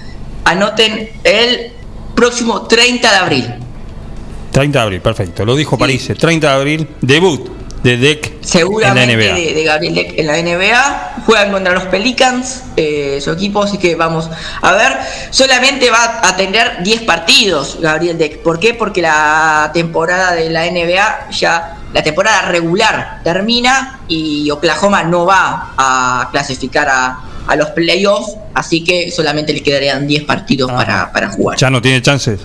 Anoten 0.44 1.10
el 1.24 1.72
próximo 2.14 2.62
30 2.62 3.10
de 3.10 3.16
abril. 3.16 3.54
30 4.52 4.78
de 4.78 4.82
abril, 4.82 5.00
perfecto. 5.00 5.44
Lo 5.44 5.56
dijo 5.56 5.76
París, 5.76 6.10
30 6.16 6.46
de 6.46 6.54
abril, 6.54 6.88
debut 7.00 7.64
de 7.84 7.98
Deck 7.98 8.26
en 8.26 8.40
la 8.40 8.46
Seguramente 8.46 9.16
NBA. 9.16 9.34
de, 9.34 9.52
de 9.52 9.64
Gabriel 9.64 9.94
Deck 9.94 10.18
en 10.18 10.26
la 10.26 10.40
NBA. 10.40 11.12
Juegan 11.26 11.52
contra 11.52 11.74
los 11.74 11.84
Pelicans, 11.84 12.62
eh, 12.76 13.18
su 13.22 13.30
equipo, 13.30 13.62
así 13.62 13.76
que 13.76 13.94
vamos 13.94 14.30
a 14.62 14.72
ver. 14.72 14.96
Solamente 15.30 15.90
va 15.90 16.26
a 16.26 16.34
tener 16.34 16.82
10 16.82 17.02
partidos 17.02 17.78
Gabriel 17.80 18.16
Deck. 18.16 18.38
¿Por 18.38 18.58
qué? 18.58 18.72
Porque 18.72 19.02
la 19.02 19.70
temporada 19.74 20.32
de 20.32 20.48
la 20.48 20.64
NBA 20.64 21.30
ya, 21.30 21.76
la 21.94 22.02
temporada 22.02 22.42
regular 22.42 23.20
termina 23.22 24.00
y 24.08 24.50
Oklahoma 24.50 25.04
no 25.04 25.24
va 25.26 25.74
a 25.78 26.28
clasificar 26.32 26.88
a, 26.88 27.20
a 27.46 27.54
los 27.54 27.70
playoffs, 27.70 28.36
así 28.52 28.82
que 28.82 29.12
solamente 29.12 29.52
le 29.52 29.62
quedarían 29.62 30.04
10 30.04 30.24
partidos 30.24 30.72
para, 30.72 31.12
para 31.12 31.30
jugar. 31.30 31.56
Ya 31.56 31.70
no 31.70 31.80
tiene 31.80 32.02
chances. 32.02 32.40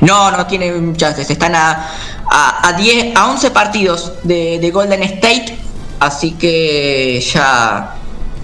No, 0.00 0.32
no 0.32 0.44
tienen 0.46 0.96
chances. 0.96 1.30
Están 1.30 1.54
a, 1.54 1.88
a, 2.28 2.68
a 2.68 2.72
10, 2.72 3.16
a 3.16 3.30
11 3.30 3.50
partidos 3.52 4.14
de, 4.24 4.58
de 4.58 4.70
Golden 4.72 5.04
State. 5.04 5.56
Así 6.00 6.32
que 6.32 7.20
ya 7.32 7.94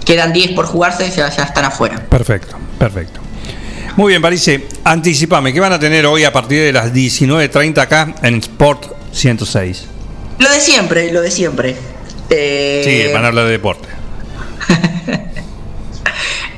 quedan 0.05 0.31
10 0.31 0.51
por 0.51 0.65
jugarse, 0.65 1.11
ya, 1.11 1.29
ya 1.29 1.43
están 1.43 1.65
afuera. 1.65 2.01
Perfecto, 2.09 2.55
perfecto. 2.79 3.19
Muy 3.97 4.11
bien, 4.11 4.21
París, 4.21 4.49
anticipame, 4.85 5.51
¿qué 5.53 5.59
van 5.59 5.73
a 5.73 5.79
tener 5.79 6.05
hoy 6.05 6.23
a 6.23 6.31
partir 6.31 6.61
de 6.61 6.71
las 6.71 6.93
19.30 6.93 7.77
acá 7.79 8.15
en 8.23 8.35
Sport 8.35 8.85
106? 9.11 9.94
Lo 10.39 10.49
de 10.51 10.59
siempre, 10.59 11.11
lo 11.11 11.21
de 11.21 11.31
siempre. 11.31 11.75
Eh, 12.29 12.81
Sí, 13.07 13.13
van 13.13 13.23
a 13.23 13.27
hablar 13.27 13.45
de 13.45 13.51
deporte. 13.51 13.87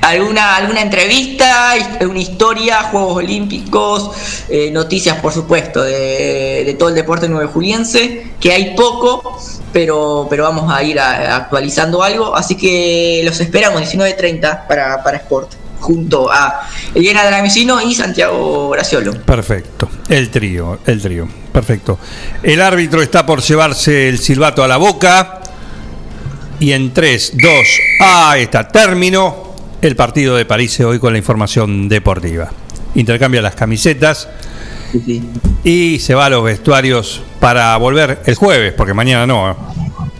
alguna, 0.01 0.55
alguna 0.55 0.81
entrevista, 0.81 1.73
una 2.01 2.19
historia, 2.19 2.83
Juegos 2.83 3.17
Olímpicos, 3.17 4.11
eh, 4.49 4.71
noticias 4.71 5.17
por 5.19 5.33
supuesto 5.33 5.83
de, 5.83 6.63
de 6.65 6.73
todo 6.75 6.89
el 6.89 6.95
deporte 6.95 7.27
nueve 7.27 7.49
juliense, 7.51 8.27
que 8.39 8.51
hay 8.51 8.75
poco, 8.75 9.37
pero, 9.73 10.27
pero 10.29 10.43
vamos 10.43 10.71
a 10.73 10.81
ir 10.83 10.99
a- 10.99 11.35
actualizando 11.35 12.01
algo, 12.03 12.35
así 12.35 12.55
que 12.55 13.21
los 13.25 13.39
esperamos 13.41 13.81
19.30 13.81 14.67
para, 14.67 15.03
para 15.03 15.17
Sport, 15.17 15.51
junto 15.79 16.31
a 16.31 16.61
Eliana 16.95 17.25
Dramicino 17.25 17.81
y 17.81 17.93
Santiago 17.93 18.69
Graciolo. 18.69 19.13
Perfecto. 19.25 19.89
El 20.09 20.29
trío, 20.29 20.79
el 20.85 21.01
trío. 21.01 21.27
Perfecto. 21.57 21.97
El 22.43 22.61
árbitro 22.61 23.01
está 23.01 23.25
por 23.25 23.41
llevarse 23.41 24.09
el 24.09 24.19
silbato 24.19 24.63
a 24.63 24.67
la 24.67 24.77
boca. 24.77 25.41
Y 26.59 26.71
en 26.71 26.93
3, 26.93 27.33
2, 27.33 27.51
ahí 27.99 28.43
está, 28.43 28.67
término 28.67 29.55
el 29.81 29.95
partido 29.95 30.35
de 30.35 30.45
París 30.45 30.79
hoy 30.81 30.99
con 30.99 31.13
la 31.13 31.17
información 31.17 31.89
deportiva. 31.89 32.51
Intercambia 32.93 33.41
las 33.41 33.55
camisetas 33.55 34.29
y 35.63 35.97
se 35.97 36.13
va 36.13 36.27
a 36.27 36.29
los 36.29 36.43
vestuarios 36.43 37.23
para 37.39 37.75
volver 37.77 38.21
el 38.27 38.35
jueves, 38.35 38.73
porque 38.77 38.93
mañana 38.93 39.25
no. 39.25 39.57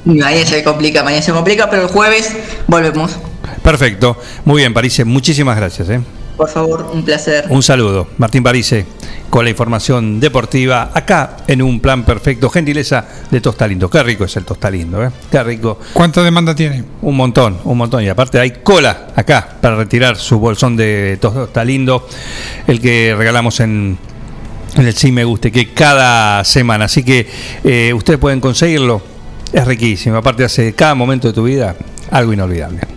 Mañana 0.06 0.44
se 0.44 0.64
complica, 0.64 1.04
mañana 1.04 1.22
se 1.22 1.34
complica, 1.34 1.70
pero 1.70 1.84
el 1.84 1.90
jueves 1.90 2.36
volvemos. 2.66 3.16
Perfecto. 3.62 4.20
Muy 4.44 4.62
bien, 4.62 4.74
París, 4.74 5.06
muchísimas 5.06 5.56
gracias. 5.56 5.88
¿eh? 5.90 6.02
Por 6.38 6.50
favor, 6.50 6.92
un 6.94 7.04
placer. 7.04 7.46
Un 7.50 7.64
saludo, 7.64 8.10
Martín 8.20 8.44
Parise, 8.44 8.86
con 9.28 9.44
la 9.44 9.50
información 9.50 10.20
deportiva 10.20 10.92
acá 10.94 11.38
en 11.48 11.64
un 11.64 11.80
plan 11.80 12.06
perfecto. 12.06 12.48
Gentileza 12.52 13.06
de 13.32 13.42
Tostalindo. 13.42 13.90
Qué 13.90 14.04
rico 14.04 14.24
es 14.24 14.38
el 14.38 14.46
Tostalindo, 14.46 15.04
¿eh? 15.04 15.10
Qué 15.32 15.44
rico. 15.44 15.80
¿Cuánta 15.94 16.22
demanda 16.22 16.54
tiene? 16.54 16.84
Un 17.02 17.18
montón, 17.18 17.58
un 17.64 17.76
montón. 17.76 18.04
Y 18.04 18.10
aparte 18.10 18.40
hay 18.40 18.52
cola 18.52 19.08
acá 19.16 19.58
para 19.60 19.78
retirar 19.78 20.16
su 20.16 20.38
bolsón 20.38 20.78
de 20.78 21.18
Tostalindo, 21.20 22.08
el 22.68 22.80
que 22.80 23.16
regalamos 23.18 23.60
en, 23.60 23.98
en 24.76 24.86
el 24.86 24.94
Sí 24.94 25.12
Me 25.12 25.24
Guste, 25.24 25.52
que 25.52 25.74
cada 25.74 26.44
semana. 26.44 26.86
Así 26.86 27.04
que 27.04 27.28
eh, 27.64 27.92
ustedes 27.96 28.20
pueden 28.20 28.40
conseguirlo. 28.40 29.02
Es 29.52 29.66
riquísimo. 29.66 30.18
Aparte 30.18 30.44
hace 30.44 30.74
cada 30.74 30.94
momento 30.94 31.30
de 31.30 31.34
tu 31.34 31.46
vida 31.46 31.76
algo 32.12 32.32
inolvidable. 32.32 32.97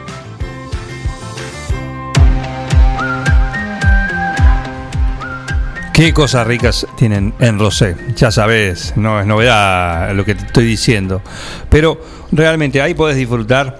Qué 6.01 6.15
cosas 6.15 6.47
ricas 6.47 6.87
tienen 6.97 7.31
en 7.39 7.59
Rosé. 7.59 7.95
Ya 8.15 8.31
sabes, 8.31 8.93
no 8.95 9.21
es 9.21 9.27
novedad 9.27 10.15
lo 10.15 10.25
que 10.25 10.33
te 10.33 10.47
estoy 10.47 10.65
diciendo. 10.65 11.21
Pero 11.69 12.01
realmente 12.31 12.81
ahí 12.81 12.95
podés 12.95 13.17
disfrutar. 13.17 13.79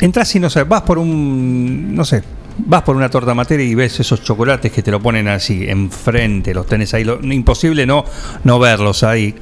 Entras 0.00 0.32
y 0.36 0.38
no 0.38 0.50
sé, 0.50 0.62
vas 0.62 0.82
por 0.82 0.98
un. 0.98 1.96
No 1.96 2.04
sé, 2.04 2.22
vas 2.58 2.82
por 2.82 2.94
una 2.94 3.10
torta 3.10 3.34
materia 3.34 3.66
y 3.66 3.74
ves 3.74 3.98
esos 3.98 4.22
chocolates 4.22 4.70
que 4.70 4.84
te 4.84 4.92
lo 4.92 5.02
ponen 5.02 5.26
así, 5.26 5.68
enfrente, 5.68 6.54
los 6.54 6.68
tenés 6.68 6.94
ahí. 6.94 7.02
Lo, 7.02 7.20
imposible 7.20 7.84
no, 7.84 8.04
no 8.44 8.60
verlos 8.60 9.02
ahí. 9.02 9.34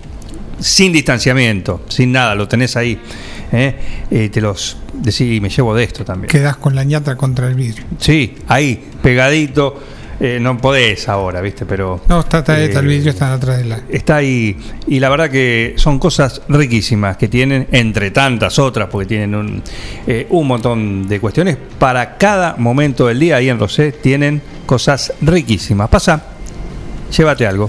Sin 0.58 0.90
distanciamiento, 0.90 1.82
sin 1.88 2.12
nada, 2.12 2.34
lo 2.34 2.48
tenés 2.48 2.78
ahí. 2.78 2.98
¿eh? 3.52 3.74
Eh, 4.10 4.30
te 4.30 4.40
los 4.40 4.78
decís, 4.94 5.38
me 5.42 5.50
llevo 5.50 5.74
de 5.74 5.84
esto 5.84 6.02
también. 6.02 6.30
Quedás 6.30 6.56
con 6.56 6.74
la 6.74 6.82
ñata 6.82 7.14
contra 7.14 7.46
el 7.46 7.56
vidrio. 7.56 7.84
Sí, 7.98 8.36
ahí, 8.48 8.82
pegadito. 9.02 9.95
Eh, 10.18 10.38
no 10.40 10.56
podés 10.56 11.08
ahora, 11.08 11.40
¿viste? 11.40 11.66
Pero. 11.66 12.00
No, 12.08 12.20
está, 12.20 12.38
está, 12.38 12.58
está 12.60 12.80
el 12.80 12.86
eh, 12.86 12.88
vidrio 12.88 13.10
está 13.10 13.34
atrás 13.34 13.58
de 13.58 13.64
la. 13.64 13.80
Está 13.88 14.16
ahí. 14.16 14.56
Y 14.86 14.98
la 14.98 15.08
verdad 15.08 15.30
que 15.30 15.74
son 15.76 15.98
cosas 15.98 16.42
riquísimas 16.48 17.16
que 17.16 17.28
tienen, 17.28 17.68
entre 17.70 18.10
tantas 18.10 18.58
otras, 18.58 18.88
porque 18.88 19.06
tienen 19.06 19.34
un, 19.34 19.62
eh, 20.06 20.26
un 20.30 20.46
montón 20.46 21.06
de 21.06 21.20
cuestiones. 21.20 21.58
Para 21.78 22.16
cada 22.16 22.56
momento 22.56 23.06
del 23.06 23.20
día 23.20 23.36
ahí 23.36 23.48
en 23.48 23.58
Rosé 23.58 23.92
tienen 23.92 24.40
cosas 24.64 25.12
riquísimas. 25.20 25.88
Pasa, 25.88 26.22
llévate 27.10 27.46
algo. 27.46 27.68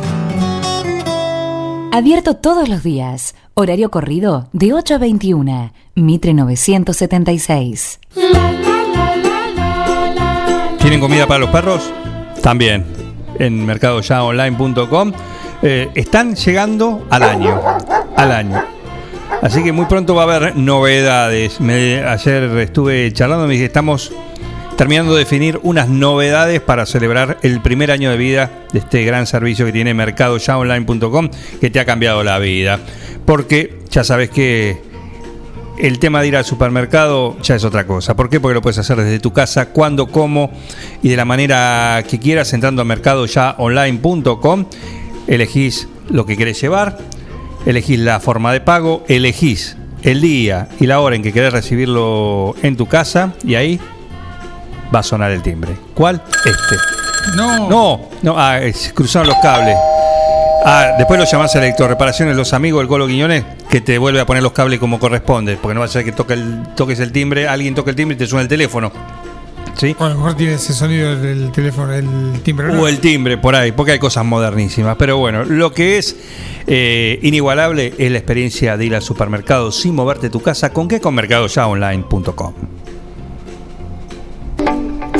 Abierto 1.93 2.37
todos 2.37 2.69
los 2.69 2.83
días. 2.83 3.35
Horario 3.53 3.91
corrido 3.91 4.47
de 4.53 4.71
8 4.71 4.95
a 4.95 4.97
21. 4.97 5.73
Mitre 5.95 6.33
976. 6.33 7.99
La 8.15 8.29
la 8.29 8.49
la 8.87 9.17
la 9.17 10.13
la 10.13 10.77
¿Tienen 10.77 11.01
comida 11.01 11.27
para 11.27 11.41
los 11.41 11.49
perros? 11.49 11.91
También. 12.41 12.85
En 13.39 13.65
mercadoyaonline.com. 13.65 15.11
Eh, 15.63 15.89
están 15.93 16.35
llegando 16.35 17.05
al 17.09 17.23
año. 17.23 17.59
Al 18.15 18.31
año. 18.31 18.63
Así 19.41 19.61
que 19.61 19.73
muy 19.73 19.85
pronto 19.85 20.15
va 20.15 20.21
a 20.21 20.33
haber 20.33 20.55
novedades. 20.55 21.59
Ayer 21.59 22.43
estuve 22.59 23.11
charlando 23.11 23.47
me 23.47 23.53
dije, 23.53 23.65
estamos 23.65 24.13
terminando 24.77 25.13
de 25.13 25.19
definir 25.19 25.59
unas 25.63 25.89
novedades 25.89 26.61
para 26.61 26.85
celebrar 26.85 27.37
el 27.41 27.61
primer 27.61 27.91
año 27.91 28.09
de 28.09 28.17
vida 28.17 28.51
de 28.73 28.79
este 28.79 29.03
gran 29.03 29.27
servicio 29.27 29.65
que 29.65 29.71
tiene 29.71 29.93
mercadoyaonline.com 29.93 31.29
que 31.59 31.69
te 31.69 31.79
ha 31.79 31.85
cambiado 31.85 32.23
la 32.23 32.39
vida. 32.39 32.79
Porque 33.25 33.79
ya 33.89 34.03
sabes 34.03 34.29
que 34.29 34.81
el 35.77 35.99
tema 35.99 36.21
de 36.21 36.27
ir 36.27 36.35
al 36.35 36.45
supermercado 36.45 37.37
ya 37.41 37.55
es 37.55 37.63
otra 37.63 37.87
cosa. 37.87 38.15
¿Por 38.15 38.29
qué? 38.29 38.39
Porque 38.39 38.53
lo 38.53 38.61
puedes 38.61 38.77
hacer 38.77 38.97
desde 38.97 39.19
tu 39.19 39.33
casa, 39.33 39.69
cuando, 39.69 40.07
cómo 40.07 40.51
y 41.01 41.09
de 41.09 41.17
la 41.17 41.25
manera 41.25 42.03
que 42.07 42.19
quieras, 42.19 42.53
entrando 42.53 42.81
a 42.81 42.85
mercadoyaonline.com. 42.85 44.65
Elegís 45.27 45.87
lo 46.09 46.25
que 46.25 46.37
querés 46.37 46.59
llevar, 46.61 46.97
elegís 47.65 47.99
la 47.99 48.19
forma 48.19 48.51
de 48.53 48.61
pago, 48.61 49.03
elegís 49.07 49.77
el 50.03 50.21
día 50.21 50.67
y 50.79 50.87
la 50.87 50.99
hora 50.99 51.15
en 51.15 51.23
que 51.23 51.31
querés 51.31 51.53
recibirlo 51.53 52.55
en 52.63 52.75
tu 52.75 52.87
casa 52.87 53.33
y 53.43 53.55
ahí 53.55 53.79
va 54.93 54.99
a 54.99 55.03
sonar 55.03 55.31
el 55.31 55.41
timbre. 55.41 55.75
¿Cuál? 55.93 56.21
Este. 56.45 56.75
No. 57.35 57.69
No, 57.69 58.09
no, 58.21 58.35
ah, 58.37 58.59
es- 58.59 58.91
cruzaron 58.93 59.27
los 59.27 59.37
cables. 59.41 59.75
Ah, 60.63 60.93
después 60.97 61.19
lo 61.19 61.25
llamás 61.25 61.55
a 61.55 61.59
Electroreparaciones, 61.59 62.35
los 62.35 62.53
amigos 62.53 62.81
del 62.81 62.87
Colo 62.87 63.07
Quiñones, 63.07 63.43
que 63.69 63.81
te 63.81 63.97
vuelve 63.97 64.19
a 64.21 64.25
poner 64.25 64.43
los 64.43 64.51
cables 64.51 64.79
como 64.79 64.99
corresponde, 64.99 65.57
porque 65.59 65.73
no 65.73 65.79
va 65.79 65.87
a 65.87 65.89
ser 65.89 66.03
que 66.05 66.11
toque 66.11 66.33
el, 66.33 66.61
toques 66.75 66.99
el 66.99 67.11
timbre, 67.11 67.47
alguien 67.47 67.73
toque 67.73 67.89
el 67.89 67.95
timbre 67.95 68.15
y 68.15 68.17
te 68.19 68.27
suena 68.27 68.43
el 68.43 68.47
teléfono. 68.47 68.91
¿Sí? 69.75 69.95
O 69.97 70.03
a 70.05 70.09
lo 70.09 70.15
mejor 70.15 70.35
tiene 70.35 70.55
ese 70.55 70.73
sonido 70.73 71.15
del 71.15 71.51
teléfono, 71.51 71.91
el 71.93 72.41
timbre. 72.43 72.67
¿no? 72.67 72.81
O 72.81 72.87
el 72.87 72.99
timbre 72.99 73.37
por 73.37 73.55
ahí, 73.55 73.71
porque 73.71 73.93
hay 73.93 73.99
cosas 73.99 74.23
modernísimas. 74.25 74.95
Pero 74.97 75.17
bueno, 75.17 75.43
lo 75.45 75.73
que 75.73 75.97
es 75.97 76.15
eh, 76.67 77.17
inigualable 77.23 77.93
es 77.97 78.11
la 78.11 78.17
experiencia 78.19 78.77
de 78.77 78.85
ir 78.85 78.93
al 78.95 79.01
supermercado 79.01 79.71
sin 79.71 79.95
moverte 79.95 80.29
tu 80.29 80.41
casa. 80.41 80.71
¿Con 80.71 80.87
qué? 80.87 80.99
Con 80.99 81.15
mercadoyaonline.com. 81.15 82.53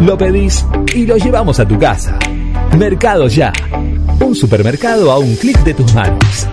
Lo 0.00 0.16
pedís 0.18 0.64
y 0.94 1.06
lo 1.06 1.16
llevamos 1.16 1.60
a 1.60 1.66
tu 1.66 1.78
casa. 1.78 2.18
Mercado 2.76 3.28
Ya. 3.28 3.52
Un 4.20 4.34
supermercado 4.34 5.10
a 5.12 5.18
un 5.18 5.34
clic 5.36 5.58
de 5.64 5.74
tus 5.74 5.92
manos. 5.94 6.46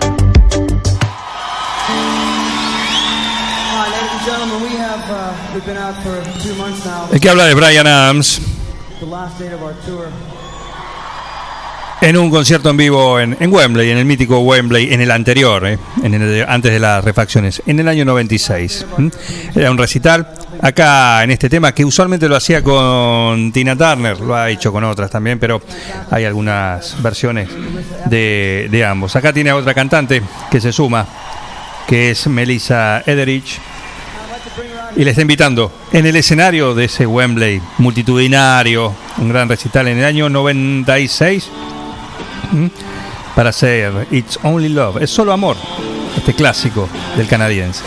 Have 5.49 7.15
uh, 7.15 7.19
que 7.19 7.29
habla 7.29 7.45
de 7.45 7.53
Brian 7.55 7.87
Adams 7.87 8.41
en 12.01 12.17
un 12.17 12.29
concierto 12.29 12.69
en 12.69 12.77
vivo 12.77 13.19
en, 13.19 13.35
en 13.39 13.51
Wembley, 13.53 13.89
en 13.91 13.97
el 13.97 14.05
mítico 14.05 14.39
Wembley, 14.39 14.93
en 14.93 15.01
el 15.01 15.11
anterior, 15.11 15.65
eh, 15.67 15.77
en 16.03 16.13
el 16.13 16.21
de- 16.21 16.45
antes 16.47 16.71
de 16.71 16.79
las 16.79 17.03
refacciones, 17.03 17.61
en 17.65 17.79
el 17.79 17.87
año 17.87 18.05
96. 18.05 18.85
¿m? 18.97 19.11
Era 19.55 19.69
un 19.71 19.77
recital 19.77 20.27
acá 20.61 21.23
en 21.23 21.31
este 21.31 21.49
tema 21.49 21.73
que 21.73 21.85
usualmente 21.85 22.27
lo 22.27 22.35
hacía 22.35 22.63
con 22.63 23.51
Tina 23.51 23.75
Turner, 23.75 24.19
lo 24.19 24.35
ha 24.35 24.49
hecho 24.49 24.71
con 24.71 24.83
otras 24.83 25.09
también, 25.09 25.39
pero 25.39 25.61
hay 26.11 26.25
algunas 26.25 27.01
versiones 27.01 27.49
de, 28.05 28.67
de 28.69 28.85
ambos. 28.85 29.15
Acá 29.15 29.33
tiene 29.33 29.49
a 29.49 29.55
otra 29.55 29.73
cantante 29.73 30.21
que 30.51 30.61
se 30.61 30.71
suma, 30.71 31.05
que 31.87 32.11
es 32.11 32.27
Melissa 32.27 33.03
Ederich. 33.05 33.59
Y 34.95 35.03
le 35.03 35.11
está 35.11 35.21
invitando 35.21 35.71
en 35.93 36.05
el 36.07 36.15
escenario 36.15 36.73
de 36.73 36.85
ese 36.85 37.05
Wembley 37.05 37.61
multitudinario, 37.77 38.93
un 39.17 39.29
gran 39.29 39.47
recital 39.47 39.87
en 39.87 39.99
el 39.99 40.05
año 40.05 40.29
96, 40.29 41.47
¿m? 42.51 42.71
para 43.35 43.51
hacer 43.51 44.07
It's 44.11 44.39
Only 44.43 44.69
Love, 44.69 45.01
es 45.01 45.09
solo 45.11 45.31
amor, 45.31 45.55
este 46.17 46.33
clásico 46.33 46.89
del 47.15 47.27
canadiense. 47.27 47.83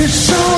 It's 0.00 0.30
only 0.30 0.57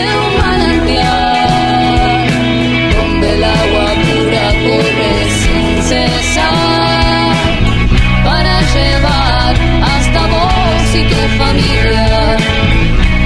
vos 10.91 10.95
y 10.95 11.37
familia 11.37 12.37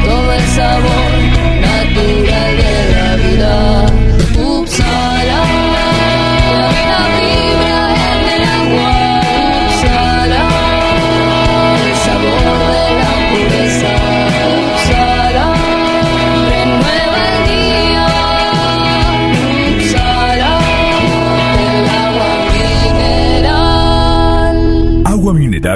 todo 0.05 0.33
el 0.33 0.41
sabor 0.41 1.04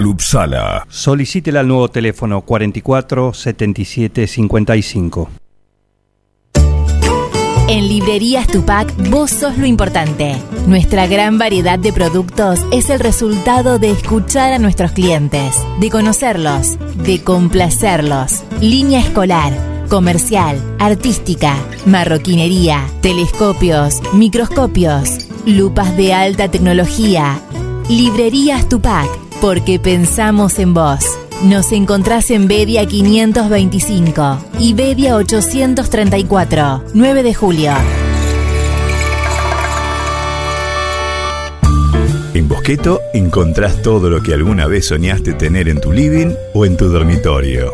Upsala. 0.05 0.85
Solicítela 0.89 1.61
al 1.61 1.67
nuevo 1.67 1.89
teléfono 1.89 2.41
44 2.41 3.33
77 3.33 4.27
55. 4.27 5.29
En 7.69 7.87
Librerías 7.87 8.47
Tupac, 8.47 8.91
vos 9.11 9.29
sos 9.29 9.59
lo 9.59 9.67
importante. 9.67 10.35
Nuestra 10.65 11.05
gran 11.05 11.37
variedad 11.37 11.77
de 11.77 11.93
productos 11.93 12.61
es 12.71 12.89
el 12.89 12.99
resultado 12.99 13.77
de 13.77 13.91
escuchar 13.91 14.53
a 14.53 14.57
nuestros 14.57 14.91
clientes, 14.93 15.55
de 15.79 15.91
conocerlos, 15.91 16.79
de 17.03 17.23
complacerlos. 17.23 18.43
Línea 18.59 19.01
escolar, 19.01 19.53
comercial, 19.87 20.59
artística, 20.79 21.55
marroquinería, 21.85 22.87
telescopios, 23.01 24.01
microscopios, 24.13 25.27
lupas 25.45 25.95
de 25.95 26.15
alta 26.15 26.49
tecnología. 26.49 27.39
Librerías 27.87 28.67
Tupac, 28.67 29.07
porque 29.41 29.79
pensamos 29.79 30.59
en 30.59 30.73
vos. 30.73 30.99
Nos 31.43 31.71
encontrás 31.71 32.31
en 32.31 32.47
Bedia 32.47 32.85
525 32.85 34.37
y 34.59 34.73
Bedia 34.73 35.15
834, 35.15 36.83
9 36.93 37.23
de 37.23 37.33
julio. 37.33 37.71
En 42.33 42.47
Bosqueto 42.47 43.01
encontrás 43.13 43.81
todo 43.81 44.09
lo 44.09 44.21
que 44.21 44.33
alguna 44.33 44.67
vez 44.67 44.87
soñaste 44.87 45.33
tener 45.33 45.69
en 45.69 45.79
tu 45.79 45.91
living 45.91 46.33
o 46.53 46.65
en 46.65 46.77
tu 46.77 46.89
dormitorio. 46.89 47.73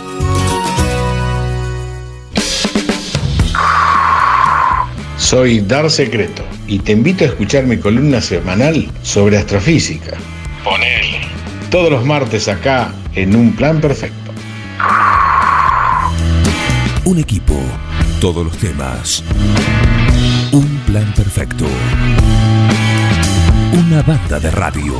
Soy 5.16 5.60
Dar 5.60 5.90
Secreto 5.90 6.44
y 6.66 6.78
te 6.78 6.92
invito 6.92 7.24
a 7.24 7.28
escuchar 7.28 7.64
mi 7.64 7.78
columna 7.78 8.20
semanal 8.20 8.90
sobre 9.02 9.38
astrofísica. 9.38 10.16
Ponele. 10.62 11.20
Todos 11.70 11.90
los 11.90 12.04
martes 12.04 12.46
acá 12.46 12.92
en 13.14 13.34
Un 13.34 13.56
Plan 13.56 13.80
Perfecto. 13.80 14.32
Un 17.04 17.18
equipo, 17.18 17.58
todos 18.20 18.44
los 18.44 18.56
temas. 18.58 19.24
Un 20.54 20.78
plan 20.86 21.12
perfecto. 21.16 21.64
Una 23.72 24.02
banda 24.02 24.38
de 24.38 24.52
radio. 24.52 24.94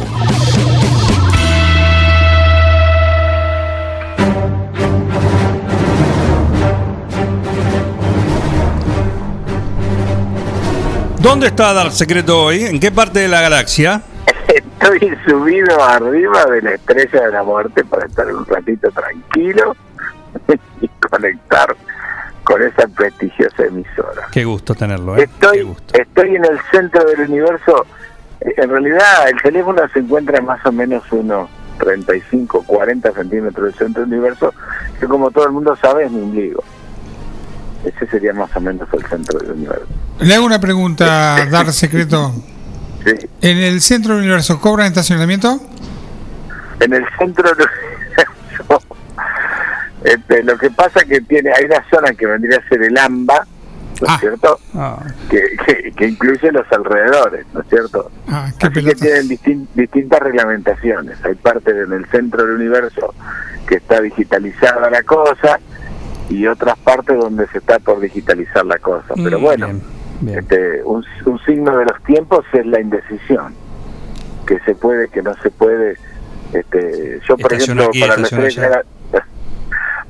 ¿Dónde 11.20 11.47
está 11.47 11.73
Dar 11.73 11.92
Secreto 11.92 12.47
hoy? 12.47 12.65
¿En 12.65 12.81
qué 12.81 12.91
parte 12.91 13.20
de 13.20 13.28
la 13.28 13.41
galaxia? 13.41 14.02
Estoy 14.49 15.16
subido 15.24 15.81
arriba 15.84 16.47
de 16.47 16.62
la 16.62 16.73
estrella 16.73 17.26
de 17.26 17.31
la 17.31 17.44
muerte 17.44 17.84
para 17.84 18.07
estar 18.07 18.26
un 18.26 18.44
ratito 18.44 18.91
tranquilo 18.91 19.76
y 20.81 20.89
conectar 21.08 21.76
con 22.45 22.63
esa 22.63 22.87
prestigiosa 22.89 23.65
emisora. 23.65 24.29
Qué 24.31 24.45
gusto 24.45 24.75
tenerlo, 24.75 25.17
¿eh? 25.17 25.25
Estoy, 25.25 25.75
estoy 25.93 26.37
en 26.37 26.45
el 26.45 26.61
centro 26.71 27.05
del 27.05 27.21
universo. 27.21 27.87
En 28.41 28.69
realidad, 28.69 29.29
el 29.29 29.41
teléfono 29.43 29.83
se 29.93 30.01
encuentra 30.01 30.41
más 30.43 30.65
o 30.67 30.71
menos 30.71 31.03
unos 31.11 31.49
35, 31.79 32.65
40 32.67 33.13
centímetros 33.13 33.65
del 33.65 33.75
centro 33.75 34.03
del 34.03 34.13
universo, 34.13 34.55
que 35.01 35.07
como 35.07 35.31
todo 35.31 35.47
el 35.47 35.53
mundo 35.53 35.75
sabe 35.77 36.05
es 36.05 36.13
mi 36.13 36.23
ombligo. 36.23 36.63
Ese 37.85 38.07
sería 38.07 38.33
más 38.33 38.55
o 38.55 38.61
menos 38.61 38.89
el 38.93 39.05
centro 39.07 39.39
del 39.39 39.53
universo. 39.53 39.87
Le 40.21 40.35
hago 40.35 40.45
una 40.45 40.61
pregunta, 40.61 41.47
Dar 41.51 41.73
Secreto. 41.73 42.33
¿En 43.41 43.59
el 43.59 43.81
centro 43.81 44.15
del 44.15 44.23
universo 44.23 44.61
cobran 44.61 44.87
estacionamiento? 44.87 45.61
En 46.81 46.93
el 46.93 47.05
centro 47.19 47.55
del 47.55 47.67
universo 47.67 48.84
Este, 50.05 50.42
lo 50.44 50.57
que 50.58 50.70
pasa 50.70 51.05
que 51.05 51.20
tiene, 51.23 51.50
hay 51.50 51.65
una 51.65 51.83
zona 51.91 52.12
que 52.12 52.26
vendría 52.26 52.58
a 52.58 52.68
ser 52.68 52.83
el 52.83 52.97
AMBA, 52.97 53.47
¿no 54.02 54.15
es 54.15 54.20
cierto? 54.20 54.58
Ah, 54.74 55.02
Que, 55.31 55.41
que, 55.66 55.92
que 55.92 56.07
incluye 56.08 56.52
los 56.52 56.70
alrededores, 56.70 57.47
¿no 57.55 57.60
es 57.62 57.66
cierto? 57.68 58.10
Ah, 58.28 58.50
Así 58.60 58.84
que 58.84 58.94
tienen 58.94 59.28
distin- 59.28 59.66
distintas 59.74 60.20
reglamentaciones. 60.20 61.24
Hay 61.24 61.34
partes 61.36 61.74
en 61.74 61.92
el 61.92 62.05
centro 62.10 62.44
del 62.44 62.57
universo 62.57 63.15
que 63.66 63.76
está 63.76 64.00
digitalizada 64.02 64.91
la 64.91 65.02
cosa 65.05 65.58
y 66.28 66.47
otras 66.47 66.76
partes 66.78 67.16
donde 67.18 67.47
se 67.49 67.58
está 67.58 67.78
por 67.78 67.99
digitalizar 68.00 68.66
la 68.66 68.78
cosa. 68.78 69.15
Pero 69.16 69.39
Mm, 69.39 69.42
bueno, 69.42 69.66
bien, 69.66 69.83
bien. 70.20 70.39
Este, 70.41 70.83
un, 70.84 71.02
un 71.24 71.39
signo 71.47 71.76
de 71.78 71.84
los 71.86 72.02
tiempos 72.05 72.44
es 72.52 72.66
la 72.66 72.81
indecisión. 72.81 73.55
Que 74.47 74.58
se 74.66 74.74
puede, 74.74 75.08
que 75.08 75.23
no 75.23 75.34
se 75.42 75.50
puede. 75.50 75.97
Este, 76.52 77.20
yo, 77.26 77.39
por 77.39 77.52
ejemplo, 77.55 77.86
aquí, 77.86 78.00
para 78.00 78.16
la, 78.18 78.23
estrella 78.24 78.83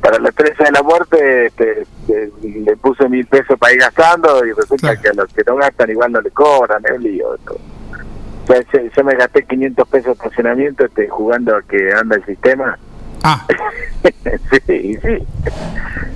para 0.04 0.18
la 0.18 0.28
estrella 0.28 0.64
de 0.66 0.70
la 0.70 0.82
muerte 0.82 1.46
este, 1.46 1.80
este, 1.80 2.30
le 2.42 2.76
puse 2.76 3.08
mil 3.08 3.24
pesos 3.26 3.58
para 3.58 3.72
ir 3.72 3.78
gastando 3.80 4.44
y 4.44 4.52
resulta 4.52 4.94
que 5.00 5.08
a 5.08 5.14
los 5.14 5.32
que 5.32 5.42
no 5.46 5.56
gastan 5.56 5.88
igual 5.90 6.12
no 6.12 6.20
le 6.20 6.30
cobran, 6.30 6.82
es 6.84 6.90
un 6.98 7.02
lío. 7.02 7.34
esto. 7.34 7.54
O 7.54 8.46
sea, 8.46 8.60
yo, 8.70 8.80
yo 8.94 9.02
me 9.04 9.14
gasté 9.14 9.44
500 9.46 9.88
pesos 9.88 10.06
de 10.06 10.12
estacionamiento 10.12 10.84
este, 10.84 11.08
jugando 11.08 11.56
a 11.56 11.62
que 11.62 11.90
anda 11.94 12.16
el 12.16 12.24
sistema. 12.26 12.78
Ah. 13.22 13.46
sí, 14.66 14.98
sí. 15.00 15.26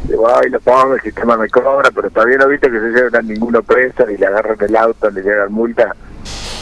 Digo, 0.04 0.28
ay, 0.36 0.50
lo 0.50 0.60
pongo, 0.60 0.94
el 0.96 1.00
sistema 1.00 1.38
me 1.38 1.48
cobra, 1.48 1.90
pero 1.90 2.10
todavía 2.10 2.36
no 2.36 2.48
viste 2.48 2.70
que 2.70 2.78
se 2.80 2.90
llevan 2.90 3.26
ninguno 3.26 3.62
preso, 3.62 4.04
y 4.10 4.18
le 4.18 4.26
agarran 4.26 4.58
el 4.60 4.76
auto, 4.76 5.08
le 5.10 5.22
llegan 5.22 5.50
multa 5.50 5.96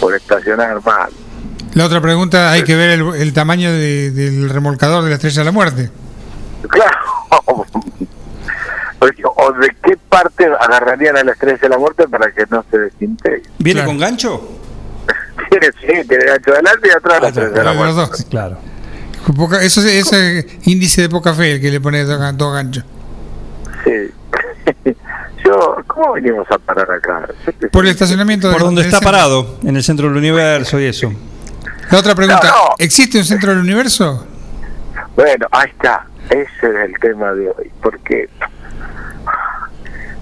por 0.00 0.14
estacionar 0.14 0.80
mal. 0.84 1.10
La 1.74 1.86
otra 1.86 2.00
pregunta, 2.00 2.52
hay 2.52 2.62
que 2.62 2.76
ver 2.76 2.90
el, 2.90 3.14
el 3.16 3.32
tamaño 3.32 3.72
de- 3.72 4.12
del 4.12 4.48
remolcador 4.48 5.02
de 5.02 5.08
la 5.10 5.16
Estrella 5.16 5.40
de 5.40 5.44
la 5.44 5.50
Muerte. 5.52 5.90
Claro. 6.68 6.96
¿O 9.38 9.52
de 9.52 9.68
qué 9.84 9.96
parte 10.08 10.46
agarrarían 10.60 11.16
a 11.16 11.22
la 11.24 11.32
estrella 11.32 11.58
de 11.60 11.68
la 11.68 11.78
muerte 11.78 12.08
para 12.08 12.32
que 12.32 12.44
no 12.50 12.64
se 12.70 12.78
desintegre? 12.78 13.42
¿Viene 13.58 13.84
con 13.84 13.98
gancho? 13.98 14.40
Tiene, 15.50 15.66
sí, 15.80 16.08
tiene 16.08 16.24
gancho 16.24 16.50
adelante 16.52 16.88
y 16.88 16.90
atrás 16.96 17.22
la 17.22 17.28
estrella 17.28 17.50
de 17.50 17.64
la 17.64 17.74
Los 17.74 17.94
dos. 17.96 18.26
Claro. 18.30 18.56
Poca- 19.36 19.62
eso 19.62 19.80
es 19.82 19.86
ese 20.06 20.46
índice 20.64 21.02
de 21.02 21.08
poca 21.08 21.34
fe 21.34 21.52
el 21.52 21.60
que 21.60 21.70
le 21.70 21.80
pone 21.80 22.02
dos, 22.04 22.18
gan- 22.18 22.36
dos 22.36 22.52
ganchos. 22.54 22.84
Sí. 23.84 23.90
Yo, 25.44 25.76
¿cómo 25.86 26.14
venimos 26.14 26.46
a 26.50 26.58
parar 26.58 26.90
acá? 26.90 27.28
Por 27.70 27.84
el 27.84 27.90
estacionamiento 27.92 28.50
Por 28.50 28.62
donde 28.62 28.80
está 28.82 28.96
centro. 28.98 29.12
parado, 29.12 29.58
en 29.62 29.76
el 29.76 29.82
centro 29.84 30.08
del 30.08 30.16
universo 30.16 30.80
y 30.80 30.86
eso. 30.86 31.12
La 31.90 31.98
otra 31.98 32.14
pregunta, 32.16 32.48
No, 32.48 32.54
no. 32.70 32.74
¿existe 32.78 33.18
un 33.18 33.24
centro 33.24 33.50
del 33.50 33.60
universo? 33.60 34.26
Bueno, 35.16 35.46
ahí 35.50 35.70
está. 35.70 36.06
Ese 36.28 36.46
es 36.60 36.62
el 36.62 36.98
tema 37.00 37.32
de 37.32 37.48
hoy. 37.48 37.72
Porque 37.82 38.28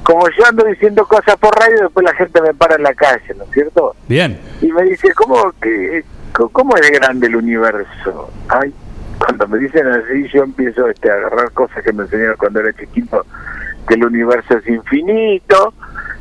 como 0.05 0.29
yo 0.29 0.47
ando 0.47 0.65
diciendo 0.65 1.05
cosas 1.07 1.37
por 1.37 1.51
radio, 1.59 1.83
después 1.83 2.05
la 2.05 2.15
gente 2.15 2.41
me 2.43 2.55
para 2.55 2.77
en 2.77 2.83
la 2.83 2.95
calle, 2.95 3.35
¿no 3.37 3.45
es 3.45 3.51
cierto? 3.51 3.97
Bien. 4.07 4.39
Y 4.61 4.71
me 4.71 4.83
dice, 4.85 5.13
¿cómo, 5.15 5.53
que, 5.61 6.05
cómo 6.33 6.77
es 6.77 6.91
grande 6.91 7.27
el 7.27 7.37
universo? 7.37 8.31
Ay, 8.49 8.73
cuando 9.19 9.49
me 9.49 9.59
dicen 9.59 9.87
así, 9.87 10.29
yo 10.29 10.45
empiezo 10.45 10.89
este, 10.89 11.11
a 11.11 11.15
agarrar 11.15 11.51
cosas 11.53 11.83
que 11.83 11.93
me 11.93 12.03
enseñaron 12.03 12.37
cuando 12.37 12.61
era 12.61 12.75
chiquito, 12.75 13.25
que 13.89 13.95
el 13.95 14.05
universo 14.05 14.59
es 14.59 14.69
infinito. 14.69 15.73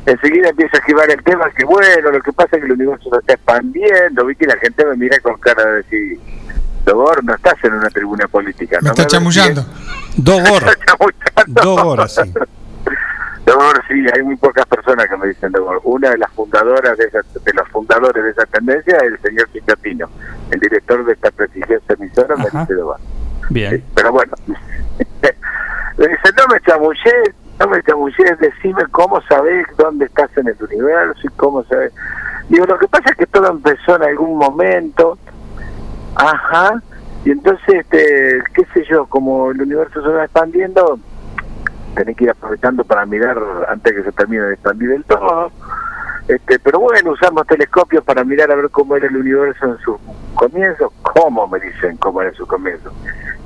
Enseguida 0.06 0.48
empiezo 0.48 0.76
a 0.76 0.78
esquivar 0.78 1.10
el 1.10 1.22
tema 1.22 1.50
que, 1.50 1.64
bueno, 1.64 2.10
lo 2.10 2.20
que 2.20 2.32
pasa 2.32 2.56
es 2.56 2.60
que 2.62 2.66
el 2.66 2.72
universo 2.72 3.10
se 3.10 3.18
está 3.18 3.34
expandiendo, 3.34 4.24
¿viste? 4.24 4.44
Y 4.44 4.48
la 4.48 4.56
gente 4.56 4.84
me 4.86 4.96
mira 4.96 5.18
con 5.20 5.38
cara 5.38 5.62
de 5.62 5.76
decir, 5.76 6.18
Dogor, 6.84 7.24
no 7.24 7.34
estás 7.34 7.54
en 7.64 7.74
una 7.74 7.88
tribuna 7.90 8.26
política. 8.28 8.78
Me 8.82 8.88
no 8.88 8.90
está 8.92 9.06
chamullando. 9.08 9.64
Dos 10.16 10.40
horas. 10.50 10.76
Dos 11.46 11.80
horas, 11.82 12.14
sí. 12.14 12.32
Dogor, 13.46 13.82
sí, 13.88 13.94
hay 14.14 14.22
muy 14.22 14.36
pocas 14.36 14.64
personas 14.66 15.06
que 15.08 15.16
me 15.16 15.28
dicen 15.28 15.52
Dogor. 15.52 15.80
Una 15.84 16.10
de 16.10 16.18
las 16.18 16.30
fundadoras, 16.32 16.96
de, 16.96 17.04
esa- 17.04 17.20
de 17.44 17.52
los 17.52 17.68
fundadores 17.68 18.24
de 18.24 18.30
esa 18.30 18.46
tendencia 18.46 18.96
es 18.98 19.02
el 19.12 19.20
señor 19.20 19.48
Chichotino, 19.52 20.08
el 20.50 20.60
director 20.60 21.04
de 21.04 21.12
esta 21.12 21.30
prestigiosa 21.30 21.92
emisora, 21.98 22.36
me 22.36 22.44
dice 22.44 22.74
Dogor. 22.74 22.96
Bien. 23.50 23.84
Pero 23.94 24.12
bueno, 24.12 24.32
le 24.48 26.08
dice, 26.08 26.22
no 26.36 26.46
me 26.52 26.60
chamullé, 26.60 27.34
no 27.60 27.66
me 27.68 27.82
chamullé, 27.82 28.36
decime 28.40 28.82
cómo 28.90 29.20
sabés 29.28 29.66
dónde 29.76 30.06
estás 30.06 30.30
en 30.38 30.48
el 30.48 30.56
universo 30.60 31.20
y 31.24 31.28
cómo 31.36 31.62
sabés. 31.64 31.92
Digo, 32.48 32.64
lo 32.66 32.78
que 32.78 32.88
pasa 32.88 33.10
es 33.10 33.16
que 33.16 33.26
todo 33.26 33.48
empezó 33.50 33.96
en 33.96 34.02
algún 34.04 34.38
momento, 34.38 35.18
ajá, 36.14 36.82
y 37.24 37.30
entonces, 37.30 37.76
este, 37.80 38.42
qué 38.54 38.64
sé 38.74 38.84
yo, 38.90 39.06
como 39.06 39.50
el 39.50 39.62
universo 39.62 40.02
se 40.02 40.08
va 40.08 40.24
expandiendo, 40.24 40.98
tenés 41.94 42.16
que 42.16 42.24
ir 42.24 42.30
aprovechando 42.30 42.84
para 42.84 43.06
mirar 43.06 43.38
antes 43.68 43.94
que 43.94 44.02
se 44.02 44.12
termine 44.12 44.42
de 44.42 44.54
expandir 44.54 44.90
del 44.90 45.04
todo. 45.04 45.50
Este, 46.28 46.58
pero 46.58 46.80
bueno, 46.80 47.12
usamos 47.12 47.46
telescopios 47.46 48.02
para 48.04 48.24
mirar 48.24 48.50
a 48.50 48.56
ver 48.56 48.70
cómo 48.70 48.96
era 48.96 49.06
el 49.06 49.16
universo 49.16 49.66
en 49.66 49.78
su 49.78 49.98
comienzo. 50.34 50.92
¿Cómo 51.02 51.46
me 51.46 51.60
dicen 51.60 51.96
cómo 51.98 52.22
era 52.22 52.32
su 52.32 52.46
comienzo? 52.46 52.92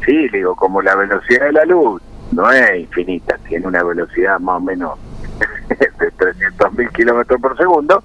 Sí, 0.04 0.28
le 0.28 0.38
digo, 0.38 0.56
como 0.56 0.82
la 0.82 0.94
velocidad 0.94 1.46
de 1.46 1.52
la 1.52 1.64
luz 1.64 2.02
no 2.32 2.50
es 2.50 2.80
infinita, 2.80 3.38
tiene 3.48 3.66
una 3.66 3.82
velocidad 3.82 4.38
más 4.40 4.56
o 4.56 4.60
menos 4.60 4.98
de 5.68 6.12
300.000 6.12 6.92
kilómetros 6.92 7.40
por 7.40 7.56
segundo. 7.56 8.02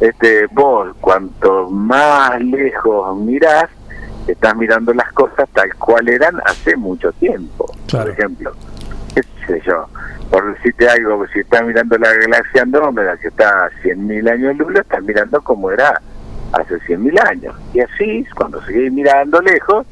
Este, 0.00 0.46
vos, 0.52 0.94
cuanto 1.00 1.70
más 1.70 2.40
lejos 2.40 3.16
mirás, 3.18 3.66
estás 4.32 4.56
mirando 4.56 4.92
las 4.92 5.12
cosas 5.12 5.48
tal 5.52 5.74
cual 5.76 6.08
eran 6.08 6.40
hace 6.44 6.76
mucho 6.76 7.12
tiempo. 7.12 7.72
Por 7.90 8.08
ejemplo, 8.08 8.52
qué 9.14 9.22
sé 9.46 9.62
yo, 9.66 9.88
por 10.30 10.54
decirte 10.54 10.88
algo, 10.88 11.26
si 11.32 11.40
estás 11.40 11.64
mirando 11.64 11.96
la 11.98 12.12
galaxia 12.12 12.62
Andrómeda, 12.62 13.16
que 13.16 13.28
está 13.28 13.66
a 13.66 13.70
100.000 13.82 14.30
años 14.30 14.56
luz, 14.56 14.74
estás 14.76 15.02
mirando 15.02 15.40
como 15.42 15.70
era 15.70 16.00
hace 16.52 16.78
100.000 16.80 17.28
años. 17.28 17.54
Y 17.72 17.80
así, 17.80 18.24
cuando 18.34 18.62
seguís 18.64 18.92
mirando 18.92 19.40
lejos, 19.40 19.86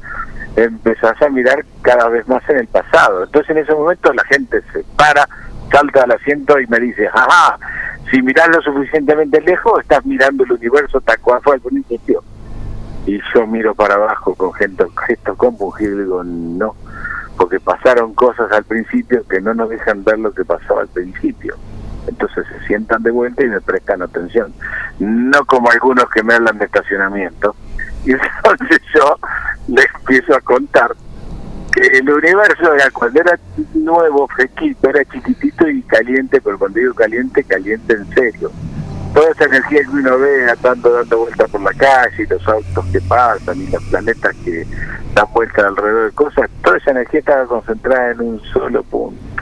empezás 0.55 1.21
a 1.21 1.29
mirar 1.29 1.65
cada 1.81 2.09
vez 2.09 2.27
más 2.27 2.47
en 2.49 2.59
el 2.59 2.67
pasado. 2.67 3.23
Entonces 3.23 3.49
en 3.51 3.63
ese 3.63 3.73
momento 3.73 4.13
la 4.13 4.23
gente 4.25 4.61
se 4.73 4.83
para, 4.97 5.27
salta 5.71 6.03
al 6.03 6.11
asiento 6.11 6.59
y 6.59 6.67
me 6.67 6.79
dice, 6.79 7.07
ajá, 7.07 7.57
si 8.11 8.21
mirás 8.21 8.49
lo 8.49 8.61
suficientemente 8.61 9.41
lejos, 9.41 9.81
estás 9.81 10.05
mirando 10.05 10.43
el 10.43 10.51
universo 10.51 11.01
tal 11.01 11.19
cual 11.19 11.41
fue 11.43 11.55
al 11.55 11.61
principio. 11.61 12.23
Y 13.05 13.19
yo 13.33 13.45
miro 13.45 13.75
para 13.75 13.95
abajo 13.95 14.33
con 14.35 14.53
gesto, 14.53 14.89
gesto 15.07 15.35
compungido 15.35 15.93
y 15.93 16.03
digo, 16.03 16.23
no, 16.23 16.75
porque 17.37 17.59
pasaron 17.59 18.13
cosas 18.13 18.51
al 18.51 18.63
principio 18.63 19.27
que 19.27 19.41
no 19.41 19.53
nos 19.53 19.69
dejan 19.69 20.03
ver 20.03 20.19
lo 20.19 20.33
que 20.33 20.43
pasó 20.43 20.79
al 20.79 20.87
principio. 20.87 21.55
Entonces 22.07 22.45
se 22.47 22.67
sientan 22.67 23.03
de 23.03 23.11
vuelta 23.11 23.43
y 23.43 23.47
me 23.47 23.61
prestan 23.61 24.01
atención. 24.01 24.53
No 24.99 25.45
como 25.45 25.69
algunos 25.69 26.09
que 26.09 26.23
me 26.23 26.35
hablan 26.35 26.57
de 26.57 26.65
estacionamiento. 26.65 27.55
Y 28.05 28.11
entonces 28.37 28.81
yo 28.93 29.17
les 29.67 29.87
empiezo 29.99 30.35
a 30.35 30.41
contar 30.41 30.95
que 31.73 31.97
el 31.97 32.09
universo 32.09 32.73
era 32.73 32.89
cuando 32.91 33.19
era 33.19 33.37
nuevo, 33.73 34.27
fresquito, 34.29 34.89
era 34.89 35.03
chiquitito 35.05 35.67
y 35.67 35.81
caliente, 35.83 36.39
pero 36.41 36.57
cuando 36.57 36.79
digo 36.79 36.93
caliente, 36.93 37.43
caliente 37.43 37.93
en 37.93 38.07
serio. 38.13 38.51
Toda 39.15 39.31
esa 39.31 39.45
energía 39.45 39.81
que 39.81 39.89
uno 39.91 40.19
ve 40.19 40.51
andando, 40.51 40.91
dando 40.91 41.19
vueltas 41.19 41.49
por 41.49 41.61
la 41.61 41.71
calle, 41.71 42.27
los 42.29 42.47
autos 42.49 42.85
que 42.91 42.99
pasan 42.99 43.61
y 43.61 43.67
los 43.67 43.81
planetas 43.85 44.35
que 44.43 44.67
dan 45.13 45.25
vueltas 45.33 45.65
alrededor 45.65 46.05
de 46.07 46.11
cosas, 46.11 46.49
toda 46.61 46.75
esa 46.75 46.91
energía 46.91 47.21
estaba 47.21 47.45
concentrada 47.45 48.11
en 48.11 48.19
un 48.19 48.41
solo 48.51 48.83
punto. 48.83 49.34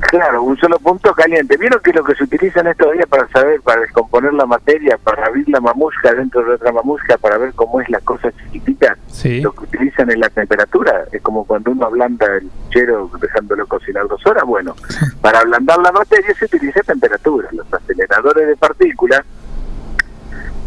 Claro, 0.00 0.42
un 0.42 0.56
solo 0.56 0.78
punto 0.78 1.12
caliente. 1.14 1.56
¿Vieron 1.56 1.80
que 1.80 1.92
lo 1.92 2.04
que 2.04 2.14
se 2.14 2.24
utiliza 2.24 2.60
en 2.60 2.68
estos 2.68 2.92
días 2.92 3.06
para 3.06 3.28
saber, 3.28 3.60
para 3.60 3.80
descomponer 3.80 4.32
la 4.34 4.46
materia, 4.46 4.98
para 4.98 5.26
abrir 5.26 5.48
la 5.48 5.60
mamusca 5.60 6.12
dentro 6.14 6.44
de 6.44 6.54
otra 6.54 6.72
mamusca, 6.72 7.16
para 7.18 7.38
ver 7.38 7.52
cómo 7.54 7.80
es 7.80 7.88
la 7.88 8.00
cosa 8.00 8.30
chiquitita? 8.32 8.96
Sí. 9.08 9.40
Lo 9.40 9.52
que 9.52 9.64
utilizan 9.64 10.10
es 10.10 10.18
la 10.18 10.28
temperatura. 10.28 11.04
Es 11.12 11.22
como 11.22 11.44
cuando 11.44 11.70
uno 11.70 11.86
ablanda 11.86 12.26
el 12.36 12.50
chero 12.70 13.10
dejándolo 13.20 13.66
cocinar 13.66 14.06
dos 14.06 14.24
horas. 14.26 14.44
Bueno, 14.44 14.74
para 15.20 15.40
ablandar 15.40 15.78
la 15.78 15.92
materia 15.92 16.34
se 16.38 16.44
utiliza 16.44 16.80
temperatura. 16.82 17.48
Los 17.52 17.72
aceleradores 17.72 18.46
de 18.46 18.56
partículas, 18.56 19.22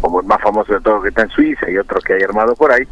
como 0.02 0.22
el 0.22 0.26
más 0.26 0.42
famoso 0.42 0.74
de 0.74 0.82
todos 0.82 1.04
que 1.04 1.10
está 1.10 1.24
en 1.24 1.30
Suiza 1.30 1.70
y 1.70 1.78
otros 1.78 2.04
que 2.04 2.14
hay 2.14 2.24
armado 2.24 2.56
por 2.56 2.72
ahí, 2.72 2.88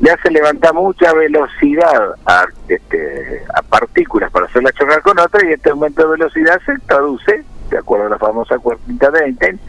le 0.00 0.10
hace 0.10 0.30
levantar 0.30 0.74
mucha 0.74 1.12
velocidad 1.12 2.14
a, 2.24 2.46
este, 2.68 3.42
a 3.54 3.62
partículas 3.62 4.30
para 4.30 4.46
hacerla 4.46 4.72
chocar 4.72 5.02
con 5.02 5.18
otra 5.18 5.44
y 5.48 5.52
este 5.52 5.70
aumento 5.70 6.02
de 6.02 6.08
velocidad 6.10 6.60
se 6.64 6.78
traduce, 6.86 7.44
de 7.70 7.78
acuerdo 7.78 8.06
a 8.06 8.10
la 8.10 8.18
famosa 8.18 8.58
cuartita 8.58 9.10
de 9.10 9.24
Einstein, 9.24 9.60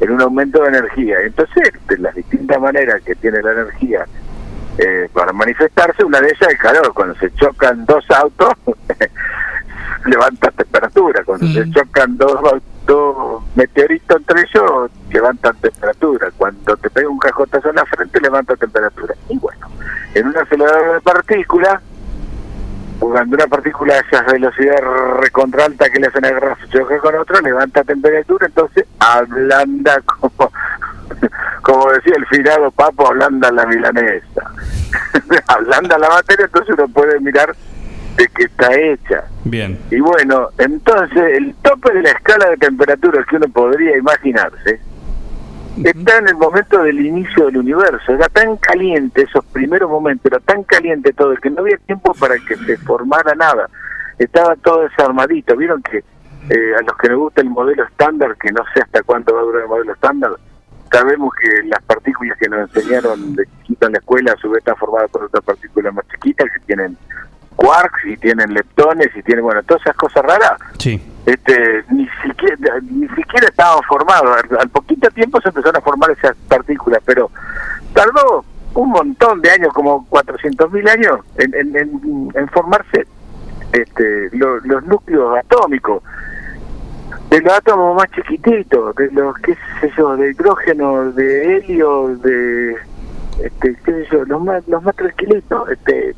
en 0.00 0.10
un 0.10 0.20
aumento 0.20 0.62
de 0.62 0.68
energía. 0.68 1.18
Entonces, 1.22 1.72
de 1.88 1.98
las 1.98 2.14
distintas 2.14 2.60
maneras 2.60 3.02
que 3.02 3.14
tiene 3.14 3.40
la 3.42 3.52
energía 3.52 4.06
eh, 4.78 5.08
para 5.12 5.32
manifestarse, 5.32 6.04
una 6.04 6.20
de 6.20 6.28
ellas 6.28 6.42
es 6.42 6.48
el 6.48 6.58
calor. 6.58 6.92
Cuando 6.94 7.14
se 7.16 7.32
chocan 7.34 7.84
dos 7.86 8.04
autos, 8.10 8.52
levanta 10.06 10.50
temperatura. 10.50 11.22
Cuando 11.24 11.46
se 11.46 11.70
chocan 11.70 12.16
dos, 12.16 12.40
dos 12.86 13.42
meteoritos 13.54 14.16
entre 14.18 14.42
ellos, 14.42 14.90
levantan 15.10 15.56
temperatura. 15.56 16.30
Cuando 16.36 16.76
te 16.76 16.90
pega 16.90 17.08
un 17.08 17.18
cajotazo 17.18 17.70
en 17.70 17.76
la 17.76 17.86
frente, 17.86 18.20
levanta 18.20 18.56
temperatura. 18.56 19.14
Y 19.28 19.38
bueno, 19.38 19.68
en 20.14 20.26
un 20.26 20.36
acelerador 20.36 20.94
de 20.94 21.00
partículas, 21.00 21.82
cuando 22.98 23.36
una 23.36 23.46
partícula 23.46 23.94
a 23.94 23.98
esa 23.98 24.22
velocidad 24.32 24.76
recontra 25.20 25.66
alta 25.66 25.88
que 25.90 26.00
le 26.00 26.06
hacen 26.06 26.24
agarrar 26.24 26.58
su 26.60 26.66
choque 26.68 26.98
con 26.98 27.14
otro, 27.14 27.40
levanta 27.40 27.84
temperatura, 27.84 28.46
entonces 28.46 28.86
ablanda 28.98 30.00
como, 30.06 30.32
como 31.62 31.92
decía 31.92 32.14
el 32.16 32.26
finado 32.26 32.70
Papo, 32.70 33.08
ablanda 33.08 33.50
la 33.52 33.66
milanesa. 33.66 34.50
ablanda 35.48 35.98
la 35.98 36.08
materia, 36.08 36.46
entonces 36.46 36.74
uno 36.76 36.88
puede 36.88 37.20
mirar 37.20 37.54
de 38.16 38.28
qué 38.28 38.44
está 38.44 38.74
hecha. 38.74 39.24
Bien. 39.44 39.78
Y 39.90 40.00
bueno, 40.00 40.48
entonces 40.58 41.36
el 41.36 41.54
tope 41.62 41.92
de 41.92 42.02
la 42.02 42.10
escala 42.10 42.50
de 42.50 42.56
temperatura 42.56 43.24
que 43.28 43.36
uno 43.36 43.48
podría 43.48 43.96
imaginarse 43.96 44.80
está 45.84 46.18
en 46.18 46.28
el 46.28 46.36
momento 46.36 46.82
del 46.82 47.04
inicio 47.04 47.46
del 47.46 47.58
universo. 47.58 48.12
Era 48.12 48.28
tan 48.28 48.56
caliente 48.56 49.22
esos 49.22 49.44
primeros 49.46 49.90
momentos, 49.90 50.26
era 50.26 50.40
tan 50.40 50.62
caliente 50.64 51.12
todo, 51.12 51.34
que 51.36 51.50
no 51.50 51.60
había 51.60 51.76
tiempo 51.78 52.14
para 52.14 52.36
que 52.38 52.56
se 52.56 52.76
formara 52.78 53.34
nada. 53.34 53.68
Estaba 54.18 54.56
todo 54.56 54.82
desarmadito. 54.82 55.56
Vieron 55.56 55.82
que 55.82 55.98
eh, 55.98 56.74
a 56.78 56.82
los 56.82 56.96
que 56.96 57.08
nos 57.08 57.18
gusta 57.18 57.42
el 57.42 57.50
modelo 57.50 57.84
estándar, 57.84 58.36
que 58.36 58.50
no 58.52 58.62
sé 58.72 58.80
hasta 58.80 59.02
cuánto 59.02 59.34
va 59.34 59.40
a 59.40 59.44
durar 59.44 59.62
el 59.62 59.68
modelo 59.68 59.92
estándar, 59.92 60.30
sabemos 60.90 61.32
que 61.34 61.62
las 61.64 61.82
partículas 61.82 62.38
que 62.38 62.48
nos 62.48 62.74
enseñaron 62.74 63.34
de 63.34 63.44
chiquito 63.58 63.86
en 63.86 63.92
la 63.92 63.98
escuela 63.98 64.32
a 64.32 64.36
su 64.36 64.50
vez 64.50 64.58
están 64.58 64.76
formadas 64.76 65.10
por 65.10 65.24
otras 65.24 65.44
partículas 65.44 65.92
más 65.92 66.06
chiquitas 66.08 66.46
que 66.52 66.60
tienen 66.60 66.96
quarks 67.56 68.04
y 68.04 68.16
tienen 68.16 68.52
leptones 68.54 69.08
y 69.16 69.22
tienen, 69.22 69.44
bueno, 69.44 69.62
todas 69.64 69.82
esas 69.82 69.96
cosas 69.96 70.22
raras 70.24 70.52
Sí. 70.78 71.00
Este, 71.26 71.84
ni 71.90 72.08
siquiera 72.24 72.78
ni 72.82 73.08
siquiera 73.08 73.48
estaban 73.48 73.82
formados. 73.88 74.38
Al, 74.58 74.68
poquito 74.70 75.10
tiempo 75.10 75.40
se 75.40 75.48
empezaron 75.48 75.76
a 75.76 75.80
formar 75.80 76.10
esas 76.12 76.36
partículas, 76.48 77.02
pero 77.04 77.30
tardó 77.92 78.44
un 78.74 78.90
montón 78.90 79.40
de 79.42 79.50
años, 79.50 79.72
como 79.72 80.06
400.000 80.08 80.88
años, 80.90 81.20
en, 81.38 81.54
en, 81.54 81.76
en- 81.76 82.30
en 82.34 82.48
formarse 82.48 83.06
este, 83.72 84.28
lo- 84.32 84.60
los 84.60 84.84
núcleos 84.86 85.38
atómicos. 85.38 86.02
De 87.30 87.40
los 87.40 87.52
átomos 87.54 87.96
más 87.96 88.08
chiquititos, 88.12 88.94
de 88.96 89.10
los, 89.12 89.34
qué 89.38 89.54
sé 89.80 89.90
yo, 89.96 90.16
de 90.16 90.30
hidrógeno, 90.30 91.10
de 91.12 91.56
helio, 91.56 92.16
de, 92.18 92.76
este, 93.42 93.74
qué 93.84 93.92
sé 93.92 94.06
yo, 94.12 94.24
los 94.26 94.42
más, 94.44 94.66
los 94.68 94.82
más 94.84 94.94
tranquilitos, 94.94 95.68
este, 95.70 96.14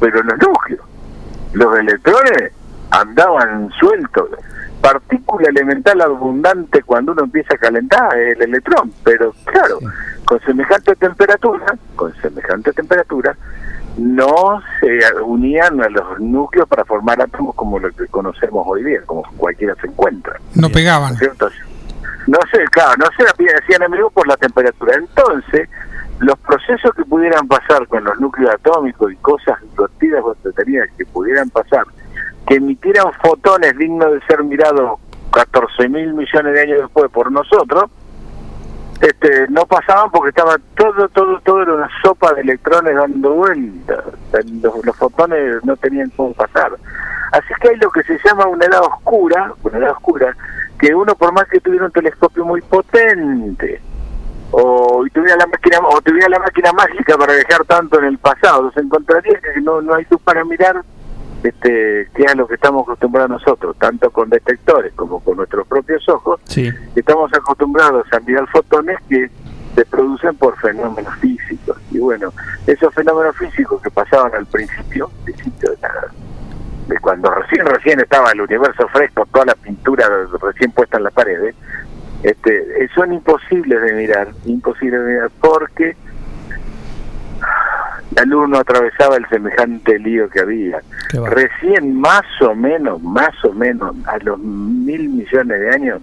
pero 0.00 0.22
los 0.22 0.38
núcleos, 0.38 0.80
los 1.52 1.78
electrones 1.78 2.52
andaban 2.92 3.70
sueltos. 3.80 4.28
Partícula 4.80 5.48
elemental 5.48 6.00
abundante 6.00 6.82
cuando 6.82 7.12
uno 7.12 7.24
empieza 7.24 7.54
a 7.54 7.58
calentar 7.58 8.16
el 8.18 8.42
electrón, 8.42 8.92
pero 9.04 9.32
claro, 9.44 9.78
con 10.24 10.40
semejante 10.40 10.94
temperatura, 10.96 11.66
con 11.94 12.12
semejante 12.20 12.72
temperatura, 12.72 13.36
no 13.96 14.60
se 14.80 15.22
unían 15.22 15.80
a 15.82 15.88
los 15.88 16.18
núcleos 16.18 16.68
para 16.68 16.84
formar 16.84 17.20
átomos 17.20 17.54
como 17.54 17.78
lo 17.78 17.90
que 17.90 18.06
conocemos 18.08 18.64
hoy 18.66 18.82
día, 18.82 19.02
como 19.06 19.22
cualquiera 19.36 19.74
se 19.80 19.86
encuentra. 19.86 20.40
No 20.54 20.68
pegaban. 20.68 21.16
¿cierto? 21.16 21.48
No 22.26 22.38
sé, 22.50 22.64
claro, 22.70 22.92
no 22.98 23.06
se 23.16 23.24
hacían 23.24 23.82
amigos 23.84 24.12
por 24.12 24.26
la 24.26 24.36
temperatura. 24.36 24.96
Entonces, 24.96 25.68
los 26.18 26.38
procesos 26.38 26.92
que 26.94 27.04
pudieran 27.04 27.46
pasar 27.46 27.86
con 27.88 28.04
los 28.04 28.18
núcleos 28.20 28.54
atómicos 28.54 29.12
y 29.12 29.16
cosas 29.16 29.60
divertidas 29.70 30.22
o 30.24 30.34
entretenidas 30.34 30.88
que 30.96 31.06
pudieran 31.06 31.50
pasar, 31.50 31.84
que 32.46 32.56
emitieran 32.56 33.12
fotones 33.22 33.76
dignos 33.76 34.12
de 34.12 34.20
ser 34.26 34.42
mirados 34.44 34.98
14 35.32 35.88
mil 35.88 36.14
millones 36.14 36.54
de 36.54 36.60
años 36.60 36.80
después 36.80 37.10
por 37.10 37.30
nosotros, 37.32 37.84
este, 39.00 39.48
no 39.48 39.66
pasaban 39.66 40.10
porque 40.10 40.28
estaba 40.28 40.56
todo, 40.76 41.08
todo, 41.08 41.40
todo 41.40 41.62
era 41.62 41.74
una 41.74 41.90
sopa 42.02 42.32
de 42.34 42.42
electrones 42.42 42.94
dando 42.94 43.32
vueltas. 43.32 44.04
Los, 44.62 44.84
los 44.84 44.96
fotones 44.96 45.64
no 45.64 45.76
tenían 45.76 46.10
cómo 46.10 46.32
pasar. 46.34 46.72
Así 47.32 47.48
que 47.60 47.70
hay 47.70 47.76
lo 47.76 47.90
que 47.90 48.02
se 48.04 48.18
llama 48.24 48.46
una 48.46 48.64
edad 48.66 48.82
oscura, 48.82 49.52
una 49.64 49.78
edad 49.78 49.92
oscura, 49.92 50.36
que 50.78 50.94
uno 50.94 51.14
por 51.14 51.32
más 51.32 51.48
que 51.48 51.60
tuviera 51.60 51.86
un 51.86 51.92
telescopio 51.92 52.44
muy 52.44 52.60
potente, 52.60 53.80
o 54.52 55.04
y 55.06 55.10
tuviera 55.10 55.36
la 55.36 55.46
máquina 55.46 55.78
o 55.80 56.00
tuviera 56.02 56.28
la 56.28 56.38
máquina 56.38 56.72
mágica 56.72 57.16
para 57.16 57.34
viajar 57.34 57.64
tanto 57.64 57.98
en 57.98 58.04
el 58.04 58.18
pasado, 58.18 58.70
se 58.72 58.80
encontraría 58.80 59.40
que 59.40 59.60
no, 59.62 59.80
no 59.80 59.94
hay 59.94 60.06
luz 60.10 60.20
para 60.22 60.44
mirar 60.44 60.82
este 61.42 62.08
que 62.14 62.22
es 62.22 62.32
a 62.32 62.34
lo 62.36 62.46
que 62.46 62.54
estamos 62.54 62.82
acostumbrados 62.82 63.30
nosotros, 63.30 63.76
tanto 63.78 64.10
con 64.10 64.30
detectores 64.30 64.92
como 64.94 65.20
con 65.20 65.36
nuestros 65.38 65.66
propios 65.66 66.08
ojos, 66.08 66.40
Sí. 66.44 66.70
estamos 66.94 67.32
acostumbrados 67.34 68.06
a 68.12 68.20
mirar 68.20 68.46
fotones 68.48 68.98
que 69.08 69.30
se 69.74 69.84
producen 69.86 70.36
por 70.36 70.56
fenómenos 70.58 71.14
físicos. 71.16 71.76
Y 71.90 71.98
bueno, 71.98 72.32
esos 72.66 72.94
fenómenos 72.94 73.36
físicos 73.36 73.80
que 73.82 73.90
pasaban 73.90 74.34
al 74.34 74.46
principio, 74.46 75.10
principio 75.24 75.70
de, 75.70 75.78
la- 75.82 76.08
de 76.88 76.98
cuando 76.98 77.30
recién 77.30 77.64
recién 77.66 77.98
estaba 78.00 78.30
el 78.32 78.40
universo 78.42 78.86
fresco, 78.88 79.26
toda 79.32 79.46
la 79.46 79.54
pintura 79.54 80.06
recién 80.40 80.70
puesta 80.72 80.98
en 80.98 81.04
las 81.04 81.12
paredes, 81.12 81.54
este, 82.22 82.84
eh, 82.84 82.88
son 82.94 83.12
imposibles 83.12 83.80
de 83.82 83.92
mirar, 83.94 84.28
imposibles 84.44 85.04
de 85.04 85.12
mirar 85.12 85.30
porque 85.40 85.96
la 88.16 88.24
luz 88.24 88.48
no 88.48 88.58
atravesaba 88.58 89.16
el 89.16 89.26
semejante 89.28 89.98
lío 89.98 90.28
que 90.28 90.40
había. 90.40 90.82
Recién 91.12 91.98
más 91.98 92.22
o 92.42 92.54
menos, 92.54 93.02
más 93.02 93.32
o 93.44 93.52
menos, 93.52 93.94
a 94.06 94.18
los 94.18 94.38
mil 94.38 95.08
millones 95.08 95.60
de 95.60 95.70
años, 95.70 96.02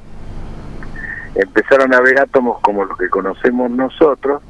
empezaron 1.35 1.93
a 1.93 2.01
ver 2.01 2.19
átomos 2.19 2.59
como 2.61 2.85
los 2.85 2.98
que 2.98 3.09
conocemos 3.09 3.69
nosotros, 3.69 4.42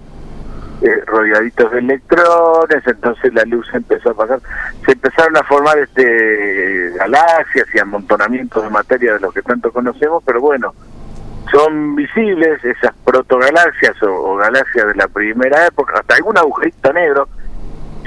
eh, 0.82 1.04
rodeaditos 1.06 1.72
de 1.72 1.80
electrones, 1.80 2.88
entonces 2.88 3.34
la 3.34 3.44
luz 3.44 3.68
empezó 3.74 4.12
a 4.12 4.14
pasar, 4.14 4.40
se 4.86 4.94
empezaron 4.94 5.36
a 5.36 5.44
formar 5.44 5.78
este 5.78 6.94
galaxias 6.98 7.68
y 7.74 7.80
amontonamientos 7.80 8.64
de 8.64 8.70
materia 8.70 9.14
de 9.14 9.20
los 9.20 9.34
que 9.34 9.42
tanto 9.42 9.74
conocemos, 9.74 10.24
pero 10.26 10.40
bueno, 10.40 10.74
son 11.52 11.96
visibles 11.96 12.64
esas 12.64 12.94
protogalaxias 13.04 14.02
o, 14.04 14.08
o 14.12 14.36
galaxias 14.36 14.88
de 14.88 14.96
la 14.96 15.08
primera 15.08 15.66
época, 15.68 16.00
hasta 16.00 16.16
algún 16.16 16.38
agujerito 16.38 16.94
negro, 16.94 17.28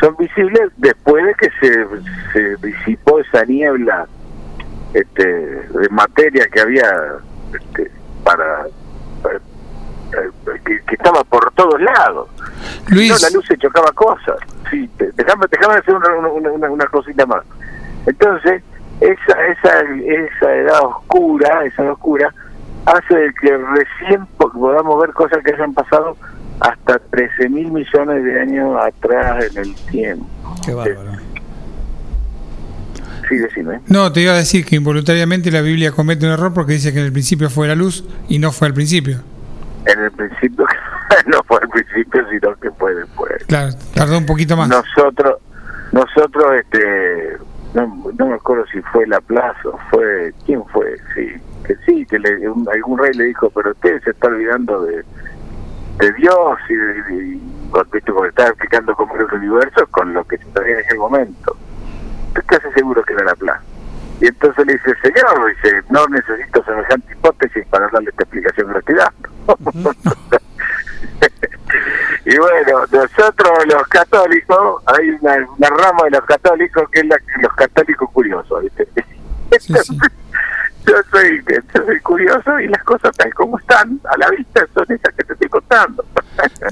son 0.00 0.16
visibles 0.16 0.70
después 0.76 1.24
de 1.24 1.34
que 1.34 1.50
se, 1.60 1.86
se 2.32 2.56
disipó 2.66 3.18
esa 3.20 3.44
niebla 3.44 4.06
este, 4.94 5.24
de 5.26 5.88
materia 5.90 6.46
que 6.52 6.60
había 6.60 6.90
este, 7.54 7.90
para, 8.24 8.66
para- 9.22 9.36
eh, 9.36 10.30
que, 10.64 10.80
que 10.84 10.94
estaba 10.94 11.24
por 11.24 11.50
todos 11.52 11.80
lados. 11.80 12.28
Luis. 12.88 13.10
No, 13.10 13.16
la 13.18 13.30
luz 13.34 13.46
se 13.46 13.56
chocaba 13.56 13.90
cosas. 13.92 14.36
Sí, 14.70 14.90
déjame, 14.98 15.46
déjame 15.50 15.74
hacer 15.78 15.94
una, 15.94 16.14
una, 16.16 16.50
una- 16.50 16.70
una 16.70 16.86
cosita 16.86 17.24
más. 17.26 17.42
Entonces, 18.06 18.62
esa, 19.00 19.46
esa, 19.46 19.80
esa 19.80 20.54
edad 20.54 20.80
oscura, 20.84 21.64
esa 21.64 21.82
edad 21.82 21.92
oscura, 21.92 22.34
hace 22.86 23.32
que 23.40 23.56
recién 23.56 24.26
po- 24.36 24.50
podamos 24.52 25.00
ver 25.00 25.12
cosas 25.12 25.38
que 25.44 25.52
hayan 25.54 25.72
pasado 25.74 26.16
hasta 26.60 26.98
13 26.98 27.48
mil 27.48 27.70
millones 27.72 28.24
de 28.24 28.40
años 28.40 28.76
atrás 28.80 29.44
en 29.50 29.58
el 29.62 29.74
tiempo. 29.90 30.26
Qué 30.64 30.74
bárbaro. 30.74 31.12
Sí, 33.28 33.36
decime. 33.38 33.80
No, 33.86 34.12
te 34.12 34.20
iba 34.20 34.32
a 34.32 34.36
decir 34.36 34.64
que 34.64 34.76
involuntariamente 34.76 35.50
la 35.50 35.60
Biblia 35.60 35.92
comete 35.92 36.26
un 36.26 36.32
error 36.32 36.52
porque 36.52 36.72
dice 36.74 36.92
que 36.92 36.98
en 37.00 37.06
el 37.06 37.12
principio 37.12 37.48
fue 37.50 37.68
la 37.68 37.74
luz 37.74 38.04
y 38.28 38.38
no 38.38 38.52
fue 38.52 38.68
al 38.68 38.74
principio. 38.74 39.20
En 39.86 39.98
el 40.00 40.10
principio, 40.12 40.66
no 41.26 41.42
fue 41.44 41.58
al 41.62 41.68
principio, 41.68 42.22
sino 42.30 42.54
que 42.56 42.70
fue 42.72 42.94
después. 42.94 43.44
Claro, 43.46 43.72
tardó 43.94 44.18
un 44.18 44.26
poquito 44.26 44.56
más. 44.56 44.68
Nosotros, 44.68 45.36
nosotros, 45.92 46.44
este, 46.56 47.36
no, 47.74 48.04
no 48.18 48.26
me 48.26 48.34
acuerdo 48.34 48.64
si 48.72 48.80
fue 48.92 49.06
la 49.06 49.20
plaza 49.20 49.60
o 49.68 49.78
fue, 49.90 50.32
¿quién 50.44 50.62
fue? 50.66 50.96
Sí, 51.14 51.28
que 51.66 51.76
sí, 51.86 52.04
que 52.06 52.18
le, 52.18 52.48
un- 52.48 52.68
algún 52.72 52.98
rey 52.98 53.12
le 53.14 53.24
dijo, 53.24 53.50
pero 53.50 53.70
usted 53.72 54.02
se 54.02 54.10
está 54.10 54.28
olvidando 54.28 54.82
de, 54.84 55.04
de 55.98 56.12
Dios 56.14 56.58
y, 56.68 56.74
de- 56.74 57.14
y- 57.14 57.68
porque 57.70 57.98
estaba 57.98 58.26
explicando 58.48 58.94
cómo 58.94 59.14
era 59.14 59.24
el 59.24 59.34
universo 59.34 59.86
con 59.90 60.12
lo 60.12 60.24
que 60.26 60.38
se 60.38 60.50
sabía 60.52 60.74
en 60.78 60.84
aquel 60.84 60.98
momento. 60.98 61.56
Estoy 62.28 62.42
casi 62.44 62.72
seguro 62.74 63.02
que 63.04 63.14
era 63.14 63.24
la 63.24 63.34
plaza. 63.34 63.62
Y 64.20 64.26
entonces 64.26 64.66
le 64.66 64.74
dice, 64.74 64.94
señor, 65.02 65.48
dice, 65.48 65.82
no 65.90 66.06
necesito 66.08 66.62
semejante 66.64 67.12
hipótesis 67.12 67.66
para 67.68 67.88
darle 67.88 68.10
esta 68.10 68.22
explicación 68.22 68.66
que 68.68 68.72
le 68.74 68.78
estoy 68.78 68.94
dando. 68.94 69.28
y 72.24 72.36
bueno, 72.38 72.80
nosotros 72.92 73.66
los 73.66 73.88
católicos, 73.88 74.82
hay 74.86 75.10
una, 75.20 75.36
una 75.58 75.68
rama 75.70 76.04
de 76.04 76.10
los 76.10 76.24
católicos 76.26 76.88
que 76.90 77.00
es 77.00 77.06
la, 77.06 77.16
los 77.40 77.52
católicos 77.54 78.10
curiosos, 78.12 78.62
¿viste? 78.62 78.86
yo, 80.86 80.94
soy, 81.10 81.42
yo 81.48 81.84
soy 81.86 82.00
curioso 82.00 82.60
y 82.60 82.68
las 82.68 82.82
cosas 82.84 83.14
tal 83.16 83.32
como 83.34 83.58
están 83.58 84.00
a 84.12 84.16
la 84.18 84.30
vista 84.30 84.66
son 84.74 84.84
esas 84.88 85.14
que 85.14 85.24
te 85.24 85.32
estoy 85.32 85.48
contando. 85.48 86.04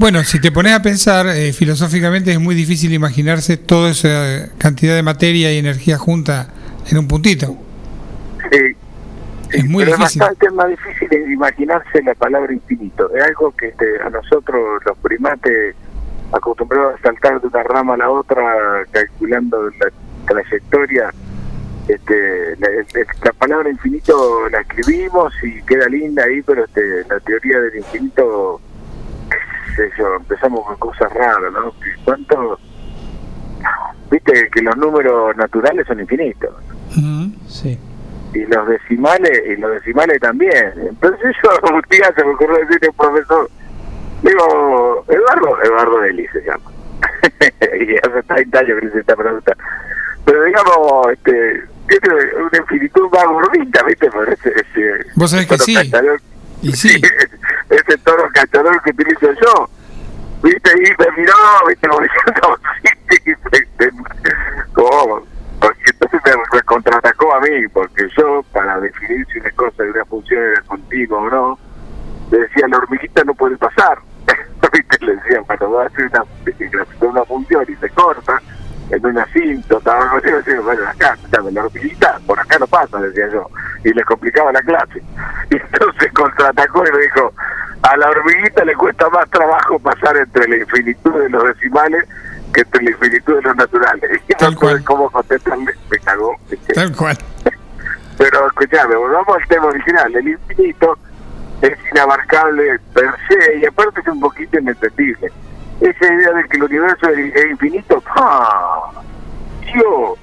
Bueno, 0.00 0.24
si 0.24 0.40
te 0.40 0.50
pones 0.50 0.72
a 0.72 0.80
pensar 0.82 1.26
eh, 1.28 1.52
filosóficamente 1.52 2.32
es 2.32 2.40
muy 2.40 2.54
difícil 2.54 2.92
imaginarse 2.94 3.56
toda 3.56 3.90
esa 3.90 4.48
cantidad 4.58 4.94
de 4.94 5.02
materia 5.02 5.52
y 5.52 5.58
energía 5.58 5.98
junta 5.98 6.48
en 6.90 6.98
un 6.98 7.06
puntito. 7.06 7.56
Sí, 8.50 8.76
Es 9.50 9.64
muy 9.66 9.84
pero 9.84 9.96
difícil. 9.96 10.22
es 10.22 10.28
bastante 10.28 10.50
más 10.50 10.68
difícil 10.70 11.30
imaginarse 11.30 12.02
la 12.02 12.14
palabra 12.14 12.52
infinito. 12.52 13.14
Es 13.14 13.22
algo 13.22 13.54
que 13.54 13.68
este, 13.68 14.00
a 14.02 14.08
nosotros 14.10 14.80
los 14.84 14.96
primates 14.98 15.76
acostumbrados 16.32 16.94
a 16.98 17.02
saltar 17.02 17.40
de 17.40 17.48
una 17.48 17.62
rama 17.62 17.94
a 17.94 17.96
la 17.98 18.10
otra 18.10 18.42
calculando 18.92 19.68
la 19.70 19.90
trayectoria. 20.26 21.12
Este, 21.94 22.56
la, 22.58 22.68
la 23.24 23.32
palabra 23.32 23.68
infinito 23.68 24.48
la 24.48 24.60
escribimos 24.60 25.32
y 25.42 25.60
queda 25.62 25.86
linda 25.88 26.24
ahí, 26.24 26.40
pero 26.42 26.64
este, 26.64 27.04
la 27.08 27.18
teoría 27.20 27.58
del 27.60 27.76
infinito, 27.78 28.60
qué 29.28 29.74
sé 29.76 29.90
yo, 29.98 30.14
empezamos 30.16 30.64
con 30.66 30.76
cosas 30.76 31.12
raras, 31.12 31.52
¿no? 31.52 31.74
¿Cuánto? 32.04 32.58
Viste 34.10 34.48
que 34.52 34.62
los 34.62 34.76
números 34.76 35.36
naturales 35.36 35.86
son 35.86 36.00
infinitos 36.00 36.50
Sí. 37.48 37.78
y 38.34 38.44
los 38.46 38.68
decimales 38.68 39.42
y 39.46 39.56
los 39.56 39.72
decimales 39.72 40.20
también. 40.20 40.72
Entonces 40.88 41.34
yo 41.42 41.50
un 41.74 41.82
día 41.90 42.12
se 42.16 42.24
me 42.24 42.34
ocurrió 42.34 42.58
decirle 42.58 42.86
a 42.88 42.90
un 42.90 42.96
profesor, 42.96 43.50
digo, 44.22 45.04
Eduardo, 45.08 45.62
Eduardo 45.62 46.00
Deli 46.00 46.26
se 46.28 46.40
llama. 46.42 46.70
y 47.80 47.96
hace 47.96 48.22
30 48.28 48.58
años 48.58 48.78
que 48.78 48.84
le 48.86 48.90
hice 48.90 49.00
esta 49.00 49.16
pregunta. 49.16 49.56
Pero 50.24 50.44
digamos, 50.44 51.12
este, 51.12 51.64
tiene 51.98 52.14
una 52.36 52.58
infinitud 52.58 53.08
más 53.10 53.24
gordita, 53.26 53.82
¿viste? 53.82 54.10
Por 54.10 54.28
ese, 54.28 54.50
ese 54.50 55.06
Vos 55.16 55.30
sabés 55.30 55.46
que 55.46 55.58
sí. 55.58 55.76
Y 56.62 56.72
sí. 56.72 57.00
ese 57.70 57.98
toro 57.98 58.28
cachador 58.32 58.80
que 58.82 58.90
utilizo 58.90 59.32
yo. 59.32 59.68
¿Viste? 60.42 60.70
Y 60.76 61.02
me 61.02 61.20
miró, 61.20 61.34
¿viste? 61.68 61.88
Como 61.88 62.00
diciendo, 62.02 62.58
sí, 63.10 63.88
¿cómo? 64.72 65.26
Porque 65.60 65.82
entonces 65.90 66.20
me, 66.52 66.62
contraatacó 66.62 67.34
a 67.34 67.40
mí, 67.40 67.68
porque 67.72 68.08
yo, 68.16 68.42
para 68.52 68.80
definir 68.80 69.26
si 69.32 69.38
una 69.38 69.50
cosa 69.50 69.82
de 69.82 69.90
una 69.90 70.04
función 70.06 70.42
era 70.42 70.62
continua 70.62 71.18
o 71.18 71.30
no, 71.30 71.58
le 72.30 72.38
decía, 72.38 72.68
la 72.68 72.78
hormiguita 72.78 73.24
no 73.24 73.34
puede 73.34 73.56
pasar. 73.56 73.98
¿Viste? 74.72 75.04
Le 75.04 75.16
decían, 75.16 75.44
cuando 75.44 75.72
va 75.72 75.82
a 75.82 75.86
hacer 75.86 76.06
una, 76.06 76.24
una 77.00 77.24
función 77.24 77.66
y 77.68 77.74
se 77.74 77.90
corta, 77.90 78.40
en 78.90 79.06
una 79.06 79.22
asíntota 79.22 79.96
o 79.96 80.02
algo 80.02 80.16
así, 80.16 80.30
decía, 80.30 80.60
bueno, 80.60 80.88
acá, 80.88 81.14
escuchame, 81.14 81.52
la 81.52 81.64
hormiguita, 81.64 82.20
por 82.26 82.38
acá 82.38 82.58
no 82.58 82.66
pasa, 82.66 82.98
decía 82.98 83.28
yo. 83.32 83.46
Y 83.84 83.92
le 83.92 84.02
complicaba 84.04 84.52
la 84.52 84.62
clase. 84.62 85.02
Y 85.50 85.56
entonces 85.56 86.12
contraatacó 86.12 86.84
y 86.86 86.92
me 86.92 87.02
dijo, 87.02 87.32
a 87.82 87.96
la 87.96 88.08
hormiguita 88.10 88.64
le 88.64 88.74
cuesta 88.74 89.08
más 89.10 89.28
trabajo 89.30 89.78
pasar 89.78 90.16
entre 90.16 90.46
la 90.48 90.56
infinitud 90.58 91.12
de 91.12 91.28
los 91.28 91.44
decimales 91.44 92.04
que 92.52 92.60
entre 92.60 92.82
la 92.84 92.90
infinitud 92.90 93.36
de 93.36 93.42
los 93.42 93.56
naturales. 93.56 94.20
Y 94.28 94.42
no 94.42 94.76
sé 94.76 94.84
cómo 94.84 95.10
contestarle, 95.10 95.72
me 95.90 95.98
cagó. 95.98 96.36
Tal 96.74 96.94
cual. 96.96 97.18
Pero 98.18 98.46
escuchame, 98.46 98.96
volvamos 98.96 99.36
al 99.36 99.48
tema 99.48 99.66
original. 99.66 100.14
El 100.14 100.28
infinito 100.28 100.98
es 101.62 101.76
inabarcable 101.90 102.78
per 102.94 103.14
se 103.28 103.58
y 103.58 103.66
aparte 103.66 104.00
es 104.00 104.08
un 104.08 104.20
poquito 104.20 104.58
inentendible. 104.58 105.32
Esa 105.80 106.12
idea 106.14 106.30
de 106.32 106.44
que 106.48 106.56
el 106.58 106.64
universo 106.64 107.08
es, 107.08 107.34
es 107.34 107.50
infinito, 107.52 108.00
¡pah! 108.02 108.90
Yo, 109.74 110.16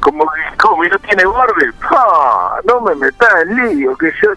como 0.00 0.24
que 0.30 0.56
como 0.58 0.84
no 0.84 0.98
tiene 1.00 1.24
borde, 1.26 1.72
¡pah! 1.88 2.60
No 2.66 2.80
me 2.80 2.94
metas 2.94 3.28
en 3.46 3.56
lío, 3.78 3.96
que 3.96 4.10
yo. 4.22 4.30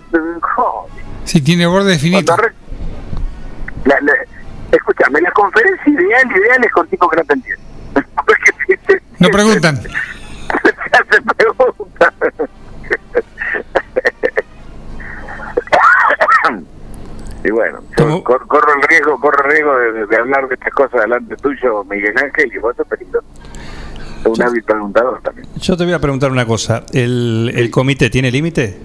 Si 1.23 1.41
tiene 1.41 1.65
borde 1.67 1.97
finito. 1.97 2.35
Cuando 2.35 2.43
re- 2.47 2.55
la- 3.85 3.99
la- 4.01 4.13
escúchame, 4.71 5.21
la 5.21 5.31
conferencia 5.31 5.91
ideal, 5.93 6.31
ideal 6.31 6.63
es 6.65 6.71
con 6.71 6.87
tipos 6.87 7.09
que 7.11 7.17
no 7.17 7.23
te 7.23 7.33
entienden. 7.33 7.67
No 9.19 9.29
preguntan. 9.29 9.81
se 9.81 9.89
hacen 9.89 11.23
y 17.47 17.51
bueno, 17.51 17.79
yo 17.97 18.23
cor- 18.23 18.45
corro 18.47 18.73
el 18.75 18.81
riesgo, 18.87 19.19
corro 19.19 19.45
el 19.45 19.51
riesgo 19.51 19.77
de, 19.79 20.05
de 20.05 20.17
hablar 20.17 20.47
de 20.47 20.55
estas 20.55 20.73
cosas 20.73 21.01
delante 21.01 21.35
tuyo, 21.37 21.83
Miguel 21.85 22.13
Ángel, 22.17 22.51
y 22.53 22.57
vos 22.57 22.75
sos 22.75 22.85
peligroso. 22.87 23.25
Un 24.25 24.41
hábil 24.41 24.63
preguntador 24.63 25.21
también. 25.21 25.47
Yo 25.55 25.77
te 25.77 25.85
voy 25.85 25.93
a 25.93 25.99
preguntar 25.99 26.31
una 26.31 26.45
cosa. 26.45 26.83
¿El, 26.91 27.51
el 27.55 27.71
comité 27.71 28.09
tiene 28.09 28.29
límite? 28.31 28.77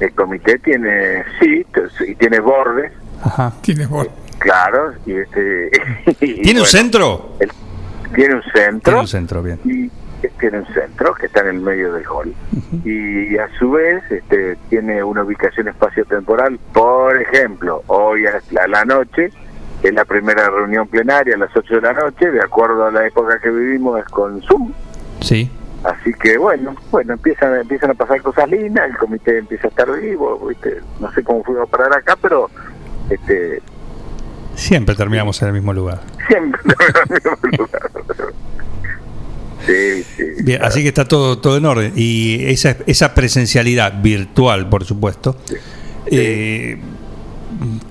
El 0.00 0.12
comité 0.12 0.58
tiene, 0.58 1.24
sí, 1.40 1.64
sí, 1.96 2.14
tiene 2.16 2.38
bordes, 2.40 2.92
Ajá. 3.22 3.52
Tiene 3.62 3.86
borde. 3.86 4.10
claro, 4.38 4.92
y 5.06 5.14
este... 5.14 5.70
y 6.20 6.42
¿Tiene 6.42 6.60
un 6.60 6.66
centro? 6.66 7.36
el- 7.40 7.50
tiene 8.14 8.34
un 8.34 8.42
centro. 8.52 8.80
Tiene 8.82 9.00
un 9.00 9.08
centro, 9.08 9.42
bien. 9.42 9.58
y 9.64 9.90
tiene 10.38 10.58
un 10.60 10.66
centro 10.66 11.14
que 11.14 11.26
está 11.26 11.40
en 11.40 11.48
el 11.48 11.60
medio 11.60 11.92
del 11.92 12.04
hall 12.06 12.34
y 12.84 13.36
a 13.38 13.48
su 13.58 13.70
vez 13.72 14.02
este, 14.10 14.56
tiene 14.68 15.02
una 15.02 15.22
ubicación 15.22 15.68
espacio-temporal 15.68 16.58
por 16.72 17.20
ejemplo 17.20 17.82
hoy 17.86 18.26
a 18.26 18.40
la, 18.50 18.62
a 18.64 18.68
la 18.68 18.84
noche 18.84 19.30
es 19.82 19.92
la 19.94 20.04
primera 20.04 20.48
reunión 20.48 20.88
plenaria 20.88 21.34
a 21.34 21.38
las 21.38 21.54
8 21.56 21.74
de 21.76 21.80
la 21.80 21.92
noche 21.92 22.30
de 22.30 22.40
acuerdo 22.40 22.86
a 22.86 22.90
la 22.90 23.06
época 23.06 23.38
que 23.40 23.50
vivimos 23.50 23.98
es 24.00 24.06
con 24.06 24.40
Zoom 24.42 24.72
Sí. 25.20 25.50
así 25.84 26.12
que 26.14 26.38
bueno 26.38 26.74
bueno 26.90 27.14
empiezan 27.14 27.54
empiezan 27.60 27.90
a 27.90 27.94
pasar 27.94 28.20
cosas 28.22 28.48
lindas 28.48 28.88
el 28.90 28.96
comité 28.96 29.38
empieza 29.38 29.66
a 29.68 29.70
estar 29.70 30.00
vivo 30.00 30.38
¿viste? 30.48 30.80
no 31.00 31.10
sé 31.12 31.22
cómo 31.24 31.42
fuimos 31.44 31.68
a 31.68 31.70
parar 31.70 31.92
acá 31.96 32.16
pero 32.20 32.50
este 33.10 33.62
Siempre 34.54 34.94
terminamos 34.94 35.42
en 35.42 35.48
el 35.48 35.54
mismo 35.54 35.74
lugar. 35.74 36.00
siempre 36.28 36.58
sí 39.66 40.02
sí 40.16 40.42
Bien, 40.42 40.62
así 40.62 40.82
que 40.82 40.88
está 40.88 41.06
todo, 41.06 41.38
todo 41.38 41.56
en 41.56 41.64
orden. 41.66 41.92
Y 41.96 42.44
esa, 42.46 42.76
esa 42.86 43.14
presencialidad 43.14 44.00
virtual, 44.00 44.68
por 44.68 44.84
supuesto. 44.84 45.36
Eh, 46.06 46.78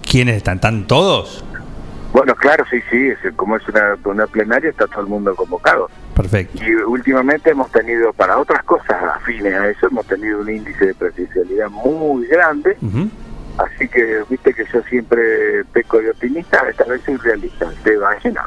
¿Quiénes 0.10 0.38
están? 0.38 0.56
¿Están 0.56 0.88
todos? 0.88 1.44
Bueno, 2.14 2.34
claro, 2.36 2.64
sí, 2.70 2.78
sí, 2.90 3.10
es, 3.10 3.34
como 3.36 3.58
es 3.58 3.68
una, 3.68 3.98
una 4.06 4.26
plenaria 4.28 4.70
está 4.70 4.88
todo 4.88 5.02
el 5.02 5.08
mundo 5.08 5.36
convocado. 5.36 5.90
Perfecto. 6.16 6.64
Y 6.64 6.74
últimamente 6.74 7.50
hemos 7.50 7.70
tenido, 7.72 8.14
para 8.14 8.38
otras 8.38 8.64
cosas 8.64 8.96
afines 9.16 9.54
a 9.54 9.70
eso, 9.70 9.88
hemos 9.88 10.06
tenido 10.08 10.40
un 10.40 10.50
índice 10.50 10.86
de 10.86 10.94
presencialidad 10.94 11.70
muy 11.70 12.26
grande, 12.28 12.78
así 13.58 13.90
que 13.90 14.24
viste 14.30 14.54
que 14.54 14.64
yo 14.74 14.82
siempre 14.84 15.66
peco 15.74 16.00
de 16.00 16.12
optimista, 16.12 16.64
esta 16.70 16.86
vez 16.86 17.02
soy 17.06 17.18
realista, 17.18 17.70
se 17.84 17.98
va 17.98 18.12
a 18.12 18.20
llenar. 18.20 18.46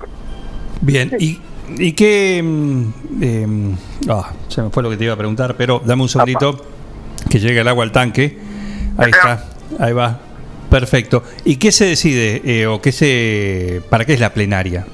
Bien, 0.80 1.10
¿y, 1.18 1.38
y 1.76 1.92
qué...? 1.92 2.40
mm, 2.42 3.22
em, 3.22 3.76
ah, 4.08 4.32
se 4.48 4.62
me 4.62 4.70
fue 4.70 4.82
lo 4.82 4.90
que 4.90 4.96
te 4.96 5.04
iba 5.04 5.14
a 5.14 5.16
preguntar, 5.16 5.54
pero 5.56 5.80
dame 5.84 6.02
un 6.02 6.08
segundito 6.08 6.64
que 7.28 7.38
llegue 7.38 7.60
el 7.60 7.68
agua 7.68 7.84
al 7.84 7.92
tanque. 7.92 8.38
Ahí 8.96 9.10
está, 9.10 9.44
ahí 9.78 9.92
va. 9.92 10.20
Perfecto. 10.70 11.22
¿Y 11.44 11.56
qué 11.56 11.72
se 11.72 11.86
decide 11.86 12.42
eh, 12.44 12.66
o 12.66 12.80
qué 12.80 12.92
se... 12.92 13.82
para 13.88 14.04
qué 14.04 14.14
es 14.14 14.20
la 14.20 14.32
plenaria? 14.32 14.86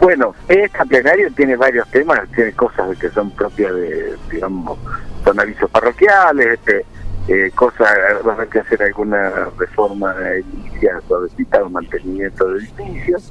Bueno, 0.00 0.34
esta 0.48 0.84
plenaria 0.86 1.28
tiene 1.36 1.56
varios 1.56 1.86
temas, 1.90 2.20
tiene 2.34 2.52
cosas 2.52 2.96
que 2.98 3.10
son 3.10 3.30
propias 3.32 3.74
de, 3.74 4.16
digamos, 4.30 4.78
son 5.22 5.38
avisos 5.38 5.70
parroquiales, 5.70 6.46
este, 6.54 6.86
eh, 7.28 7.50
cosas, 7.54 7.86
va 8.26 8.32
a 8.32 8.34
haber 8.34 8.48
que 8.48 8.60
hacer 8.60 8.82
alguna 8.82 9.30
reforma 9.58 10.14
edilicia 10.34 11.00
suavecita 11.06 11.62
mantenimiento 11.68 12.48
de 12.48 12.60
edificios, 12.60 13.30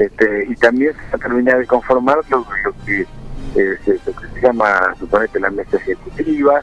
este, 0.00 0.46
y 0.48 0.54
también 0.56 0.92
se 0.94 1.02
va 1.02 1.16
a 1.16 1.18
terminar 1.18 1.58
de 1.58 1.66
conformar 1.66 2.18
lo, 2.30 2.38
lo 2.64 2.74
que, 2.84 3.02
eh, 3.54 3.76
se, 3.84 3.92
lo 3.92 4.16
que 4.16 4.26
se 4.34 4.40
llama, 4.40 4.94
suponete, 4.98 5.38
la 5.38 5.50
mesa 5.50 5.76
ejecutiva, 5.76 6.62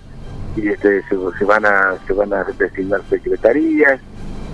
y 0.55 0.69
este, 0.69 1.03
se, 1.03 1.15
se 1.37 1.45
van 1.45 1.65
a 1.65 1.95
se 2.07 2.13
van 2.13 2.33
a 2.33 2.43
designar 2.43 3.01
secretarías, 3.09 4.01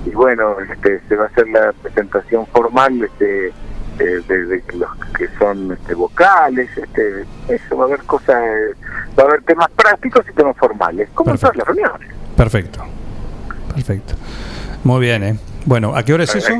y 0.06 0.10
bueno, 0.10 0.58
este, 0.60 1.02
se 1.08 1.16
va 1.16 1.24
a 1.24 1.28
hacer 1.28 1.48
la 1.48 1.72
presentación 1.82 2.46
formal 2.48 3.02
este, 3.04 3.48
eh, 3.48 4.22
de, 4.28 4.46
de 4.46 4.64
los 4.74 4.90
que 5.18 5.30
son 5.40 5.72
este, 5.72 5.94
vocales, 5.94 6.70
este, 6.78 7.26
eso 7.48 7.78
va 7.78 7.86
a 7.86 7.88
haber 7.88 8.04
cosas, 8.04 8.44
va 9.18 9.24
a 9.24 9.28
haber 9.28 9.44
temas 9.44 9.70
prácticos 9.72 10.26
y 10.30 10.34
temas 10.34 10.58
formales, 10.58 11.10
como 11.14 11.32
en 11.32 11.38
todas 11.38 11.56
las 11.56 11.68
reuniones. 11.68 12.10
Perfecto. 12.36 12.84
Perfecto. 13.74 14.16
Muy 14.84 15.00
bien, 15.00 15.24
¿eh? 15.24 15.40
Bueno, 15.66 15.96
¿a 15.96 16.04
qué 16.04 16.14
hora 16.14 16.26
es 16.26 16.36
eso? 16.36 16.54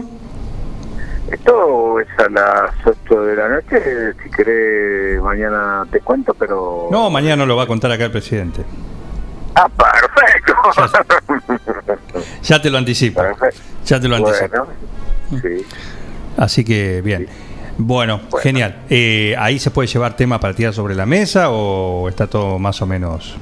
Esto 1.34 2.00
es 2.00 2.08
a 2.20 2.30
las 2.30 2.76
8 2.86 3.24
de 3.24 3.36
la 3.36 3.50
noche, 3.50 4.14
si 4.24 4.30
querés 4.30 5.20
mañana 5.20 5.84
te 5.92 6.00
cuento, 6.00 6.36
pero... 6.36 6.90
No, 6.92 7.10
mañana 7.10 7.44
lo 7.44 7.56
va 7.56 7.64
a 7.64 7.68
contar 7.68 7.92
acá 7.92 8.06
el 8.06 8.12
presidente. 8.12 8.64
Ah, 9.56 9.68
perfecto. 9.68 10.54
Ya 12.44 12.60
te 12.62 12.70
lo 12.70 12.78
anticipo. 12.78 13.24
Ya 13.84 14.00
te 14.00 14.08
lo 14.08 14.18
anticipo. 14.18 14.68
Bueno, 15.30 15.42
sí. 15.42 15.66
Así 16.38 16.64
que 16.64 17.02
bien. 17.02 17.28
Bueno, 17.80 18.22
genial. 18.40 18.84
Eh, 18.92 19.36
¿Ahí 19.40 19.58
se 19.58 19.72
puede 19.72 19.88
llevar 19.88 20.16
tema 20.16 20.40
para 20.40 20.54
tirar 20.54 20.74
sobre 20.74 20.94
la 20.94 21.08
mesa 21.08 21.50
o 21.50 22.10
está 22.10 22.28
todo 22.28 22.60
más 22.60 22.80
o 22.84 22.86
menos? 22.86 23.36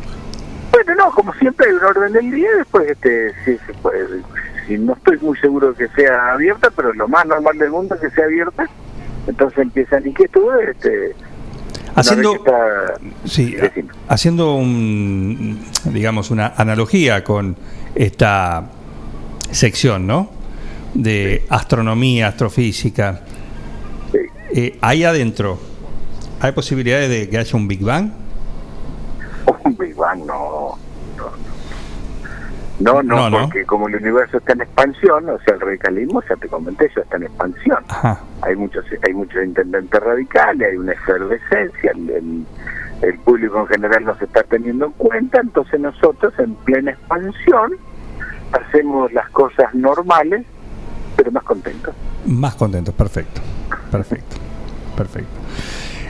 Bueno, 0.72 0.96
no, 0.96 1.12
como 1.12 1.34
siempre 1.34 1.68
hay 1.68 1.74
un 1.74 1.84
orden 1.84 2.14
del 2.14 2.32
día, 2.32 2.50
después 2.58 2.90
este, 2.90 3.34
sí 3.44 3.58
se 3.66 3.74
puede. 3.74 4.22
Si 4.68 4.78
no 4.78 4.94
estoy 4.94 5.18
muy 5.20 5.38
seguro 5.40 5.74
que 5.74 5.88
sea 5.90 6.34
abierta, 6.34 6.70
pero 6.76 6.94
lo 6.94 7.08
más 7.08 7.26
normal 7.26 7.58
del 7.58 7.72
mundo 7.72 7.96
es 7.96 8.02
que 8.02 8.10
sea 8.12 8.26
abierta. 8.26 8.68
Entonces 9.28 9.60
empiezan 9.60 10.08
inquietudes. 10.08 10.70
Este, 10.70 11.16
Haciendo- 11.96 12.34
está- 12.36 12.94
Sí, 13.26 13.56
haciendo 14.08 14.56
un, 14.56 15.60
digamos, 15.86 16.32
una 16.32 16.54
analogía 16.56 17.24
con 17.24 17.58
esta 17.96 18.70
sección, 19.52 20.08
¿no? 20.08 20.30
De 20.94 21.46
astronomía, 21.50 22.28
astrofísica. 22.28 23.22
eh, 24.54 24.78
ahí 24.82 25.04
adentro, 25.06 25.58
¿hay 26.42 26.52
posibilidades 26.52 27.10
de 27.10 27.30
que 27.30 27.38
haya 27.38 27.56
un 27.58 27.68
Big 27.68 27.82
Bang? 27.82 28.12
Un 29.66 29.78
Big 29.78 29.96
Bang 29.96 30.26
no. 30.26 30.78
No, 32.82 33.04
no, 33.04 33.16
No, 33.16 33.30
no. 33.30 33.42
porque 33.44 33.66
como 33.66 33.88
el 33.88 33.96
universo 33.98 34.38
está 34.38 34.54
en 34.54 34.62
expansión, 34.62 35.30
o 35.30 35.38
sea, 35.40 35.54
el 35.56 35.62
radicalismo, 35.62 36.22
ya 36.28 36.36
te 36.36 36.48
comenté, 36.48 36.90
ya 36.96 37.02
está 37.02 37.18
en 37.18 37.24
expansión. 37.24 37.78
Hay 38.42 38.56
muchos 38.56 38.86
hay 39.08 39.14
muchos 39.14 39.44
intendentes 39.44 40.00
radicales, 40.02 40.70
hay 40.72 40.78
una 40.78 40.94
efervescencia, 40.94 41.92
el, 41.96 42.10
el- 42.10 42.46
el 43.02 43.18
público 43.20 43.60
en 43.62 43.66
general 43.68 44.06
nos 44.06 44.22
está 44.22 44.44
teniendo 44.44 44.86
en 44.86 44.92
cuenta, 44.92 45.42
entonces 45.42 45.80
nosotros 45.80 46.34
en 46.38 46.54
plena 46.54 46.92
expansión 46.92 47.72
hacemos 48.52 49.12
las 49.12 49.28
cosas 49.32 49.74
normales, 49.74 50.46
pero 51.16 51.32
más 51.32 51.42
contentos. 51.44 51.96
Más 52.28 52.54
contentos, 52.56 52.94
perfecto. 52.94 53.42
Perfecto. 53.90 54.36
Perfecto. 54.96 55.30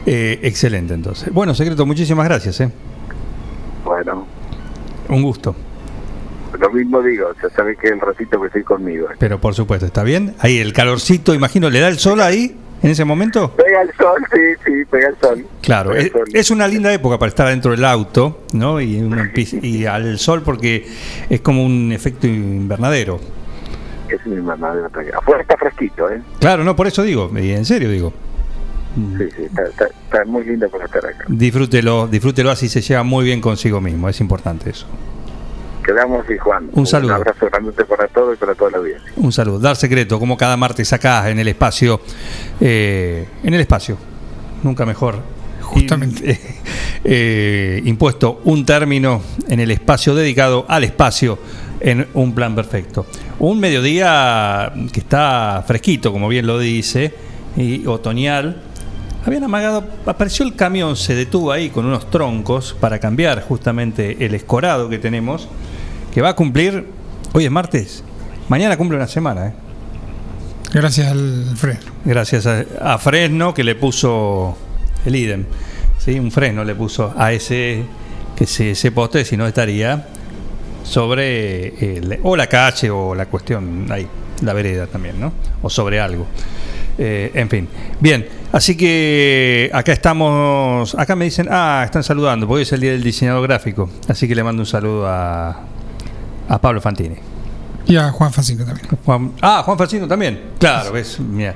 Eh, 0.06 0.40
excelente, 0.44 0.94
entonces. 0.94 1.34
Bueno, 1.34 1.54
secreto, 1.54 1.86
muchísimas 1.86 2.26
gracias. 2.28 2.60
¿eh? 2.60 2.70
Bueno, 3.86 4.26
Un 5.08 5.24
gusto. 5.24 5.56
Lo 6.60 6.72
mismo 6.72 7.02
digo, 7.02 7.32
ya 7.42 7.50
sabes 7.50 7.78
que 7.78 7.90
el 7.90 8.00
ratito 8.00 8.40
que 8.40 8.48
estoy 8.48 8.64
conmigo. 8.64 9.08
Pero 9.20 9.40
por 9.40 9.54
supuesto, 9.54 9.86
¿está 9.86 10.04
bien? 10.04 10.36
Ahí 10.40 10.60
el 10.60 10.74
calorcito, 10.74 11.34
imagino, 11.34 11.70
¿le 11.70 11.80
da 11.80 11.88
el 11.88 11.98
sol 11.98 12.22
ahí 12.22 12.58
en 12.82 12.90
ese 12.90 13.06
momento? 13.06 13.52
Pega 13.56 13.82
el 13.82 13.92
sol, 13.96 14.22
sí, 14.34 14.40
sí, 14.66 14.86
pega 14.90 15.10
el 15.10 15.18
sol. 15.18 15.46
Claro, 15.62 15.94
es, 15.94 16.12
sol. 16.12 16.24
es 16.34 16.52
una 16.52 16.68
linda 16.68 16.94
época 16.94 17.18
para 17.18 17.30
estar 17.30 17.48
dentro 17.48 17.72
del 17.72 17.86
auto, 17.86 18.44
¿no? 18.54 18.82
Y, 18.82 19.86
al 19.86 20.20
sol 20.20 20.42
porque 20.44 20.88
es 21.30 21.42
como 21.42 21.66
un 21.66 21.92
efecto 21.92 22.28
invernadero. 22.28 23.20
Es 24.10 24.26
mamá 24.28 24.76
de 24.76 24.84
Afuera 25.14 25.42
está 25.42 25.56
fresquito, 25.58 26.10
¿eh? 26.10 26.22
Claro, 26.40 26.64
no, 26.64 26.76
por 26.76 26.88
eso 26.88 27.02
digo, 27.04 27.32
en 27.34 27.66
serio 27.66 27.90
digo, 27.90 28.14
Sí, 28.96 29.30
sí, 29.38 29.44
está, 29.44 29.64
está, 29.64 29.86
está 29.86 30.26
muy 30.26 30.44
lindo 30.44 30.68
para 30.70 30.84
estar 30.84 31.06
acá. 31.06 31.24
disfrútelo, 31.30 32.08
disfrútelo 32.08 32.52
así 32.52 32.68
se 32.68 32.82
lleva 32.82 33.04
muy 33.04 33.24
bien 33.24 33.40
consigo 33.40 33.80
mismo, 33.80 34.10
es 34.10 34.20
importante 34.20 34.70
eso. 34.70 34.86
Quedamos 35.84 36.30
y 36.30 36.38
Juan. 36.38 36.70
Un 36.74 36.86
saludo. 36.86 37.10
Un 37.10 37.16
abrazo 37.16 37.48
grande 37.48 37.72
para 37.86 38.08
todos 38.08 38.36
y 38.36 38.38
para 38.38 38.56
toda 38.56 38.72
la 38.72 38.78
audiencia. 38.78 39.12
Un 39.16 39.32
saludo. 39.32 39.60
Dar 39.60 39.76
secreto, 39.76 40.20
como 40.20 40.38
cada 40.38 40.58
martes 40.58 40.92
acá 40.94 41.30
en 41.30 41.40
el 41.40 41.48
espacio. 41.48 42.02
eh, 42.60 43.28
en 43.44 43.54
el 43.54 43.62
espacio. 43.62 43.98
Nunca 44.64 44.86
mejor. 44.86 45.20
Justamente. 45.62 46.40
impuesto 47.84 48.42
un 48.44 48.66
término 48.66 49.22
en 49.48 49.60
el 49.60 49.72
espacio 49.72 50.14
dedicado 50.14 50.66
al 50.68 50.84
espacio 50.84 51.40
en 51.80 52.08
un 52.14 52.34
plan 52.34 52.56
perfecto. 52.56 53.06
Un 53.40 53.60
mediodía 53.60 54.72
que 54.92 55.00
está 55.00 55.64
fresquito, 55.66 56.12
como 56.12 56.28
bien 56.28 56.46
lo 56.46 56.60
dice, 56.60 57.14
y 57.58 57.86
otoñal. 57.88 58.62
Habían 59.26 59.44
amagado, 59.44 59.84
apareció 60.06 60.46
el 60.46 60.56
camión, 60.56 60.96
se 60.96 61.14
detuvo 61.14 61.52
ahí 61.52 61.70
con 61.70 61.86
unos 61.86 62.10
troncos 62.10 62.76
para 62.80 63.00
cambiar 63.00 63.44
justamente 63.44 64.26
el 64.26 64.34
escorado 64.34 64.90
que 64.90 64.98
tenemos, 64.98 65.48
que 66.14 66.22
va 66.22 66.30
a 66.30 66.36
cumplir, 66.36 66.86
hoy 67.34 67.46
es 67.46 67.52
martes, 67.52 68.04
mañana 68.50 68.78
cumple 68.78 68.98
una 68.98 69.08
semana. 69.08 69.48
¿eh? 69.48 69.54
Gracias 70.74 71.08
al 71.12 71.46
Fred. 71.56 71.78
Gracias 72.06 72.46
a, 72.48 72.66
a 72.82 72.98
Fresno 72.98 73.54
que 73.54 73.64
le 73.64 73.76
puso 73.76 74.58
el 75.06 75.16
idem, 75.16 75.46
¿sí? 75.98 76.20
un 76.20 76.32
Fresno 76.32 76.64
le 76.64 76.76
puso 76.76 77.14
a 77.18 77.32
ese, 77.34 77.84
que 78.36 78.46
se, 78.46 78.72
ese 78.72 78.92
poste, 78.92 79.26
si 79.26 79.38
no 79.38 79.48
estaría 79.48 80.08
sobre 80.84 81.98
el- 81.98 82.20
o 82.24 82.36
la 82.36 82.48
calle 82.48 82.90
o 82.90 83.14
la 83.16 83.26
cuestión 83.28 83.88
ahí, 83.92 84.08
la 84.42 84.54
vereda 84.54 84.88
también, 84.88 85.20
¿no? 85.20 85.32
O 85.62 85.70
sobre 85.70 86.00
algo. 86.00 86.26
Eh, 86.98 87.32
en 87.36 87.50
fin, 87.50 87.68
bien, 88.00 88.28
así 88.52 88.76
que 88.76 89.70
acá 89.74 89.94
estamos, 89.94 90.94
acá 90.96 91.16
me 91.16 91.26
dicen, 91.26 91.48
ah, 91.50 91.82
están 91.86 92.04
saludando, 92.04 92.48
porque 92.48 92.58
hoy 92.58 92.62
es 92.64 92.72
el 92.74 92.82
día 92.82 92.92
del 92.92 93.04
diseñador 93.04 93.44
gráfico, 93.48 93.90
así 94.08 94.28
que 94.28 94.36
le 94.36 94.44
mando 94.44 94.62
un 94.64 94.66
saludo 94.66 95.08
a, 95.08 95.62
a 96.50 96.60
Pablo 96.60 96.82
Fantini. 96.82 97.16
Y 97.88 97.96
a 97.98 98.10
Juan 98.12 98.32
Facino 98.32 98.64
también. 98.66 98.88
Juan- 99.06 99.32
ah, 99.42 99.64
Juan 99.66 99.78
Facino 99.78 100.08
también, 100.08 100.42
claro, 100.60 100.92
ves, 100.94 101.20
mira. 101.20 101.56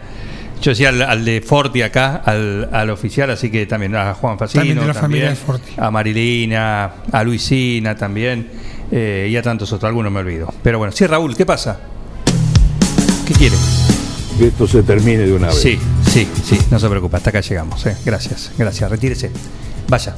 Yo 0.61 0.72
decía 0.72 0.89
al, 0.89 1.01
al 1.01 1.25
de 1.25 1.41
Forti 1.41 1.81
acá, 1.81 2.22
al, 2.25 2.69
al 2.72 2.89
oficial, 2.89 3.30
así 3.30 3.51
que 3.51 3.65
también 3.65 3.93
a 3.95 4.14
Juan 4.14 4.38
Facino, 4.39 4.61
También 4.61 4.80
de 4.80 4.88
la 4.88 4.93
familia 4.93 5.30
de 5.31 5.35
también, 5.35 5.61
a 5.77 5.91
Marilina, 5.91 6.91
a 7.11 7.23
Luisina 7.23 7.95
también, 7.95 8.49
eh, 8.91 9.27
y 9.30 9.35
a 9.35 9.41
tantos 9.41 9.72
otros, 9.73 9.88
algunos 9.88 10.11
me 10.11 10.19
olvido. 10.22 10.51
Pero 10.64 10.77
bueno, 10.77 10.93
sí, 10.93 11.05
Raúl, 11.05 11.35
¿qué 11.35 11.45
pasa? 11.45 11.77
¿Qué 13.27 13.33
quiere? 13.33 13.55
Que 14.38 14.47
esto 14.47 14.67
se 14.67 14.81
termine 14.83 15.19
de 15.25 15.33
una 15.33 15.47
vez. 15.47 15.55
Sí, 15.61 15.77
sí, 16.07 16.27
sí, 16.43 16.57
no 16.72 16.80
se 16.80 16.88
preocupe, 16.89 17.17
hasta 17.17 17.30
acá 17.31 17.41
llegamos. 17.41 17.85
eh. 17.85 17.95
Gracias, 18.05 18.51
gracias, 18.57 18.89
retírese. 18.89 19.31
Vaya, 19.89 20.15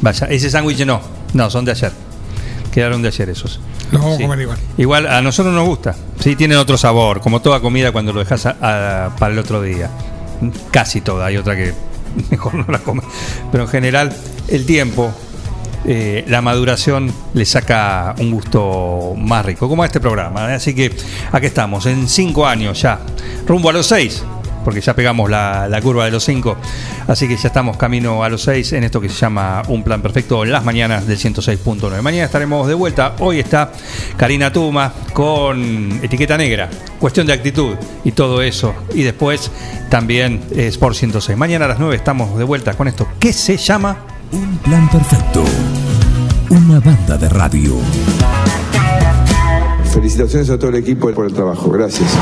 vaya. 0.00 0.26
Ese 0.28 0.50
sándwich 0.50 0.84
no, 0.86 1.00
no, 1.34 1.50
son 1.50 1.64
de 1.64 1.72
ayer. 1.72 1.92
Quedaron 2.76 3.00
de 3.00 3.08
ayer 3.08 3.30
esos. 3.30 3.58
Los 3.90 4.02
vamos 4.02 4.18
Sí. 4.18 4.22
a 4.24 4.26
comer 4.26 4.40
igual. 4.42 4.58
Igual 4.76 5.06
a 5.06 5.22
nosotros 5.22 5.54
nos 5.54 5.66
gusta, 5.66 5.96
sí, 6.20 6.36
tienen 6.36 6.58
otro 6.58 6.76
sabor, 6.76 7.22
como 7.22 7.40
toda 7.40 7.60
comida 7.60 7.90
cuando 7.90 8.12
lo 8.12 8.20
dejas 8.20 8.44
a- 8.44 9.06
a- 9.06 9.16
para 9.16 9.32
el 9.32 9.38
otro 9.38 9.62
día. 9.62 9.88
Casi 10.70 11.00
toda, 11.00 11.24
hay 11.24 11.38
otra 11.38 11.56
que 11.56 11.72
mejor 12.30 12.54
no 12.54 12.66
la 12.68 12.80
comes. 12.80 13.06
Pero 13.50 13.64
en 13.64 13.70
general, 13.70 14.14
el 14.48 14.66
tiempo, 14.66 15.10
eh, 15.86 16.24
la 16.28 16.42
maduración 16.42 17.10
le 17.32 17.46
saca 17.46 18.14
un 18.18 18.30
gusto 18.30 19.14
más 19.16 19.46
rico, 19.46 19.70
como 19.70 19.82
a 19.82 19.86
este 19.86 19.98
programa. 20.00 20.50
¿eh? 20.52 20.56
Así 20.56 20.74
que 20.74 20.94
aquí 21.32 21.46
estamos, 21.46 21.86
en 21.86 22.06
cinco 22.08 22.46
años 22.46 22.82
ya, 22.82 22.98
rumbo 23.46 23.70
a 23.70 23.72
los 23.72 23.86
seis, 23.86 24.22
porque 24.66 24.80
ya 24.80 24.96
pegamos 24.96 25.30
la, 25.30 25.68
la 25.68 25.80
curva 25.80 26.06
de 26.06 26.10
los 26.10 26.24
cinco. 26.24 26.56
Así 27.06 27.28
que 27.28 27.36
ya 27.36 27.46
estamos 27.46 27.76
camino 27.76 28.24
a 28.24 28.28
los 28.28 28.42
seis 28.42 28.72
en 28.72 28.82
esto 28.82 29.00
que 29.00 29.08
se 29.08 29.14
llama 29.14 29.62
Un 29.68 29.84
Plan 29.84 30.02
Perfecto 30.02 30.42
en 30.42 30.50
las 30.50 30.64
mañanas 30.64 31.06
del 31.06 31.16
106.9. 31.16 32.02
Mañana 32.02 32.24
estaremos 32.24 32.66
de 32.66 32.74
vuelta. 32.74 33.14
Hoy 33.20 33.38
está 33.38 33.70
Karina 34.16 34.52
Tuma 34.52 34.92
con 35.12 36.00
etiqueta 36.02 36.36
negra, 36.36 36.68
cuestión 36.98 37.28
de 37.28 37.34
actitud 37.34 37.76
y 38.02 38.10
todo 38.10 38.42
eso. 38.42 38.74
Y 38.92 39.04
después 39.04 39.52
también 39.88 40.42
eh, 40.50 40.66
Sport 40.66 40.96
106. 40.96 41.38
Mañana 41.38 41.66
a 41.66 41.68
las 41.68 41.78
9 41.78 41.94
estamos 41.94 42.36
de 42.36 42.42
vuelta 42.42 42.74
con 42.74 42.88
esto 42.88 43.06
que 43.20 43.32
se 43.32 43.56
llama 43.56 43.98
Un 44.32 44.58
plan 44.58 44.90
perfecto. 44.90 45.44
Una 46.50 46.80
banda 46.80 47.16
de 47.16 47.28
radio. 47.28 47.76
Felicitaciones 49.92 50.50
a 50.50 50.58
todo 50.58 50.70
el 50.70 50.76
equipo 50.76 51.08
por 51.12 51.24
el 51.24 51.32
trabajo. 51.32 51.70
Gracias. 51.70 52.18